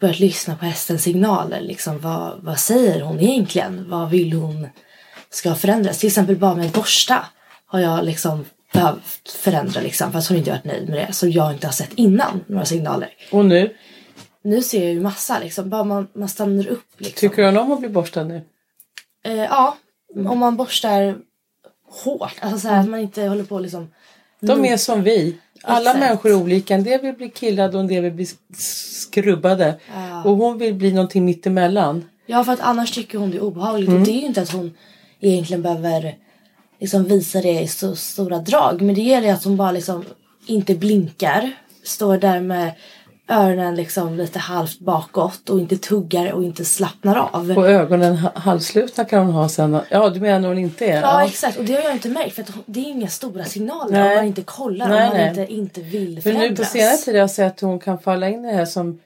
börjat 0.00 0.20
lyssna 0.20 0.56
på 0.56 0.64
hästens 0.64 1.02
signaler. 1.02 1.60
Liksom, 1.60 1.98
vad, 1.98 2.40
vad 2.42 2.58
säger 2.58 3.00
hon 3.00 3.20
egentligen? 3.20 3.90
Vad 3.90 4.10
vill 4.10 4.32
hon 4.32 4.68
ska 5.30 5.54
förändras? 5.54 5.98
Till 5.98 6.06
exempel 6.06 6.36
bara 6.36 6.54
med 6.54 6.70
borsta 6.70 7.26
har 7.66 7.80
jag 7.80 8.04
liksom 8.04 8.44
behövt 8.72 9.30
förändra 9.30 9.80
liksom, 9.80 10.12
för 10.12 10.18
att 10.18 10.28
hon 10.28 10.36
inte 10.36 10.50
varit 10.50 10.64
nöjd 10.64 10.88
med 10.88 10.98
det. 10.98 11.12
Så 11.12 11.28
jag 11.28 11.52
inte 11.52 11.66
har 11.66 11.72
sett 11.72 11.94
innan 11.94 12.44
några 12.46 12.64
signaler. 12.64 13.10
Och 13.30 13.44
nu? 13.44 13.76
Nu 14.42 14.62
ser 14.62 14.84
jag 14.84 14.92
ju 14.92 15.00
massa 15.00 15.38
liksom, 15.38 15.70
bara 15.70 15.84
man, 15.84 16.08
man 16.14 16.28
stannar 16.28 16.68
upp. 16.68 16.86
Liksom. 16.98 17.28
Tycker 17.28 17.44
hon 17.44 17.56
om 17.56 17.72
att 17.72 17.80
bli 17.80 17.88
borstad 17.88 18.24
nu? 18.24 18.42
Eh, 19.24 19.36
ja, 19.36 19.76
om 20.14 20.38
man 20.38 20.56
borstar 20.56 21.16
hårt. 22.04 22.34
Alltså 22.40 22.58
så 22.58 22.68
här 22.68 22.80
att 22.80 22.88
man 22.88 23.00
inte 23.00 23.22
håller 23.22 23.44
på 23.44 23.58
liksom. 23.58 23.90
De 24.40 24.64
är 24.64 24.76
som 24.76 25.02
vi. 25.02 25.38
Alla 25.62 25.94
människor 25.94 26.30
är 26.30 26.34
olika. 26.34 26.74
En 26.74 26.84
del 26.84 27.00
vill 27.00 27.14
bli 27.14 27.30
killade 27.30 27.76
och 27.76 27.80
en 27.80 27.86
del 27.86 28.02
vill 28.02 28.12
bli 28.12 28.26
skrubbade. 28.56 29.74
Och 30.24 30.36
hon 30.36 30.58
vill 30.58 30.74
bli 30.74 30.92
någonting 30.92 31.24
mittemellan. 31.24 32.04
Ja, 32.26 32.44
för 32.44 32.52
att 32.52 32.60
annars 32.60 32.90
tycker 32.90 33.18
hon 33.18 33.30
det 33.30 33.36
är 33.36 33.42
obehagligt. 33.42 33.88
Mm. 33.88 34.00
Och 34.00 34.06
det 34.06 34.12
är 34.12 34.20
ju 34.20 34.26
inte 34.26 34.42
att 34.42 34.52
hon 34.52 34.74
egentligen 35.20 35.62
behöver 35.62 36.14
liksom 36.80 37.04
visa 37.04 37.40
det 37.40 37.60
i 37.60 37.68
så 37.68 37.96
stora 37.96 38.38
drag. 38.38 38.82
Men 38.82 38.94
det 38.94 39.00
gäller 39.02 39.32
att 39.32 39.44
hon 39.44 39.56
bara 39.56 39.72
liksom 39.72 40.04
inte 40.46 40.74
blinkar. 40.74 41.52
Står 41.84 42.18
där 42.18 42.40
med 42.40 42.72
öronen 43.28 43.74
liksom 43.74 44.14
lite 44.16 44.38
halvt 44.38 44.78
bakåt 44.78 45.50
och 45.50 45.60
inte 45.60 45.76
tuggar 45.76 46.32
och 46.32 46.44
inte 46.44 46.64
slappnar 46.64 47.16
av. 47.32 47.50
Och 47.56 47.68
ögonen 47.70 48.16
ha- 48.16 48.32
halvslutna 48.34 49.04
kan 49.04 49.26
hon 49.26 49.34
ha 49.34 49.48
sen. 49.48 49.78
Ja, 49.90 50.10
du 50.10 50.20
menar 50.20 50.38
när 50.38 50.48
hon 50.48 50.58
inte 50.58 50.86
är? 50.86 51.00
Ja, 51.00 51.24
exakt. 51.24 51.58
Och 51.58 51.64
det 51.64 51.72
har 51.74 51.82
jag 51.82 51.92
inte 51.92 52.08
märkt. 52.08 52.34
För 52.34 52.42
att 52.42 52.50
det 52.66 52.80
är 52.80 52.84
inga 52.88 53.08
stora 53.08 53.44
signaler 53.44 53.92
Nej. 53.92 54.10
om 54.10 54.16
man 54.16 54.24
inte 54.26 54.42
kollar. 54.42 54.88
Nej, 54.88 55.10
om 55.10 55.16
man 55.16 55.28
inte, 55.28 55.54
inte 55.54 55.80
vill 55.80 56.22
För 56.22 56.30
nu 56.32 56.34
på 56.36 56.40
förändras. 56.42 56.70
senare 56.70 56.96
tid 56.96 57.14
har 57.14 57.20
jag 57.20 57.30
sett 57.30 57.52
att 57.52 57.60
hon 57.60 57.78
kan 57.78 57.98
falla 57.98 58.28
in 58.28 58.44
i 58.44 58.48
det 58.48 58.54
här 58.56 58.64
som, 58.64 59.00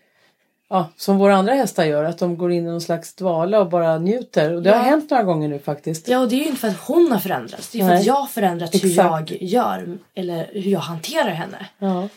ja, 0.70 0.88
som 0.96 1.18
våra 1.18 1.36
andra 1.36 1.54
hästar 1.54 1.84
gör. 1.84 2.04
Att 2.04 2.18
de 2.18 2.38
går 2.38 2.52
in 2.52 2.66
i 2.66 2.70
någon 2.70 2.80
slags 2.80 3.14
dvala 3.14 3.60
och 3.60 3.68
bara 3.68 3.98
njuter. 3.98 4.52
Och 4.54 4.62
det 4.62 4.70
har 4.70 4.76
Ja. 4.76 4.82
hänt 4.82 5.10
några 5.10 5.22
gånger 5.22 5.48
nu 5.48 5.58
faktiskt. 5.58 6.08
Ja, 6.08 6.18
och 6.18 6.28
det 6.28 6.34
är 6.34 6.38
ju 6.38 6.44
inte 6.46 6.60
för 6.60 6.68
att 6.68 6.80
hon 6.80 7.12
har 7.12 7.18
förändrats. 7.18 7.70
Det 7.70 7.78
är 7.78 7.82
för 7.82 7.88
Nej. 7.88 7.98
att 8.00 8.06
jag 8.06 8.14
har 8.14 8.26
förändrats 8.26 8.74
hur 8.84 8.90
Exakt. 8.90 9.30
jag 9.30 9.42
gör. 9.42 9.98
Eller 10.14 10.50
hur 10.52 10.70
jag 10.70 10.80
hanterar 10.80 11.30
henne. 11.30 11.66
Ja. 11.78 12.08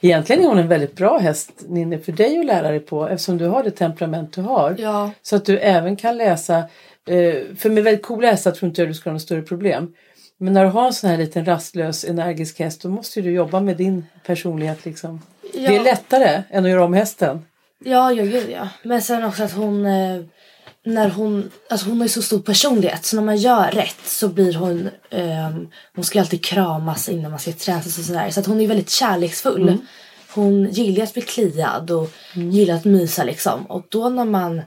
Egentligen 0.00 0.42
är 0.42 0.48
hon 0.48 0.58
en 0.58 0.68
väldigt 0.68 0.96
bra 0.96 1.18
häst 1.18 1.52
Ninni 1.68 1.98
för 1.98 2.12
dig 2.12 2.38
att 2.38 2.46
lära 2.46 2.70
dig 2.70 2.80
på 2.80 3.08
eftersom 3.08 3.38
du 3.38 3.46
har 3.46 3.62
det 3.62 3.70
temperament 3.70 4.32
du 4.32 4.40
har. 4.40 4.76
Ja. 4.78 5.10
Så 5.22 5.36
att 5.36 5.44
du 5.44 5.58
även 5.58 5.96
kan 5.96 6.16
läsa, 6.16 6.58
eh, 7.08 7.34
för 7.58 7.70
med 7.70 7.84
väldigt 7.84 8.02
coola 8.02 8.30
hästar 8.30 8.50
tror 8.50 8.68
inte 8.68 8.82
jag 8.82 8.90
du 8.90 8.94
ska 8.94 9.10
ha 9.10 9.12
något 9.12 9.22
större 9.22 9.42
problem. 9.42 9.94
Men 10.38 10.52
när 10.52 10.64
du 10.64 10.70
har 10.70 10.86
en 10.86 10.92
sån 10.92 11.10
här 11.10 11.18
liten 11.18 11.44
rastlös 11.44 12.04
energisk 12.04 12.58
häst 12.58 12.82
då 12.82 12.88
måste 12.88 13.20
ju 13.20 13.26
du 13.26 13.32
jobba 13.32 13.60
med 13.60 13.76
din 13.76 14.06
personlighet 14.26 14.84
liksom. 14.84 15.22
Ja. 15.54 15.70
Det 15.70 15.76
är 15.76 15.84
lättare 15.84 16.42
än 16.50 16.64
att 16.64 16.70
göra 16.70 16.84
om 16.84 16.94
hästen. 16.94 17.44
Ja, 17.84 18.12
ja, 18.12 18.24
gud 18.24 18.50
ja. 18.50 18.68
Men 18.82 19.02
sen 19.02 19.24
också 19.24 19.42
att 19.42 19.52
hon... 19.52 19.86
När 20.94 21.08
hon, 21.08 21.50
alltså 21.70 21.88
hon 21.88 21.98
har 21.98 22.04
ju 22.04 22.08
så 22.08 22.22
stor 22.22 22.40
personlighet 22.40 23.04
så 23.04 23.16
när 23.16 23.22
man 23.22 23.36
gör 23.36 23.70
rätt 23.70 24.00
så 24.04 24.28
blir 24.28 24.54
hon... 24.54 24.88
ehm, 25.10 25.68
hon 25.94 26.04
ska 26.04 26.20
alltid 26.20 26.44
kramas 26.44 27.08
innan 27.08 27.30
man 27.30 27.40
ska 27.40 27.52
tränas 27.52 27.98
och 27.98 28.04
sådär. 28.04 28.30
Så 28.30 28.40
att 28.40 28.46
hon 28.46 28.60
är 28.60 28.66
väldigt 28.66 28.90
kärleksfull. 28.90 29.78
Hon 30.34 30.70
gillar 30.70 31.04
att 31.04 31.14
bli 31.14 31.22
kliad 31.22 31.90
och 31.90 32.10
gillar 32.34 32.74
att 32.74 32.84
mysa 32.84 33.24
liksom. 33.24 33.66
Och 33.66 33.86
då 33.88 34.08
när 34.08 34.24
man 34.24 34.62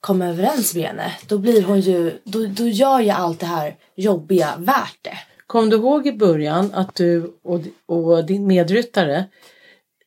kommer 0.00 0.28
överens 0.28 0.74
med 0.74 0.84
henne 0.84 1.12
då 1.26 1.38
blir 1.38 1.62
hon 1.62 1.80
ju... 1.80 2.20
Då, 2.24 2.46
då 2.46 2.66
gör 2.66 3.00
ju 3.00 3.10
allt 3.10 3.40
det 3.40 3.46
här 3.46 3.76
jobbiga 3.96 4.54
värt 4.58 4.98
det. 5.02 5.18
Kom 5.46 5.70
du 5.70 5.76
ihåg 5.76 6.06
i 6.06 6.12
början 6.12 6.70
att 6.74 6.94
du 6.94 7.38
och, 7.44 7.60
och 7.86 8.24
din 8.24 8.46
medryttare 8.46 9.24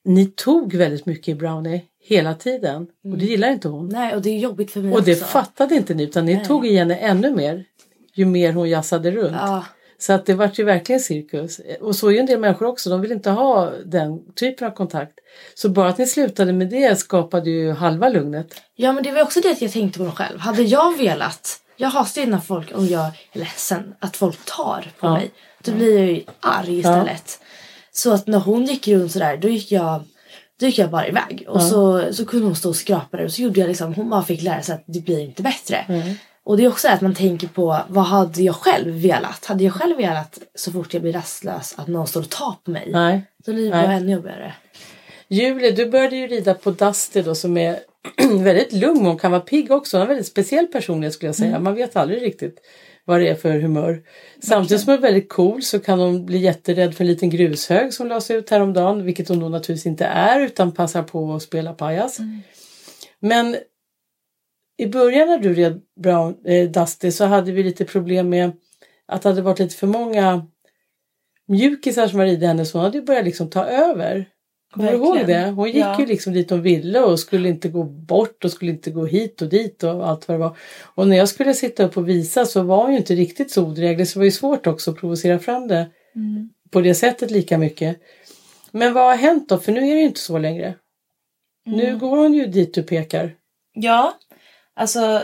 ni 0.06 0.26
tog 0.26 0.76
väldigt 0.76 1.06
mycket 1.06 1.28
i 1.28 1.36
Brownie 1.36 1.82
hela 2.06 2.34
tiden 2.36 2.88
och 3.04 3.18
det 3.18 3.26
gillar 3.26 3.50
inte 3.52 3.68
hon. 3.68 3.90
Nej, 3.90 4.16
och 4.16 4.22
det 4.22 4.30
är 4.30 4.38
jobbigt 4.40 4.72
för 4.72 4.80
mig 4.80 4.94
Och 4.94 5.04
det 5.04 5.14
också. 5.14 5.26
fattade 5.26 5.76
inte 5.76 5.94
ni 5.94 6.04
utan 6.04 6.26
ni 6.26 6.46
tog 6.46 6.68
i 6.68 6.76
henne 6.78 6.96
ännu 6.96 7.32
mer 7.36 7.66
ju 8.14 8.26
mer 8.26 8.54
hon 8.54 8.70
jassade 8.70 9.12
runt. 9.12 9.36
Ja. 9.42 9.66
Så 9.98 10.14
att 10.14 10.26
det 10.26 10.34
vart 10.34 10.60
ju 10.60 10.64
verkligen 10.64 11.02
cirkus. 11.02 11.62
Och 11.82 11.96
så 11.96 12.08
är 12.08 12.12
ju 12.12 12.18
en 12.20 12.26
del 12.26 12.40
människor 12.40 12.66
också, 12.68 12.90
de 12.90 13.02
vill 13.02 13.12
inte 13.12 13.30
ha 13.30 13.72
den 13.86 14.34
typen 14.34 14.68
av 14.68 14.72
kontakt. 14.72 15.14
Så 15.56 15.70
bara 15.70 15.90
att 15.90 15.98
ni 15.98 16.08
slutade 16.08 16.54
med 16.54 16.70
det 16.70 17.00
skapade 17.00 17.50
ju 17.50 17.72
halva 17.72 18.10
lugnet. 18.10 18.48
Ja 18.76 18.94
men 18.94 19.04
det 19.04 19.12
var 19.12 19.22
också 19.22 19.42
det 19.42 19.62
jag 19.62 19.72
tänkte 19.72 20.00
på 20.00 20.04
mig 20.06 20.14
själv. 20.14 20.40
Hade 20.40 20.62
jag 20.64 20.98
velat, 20.98 21.60
jag 21.78 21.90
hatar 21.90 22.22
ju 22.22 22.28
när 22.28 22.40
folk, 22.40 22.72
om 22.76 22.88
jag 22.88 23.06
är 23.06 23.40
ledsen, 23.40 23.96
att 24.00 24.18
folk 24.18 24.46
tar 24.46 24.82
på 25.00 25.08
Ja. 25.08 25.14
mig. 25.14 25.32
Då 25.64 25.72
blir 25.72 25.98
jag 26.00 26.08
ju 26.12 26.24
arg 26.40 26.78
istället. 26.80 27.40
Så 27.92 28.12
att 28.14 28.28
när 28.28 28.40
hon 28.40 28.66
gick 28.66 28.88
runt 28.88 29.12
sådär 29.12 29.38
då 29.38 29.48
gick 29.48 29.72
jag 29.72 30.04
då 30.64 30.68
gick 30.68 30.78
jag 30.78 30.90
bara 30.90 31.08
iväg 31.08 31.46
och 31.48 31.62
så, 31.62 32.14
så 32.14 32.26
kunde 32.26 32.46
hon 32.46 32.56
stå 32.56 32.70
och 32.70 32.76
skrapa 32.76 33.18
där 33.18 33.26
och 33.26 33.32
så 33.32 33.42
gjorde 33.42 33.60
jag 33.60 33.68
liksom, 33.68 33.94
hon 33.94 34.10
bara 34.10 34.24
fick 34.24 34.42
lära 34.42 34.62
sig 34.62 34.76
att 34.76 34.84
det 34.86 35.00
blir 35.00 35.20
inte 35.20 35.44
bättre. 35.44 35.86
Och 36.44 36.58
det 36.58 36.64
är 36.64 36.68
också 36.68 36.88
att 36.88 37.02
man 37.02 37.16
tänker 37.16 37.48
på 37.48 37.80
vad 37.88 38.06
hade 38.06 38.42
jag 38.42 38.56
själv 38.56 38.94
velat? 38.94 39.46
Hade 39.46 39.64
jag 39.64 39.74
själv 39.74 39.98
velat 39.98 40.40
så 40.56 40.72
fort 40.72 40.94
jag 40.94 41.02
blir 41.02 41.14
rastlös 41.14 41.76
att 41.78 41.88
någon 41.88 42.08
står 42.08 42.22
och 42.22 42.30
tar 42.30 42.56
på 42.64 42.72
mig? 42.72 42.90
Nej. 42.92 43.22
Då 43.46 43.54
blir 43.54 43.66
det 43.66 43.72
bara 43.72 43.94
ännu 43.94 44.12
jobbigare. 44.12 44.54
Julie, 45.28 45.72
du 45.72 45.86
började 45.86 46.16
ju 46.16 46.28
rida 46.28 46.54
på 46.54 46.72
Dusty 46.72 47.22
då 47.22 47.36
som 47.36 47.58
är 47.58 47.80
väldigt 48.44 48.74
lugn 48.74 49.08
och 49.08 49.22
kan 49.22 49.32
vara 49.32 49.42
pigg 49.42 49.72
också. 49.72 49.98
Hon 49.98 50.02
har 50.02 50.06
en 50.06 50.10
väldigt 50.10 50.28
speciell 50.28 50.68
personlighet 50.68 51.14
skulle 51.14 51.28
jag 51.28 51.36
säga. 51.36 51.60
Man 51.60 51.76
vet 51.76 51.96
aldrig 51.96 52.22
riktigt 52.22 52.60
vad 53.06 53.20
det 53.20 53.28
är 53.28 53.36
för 53.36 53.60
humör. 53.60 54.04
Samtidigt 54.40 54.82
som 54.84 54.90
hon 54.90 54.98
är 54.98 55.02
väldigt 55.02 55.30
cool 55.30 55.64
så 55.64 55.80
kan 55.80 56.00
hon 56.00 56.26
bli 56.26 56.38
jätterädd 56.38 56.96
för 56.96 57.04
en 57.04 57.08
liten 57.08 57.30
grushög 57.30 57.94
som 57.94 58.08
lades 58.08 58.32
ut 58.32 58.50
häromdagen. 58.50 59.04
Vilket 59.04 59.30
hon 59.30 59.40
då 59.40 59.50
naturligtvis 59.50 59.86
inte 59.86 60.06
är 60.06 60.40
utan 60.40 60.72
passar 60.72 61.04
på 61.04 61.34
att 61.34 61.42
spela 61.42 61.74
pajas. 61.74 62.18
Men 63.20 63.56
i 64.78 64.88
början 64.88 65.28
när 65.28 65.38
du 65.38 65.54
red 65.54 65.82
Brown, 66.00 66.46
eh, 66.46 66.70
Dusty 66.70 67.12
så 67.12 67.26
hade 67.26 67.52
vi 67.52 67.64
lite 67.64 67.86
problem 67.86 68.30
med 68.30 68.52
att 69.06 69.22
det 69.22 69.30
hade 69.30 69.42
varit 69.42 69.60
lite 69.60 69.76
för 69.76 69.88
många 69.88 70.48
mjukisar 71.48 72.08
som 72.08 72.20
var 72.20 72.26
ridit 72.26 72.48
henne 72.48 72.66
så 72.66 72.78
hon 72.78 72.86
hade 72.86 72.98
ju 72.98 73.04
börjat 73.04 73.26
liksom 73.26 73.50
ta 73.50 73.66
över. 73.66 74.30
Kommer 74.74 74.92
du 74.92 74.98
ihåg 74.98 75.28
det? 75.28 75.46
Hon 75.50 75.68
gick 75.68 75.76
Ja. 75.76 76.00
ju 76.00 76.06
liksom 76.06 76.34
dit 76.34 76.50
hon 76.50 76.62
ville 76.62 77.00
och 77.00 77.20
skulle 77.20 77.50
inte 77.50 77.70
gå 77.70 77.84
bort 77.84 78.44
och 78.46 78.52
skulle 78.52 78.72
inte 78.72 78.92
gå 78.92 79.06
hit 79.06 79.42
och 79.42 79.50
dit 79.50 79.84
och 79.84 80.08
allt 80.10 80.28
vad 80.28 80.36
det 80.36 80.40
var. 80.40 80.58
Och 80.84 81.08
när 81.08 81.18
jag 81.18 81.30
skulle 81.30 81.54
sitta 81.54 81.84
upp 81.84 81.98
och 81.98 82.10
visa 82.10 82.46
så 82.46 82.64
var 82.64 82.78
hon 82.84 82.92
ju 82.92 82.98
inte 82.98 83.16
riktigt 83.16 83.52
så 83.52 83.64
odräglig 83.64 84.08
så 84.08 84.14
det 84.14 84.20
var 84.20 84.26
ju 84.26 84.32
svårt 84.32 84.68
också 84.68 84.92
att 84.92 84.98
provocera 84.98 85.40
fram 85.40 85.68
det 85.68 85.90
på 86.72 86.82
det 86.82 86.96
sättet 86.96 87.32
lika 87.32 87.58
mycket. 87.58 87.98
Men 88.72 88.94
vad 88.94 89.04
har 89.04 89.16
hänt 89.16 89.50
då? 89.50 89.58
För 89.58 89.72
nu 89.72 89.80
är 89.80 89.94
det 89.96 90.00
ju 90.02 90.06
inte 90.08 90.20
så 90.20 90.38
längre. 90.38 90.76
Nu 91.66 91.98
går 91.98 92.18
hon 92.18 92.34
ju 92.34 92.46
dit 92.48 92.74
du 92.74 92.84
pekar. 92.84 93.32
Ja, 93.74 94.14
alltså 94.76 95.22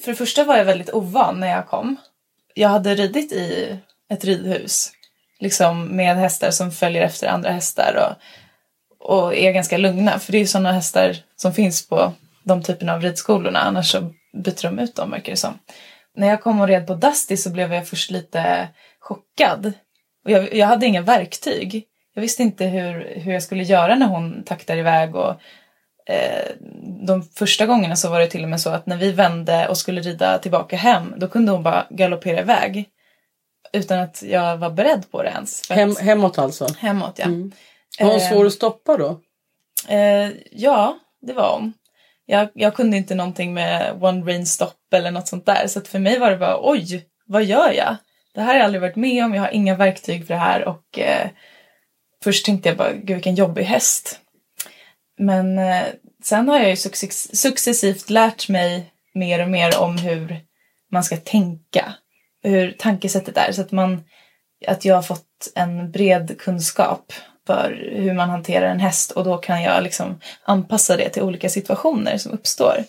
för 0.00 0.10
det 0.10 0.16
första 0.16 0.44
var 0.44 0.56
jag 0.56 0.64
väldigt 0.64 0.90
ovan 0.90 1.40
när 1.40 1.48
jag 1.48 1.66
kom. 1.66 1.96
Jag 2.54 2.68
hade 2.68 2.94
ridit 2.94 3.32
i 3.32 3.76
ett 4.10 4.24
ridhus 4.24 4.92
liksom 5.40 5.96
med 5.96 6.16
hästar 6.16 6.50
som 6.50 6.70
följer 6.70 7.02
efter 7.02 7.26
andra 7.28 7.50
hästar 7.50 7.94
och, 7.96 8.22
och 9.08 9.36
är 9.36 9.52
ganska 9.52 9.78
lugna. 9.78 10.18
För 10.18 10.32
det 10.32 10.38
är 10.38 10.40
ju 10.40 10.46
sådana 10.46 10.72
hästar 10.72 11.16
som 11.36 11.52
finns 11.52 11.88
på 11.88 12.12
de 12.44 12.62
typerna 12.62 12.94
av 12.94 13.02
ridskolorna. 13.02 13.58
Annars 13.58 13.90
så 13.90 14.00
byter 14.44 14.62
de 14.62 14.78
ut 14.78 14.96
dem 14.96 15.10
verkar 15.10 15.32
det 15.32 15.36
som. 15.36 15.58
När 16.16 16.28
jag 16.28 16.42
kom 16.42 16.60
och 16.60 16.68
red 16.68 16.86
på 16.86 16.94
Dusty 16.94 17.36
så 17.36 17.50
blev 17.50 17.72
jag 17.72 17.88
först 17.88 18.10
lite 18.10 18.68
chockad. 19.00 19.72
Och 20.24 20.30
jag, 20.30 20.54
jag 20.54 20.66
hade 20.66 20.86
inga 20.86 21.02
verktyg. 21.02 21.84
Jag 22.14 22.20
visste 22.20 22.42
inte 22.42 22.66
hur, 22.66 23.20
hur 23.20 23.32
jag 23.32 23.42
skulle 23.42 23.62
göra 23.62 23.94
när 23.94 24.06
hon 24.06 24.42
taktar 24.44 24.76
iväg 24.76 25.16
och 25.16 25.30
eh, 26.06 26.50
de 27.06 27.22
första 27.22 27.66
gångerna 27.66 27.96
så 27.96 28.10
var 28.10 28.20
det 28.20 28.26
till 28.26 28.42
och 28.42 28.48
med 28.50 28.60
så 28.60 28.70
att 28.70 28.86
när 28.86 28.96
vi 28.96 29.12
vände 29.12 29.68
och 29.68 29.78
skulle 29.78 30.00
rida 30.00 30.38
tillbaka 30.38 30.76
hem 30.76 31.14
då 31.16 31.28
kunde 31.28 31.52
hon 31.52 31.62
bara 31.62 31.86
galoppera 31.90 32.40
iväg. 32.40 32.88
Utan 33.72 33.98
att 33.98 34.22
jag 34.22 34.56
var 34.56 34.70
beredd 34.70 35.10
på 35.10 35.22
det 35.22 35.28
ens. 35.28 35.70
Hem, 35.70 35.96
hemåt 36.00 36.38
alltså. 36.38 36.66
hemåt 36.78 37.18
ja. 37.18 37.26
Var 38.00 38.06
hon 38.06 38.16
Eh, 38.20 38.28
svår 38.30 38.46
att 38.46 38.52
stoppa 38.52 38.96
då? 38.96 39.20
Eh, 39.88 40.30
ja, 40.50 40.98
det 41.22 41.32
var 41.32 41.52
hon. 41.52 41.72
Jag, 42.26 42.48
jag 42.54 42.74
kunde 42.74 42.96
inte 42.96 43.14
någonting 43.14 43.54
med 43.54 44.02
one 44.02 44.32
rain 44.32 44.46
stop 44.46 44.72
eller 44.92 45.10
något 45.10 45.28
sånt 45.28 45.46
där. 45.46 45.66
Så 45.66 45.78
att 45.78 45.88
för 45.88 45.98
mig 45.98 46.18
var 46.18 46.30
det 46.30 46.36
bara 46.36 46.70
oj, 46.70 47.06
vad 47.26 47.44
gör 47.44 47.72
jag? 47.72 47.96
Det 48.34 48.40
här 48.40 48.46
har 48.46 48.54
jag 48.54 48.64
aldrig 48.64 48.80
varit 48.80 48.96
med 48.96 49.24
om, 49.24 49.34
jag 49.34 49.42
har 49.42 49.50
inga 49.50 49.74
verktyg 49.76 50.26
för 50.26 50.34
det 50.34 50.40
här 50.40 50.68
och 50.68 50.98
eh, 50.98 51.28
först 52.24 52.46
tänkte 52.46 52.68
jag 52.68 52.78
bara 52.78 52.92
gud 52.92 53.16
vilken 53.16 53.34
jobbig 53.34 53.62
häst. 53.64 54.20
Men 55.18 55.58
eh, 55.58 55.82
sen 56.22 56.48
har 56.48 56.58
jag 56.58 56.70
ju 56.70 56.76
success- 56.76 57.36
successivt 57.36 58.10
lärt 58.10 58.48
mig 58.48 58.92
mer 59.14 59.42
och 59.42 59.50
mer 59.50 59.78
om 59.78 59.98
hur 59.98 60.40
man 60.92 61.04
ska 61.04 61.16
tänka. 61.16 61.94
Hur 62.42 62.72
tankesättet 62.72 63.36
är. 63.36 63.52
Så 63.52 63.60
att, 63.60 63.72
man, 63.72 64.04
att 64.66 64.84
jag 64.84 64.94
har 64.94 65.02
fått 65.02 65.52
en 65.54 65.90
bred 65.90 66.38
kunskap 66.40 67.12
för 67.48 67.90
hur 67.92 68.14
man 68.14 68.30
hanterar 68.30 68.66
en 68.66 68.80
häst 68.80 69.10
och 69.10 69.24
då 69.24 69.36
kan 69.36 69.62
jag 69.62 69.82
liksom 69.82 70.20
anpassa 70.42 70.96
det 70.96 71.08
till 71.08 71.22
olika 71.22 71.48
situationer 71.48 72.18
som 72.18 72.32
uppstår. 72.32 72.84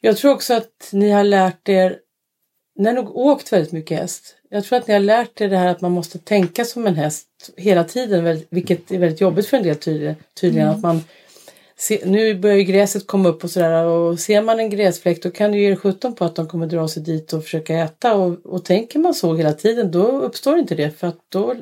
Jag 0.00 0.16
tror 0.16 0.32
också 0.32 0.54
att 0.54 0.88
ni 0.92 1.10
har 1.10 1.24
lärt 1.24 1.68
er, 1.68 1.96
ni 2.78 2.88
har 2.88 2.94
nog 2.94 3.16
åkt 3.16 3.52
väldigt 3.52 3.72
mycket 3.72 3.98
häst. 3.98 4.36
Jag 4.50 4.64
tror 4.64 4.78
att 4.78 4.86
ni 4.86 4.94
har 4.94 5.00
lärt 5.00 5.40
er 5.40 5.48
det 5.48 5.56
här 5.56 5.66
att 5.66 5.80
man 5.80 5.92
måste 5.92 6.18
tänka 6.18 6.64
som 6.64 6.86
en 6.86 6.96
häst 6.96 7.28
hela 7.56 7.84
tiden, 7.84 8.42
vilket 8.50 8.90
är 8.90 8.98
väldigt 8.98 9.20
jobbigt 9.20 9.46
för 9.46 9.56
en 9.56 9.62
del 9.62 9.76
tydligen. 9.76 10.16
tydligen 10.40 10.68
att 10.68 10.80
man 10.80 11.02
se, 11.76 12.00
nu 12.04 12.34
börjar 12.34 12.56
ju 12.56 12.64
gräset 12.64 13.06
komma 13.06 13.28
upp 13.28 13.44
och 13.44 13.50
sådär 13.50 13.84
och 13.84 14.20
ser 14.20 14.42
man 14.42 14.60
en 14.60 14.70
gräsfläck 14.70 15.22
då 15.22 15.30
kan 15.30 15.52
du 15.52 15.58
ge 15.58 15.70
er 15.70 15.76
sjutton 15.76 16.14
på 16.14 16.24
att 16.24 16.36
de 16.36 16.48
kommer 16.48 16.66
dra 16.66 16.88
sig 16.88 17.02
dit 17.02 17.32
och 17.32 17.44
försöka 17.44 17.74
äta 17.74 18.14
och, 18.14 18.46
och 18.46 18.64
tänker 18.64 18.98
man 18.98 19.14
så 19.14 19.34
hela 19.34 19.52
tiden 19.52 19.90
då 19.90 20.06
uppstår 20.06 20.58
inte 20.58 20.74
det 20.74 20.90
för 20.90 21.06
att 21.06 21.18
då 21.28 21.54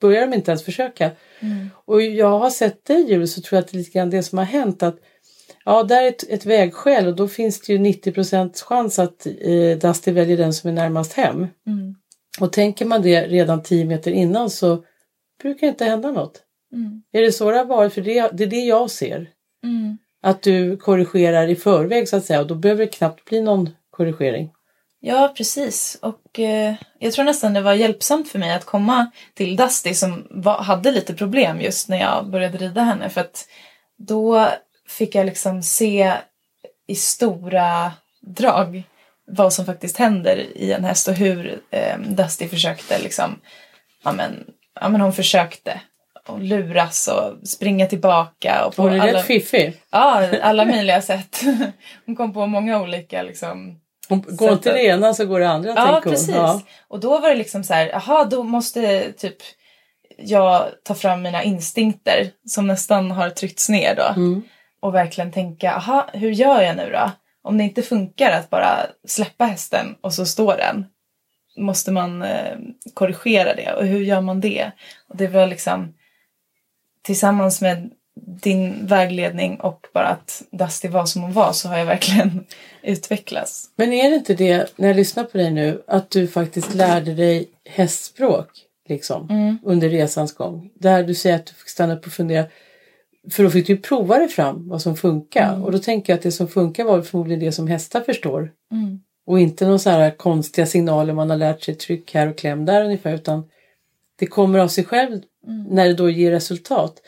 börjar 0.00 0.26
de 0.26 0.34
inte 0.34 0.50
ens 0.50 0.64
försöka. 0.64 1.10
Och 1.84 2.02
jag 2.02 2.38
har 2.38 2.50
sett 2.50 2.84
dig 2.84 3.10
Julie 3.10 3.26
så 3.26 3.40
tror 3.40 3.56
jag 3.56 3.62
att 3.62 3.68
det 3.68 3.76
är 3.76 3.78
lite 3.78 3.98
grann 3.98 4.10
det 4.10 4.22
som 4.22 4.38
har 4.38 4.44
hänt 4.44 4.82
att 4.82 4.98
Ja, 5.68 5.82
där 5.82 6.02
är 6.02 6.08
ett, 6.08 6.30
ett 6.30 6.46
vägskäl 6.46 7.06
och 7.06 7.16
då 7.16 7.28
finns 7.28 7.60
det 7.60 7.72
ju 7.72 7.78
90% 7.78 8.64
chans 8.64 8.98
att 8.98 9.26
eh, 9.26 9.78
Dusty 9.78 10.12
väljer 10.12 10.36
den 10.36 10.52
som 10.52 10.70
är 10.70 10.74
närmast 10.74 11.12
hem. 11.12 11.46
Mm. 11.66 11.94
Och 12.40 12.52
tänker 12.52 12.84
man 12.84 13.02
det 13.02 13.26
redan 13.26 13.62
10 13.62 13.84
meter 13.84 14.10
innan 14.10 14.50
så 14.50 14.84
brukar 15.42 15.66
det 15.66 15.70
inte 15.70 15.84
hända 15.84 16.10
något. 16.10 16.42
Mm. 16.72 17.02
Är 17.12 17.22
det 17.22 17.32
så 17.32 17.50
det 17.50 17.56
har 17.56 17.64
varit? 17.64 17.92
För 17.92 18.00
det, 18.00 18.30
det 18.32 18.44
är 18.44 18.48
det 18.48 18.64
jag 18.64 18.90
ser. 18.90 19.30
Mm. 19.64 19.98
Att 20.22 20.42
du 20.42 20.76
korrigerar 20.76 21.48
i 21.48 21.56
förväg 21.56 22.08
så 22.08 22.16
att 22.16 22.24
säga 22.24 22.40
och 22.40 22.46
då 22.46 22.54
behöver 22.54 22.84
det 22.84 22.92
knappt 22.92 23.24
bli 23.24 23.40
någon 23.40 23.70
korrigering. 23.90 24.50
Ja, 25.08 25.32
precis. 25.36 25.98
Och 26.02 26.38
eh, 26.38 26.74
jag 26.98 27.12
tror 27.12 27.24
nästan 27.24 27.52
det 27.52 27.60
var 27.60 27.74
hjälpsamt 27.74 28.28
för 28.28 28.38
mig 28.38 28.52
att 28.52 28.64
komma 28.64 29.10
till 29.34 29.56
Dusty 29.56 29.94
som 29.94 30.26
var, 30.30 30.62
hade 30.62 30.90
lite 30.90 31.14
problem 31.14 31.60
just 31.60 31.88
när 31.88 32.00
jag 32.00 32.30
började 32.30 32.58
rida 32.58 32.82
henne. 32.82 33.08
För 33.08 33.20
att 33.20 33.48
då 33.98 34.48
fick 34.88 35.14
jag 35.14 35.26
liksom 35.26 35.62
se 35.62 36.12
i 36.86 36.94
stora 36.94 37.92
drag 38.20 38.82
vad 39.26 39.52
som 39.52 39.66
faktiskt 39.66 39.96
händer 39.96 40.36
i 40.36 40.72
en 40.72 40.84
häst 40.84 41.08
och 41.08 41.14
hur 41.14 41.60
eh, 41.70 41.98
Dusty 41.98 42.48
försökte 42.48 42.98
liksom, 42.98 43.40
ja 44.04 44.12
men, 44.12 44.44
ja 44.80 44.88
men 44.88 45.00
hon 45.00 45.12
försökte 45.12 45.80
och 46.26 46.40
luras 46.40 47.08
och 47.08 47.48
springa 47.48 47.86
tillbaka. 47.86 48.64
Och 48.66 48.76
på 48.76 48.82
Hon 48.82 48.92
är 48.92 49.00
alla, 49.00 49.12
rätt 49.12 49.26
fiffig. 49.26 49.80
Ja, 49.90 50.28
alla 50.42 50.64
möjliga 50.64 51.02
sätt. 51.02 51.42
Hon 52.06 52.16
kom 52.16 52.32
på 52.32 52.46
många 52.46 52.80
olika 52.82 53.22
liksom 53.22 53.80
Hon 54.08 54.24
går 54.28 54.52
inte 54.52 54.72
det 54.72 54.84
ena 54.84 55.14
så 55.14 55.26
går 55.26 55.40
det 55.40 55.48
andra 55.48 55.72
Ja, 55.76 56.00
precis. 56.04 56.34
Ja. 56.34 56.60
Och 56.88 57.00
då 57.00 57.18
var 57.18 57.28
det 57.28 57.34
liksom 57.34 57.64
så 57.64 57.74
här, 57.74 57.88
jaha, 57.88 58.24
då 58.24 58.42
måste 58.42 59.12
typ 59.12 59.36
jag 60.18 60.68
ta 60.82 60.94
fram 60.94 61.22
mina 61.22 61.42
instinkter 61.42 62.30
som 62.46 62.66
nästan 62.66 63.10
har 63.10 63.30
tryckts 63.30 63.68
ner 63.68 63.94
då. 63.96 64.20
Mm. 64.20 64.42
Och 64.80 64.94
verkligen 64.94 65.32
tänka, 65.32 65.72
aha, 65.72 66.06
hur 66.12 66.30
gör 66.30 66.62
jag 66.62 66.76
nu 66.76 66.90
då? 66.92 67.10
Om 67.42 67.58
det 67.58 67.64
inte 67.64 67.82
funkar 67.82 68.30
att 68.30 68.50
bara 68.50 68.86
släppa 69.06 69.44
hästen 69.44 69.96
och 70.00 70.14
så 70.14 70.26
står 70.26 70.56
den. 70.56 70.86
Måste 71.56 71.92
man 71.92 72.22
eh, 72.22 72.56
korrigera 72.94 73.54
det 73.54 73.72
och 73.72 73.86
hur 73.86 74.00
gör 74.00 74.20
man 74.20 74.40
det? 74.40 74.70
Och 75.08 75.16
det 75.16 75.28
var 75.28 75.46
liksom 75.46 75.94
tillsammans 77.02 77.60
med 77.60 77.90
din 78.42 78.86
vägledning 78.86 79.60
och 79.60 79.86
bara 79.94 80.06
att 80.06 80.42
Dusty 80.50 80.88
var 80.88 81.06
som 81.06 81.22
hon 81.22 81.32
var 81.32 81.52
så 81.52 81.68
har 81.68 81.78
jag 81.78 81.86
verkligen 81.86 82.46
utvecklats. 82.86 83.70
Men 83.76 83.92
är 83.92 84.10
det 84.10 84.16
inte 84.16 84.34
det, 84.34 84.72
när 84.76 84.88
jag 84.88 84.96
lyssnar 84.96 85.24
på 85.24 85.38
dig 85.38 85.50
nu, 85.50 85.82
att 85.86 86.10
du 86.10 86.28
faktiskt 86.28 86.74
lärde 86.74 87.14
dig 87.14 87.48
hästspråk 87.64 88.48
liksom, 88.88 89.26
Mm. 89.30 89.58
under 89.62 89.88
resans 89.88 90.34
gång? 90.34 90.70
Där 90.74 91.02
du 91.02 91.14
säger 91.14 91.36
att 91.36 91.46
du 91.46 91.54
fick 91.54 91.68
stanna 91.68 91.94
upp 91.96 92.06
och 92.06 92.12
fundera. 92.12 92.44
För 93.30 93.42
då 93.42 93.50
fick 93.50 93.66
du 93.66 93.72
ju 93.72 93.78
prova 93.78 94.18
dig 94.18 94.28
fram 94.28 94.68
vad 94.68 94.82
som 94.82 94.96
funkar. 94.96 95.48
Mm. 95.48 95.64
Och 95.64 95.72
då 95.72 95.78
tänker 95.78 96.12
jag 96.12 96.16
att 96.16 96.22
det 96.22 96.32
som 96.32 96.48
funkar 96.48 96.84
var 96.84 97.02
förmodligen 97.02 97.40
det 97.40 97.52
som 97.52 97.68
hästar 97.68 98.00
förstår. 98.00 98.52
Mm. 98.72 99.00
Och 99.26 99.40
inte 99.40 99.64
några 99.64 99.78
så 99.78 99.90
här 99.90 100.10
konstiga 100.10 100.66
signaler 100.66 101.12
man 101.12 101.30
har 101.30 101.36
lärt 101.36 101.62
sig 101.62 101.74
tryck 101.74 102.14
här 102.14 102.28
och 102.28 102.38
kläm 102.38 102.64
där 102.64 102.84
ungefär. 102.84 103.14
Utan 103.14 103.44
det 104.18 104.26
kommer 104.26 104.58
av 104.58 104.68
sig 104.68 104.84
själv 104.84 105.20
när 105.68 105.88
det 105.88 105.94
då 105.94 106.10
ger 106.10 106.30
resultat. 106.30 107.02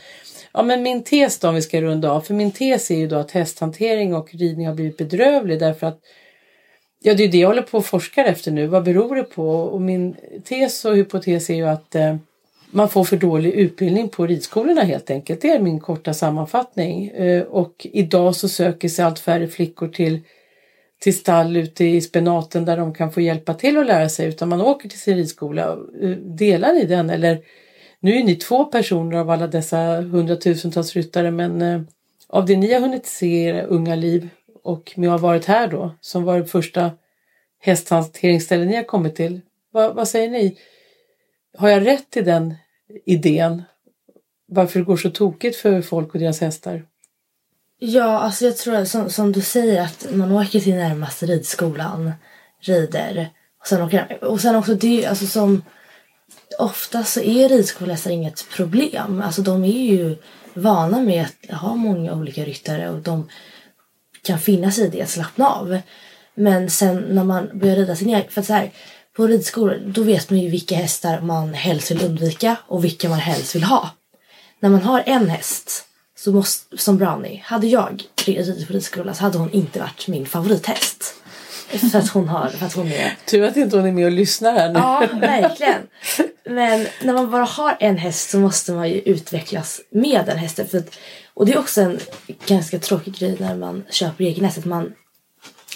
Ja 0.59 0.63
men 0.63 0.83
min 0.83 1.03
tes 1.03 1.39
då 1.39 1.49
om 1.49 1.55
vi 1.55 1.63
ska 1.63 1.81
runda 1.81 2.11
av. 2.11 2.21
För 2.21 2.35
min 2.35 2.51
tes 2.51 2.91
är 2.91 2.97
ju 2.97 3.07
då 3.07 3.17
att 3.17 3.31
hästhantering 3.31 4.15
och 4.15 4.35
ridning 4.35 4.67
har 4.67 4.75
blivit 4.75 4.97
bedrövlig 4.97 5.61
därför 5.61 5.87
att 5.87 6.01
Ja 7.01 7.15
det 7.15 7.25
är 7.25 7.29
det 7.29 7.39
jag 7.39 7.49
håller 7.49 7.63
på 7.63 7.79
och 7.79 7.87
forskar 7.87 8.25
efter 8.25 8.51
nu. 8.51 8.67
Vad 8.67 8.85
beror 8.85 9.17
det 9.17 9.23
på? 9.23 9.49
Och 9.51 9.81
min 9.81 10.17
tes 10.45 10.85
och 10.85 10.97
hypotes 10.97 11.51
är 11.51 11.55
ju 11.55 11.69
att 11.69 11.95
eh, 11.95 12.17
man 12.71 12.89
får 12.89 13.05
för 13.05 13.17
dålig 13.17 13.53
utbildning 13.53 14.09
på 14.09 14.27
ridskolorna 14.27 14.83
helt 14.83 15.11
enkelt. 15.11 15.41
Det 15.41 15.51
är 15.51 15.59
min 15.59 15.81
korta 15.81 16.15
sammanfattning. 16.15 17.09
Eh, 17.09 17.43
och 17.43 17.87
idag 17.93 18.37
så 18.37 18.49
söker 18.49 18.89
sig 18.89 19.05
allt 19.05 19.19
färre 19.19 19.49
flickor 19.49 19.89
till 19.89 20.21
till 21.01 21.17
stall 21.17 21.57
ute 21.57 21.85
i 21.85 22.01
spenaten 22.01 22.65
där 22.65 22.77
de 22.77 22.95
kan 22.95 23.13
få 23.13 23.21
hjälpa 23.21 23.55
till 23.55 23.79
att 23.79 23.87
lära 23.87 24.09
sig 24.09 24.29
utan 24.29 24.49
man 24.49 24.61
åker 24.61 24.89
till 24.89 25.01
sin 25.01 25.17
ridskola. 25.17 25.79
Eh, 26.03 26.11
Delar 26.11 26.73
ni 26.73 26.85
den 26.85 27.11
eller 27.11 27.39
nu 28.01 28.17
är 28.17 28.25
ni 28.25 28.37
två 28.37 28.65
personer 28.65 29.17
av 29.17 29.31
alla 29.31 29.47
dessa 29.47 30.01
hundratusentals 30.01 30.97
ryttare 30.97 31.31
men 31.31 31.63
eh, 31.63 31.81
av 32.29 32.47
det 32.47 32.57
ni 32.57 32.73
har 32.73 32.81
hunnit 32.81 33.07
se 33.07 33.27
i 33.27 33.45
era 33.45 33.63
unga 33.63 33.95
liv 33.95 34.29
och 34.63 34.93
med 34.97 35.09
att 35.09 35.21
ha 35.21 35.29
varit 35.29 35.45
här 35.45 35.69
då 35.69 35.95
som 36.01 36.25
var 36.25 36.39
det 36.39 36.47
första 36.47 36.91
hästhanteringsställe 37.61 38.65
ni 38.65 38.77
har 38.77 38.83
kommit 38.83 39.17
till. 39.17 39.41
Vad, 39.71 39.95
vad 39.95 40.09
säger 40.09 40.31
ni? 40.31 40.59
Har 41.57 41.69
jag 41.69 41.87
rätt 41.87 42.17
i 42.17 42.23
den 42.23 42.55
idén? 43.05 43.63
Varför 44.47 44.79
det 44.79 44.85
går 44.85 44.97
så 44.97 45.11
tokigt 45.11 45.57
för 45.57 45.83
folk 45.83 46.15
och 46.15 46.21
deras 46.21 46.41
hästar? 46.41 46.85
Ja, 47.79 48.19
alltså 48.19 48.45
jag 48.45 48.57
tror 48.57 48.75
att 48.75 48.89
som, 48.89 49.11
som 49.11 49.33
du 49.33 49.41
säger 49.41 49.83
att 49.83 50.07
man 50.13 50.33
åker 50.33 50.61
till 50.61 50.75
närmaste 50.75 51.27
ridskolan, 51.27 52.13
rider 52.61 53.31
och 53.61 53.67
sen 53.67 53.83
åker 53.83 54.25
Och 54.25 54.41
sen 54.41 54.57
också 54.57 54.75
det, 54.75 55.07
alltså 55.07 55.27
som 55.27 55.63
ofta 56.59 57.05
så 57.05 57.21
är 57.21 57.49
ridskolehästar 57.49 58.11
inget 58.11 58.49
problem. 58.51 59.23
Alltså 59.23 59.43
de 59.43 59.65
är 59.65 59.83
ju 59.93 60.17
vana 60.55 61.01
med 61.01 61.27
att 61.49 61.61
ha 61.61 61.75
många 61.75 62.13
olika 62.13 62.45
ryttare 62.45 62.91
och 62.91 62.99
de 62.99 63.29
kan 64.23 64.39
finna 64.39 64.71
sig 64.71 64.87
i 64.87 64.89
det, 64.89 65.07
slappna 65.07 65.49
av. 65.49 65.81
Men 66.35 66.71
sen 66.71 66.97
när 66.97 67.25
man 67.25 67.51
börjar 67.55 67.77
rida 67.77 67.97
sin 67.97 68.09
egen, 68.09 68.31
för 68.31 68.41
att 68.41 68.47
så 68.47 68.53
här, 68.53 68.71
på 69.17 69.27
ridskolor 69.27 69.83
då 69.87 70.03
vet 70.03 70.31
man 70.31 70.39
ju 70.39 70.49
vilka 70.49 70.77
hästar 70.77 71.21
man 71.21 71.55
helst 71.55 71.91
vill 71.91 72.05
undvika 72.05 72.57
och 72.67 72.85
vilka 72.85 73.09
man 73.09 73.19
helst 73.19 73.55
vill 73.55 73.65
ha. 73.65 73.91
När 74.61 74.71
man 74.71 74.83
har 74.83 75.03
en 75.07 75.31
häst 75.31 75.85
så 76.19 76.33
måste, 76.33 76.79
som 76.79 76.99
Brownie, 76.99 77.43
hade 77.45 77.67
jag 77.67 78.03
ridit 78.27 78.67
på 78.67 78.73
ridskola 78.73 79.15
så 79.15 79.23
hade 79.23 79.39
hon 79.39 79.53
inte 79.53 79.81
varit 79.81 80.09
min 80.09 80.27
favorithäst. 80.27 81.15
För 81.69 81.99
att 81.99 82.09
hon 82.09 82.29
har, 82.29 82.49
för 82.49 82.67
att 82.67 82.73
hon 82.73 82.93
är 82.93 83.17
Tur 83.25 83.43
att 83.43 83.57
inte 83.57 83.77
hon 83.77 83.87
är 83.87 83.93
med 83.93 84.05
och 84.05 84.13
lyssnar 84.13 84.53
här 84.53 84.69
nu. 84.73 84.79
Ja, 84.79 85.09
verkligen. 85.21 85.83
Men 86.45 86.87
när 87.03 87.15
man 87.15 87.31
bara 87.31 87.45
har 87.45 87.77
en 87.81 87.97
häst 87.97 88.31
så 88.31 88.39
måste 88.39 88.73
man 88.73 88.89
ju 88.89 88.99
utvecklas 88.99 89.81
med 89.91 90.23
den 90.27 90.39
hästen. 90.39 90.69
För 90.69 90.79
att, 90.79 90.99
och 91.35 91.47
det 91.47 91.53
är 91.53 91.59
också 91.59 91.81
en 91.81 91.99
ganska 92.47 92.79
tråkig 92.79 93.15
grej 93.15 93.37
när 93.39 93.55
man 93.57 93.85
köper 93.91 94.25
egen 94.25 94.45
häst. 94.45 94.59
Att 94.59 94.65
man, 94.65 94.93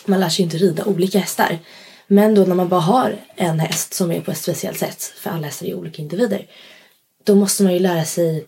man 0.06 0.20
lär 0.20 0.28
sig 0.28 0.44
inte 0.44 0.56
rida 0.56 0.84
olika 0.84 1.18
hästar. 1.18 1.58
Men 2.06 2.34
då 2.34 2.44
när 2.44 2.54
man 2.54 2.68
bara 2.68 2.80
har 2.80 3.16
en 3.36 3.60
häst 3.60 3.94
som 3.94 4.12
är 4.12 4.20
på 4.20 4.30
ett 4.30 4.38
speciellt 4.38 4.78
sätt, 4.78 5.02
för 5.02 5.30
alla 5.30 5.46
hästar 5.46 5.66
är 5.66 5.74
olika 5.74 6.02
individer, 6.02 6.46
då 7.24 7.34
måste 7.34 7.62
man 7.62 7.72
ju 7.72 7.78
lära 7.78 8.04
sig 8.04 8.46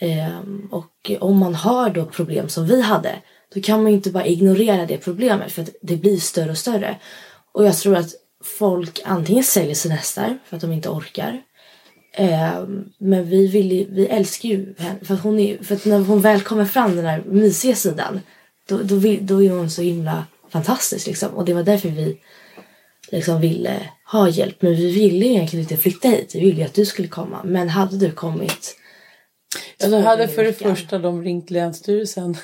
ehm, 0.00 0.68
och 0.70 1.10
om 1.20 1.38
man 1.38 1.54
har 1.54 1.90
då 1.90 2.04
problem 2.04 2.48
som 2.48 2.66
vi 2.66 2.82
hade, 2.82 3.14
då 3.54 3.60
kan 3.60 3.82
man 3.82 3.92
inte 3.92 4.10
bara 4.10 4.26
ignorera 4.26 4.86
det 4.86 4.98
problemet 4.98 5.52
för 5.52 5.62
att 5.62 5.70
det 5.82 5.96
blir 5.96 6.16
större 6.16 6.50
och 6.50 6.58
större. 6.58 6.96
Och 7.52 7.66
jag 7.66 7.76
tror 7.76 7.96
att 7.96 8.14
folk 8.44 9.00
antingen 9.04 9.44
säljer 9.44 9.74
sina 9.74 9.94
hästar 9.94 10.38
för 10.44 10.56
att 10.56 10.62
de 10.62 10.72
inte 10.72 10.88
orkar. 10.88 11.42
Ehm, 12.12 12.84
men 12.98 13.28
vi, 13.28 13.46
vill 13.46 13.86
vi 13.90 14.06
älskar 14.06 14.48
ju 14.48 14.74
henne. 14.78 14.98
För 15.02 15.14
att, 15.14 15.20
hon 15.20 15.38
är, 15.38 15.58
för 15.62 15.74
att 15.74 15.84
när 15.84 15.98
hon 15.98 16.20
väl 16.20 16.40
kommer 16.40 16.64
fram 16.64 16.96
den 16.96 17.06
här 17.06 17.22
mysiga 17.26 17.74
sidan 17.74 18.20
då, 18.68 18.78
då, 18.82 18.94
vill, 18.94 19.26
då 19.26 19.42
är 19.42 19.50
hon 19.50 19.70
så 19.70 19.82
himla 19.82 20.26
fantastisk. 20.48 21.06
Liksom. 21.06 21.34
Och 21.34 21.44
det 21.44 21.54
var 21.54 21.62
därför 21.62 21.88
vi 21.88 22.18
liksom 23.12 23.40
ville 23.40 23.90
ha 24.12 24.28
hjälp. 24.28 24.62
Men 24.62 24.74
vi 24.74 24.92
ville 24.92 25.26
egentligen 25.26 25.62
inte 25.62 25.76
flytta 25.76 26.08
hit. 26.08 26.34
Vi 26.34 26.40
ville 26.40 26.58
ju 26.58 26.64
att 26.64 26.74
du 26.74 26.86
skulle 26.86 27.08
komma. 27.08 27.40
Men 27.44 27.68
hade 27.68 27.96
du 27.96 28.10
kommit 28.10 28.76
Ja, 29.78 29.88
de 29.88 30.02
hade 30.02 30.28
för 30.28 30.44
det 30.44 30.52
första 30.52 30.98
de 30.98 31.22
ringt 31.22 31.50
Länsstyrelsen. 31.50 32.36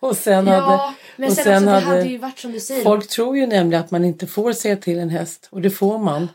Och 0.08 0.16
sen 0.16 0.46
Ja, 0.46 0.52
hade, 0.60 0.94
men 1.16 1.28
och 1.28 1.34
sen, 1.34 1.44
sen 1.44 1.56
också, 1.68 1.70
hade, 1.86 1.96
det 2.02 2.02
hade 2.08 2.18
varit 2.18 2.38
som 2.38 2.52
du 2.52 2.60
säger. 2.60 2.82
Folk 2.84 3.08
tror 3.08 3.36
ju 3.36 3.46
nämligen 3.46 3.84
att 3.84 3.90
man 3.90 4.04
inte 4.04 4.26
får 4.26 4.52
säga 4.52 4.76
till 4.76 4.98
en 4.98 5.10
häst 5.10 5.48
och 5.50 5.60
det 5.60 5.70
får 5.70 5.98
man. 5.98 6.28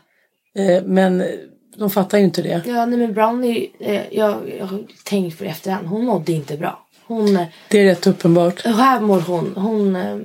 Eh, 0.54 0.82
men 0.84 1.24
de 1.76 1.90
fattar 1.90 2.18
ju 2.18 2.24
inte 2.24 2.42
det. 2.42 2.62
Ja, 2.66 2.86
nej 2.86 2.98
men 2.98 3.12
Brownie, 3.14 3.70
eh, 3.80 4.02
jag, 4.10 4.54
jag 4.58 4.66
har 4.66 4.84
tänkt 5.04 5.38
på 5.38 5.44
det 5.44 5.50
efterhand. 5.50 5.86
Hon 5.86 6.04
mådde 6.04 6.32
inte 6.32 6.56
bra. 6.56 6.86
Hon, 7.06 7.36
eh, 7.36 7.46
Det 7.68 7.78
är 7.80 7.84
rätt 7.84 8.06
uppenbart. 8.06 8.64
här 8.64 9.00
mår 9.00 9.20
hon, 9.20 9.52
hon, 9.56 9.96
eh, 9.96 10.18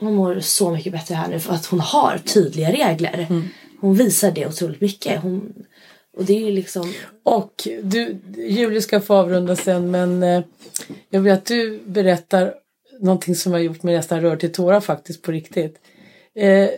hon 0.00 0.14
mår 0.14 0.40
så 0.40 0.70
mycket 0.70 0.92
bättre 0.92 1.14
här 1.14 1.28
nu 1.28 1.40
för 1.40 1.54
att 1.54 1.66
hon 1.66 1.80
har 1.80 2.18
tydliga 2.24 2.72
regler. 2.72 3.26
Hon 3.80 3.94
visar 3.94 4.30
det 4.30 4.46
otroligt 4.46 4.80
mycket. 4.80 5.22
Hon, 5.22 5.52
och 6.16 6.24
det 6.24 6.48
är 6.48 6.52
liksom, 6.52 6.92
Och 7.22 7.68
du, 7.82 8.18
Julie 8.36 8.80
ska 8.80 9.00
få 9.00 9.14
avrunda 9.14 9.56
sen 9.56 9.90
men 9.90 10.22
eh, 10.22 10.42
jag 11.10 11.20
vill 11.20 11.32
att 11.32 11.44
du 11.46 11.80
berättar 11.86 12.54
någonting 13.00 13.34
som 13.34 13.52
har 13.52 13.58
gjort 13.58 13.82
mig 13.82 13.96
nästan 13.96 14.20
rörd 14.20 14.40
till 14.40 14.52
tårar 14.52 14.80
faktiskt 14.80 15.22
på 15.22 15.32
riktigt. 15.32 15.80
Eh, 16.34 16.68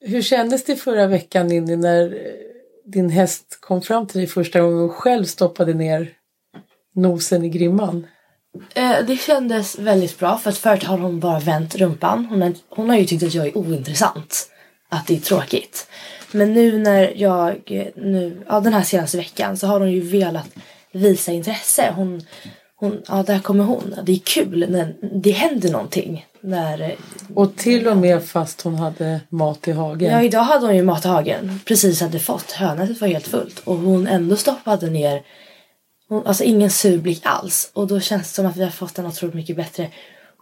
hur 0.00 0.22
kändes 0.22 0.64
det 0.64 0.76
förra 0.76 1.06
veckan 1.06 1.46
Ninni 1.46 1.76
när 1.76 2.02
eh, 2.02 2.32
din 2.84 3.10
häst 3.10 3.58
kom 3.60 3.82
fram 3.82 4.06
till 4.06 4.18
dig 4.18 4.26
första 4.26 4.60
gången 4.60 4.80
och 4.80 4.94
själv 4.94 5.24
stoppade 5.24 5.74
ner 5.74 6.12
nosen 6.94 7.44
i 7.44 7.48
grimman? 7.48 8.06
eh, 8.74 9.04
det 9.06 9.16
kändes 9.16 9.78
väldigt 9.78 10.18
bra 10.18 10.38
för 10.38 10.50
att 10.50 10.58
förut 10.58 10.84
har 10.84 10.98
hon 10.98 11.20
bara 11.20 11.38
vänt 11.38 11.76
rumpan. 11.76 12.26
Hon 12.26 12.42
har, 12.42 12.52
hon 12.68 12.90
har 12.90 12.96
ju 12.96 13.04
tyckt 13.04 13.22
att 13.22 13.34
jag 13.34 13.46
är 13.46 13.58
ointressant. 13.58 14.50
Att 14.88 15.06
det 15.06 15.16
är 15.16 15.20
tråkigt. 15.20 15.88
Men 16.32 16.52
nu 16.52 16.78
när 16.78 17.12
jag, 17.16 17.62
eh, 17.66 17.86
nu, 17.96 18.42
ja 18.48 18.60
den 18.60 18.72
här 18.72 18.82
senaste 18.82 19.16
veckan 19.16 19.56
så 19.56 19.66
har 19.66 19.80
hon 19.80 19.92
ju 19.92 20.00
velat 20.00 20.48
visa 20.92 21.32
intresse. 21.32 21.92
Hon, 21.96 22.22
hon, 22.80 23.02
ja 23.08 23.22
där 23.22 23.38
kommer 23.38 23.64
hon. 23.64 23.94
Det 24.02 24.12
är 24.12 24.18
kul 24.18 24.66
när 24.70 24.94
det 25.22 25.30
händer 25.30 25.70
någonting. 25.70 26.26
När, 26.40 26.80
eh, 26.80 26.90
Och 27.34 27.56
till 27.56 27.88
och 27.88 27.96
med 27.96 28.24
fast 28.24 28.60
hon 28.62 28.74
hade 28.74 29.20
mat 29.28 29.68
i 29.68 29.72
hagen. 29.72 30.12
Ja, 30.12 30.22
idag 30.22 30.42
hade 30.42 30.66
hon 30.66 30.76
ju 30.76 30.82
mat 30.82 31.04
i 31.04 31.08
hagen. 31.08 31.60
Precis 31.64 32.00
hade 32.00 32.18
fått. 32.18 32.52
Hönätet 32.52 33.00
var 33.00 33.08
helt 33.08 33.26
fullt. 33.26 33.58
Och 33.64 33.76
hon 33.76 34.06
ändå 34.06 34.36
stoppade 34.36 34.90
ner. 34.90 35.22
Hon, 36.08 36.26
alltså 36.26 36.44
ingen 36.44 36.70
sur 36.70 36.98
blick 36.98 37.20
alls. 37.24 37.70
Och 37.74 37.86
då 37.86 38.00
känns 38.00 38.22
det 38.22 38.34
som 38.34 38.46
att 38.46 38.56
vi 38.56 38.64
har 38.64 38.70
fått 38.70 38.98
en 38.98 39.06
otroligt 39.06 39.34
mycket 39.34 39.56
bättre 39.56 39.88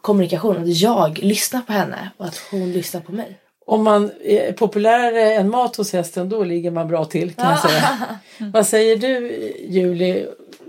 kommunikation. 0.03 0.63
Att 0.63 0.69
jag 0.69 1.19
lyssnar 1.19 1.61
på 1.61 1.73
henne 1.73 2.11
och 2.17 2.25
att 2.25 2.41
hon 2.51 2.73
lyssnar 2.73 3.01
på 3.01 3.13
mig. 3.13 3.39
Om 3.67 3.85
man 3.85 4.11
är 4.25 4.53
populärare 4.53 5.33
än 5.35 5.51
mat 5.51 5.77
hos 5.77 5.93
hästen 5.93 6.29
då 6.29 6.45
ligger 6.45 6.71
man 6.71 6.89
bra 6.89 7.05
till 7.05 7.33
kan 7.33 7.51
jag 7.51 7.61
säga. 7.61 7.99
Vad 8.39 8.67
säger 8.67 8.97
du 8.97 9.37
Julie 9.69 10.27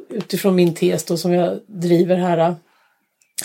utifrån 0.09 0.55
min 0.55 0.73
tes 0.73 1.05
då 1.05 1.17
som 1.17 1.33
jag 1.33 1.59
driver 1.67 2.15
här? 2.15 2.37
Äh, 2.37 2.53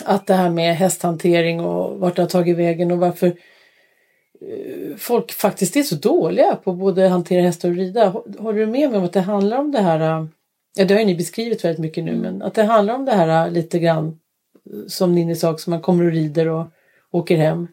att 0.03 0.27
det 0.27 0.33
här 0.33 0.49
med 0.49 0.75
hästhantering 0.75 1.59
och 1.59 1.99
vart 1.99 2.15
det 2.15 2.21
har 2.21 2.29
tagit 2.29 2.57
vägen 2.57 2.91
och 2.91 2.97
varför 2.97 3.27
eh, 3.27 4.95
folk 4.97 5.31
faktiskt 5.31 5.75
är 5.75 5.83
så 5.83 5.95
dåliga 5.95 6.55
på 6.55 6.73
både 6.73 7.07
hantera 7.07 7.41
hästar 7.41 7.69
och 7.69 7.75
rida. 7.75 8.09
Håller 8.37 8.59
du 8.59 8.65
med 8.65 8.89
mig 8.89 8.99
om 8.99 9.05
att 9.05 9.13
det 9.13 9.21
handlar 9.21 9.57
om 9.57 9.71
det 9.71 9.81
här, 9.81 9.99
äh, 9.99 10.27
ja 10.75 10.85
det 10.85 10.93
har 10.93 11.01
ju 11.01 11.05
ni 11.05 11.15
beskrivit 11.15 11.65
väldigt 11.65 11.81
mycket 11.81 12.03
nu, 12.03 12.15
men 12.15 12.41
att 12.41 12.53
det 12.53 12.63
handlar 12.63 12.95
om 12.95 13.05
det 13.05 13.11
här 13.11 13.45
äh, 13.45 13.53
lite 13.53 13.79
grann 13.79 14.07
eh, 14.07 14.87
som 14.87 15.15
Ninni 15.15 15.35
sa 15.35 15.57
som 15.57 15.71
man 15.71 15.81
kommer 15.81 16.05
och 16.05 16.11
rider 16.11 16.47
och 16.47 16.65
åker 17.11 17.37
hem. 17.37 17.67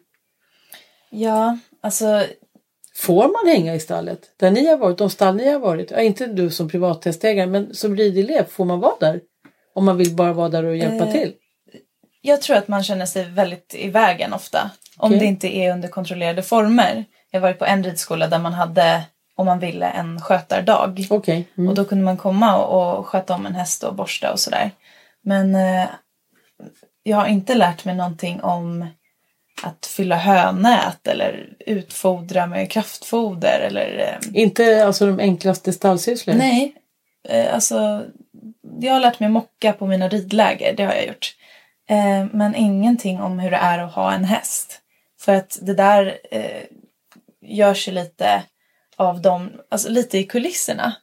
Ja, 1.09 1.57
alltså 1.81 2.23
Får 2.95 3.23
man 3.23 3.55
hänga 3.55 3.75
i 3.75 3.79
stallet? 3.79 4.19
Där 4.37 4.51
ni 4.51 4.67
har 4.67 4.77
varit, 4.77 4.97
de 4.97 5.09
stall 5.09 5.35
ni 5.35 5.51
har 5.51 5.59
varit, 5.59 5.91
ja, 5.91 6.01
inte 6.01 6.25
du 6.25 6.49
som 6.49 6.69
privathästägare 6.69 7.47
men 7.47 7.73
som 7.73 7.95
ridelev, 7.97 8.45
får 8.47 8.65
man 8.65 8.79
vara 8.79 8.95
där? 8.99 9.21
Om 9.75 9.85
man 9.85 9.97
vill 9.97 10.15
bara 10.15 10.33
vara 10.33 10.49
där 10.49 10.63
och 10.63 10.77
hjälpa 10.77 11.05
Eh, 11.05 11.11
till? 11.11 11.33
jag 12.21 12.41
tror 12.41 12.57
att 12.57 12.67
man 12.67 12.83
känner 12.83 13.05
sig 13.05 13.25
väldigt 13.29 13.75
i 13.75 13.89
vägen 13.89 14.33
ofta. 14.33 14.71
Om 14.97 15.11
det 15.11 15.25
inte 15.25 15.57
är 15.57 15.71
under 15.73 15.87
kontrollerade 15.87 16.41
former. 16.43 17.05
Jag 17.31 17.39
har 17.39 17.47
varit 17.47 17.59
på 17.59 17.65
en 17.65 17.83
ridskola 17.83 18.27
där 18.27 18.39
man 18.39 18.53
hade, 18.53 19.01
om 19.35 19.45
man 19.45 19.59
ville, 19.59 19.85
en 19.89 20.21
skötardag. 20.21 21.07
Okej. 21.09 21.47
Mm. 21.57 21.69
Och 21.69 21.75
då 21.75 21.85
kunde 21.85 22.03
man 22.03 22.17
komma 22.17 22.57
och, 22.57 22.99
och 22.99 23.07
sköta 23.07 23.33
om 23.35 23.45
en 23.45 23.55
häst 23.55 23.83
och 23.83 23.95
borsta 23.95 24.31
och 24.31 24.39
sådär. 24.39 24.71
Men 25.21 25.55
eh, 25.55 25.85
jag 27.03 27.17
har 27.17 27.27
inte 27.27 27.55
lärt 27.55 27.85
mig 27.85 27.95
någonting 27.95 28.41
om 28.41 28.85
att 29.63 29.85
fylla 29.85 30.15
hönät 30.15 31.07
eller 31.07 31.49
utfodra 31.59 32.47
med 32.47 32.71
kraftfoder 32.71 33.59
eller 33.59 33.99
eh, 33.99 34.41
Inte 34.41 34.85
alltså 34.85 35.05
de 35.05 35.19
enklaste 35.19 35.73
stallsysslor? 35.73 36.33
Nej, 36.33 36.75
eh, 37.29 37.53
alltså 37.53 38.05
jag 38.79 38.93
har 38.93 38.99
lärt 38.99 39.19
mig 39.19 39.29
mocka 39.29 39.73
på 39.73 39.87
mina 39.87 40.07
ridläger, 40.07 40.73
det 40.73 40.83
har 40.83 40.93
jag 40.93 41.07
gjort. 41.07 41.35
Eh, 41.89 42.25
men 42.31 42.55
ingenting 42.55 43.21
om 43.21 43.39
hur 43.39 43.51
det 43.51 43.57
är 43.57 43.79
att 43.79 43.93
ha 43.93 44.13
en 44.13 44.23
häst. 44.23 44.79
För 45.19 45.35
att 45.35 45.59
det 45.61 45.73
där 45.73 46.17
görs 47.41 47.87
ju 47.87 47.91
lite 47.91 48.43
av 48.95 49.21
dem, 49.21 49.51
alltså 49.69 49.89
lite 49.89 50.17
i 50.17 50.23
kulisserna. 50.23 50.95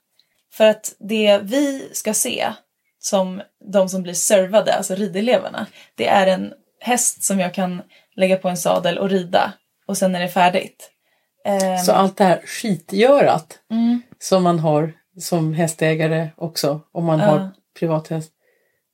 För 0.52 0.66
att 0.66 0.94
det 0.98 1.40
vi 1.42 1.88
ska 1.92 2.14
se 2.14 2.52
som 2.98 3.42
de 3.64 3.88
som 3.88 4.02
blir 4.02 4.14
servade, 4.14 4.74
alltså 4.74 4.94
rideleverna, 4.94 5.66
det 5.94 6.08
är 6.08 6.26
en 6.26 6.52
häst 6.80 7.22
som 7.22 7.40
jag 7.40 7.54
kan 7.54 7.82
lägga 8.16 8.36
på 8.36 8.48
en 8.48 8.56
sadel 8.56 8.98
och 8.98 9.10
rida 9.10 9.52
och 9.86 9.96
sen 9.96 10.14
är 10.14 10.20
det 10.20 10.28
färdigt. 10.28 10.90
Eh, 11.46 11.82
Så 11.82 11.92
allt 11.92 12.16
det 12.16 12.24
här 12.24 12.40
skitgörat 12.46 13.58
mm. 13.70 14.02
som 14.18 14.42
man 14.42 14.58
har 14.58 14.92
som 15.20 15.54
hästägare 15.54 16.28
också, 16.36 16.80
om 16.92 17.04
man 17.04 17.18
Ja. 17.18 17.24
har 17.26 17.50
privathäst, 17.78 18.32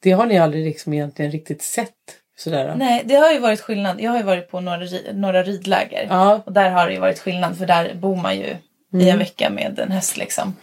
det 0.03 0.11
har 0.11 0.27
ni 0.27 0.39
aldrig 0.39 0.65
liksom 0.65 0.93
egentligen 0.93 1.31
riktigt 1.33 1.63
sett? 1.63 1.93
Sådär. 2.39 2.75
Nej, 2.77 3.03
det 3.05 3.15
har 3.15 3.33
ju 3.33 3.39
varit 3.39 3.61
skillnad. 3.61 4.01
Jag 4.01 4.11
har 4.11 4.19
ju 4.19 4.25
varit 4.25 4.51
på 4.51 4.61
några, 4.61 4.87
några 5.13 5.43
ridläger. 5.43 6.07
Ja, 6.11 6.43
Och 6.47 6.53
där 6.53 6.71
har 6.71 6.87
det 6.87 6.93
ju 6.93 7.01
varit 7.01 7.19
skillnad 7.19 7.59
för 7.59 7.67
där 7.67 7.95
bor 7.95 8.17
man 8.17 8.37
ju 8.37 8.57
i 9.01 9.09
en 9.11 9.19
vecka 9.19 9.51
med 9.51 9.79
en 9.79 9.93
häst 9.93 10.17
liksom. 10.17 10.57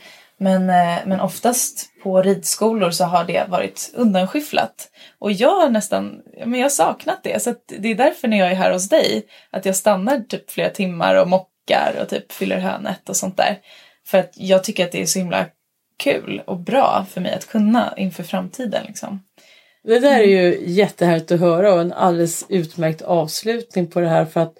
Men, 0.43 0.69
eh, 0.69 0.99
men 1.05 1.19
oftast 1.19 1.89
på 2.03 2.21
ridskolor 2.21 2.91
så 2.91 3.03
har 3.03 3.23
det 3.23 3.45
varit 3.49 3.91
undanskyfflat. 3.93 4.89
Och 5.19 5.31
jag 5.31 5.55
har 5.55 5.69
nästan, 5.69 6.21
men 6.45 6.53
jag 6.53 6.65
har 6.65 6.69
saknat 6.69 7.23
det. 7.23 7.43
Så 7.43 7.55
det 7.79 7.91
är 7.91 7.95
därför 7.95 8.27
när 8.27 8.37
jag 8.37 8.51
är 8.51 8.55
här 8.55 8.71
hos 8.71 8.89
dig 8.89 9.25
att 9.51 9.65
jag 9.65 9.75
stannar 9.75 10.19
typ 10.19 10.51
flera 10.51 10.69
timmar 10.69 11.15
och 11.15 11.29
mockar 11.29 11.95
och 12.01 12.09
typ 12.09 12.31
fyller 12.31 12.57
hönät 12.57 13.09
och 13.09 13.15
sånt 13.15 13.37
där. 13.37 13.57
För 14.05 14.17
att 14.17 14.33
jag 14.35 14.63
tycker 14.63 14.85
att 14.85 14.91
det 14.91 15.01
är 15.01 15.05
så 15.05 15.19
himla 15.19 15.45
kul 15.97 16.41
och 16.47 16.59
bra 16.59 17.05
för 17.09 17.21
mig 17.21 17.33
att 17.33 17.47
kunna 17.47 17.93
inför 17.97 18.23
framtiden 18.23 18.83
liksom. 18.87 19.23
Det 19.83 19.99
där 19.99 20.19
är 20.19 20.23
ju 20.23 20.63
jättehärligt 20.65 21.31
att 21.31 21.39
höra 21.39 21.73
och 21.73 21.81
en 21.81 21.93
alldeles 21.93 22.45
utmärkt 22.49 23.01
avslutning 23.01 23.87
på 23.87 23.99
det 23.99 24.09
här 24.09 24.25
för 24.25 24.39
att 24.39 24.53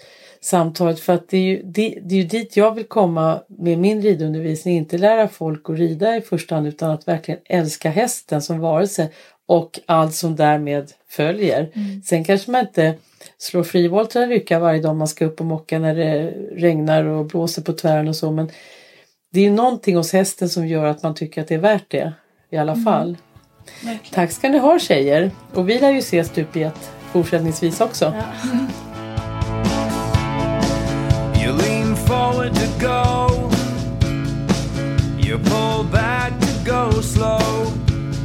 samtalet 0.43 0.99
för 0.99 1.13
att 1.13 1.29
det 1.29 1.37
är 1.37 1.41
ju, 1.41 1.61
det, 1.63 1.99
det 2.01 2.15
är 2.15 2.19
ju 2.19 2.27
dit 2.27 2.57
jag 2.57 2.75
vill 2.75 2.85
komma 2.85 3.41
med 3.47 3.79
min 3.79 4.01
ridundervisning, 4.01 4.77
inte 4.77 4.97
lära 4.97 5.27
folk 5.27 5.69
att 5.69 5.77
rida 5.77 6.15
i 6.17 6.21
första 6.21 6.55
hand 6.55 6.67
utan 6.67 6.91
att 6.91 7.07
verkligen 7.07 7.39
älska 7.45 7.89
hästen 7.89 8.41
som 8.41 8.59
varelse 8.59 9.09
och 9.47 9.79
allt 9.85 10.15
som 10.15 10.35
därmed 10.35 10.91
följer. 11.09 11.69
Sen 12.05 12.23
kanske 12.23 12.51
man 12.51 12.61
inte 12.61 12.93
slår 13.37 13.63
frivolter 13.63 14.21
en 14.21 14.29
lycka 14.29 14.59
varje 14.59 14.81
dag 14.81 14.95
man 14.95 15.07
ska 15.07 15.25
upp 15.25 15.39
och 15.39 15.45
mocka 15.45 15.79
när 15.79 15.95
det 15.95 16.33
regnar 16.51 17.03
och 17.03 17.25
blåser 17.25 17.61
på 17.61 17.73
tvären 17.73 18.07
och 18.07 18.15
så 18.15 18.31
men 18.31 18.49
det 19.31 19.39
är 19.39 19.43
ju 19.43 19.51
någonting 19.51 19.95
hos 19.95 20.13
hästen 20.13 20.49
som 20.49 20.67
gör 20.67 20.85
att 20.85 21.03
man 21.03 21.15
tycker 21.15 21.41
att 21.41 21.47
det 21.47 21.55
är 21.55 21.59
värt 21.59 21.91
det 21.91 22.13
i 22.49 22.57
alla 22.57 22.75
fall. 22.75 23.17
Tack 24.11 24.31
ska 24.31 24.49
ni 24.49 24.57
ha 24.57 24.79
tjejer. 24.79 25.31
Och 25.53 25.69
vi 25.69 25.79
lär 25.79 25.91
ju 25.91 25.99
ses 25.99 26.27
stup 26.27 26.55
i 26.55 26.63
ett 26.63 26.91
fortsättningsvis 27.11 27.81
också. 27.81 28.05
You 28.05 28.67
forward 32.33 32.55
to 32.55 32.67
go. 32.79 33.49
You 35.17 35.37
pull 35.37 35.83
back 35.83 36.39
to 36.39 36.61
go 36.65 37.01
slow. 37.01 37.71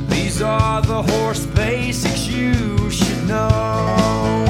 These 0.08 0.42
are 0.42 0.80
the 0.82 1.02
horse 1.02 1.46
basics 1.46 2.26
you 2.26 2.90
should 2.90 3.28
know. 3.28 4.47